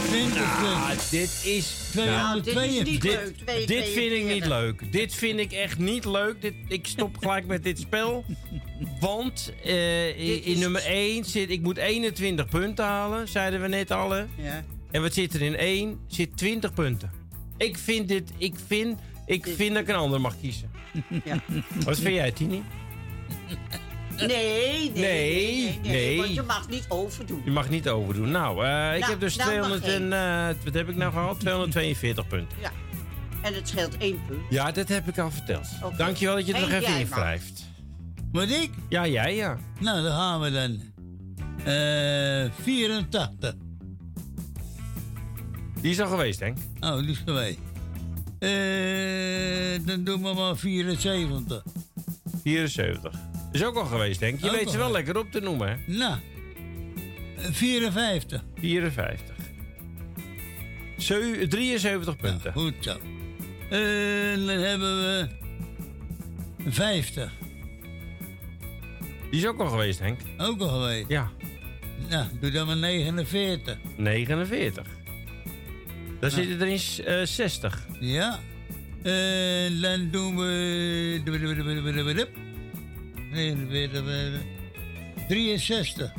20 0.09 0.43
Ah, 0.43 0.91
stuk. 0.99 1.11
dit 1.21 1.43
is... 1.45 1.91
Nou, 1.95 2.41
dit 2.41 2.57
is 2.57 2.83
niet 2.83 3.03
dit, 3.03 3.03
leuk. 3.13 3.37
Twee- 3.37 3.67
dit 3.67 3.89
vind 3.89 4.13
ik 4.13 4.25
niet 4.25 4.43
42. 4.43 4.49
leuk. 4.49 4.93
Dit 4.93 5.15
vind 5.15 5.39
ik 5.41 5.53
echt 5.53 5.79
niet 5.79 6.05
leuk. 6.05 6.41
Dit, 6.43 6.55
ik 6.69 6.87
stop 6.87 7.17
gelijk 7.21 7.47
met 7.47 7.63
dit 7.65 7.79
spel. 7.79 8.25
Want 9.01 9.53
eh, 9.65 10.09
in, 10.19 10.45
in 10.45 10.59
nummer 10.59 10.85
1 10.85 11.25
zit... 11.25 11.51
Ik 11.51 11.61
moet 11.63 11.77
21 11.77 12.49
punten 12.49 12.85
halen, 12.85 13.29
zeiden 13.29 13.61
we 13.61 13.69
net 13.69 13.91
al. 13.91 14.11
hè. 14.11 14.19
Ja. 14.37 14.65
En 14.91 15.03
wat 15.03 15.15
zit 15.15 15.35
er 15.35 15.43
in 15.43 15.57
1? 15.57 15.99
Zit 16.07 16.37
20 16.37 16.75
punten. 16.75 17.11
Ik 17.57 17.79
vind 17.79 18.09
dit... 18.09 18.31
Ik 18.39 18.55
vind, 18.67 18.99
ik 19.35 19.47
vind 19.57 19.73
dat 19.75 19.83
ik 19.83 19.89
een 19.89 19.95
ander 19.95 20.21
mag 20.21 20.37
kiezen. 20.41 20.71
Ja. 21.25 21.37
Wat 21.85 21.99
vind 21.99 22.15
jij, 22.15 22.33
Tini? 22.33 22.63
Nee, 24.17 24.27
nee, 24.27 24.91
nee, 24.91 24.93
Nee, 24.93 25.79
nee. 25.83 26.17
Want 26.19 26.35
je 26.35 26.43
mag 26.43 26.69
niet 26.69 26.85
overdoen. 26.89 27.43
Je 27.45 27.51
mag 27.51 27.69
niet 27.69 27.89
overdoen. 27.89 28.31
Nou, 28.31 28.65
eh, 28.67 28.95
ik 28.95 28.99
Nou, 29.01 29.11
heb 29.11 29.21
dus 29.21 29.37
nou 29.37 29.49
mag 29.69 29.81
200 29.81 29.95
en... 29.95 30.13
eh, 30.13 30.65
wat 30.65 30.75
heb 30.75 30.89
ik 30.89 30.97
nou 30.97 31.13
gehaald? 31.13 31.41
242 31.41 32.27
punten. 32.27 32.59
Ja. 32.61 32.71
En 33.43 33.55
het 33.55 33.69
scheelt 33.69 33.97
één 33.97 34.21
punt. 34.27 34.41
Ja, 34.51 34.71
dat 34.73 34.89
heb 34.89 35.09
ik 35.09 35.19
al 35.19 35.31
verteld. 35.31 35.67
Oké. 35.83 35.97
Dankjewel 35.97 36.35
dat 36.35 36.47
je 36.47 36.53
er 36.55 36.61
nog 36.61 36.71
even 36.71 36.83
jij 36.91 37.01
in 37.01 37.09
mag. 37.09 37.19
wrijft. 37.19 37.65
Wat 38.33 38.49
ik? 38.51 38.71
Ja, 38.89 39.07
jij 39.07 39.35
ja. 39.35 39.59
Nou, 39.81 40.03
dan 40.03 40.13
gaan 40.13 40.41
we 40.41 40.51
dan. 40.51 40.81
Eh 41.65 42.63
84. 42.63 43.55
Die 45.81 45.91
is 45.91 46.01
al 46.01 46.09
geweest, 46.09 46.41
Henk. 46.41 46.59
Oh, 46.81 46.99
die 46.99 47.11
is 47.11 47.23
geweest. 47.25 47.59
Eh, 48.41 49.87
dan 49.87 50.05
doen 50.05 50.23
we 50.23 50.35
maar 50.35 50.57
74. 50.57 51.63
74. 52.43 53.13
Is 53.53 53.65
ook 53.65 53.77
al 53.77 53.85
geweest, 53.85 54.21
Henk. 54.21 54.41
Je 54.41 54.47
Ook 54.51 54.57
weet 54.57 54.71
ze 54.71 54.77
wel 54.77 54.87
geweest. 54.87 55.07
lekker 55.07 55.23
op 55.23 55.31
te 55.33 55.41
noemen, 55.41 55.69
hè? 55.69 55.77
Nou, 55.97 56.19
eh, 57.37 57.45
54. 57.51 58.45
54. 58.61 59.35
Zeu- 60.97 61.47
73 61.49 62.17
punten. 62.17 62.53
Goed 62.53 62.75
zo. 62.81 62.97
En 63.71 64.47
dan 64.47 64.57
hebben 64.59 64.97
we 65.01 65.29
50. 66.67 67.33
Die 69.31 69.41
is 69.41 69.47
ook 69.47 69.61
al 69.61 69.69
geweest, 69.69 69.99
Henk. 69.99 70.21
Ook 70.39 70.61
al 70.61 70.69
geweest. 70.69 71.09
Ja. 71.09 71.31
Nou, 72.09 72.27
doe 72.41 72.51
dan 72.51 72.67
maar 72.67 72.77
49. 72.77 73.77
49. 73.97 74.87
Dan 76.21 76.31
zitten 76.31 76.61
er 76.61 77.21
eh, 77.21 77.27
60. 77.27 77.87
Ja. 78.01 78.39
En 79.03 79.81
dan 79.81 80.09
doen 80.11 80.37
we... 80.37 81.21
49, 83.33 84.41
63. 85.29 86.13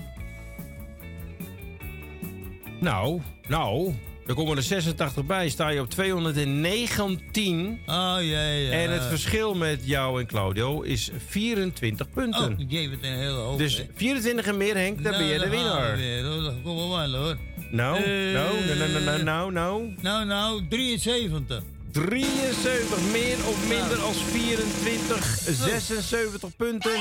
Nou, 2.80 3.22
nou. 3.48 3.94
Er 4.28 4.34
komen 4.34 4.58
er 4.58 4.64
86 4.64 5.26
bij. 5.26 5.50
Sta 5.50 5.70
je 5.70 5.80
op 5.80 5.90
219. 5.90 7.80
Oh, 7.86 8.18
ja, 8.20 8.20
ja. 8.52 8.72
En 8.72 8.92
het 8.92 9.04
verschil 9.04 9.54
met 9.54 9.82
jou 9.84 10.20
en 10.20 10.28
Claudio 10.28 10.82
is 10.82 11.12
24 11.28 12.10
punten. 12.10 12.52
Oh, 12.54 12.60
ik 12.60 12.66
geef 12.70 12.90
het 12.90 13.04
een 13.04 13.14
hele 13.18 13.32
hoop. 13.32 13.58
Dus 13.58 13.78
hè. 13.78 13.84
24 13.96 14.46
en 14.46 14.58
meer, 14.58 14.76
Henk, 14.76 15.04
dan 15.04 15.12
Nou, 15.12 15.24
ben 15.24 15.34
je 15.34 15.40
de 15.40 15.50
winnaar. 15.50 15.98
weer, 15.98 16.24
hoor. 16.26 16.42
Dan 16.44 16.62
komen 16.64 16.90
we 16.90 16.96
aan, 16.96 17.14
hoor. 17.14 17.38
Nou, 17.72 17.98
Eh, 17.98 18.34
nou, 18.34 18.66
nou, 18.66 18.78
nou, 18.90 19.04
nou, 19.04 19.24
nou, 19.24 19.52
nou. 19.52 19.94
Nou, 20.02 20.26
nou, 20.26 20.62
73. 20.70 21.64
73, 21.92 23.12
meer 23.12 23.38
of 23.48 23.68
minder 23.68 24.00
als 24.02 24.18
24, 24.18 25.26
76 25.26 26.56
punten. 26.56 26.92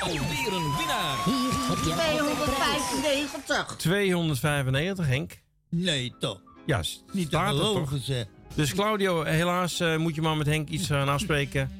Alweer 0.00 0.52
een 0.52 0.76
winnaar. 0.76 1.16
295. 1.82 3.74
295, 3.76 5.06
Henk. 5.06 5.38
Nee, 5.70 6.14
toch. 6.18 6.40
Ja, 6.66 6.82
Niet 7.12 7.30
te 7.30 7.36
toch. 7.36 7.46
geloven, 7.48 8.00
zeg. 8.00 8.24
Dus 8.54 8.72
Claudio, 8.74 9.22
helaas 9.24 9.80
eh, 9.80 9.96
moet 9.96 10.14
je 10.14 10.22
maar 10.22 10.36
met 10.36 10.46
Henk 10.46 10.68
iets 10.68 10.86
gaan 10.86 11.08
afspreken. 11.08 11.70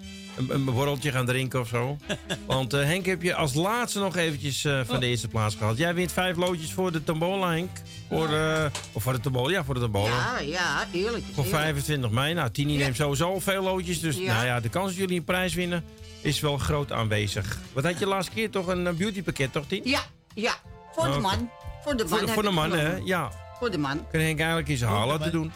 Een, 0.41 0.55
een 0.55 0.65
borreltje 0.65 1.11
gaan 1.13 1.27
drinken 1.27 1.61
of 1.61 1.69
zo. 1.69 1.97
Want 2.47 2.73
eh, 2.73 2.85
Henk 2.85 3.07
heb 3.07 3.23
je 3.23 3.35
als 3.35 3.55
laatste 3.55 3.99
nog 3.99 4.17
eventjes 4.17 4.65
eh, 4.65 4.81
van 4.85 5.01
de 5.01 5.07
eerste 5.07 5.29
plaats 5.29 5.55
gehad. 5.55 5.77
Jij 5.77 5.95
wint 5.95 6.13
vijf 6.13 6.37
loodjes 6.37 6.73
voor 6.73 6.93
de 6.93 7.05
tombola, 7.05 7.51
Henk. 7.51 7.71
Voor, 8.09 8.29
eh, 8.29 8.65
of 8.93 9.03
voor 9.03 9.13
de 9.13 9.21
tombola, 9.21 9.51
ja, 9.51 9.65
voor 9.65 9.75
de 9.75 9.81
tombola. 9.81 10.09
Ja, 10.09 10.39
ja, 10.41 10.87
eerlijk. 10.93 11.25
Voor 11.33 11.45
eerlijk. 11.45 11.63
25 11.63 12.11
mei. 12.11 12.35
Nou, 12.35 12.51
Tini 12.51 12.77
neemt 12.77 12.97
sowieso 12.97 13.33
al 13.33 13.41
veel 13.41 13.63
loodjes. 13.63 14.01
Dus 14.01 14.17
Ja. 14.17 14.33
nou 14.35 14.47
ja, 14.47 14.61
de 14.61 14.69
kans 14.69 14.87
dat 14.87 14.97
jullie 14.97 15.19
een 15.19 15.25
prijs 15.25 15.55
winnen 15.55 15.85
is 16.21 16.41
wel 16.41 16.59
groot 16.59 16.93
aanwezig. 16.93 17.59
Wat 17.73 17.85
had 17.85 17.99
je 17.99 18.07
laatste 18.07 18.33
keer 18.33 18.51
toch? 18.51 18.67
Een 18.67 18.97
beautypakket, 18.97 19.53
toch, 19.53 19.67
Tien? 19.67 19.81
Ja, 19.85 20.01
ja. 20.35 20.55
Voor 20.93 21.13
de 21.13 21.19
man. 21.19 21.51
Voor 21.85 21.97
de 21.97 22.05
man. 22.05 22.19
Voor 22.19 22.27
de, 22.27 22.33
voor 22.33 22.55
man, 22.55 22.73
hè? 22.73 22.97
Ja. 22.97 23.33
Voor 23.59 23.71
de 23.71 23.79
man. 23.79 24.07
Kan 24.11 24.21
Henk 24.21 24.39
eigenlijk 24.39 24.69
in 24.69 24.77
zijn 24.77 24.91
haar 24.91 25.07
laten 25.07 25.33
doen. 25.33 25.53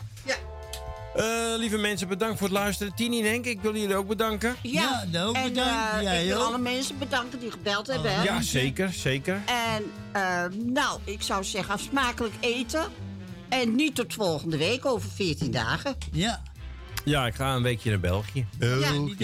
Ja. 1.16 1.52
Eh, 1.52 1.58
lieve 1.58 1.76
mensen, 1.78 2.08
bedankt 2.08 2.38
voor 2.38 2.48
het 2.48 2.56
luisteren. 2.56 2.94
Tini 2.94 3.20
en 3.22 3.26
Henk, 3.30 3.44
ik 3.44 3.60
wil 3.60 3.76
jullie 3.76 3.96
ook 3.96 4.06
bedanken. 4.08 4.56
Ja, 4.62 5.04
ook 5.26 5.34
en, 5.36 5.42
bedankt. 5.42 5.94
eh, 5.96 6.02
Jij 6.02 6.22
ik 6.22 6.28
wil 6.32 6.42
alle 6.44 6.58
mensen 6.58 6.98
bedanken 6.98 7.38
die 7.40 7.50
gebeld 7.50 7.86
hebben. 7.86 8.14
hè. 8.14 8.22
Ja, 8.22 8.42
zeker, 8.42 8.92
zeker. 8.92 9.42
En 9.46 9.84
eh, 10.12 10.44
nou, 10.64 11.00
ik 11.04 11.22
zou 11.22 11.44
zeggen, 11.44 11.78
smakelijk 11.78 12.34
eten. 12.40 12.84
En 13.48 13.74
niet 13.74 13.94
tot 13.94 14.14
volgende 14.14 14.56
week, 14.56 14.86
over 14.86 15.10
14 15.10 15.50
dagen. 15.50 15.94
Ja. 16.12 16.42
Ja, 17.04 17.26
ik 17.26 17.34
ga 17.34 17.54
een 17.54 17.62
weekje 17.62 17.90
naar 17.90 18.00
België. 18.00 18.46
België. 18.58 19.16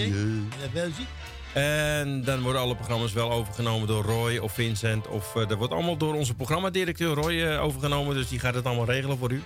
België. 0.73 1.07
En 1.53 2.23
dan 2.23 2.41
worden 2.41 2.61
alle 2.61 2.75
programma's 2.75 3.13
wel 3.13 3.31
overgenomen 3.31 3.87
door 3.87 4.03
Roy 4.03 4.37
of 4.37 4.51
Vincent. 4.53 5.07
Of 5.07 5.35
eh, 5.35 5.47
dat 5.47 5.57
wordt 5.57 5.73
allemaal 5.73 5.97
door 5.97 6.13
onze 6.15 6.33
programmadirecteur 6.33 7.13
Roy 7.15 7.41
eh, 7.41 7.63
overgenomen. 7.63 8.15
Dus 8.15 8.27
die 8.29 8.39
gaat 8.39 8.53
het 8.53 8.65
allemaal 8.65 8.85
regelen 8.85 9.17
voor 9.17 9.31
u. 9.31 9.41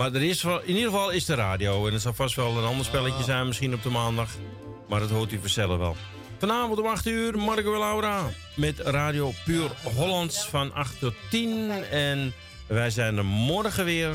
Maar 0.00 0.14
er 0.14 0.22
is 0.22 0.44
in 0.44 0.60
ieder 0.66 0.90
geval 0.90 1.10
is 1.10 1.24
de 1.24 1.34
radio. 1.34 1.86
En 1.86 1.92
het 1.92 2.02
zal 2.02 2.12
vast 2.12 2.36
wel 2.36 2.56
een 2.58 2.64
ander 2.64 2.84
spelletje 2.84 3.24
zijn, 3.24 3.46
misschien 3.46 3.74
op 3.74 3.82
de 3.82 3.88
maandag. 3.88 4.30
Maar 4.88 5.00
dat 5.00 5.10
hoort 5.10 5.32
u 5.32 5.38
vanzelf 5.40 5.78
wel. 5.78 5.96
Vanavond 6.38 6.78
om 6.78 6.86
8 6.86 7.06
uur, 7.06 7.38
Marco 7.38 7.78
Laura. 7.78 8.28
Met 8.56 8.78
Radio 8.78 9.32
Puur 9.44 9.70
Hollands 9.96 10.46
van 10.48 10.74
8 10.74 10.98
tot 10.98 11.14
10. 11.30 11.70
En 11.90 12.32
wij 12.66 12.90
zijn 12.90 13.16
er 13.16 13.24
morgen 13.24 13.84
weer. 13.84 14.10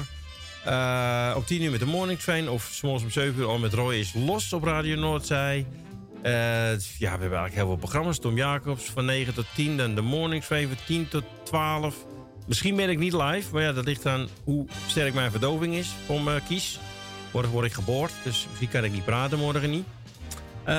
eh 0.64 1.33
om 1.35 1.45
10 1.45 1.61
uur 1.61 1.72
met 1.72 1.80
de 1.80 1.85
Morning 1.85 2.19
Train. 2.19 2.49
Of 2.49 2.69
soms 2.72 3.03
om 3.03 3.09
7 3.09 3.39
uur 3.39 3.47
al 3.47 3.57
met 3.57 3.73
Roy 3.73 3.95
is 3.95 4.14
los 4.14 4.53
op 4.53 4.64
Radio 4.64 4.95
Noordzij. 4.95 5.65
Eh, 6.22 6.31
ja, 6.33 6.77
we 6.99 7.05
hebben 7.07 7.19
eigenlijk 7.22 7.55
heel 7.55 7.67
veel 7.67 7.75
programma's. 7.77 8.19
Tom 8.19 8.35
Jacobs 8.35 8.83
van 8.83 9.05
9 9.05 9.33
tot 9.33 9.45
10. 9.55 9.77
Dan 9.77 9.95
de 9.95 10.01
Morning 10.01 10.45
van 10.45 10.67
10 10.85 11.07
tot 11.07 11.23
12. 11.43 11.95
Misschien 12.45 12.75
ben 12.75 12.90
ik 12.90 12.98
niet 12.98 13.14
live. 13.14 13.53
Maar 13.53 13.61
ja, 13.61 13.74
dat 13.74 13.85
ligt 13.85 14.06
aan 14.06 14.27
hoe 14.43 14.65
sterk 14.88 15.14
mijn 15.14 15.32
verdoving 15.32 15.75
is 15.75 15.93
om 16.07 16.27
eh, 16.27 16.35
kies. 16.48 16.80
Morgen 17.32 17.51
word 17.51 17.65
ik 17.65 17.74
geboord. 17.74 18.11
Dus 18.24 18.45
misschien 18.49 18.69
kan 18.69 18.83
ik 18.83 18.91
niet 18.91 19.06
praten 19.06 19.40
morgen 19.40 19.69
niet. 19.69 19.85
Eh, 20.64 20.75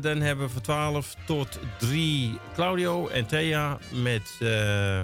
dan 0.00 0.20
hebben 0.20 0.46
we 0.46 0.52
van 0.52 0.62
12 0.62 1.14
tot 1.26 1.58
3 1.78 2.38
Claudio 2.54 3.08
en 3.08 3.26
Thea 3.26 3.78
met 3.90 4.36
eh, 4.40 5.02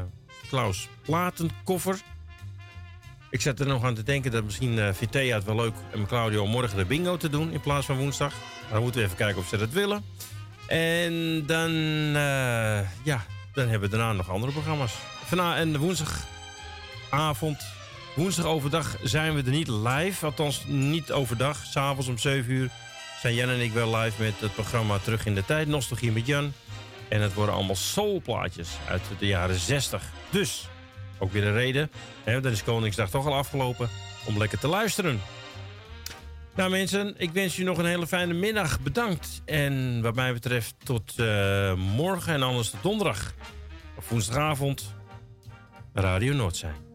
Klaus 0.48 0.88
Platenkoffer. 1.02 2.00
Ik 3.30 3.40
zat 3.40 3.60
er 3.60 3.66
nog 3.66 3.84
aan 3.84 3.94
te 3.94 4.02
denken 4.02 4.30
dat 4.30 4.44
misschien 4.44 4.94
vindt 4.94 5.12
Thea 5.12 5.36
het 5.36 5.44
wel 5.44 5.54
leuk 5.54 5.74
om 5.94 6.06
Claudio 6.06 6.46
morgen 6.46 6.76
de 6.76 6.84
bingo 6.84 7.16
te 7.16 7.28
doen 7.28 7.52
in 7.52 7.60
plaats 7.60 7.86
van 7.86 7.96
woensdag. 7.96 8.32
Dan 8.70 8.82
moeten 8.82 9.00
we 9.00 9.06
even 9.06 9.18
kijken 9.18 9.40
of 9.40 9.48
ze 9.48 9.56
dat 9.56 9.70
willen. 9.70 10.04
En 10.66 11.46
dan, 11.46 11.72
ja, 13.02 13.24
dan 13.52 13.68
hebben 13.68 13.90
we 13.90 13.96
daarna 13.96 14.12
nog 14.12 14.30
andere 14.30 14.52
programma's. 14.52 14.94
Vanavond 15.28 15.74
en 15.74 15.78
woensdagavond, 15.80 17.66
woensdag 18.16 18.44
overdag 18.44 18.96
zijn 19.02 19.34
we 19.34 19.42
er 19.42 19.50
niet 19.50 19.68
live. 19.68 20.24
Althans, 20.26 20.64
niet 20.66 21.12
overdag. 21.12 21.64
S'avonds 21.64 22.08
om 22.08 22.18
7 22.18 22.52
uur 22.52 22.70
zijn 23.20 23.34
Jan 23.34 23.48
en 23.48 23.60
ik 23.60 23.72
wel 23.72 23.96
live 23.96 24.22
met 24.22 24.40
het 24.40 24.54
programma 24.54 24.98
Terug 24.98 25.26
in 25.26 25.34
de 25.34 25.44
Tijd. 25.44 25.68
Nostalgie 25.68 26.12
met 26.12 26.26
Jan. 26.26 26.52
En 27.08 27.20
het 27.20 27.34
worden 27.34 27.54
allemaal 27.54 27.76
soulplaatjes 27.76 28.68
uit 28.88 29.02
de 29.18 29.26
jaren 29.26 29.58
60. 29.58 30.02
Dus, 30.30 30.68
ook 31.18 31.32
weer 31.32 31.46
een 31.46 31.52
reden. 31.52 31.90
Hè, 32.24 32.50
is 32.50 32.64
Koningsdag 32.64 33.10
toch 33.10 33.26
al 33.26 33.34
afgelopen 33.34 33.88
om 34.26 34.38
lekker 34.38 34.58
te 34.58 34.68
luisteren. 34.68 35.20
Nou 36.54 36.70
mensen, 36.70 37.14
ik 37.16 37.30
wens 37.30 37.58
u 37.58 37.62
nog 37.62 37.78
een 37.78 37.86
hele 37.86 38.06
fijne 38.06 38.34
middag. 38.34 38.80
Bedankt. 38.80 39.42
En 39.44 40.02
wat 40.02 40.14
mij 40.14 40.32
betreft 40.32 40.74
tot 40.84 41.18
eh, 41.18 41.74
morgen 41.74 42.34
en 42.34 42.42
anders 42.42 42.70
tot 42.70 42.82
donderdag. 42.82 43.32
Of 43.96 44.08
woensdagavond. 44.08 44.96
Radio 45.94 46.32
Noordzee. 46.34 46.86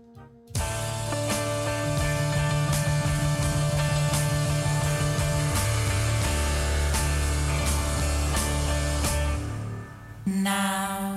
Now 10.25 11.12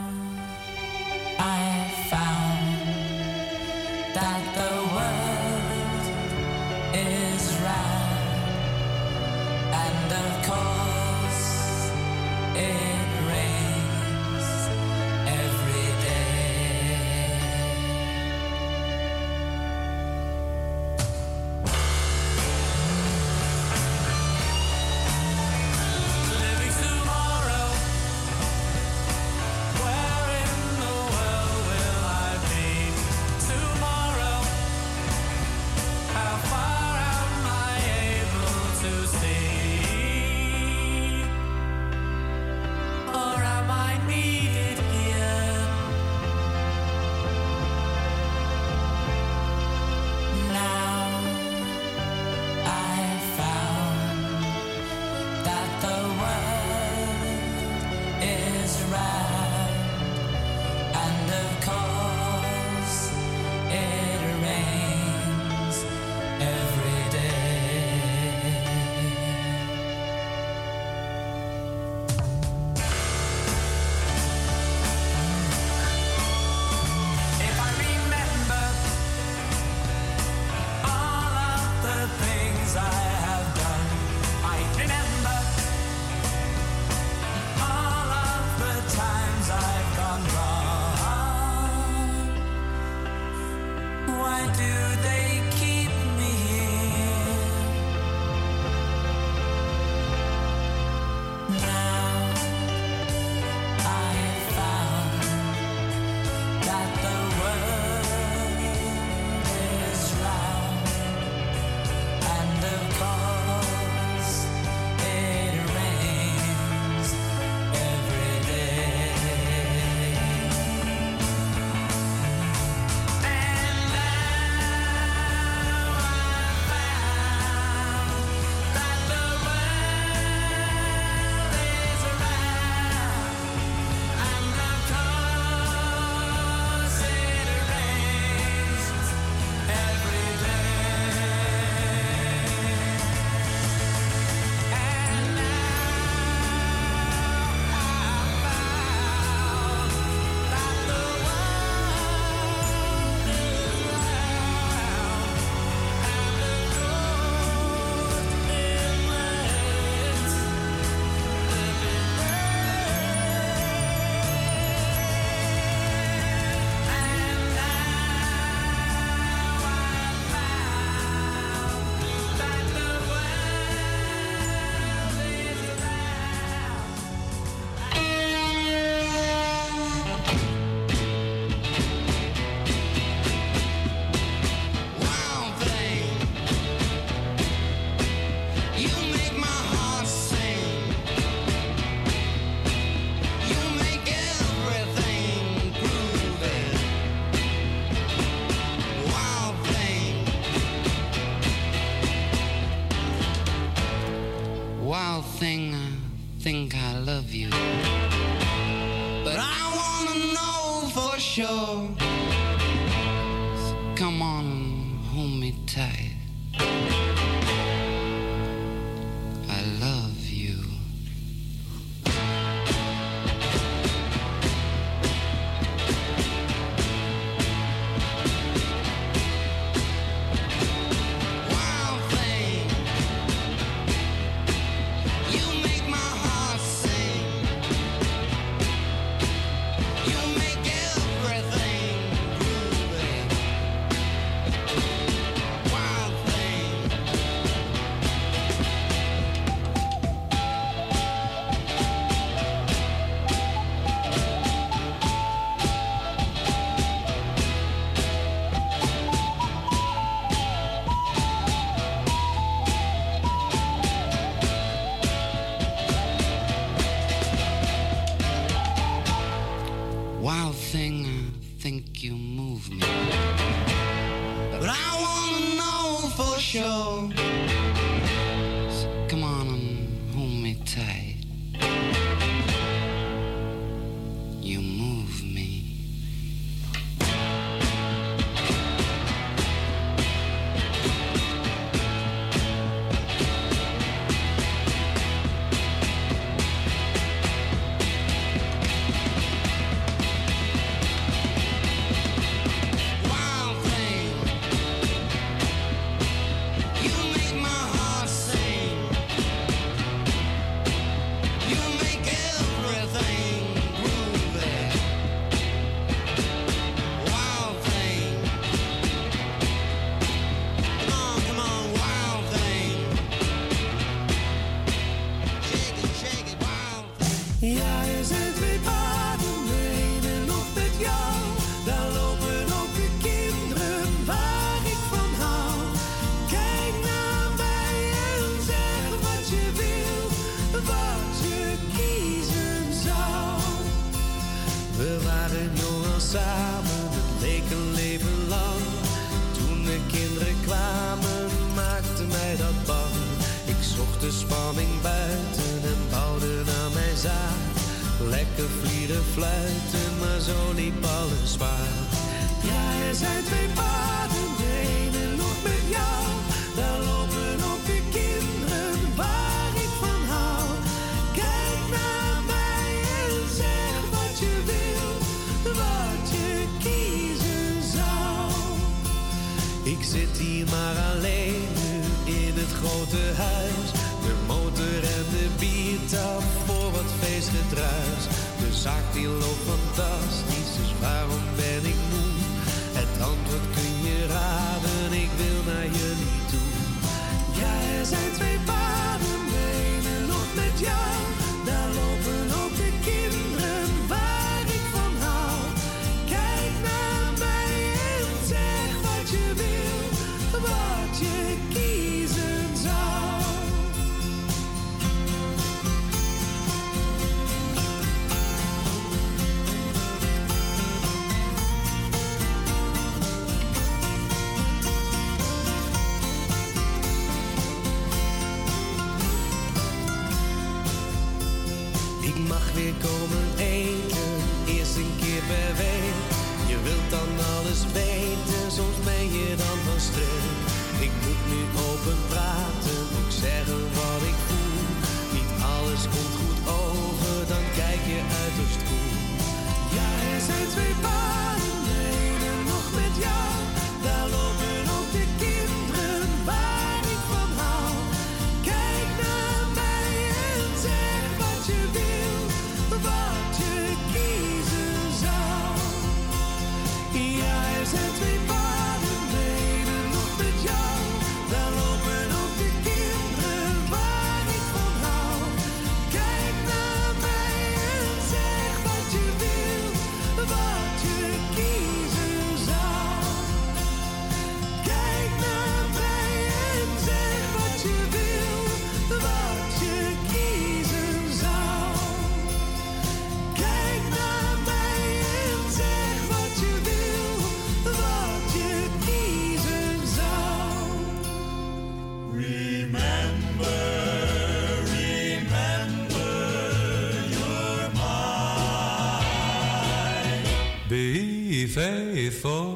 before 512.26 512.55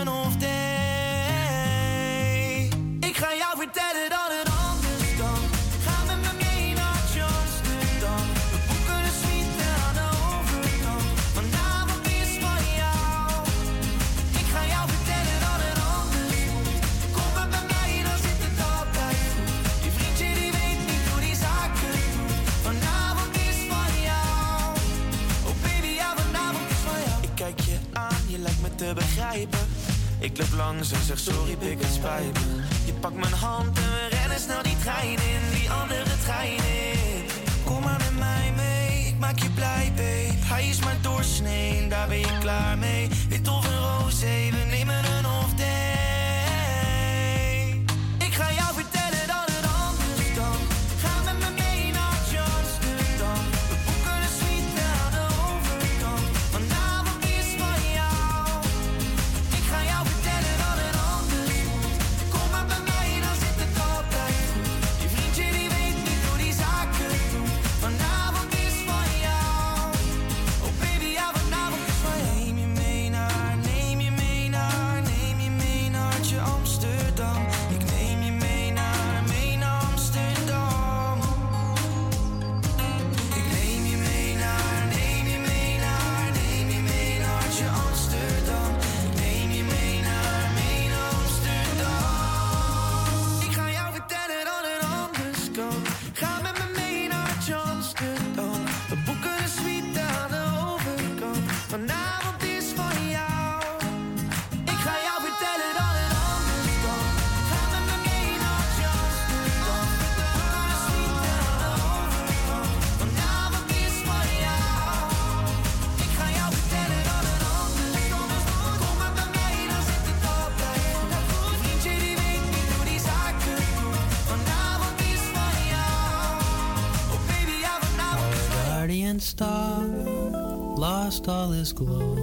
lost 131.11 131.27
all 131.27 131.51
its 131.51 131.73
glow. 131.73 132.15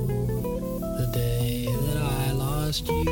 The 0.96 1.10
day 1.12 1.66
that 1.66 1.98
I 1.98 2.32
lost 2.32 2.88
you, 2.88 3.04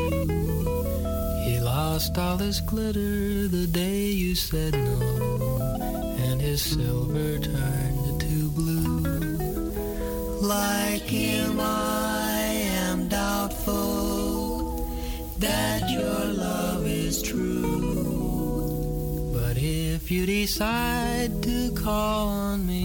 he 1.45 1.61
lost 1.61 2.17
all 2.17 2.39
his 2.39 2.63
glitter. 2.63 3.47
The 3.49 3.67
day 3.67 4.07
you 4.07 4.35
said 4.35 4.73
no, 4.73 5.77
and 6.19 6.41
his 6.41 6.63
silver 6.63 7.39
turned 7.41 8.21
to 8.23 8.51
blue. 8.53 9.03
Like 10.41 11.03
him, 11.03 11.61
I 11.61 12.39
am 12.81 13.09
doubtful 13.09 14.89
that 15.41 15.91
your 15.91 16.25
love 16.33 16.87
is 16.87 17.21
true. 17.21 18.15
But 19.35 19.59
if 19.59 20.11
you 20.11 20.25
decide 20.25 21.43
to 21.43 21.71
call 21.73 22.29
on 22.29 22.67
me, 22.67 22.76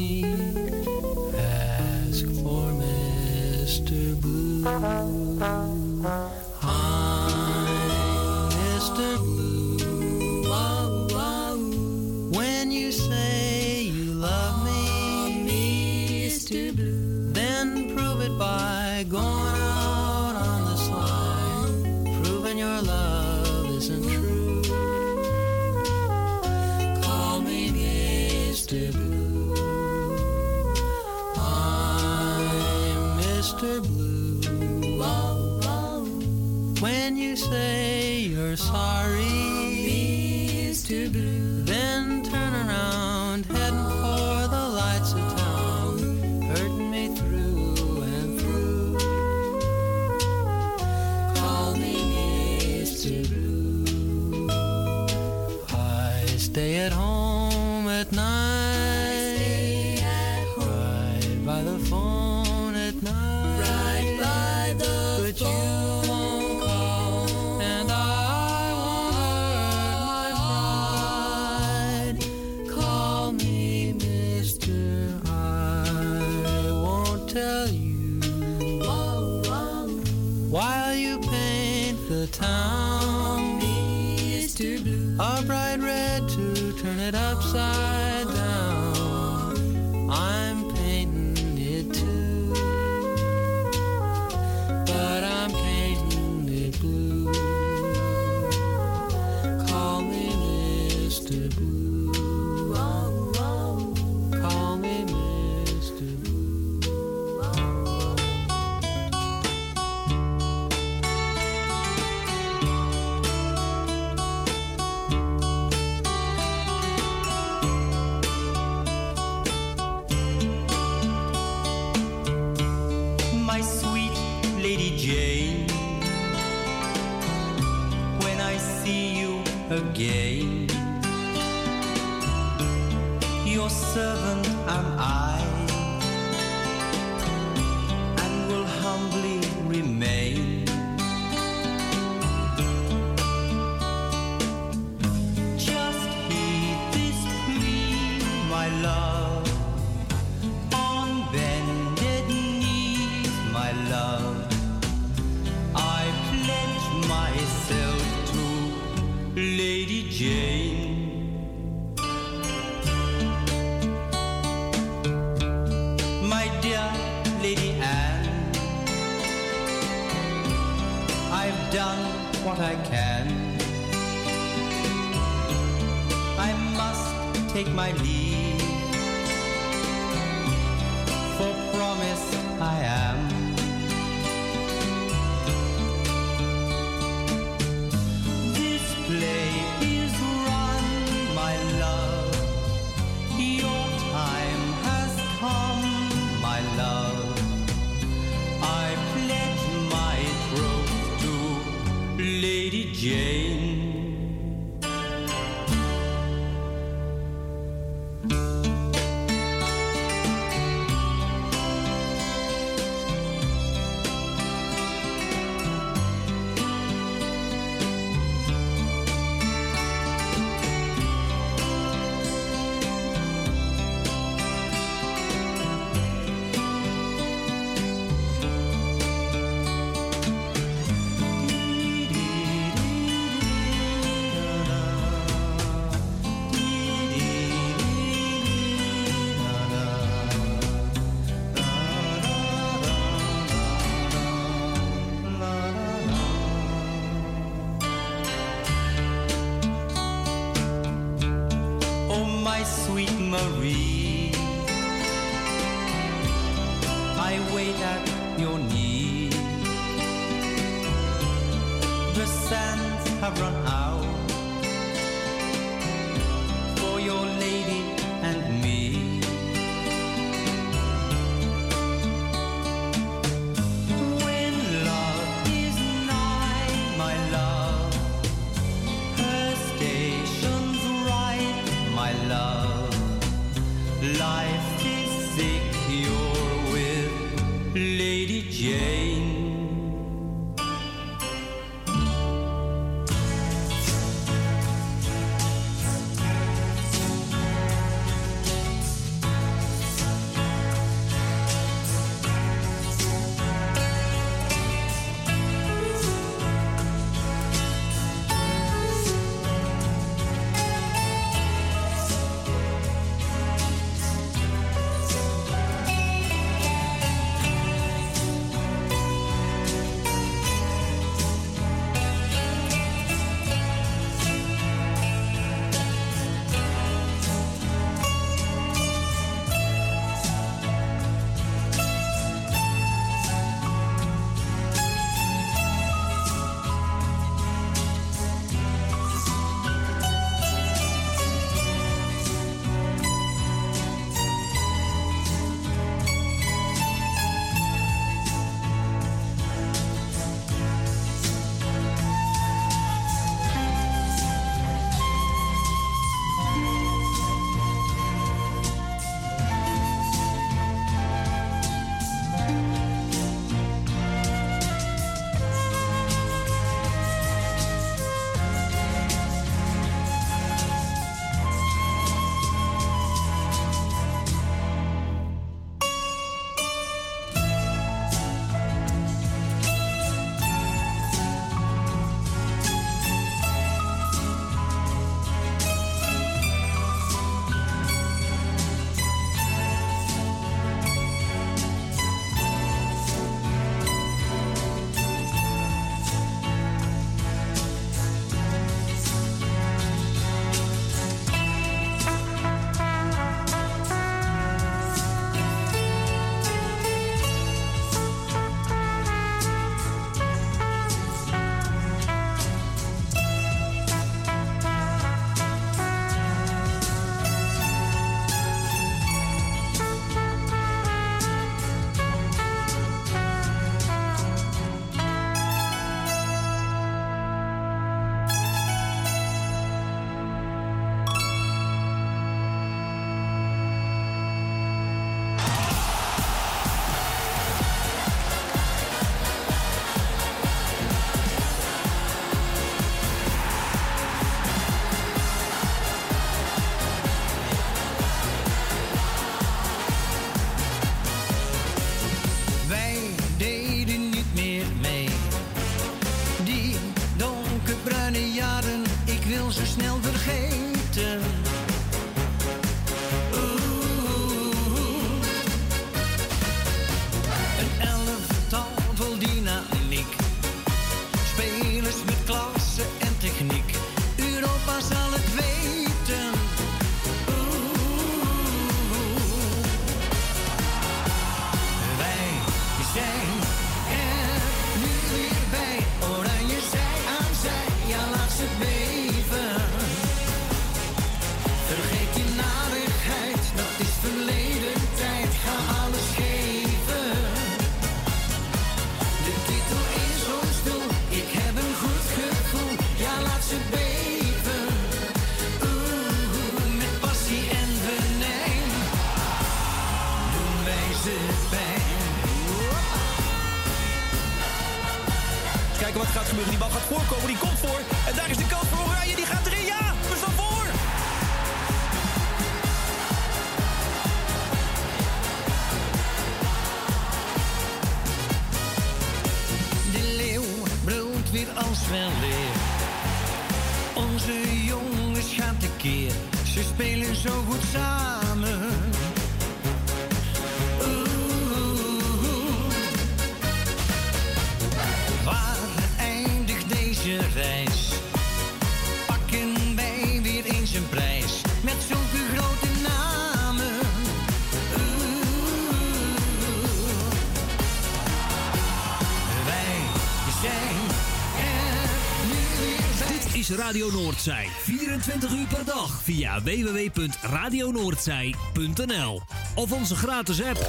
Radio 563.71 563.91
Noordzij. 563.91 564.47
24 564.61 565.31
uur 565.31 565.47
per 565.47 565.65
dag 565.65 566.01
via 566.03 566.41
www.radionoordzij.nl 566.41 569.21
of 569.55 569.71
onze 569.71 569.95
gratis 569.95 570.43
app. 570.43 570.59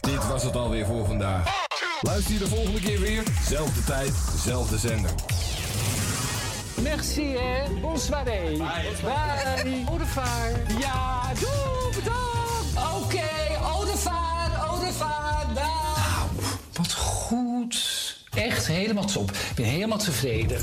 Dit 0.00 0.28
was 0.28 0.42
het 0.42 0.56
alweer 0.56 0.86
voor 0.86 1.06
vandaag. 1.06 1.66
Luister 2.00 2.32
je 2.32 2.38
de 2.38 2.48
volgende 2.48 2.80
keer 2.80 3.00
weer. 3.00 3.22
Zelfde 3.48 3.84
tijd, 3.84 4.12
zelfde 4.44 4.78
zender. 4.78 5.10
Merci, 6.82 7.36
hè. 7.36 7.80
Bonsoiré. 7.80 8.42
Bye. 8.42 8.62
Bye. 9.02 9.84
Au 9.88 9.96
revoir. 9.96 10.50
Ja, 10.78 11.22
doei. 11.40 11.94
Bedankt. 11.94 12.33
op. 19.16 19.30
Ik 19.30 19.54
ben 19.54 19.64
helemaal 19.64 19.98
tevreden. 19.98 20.58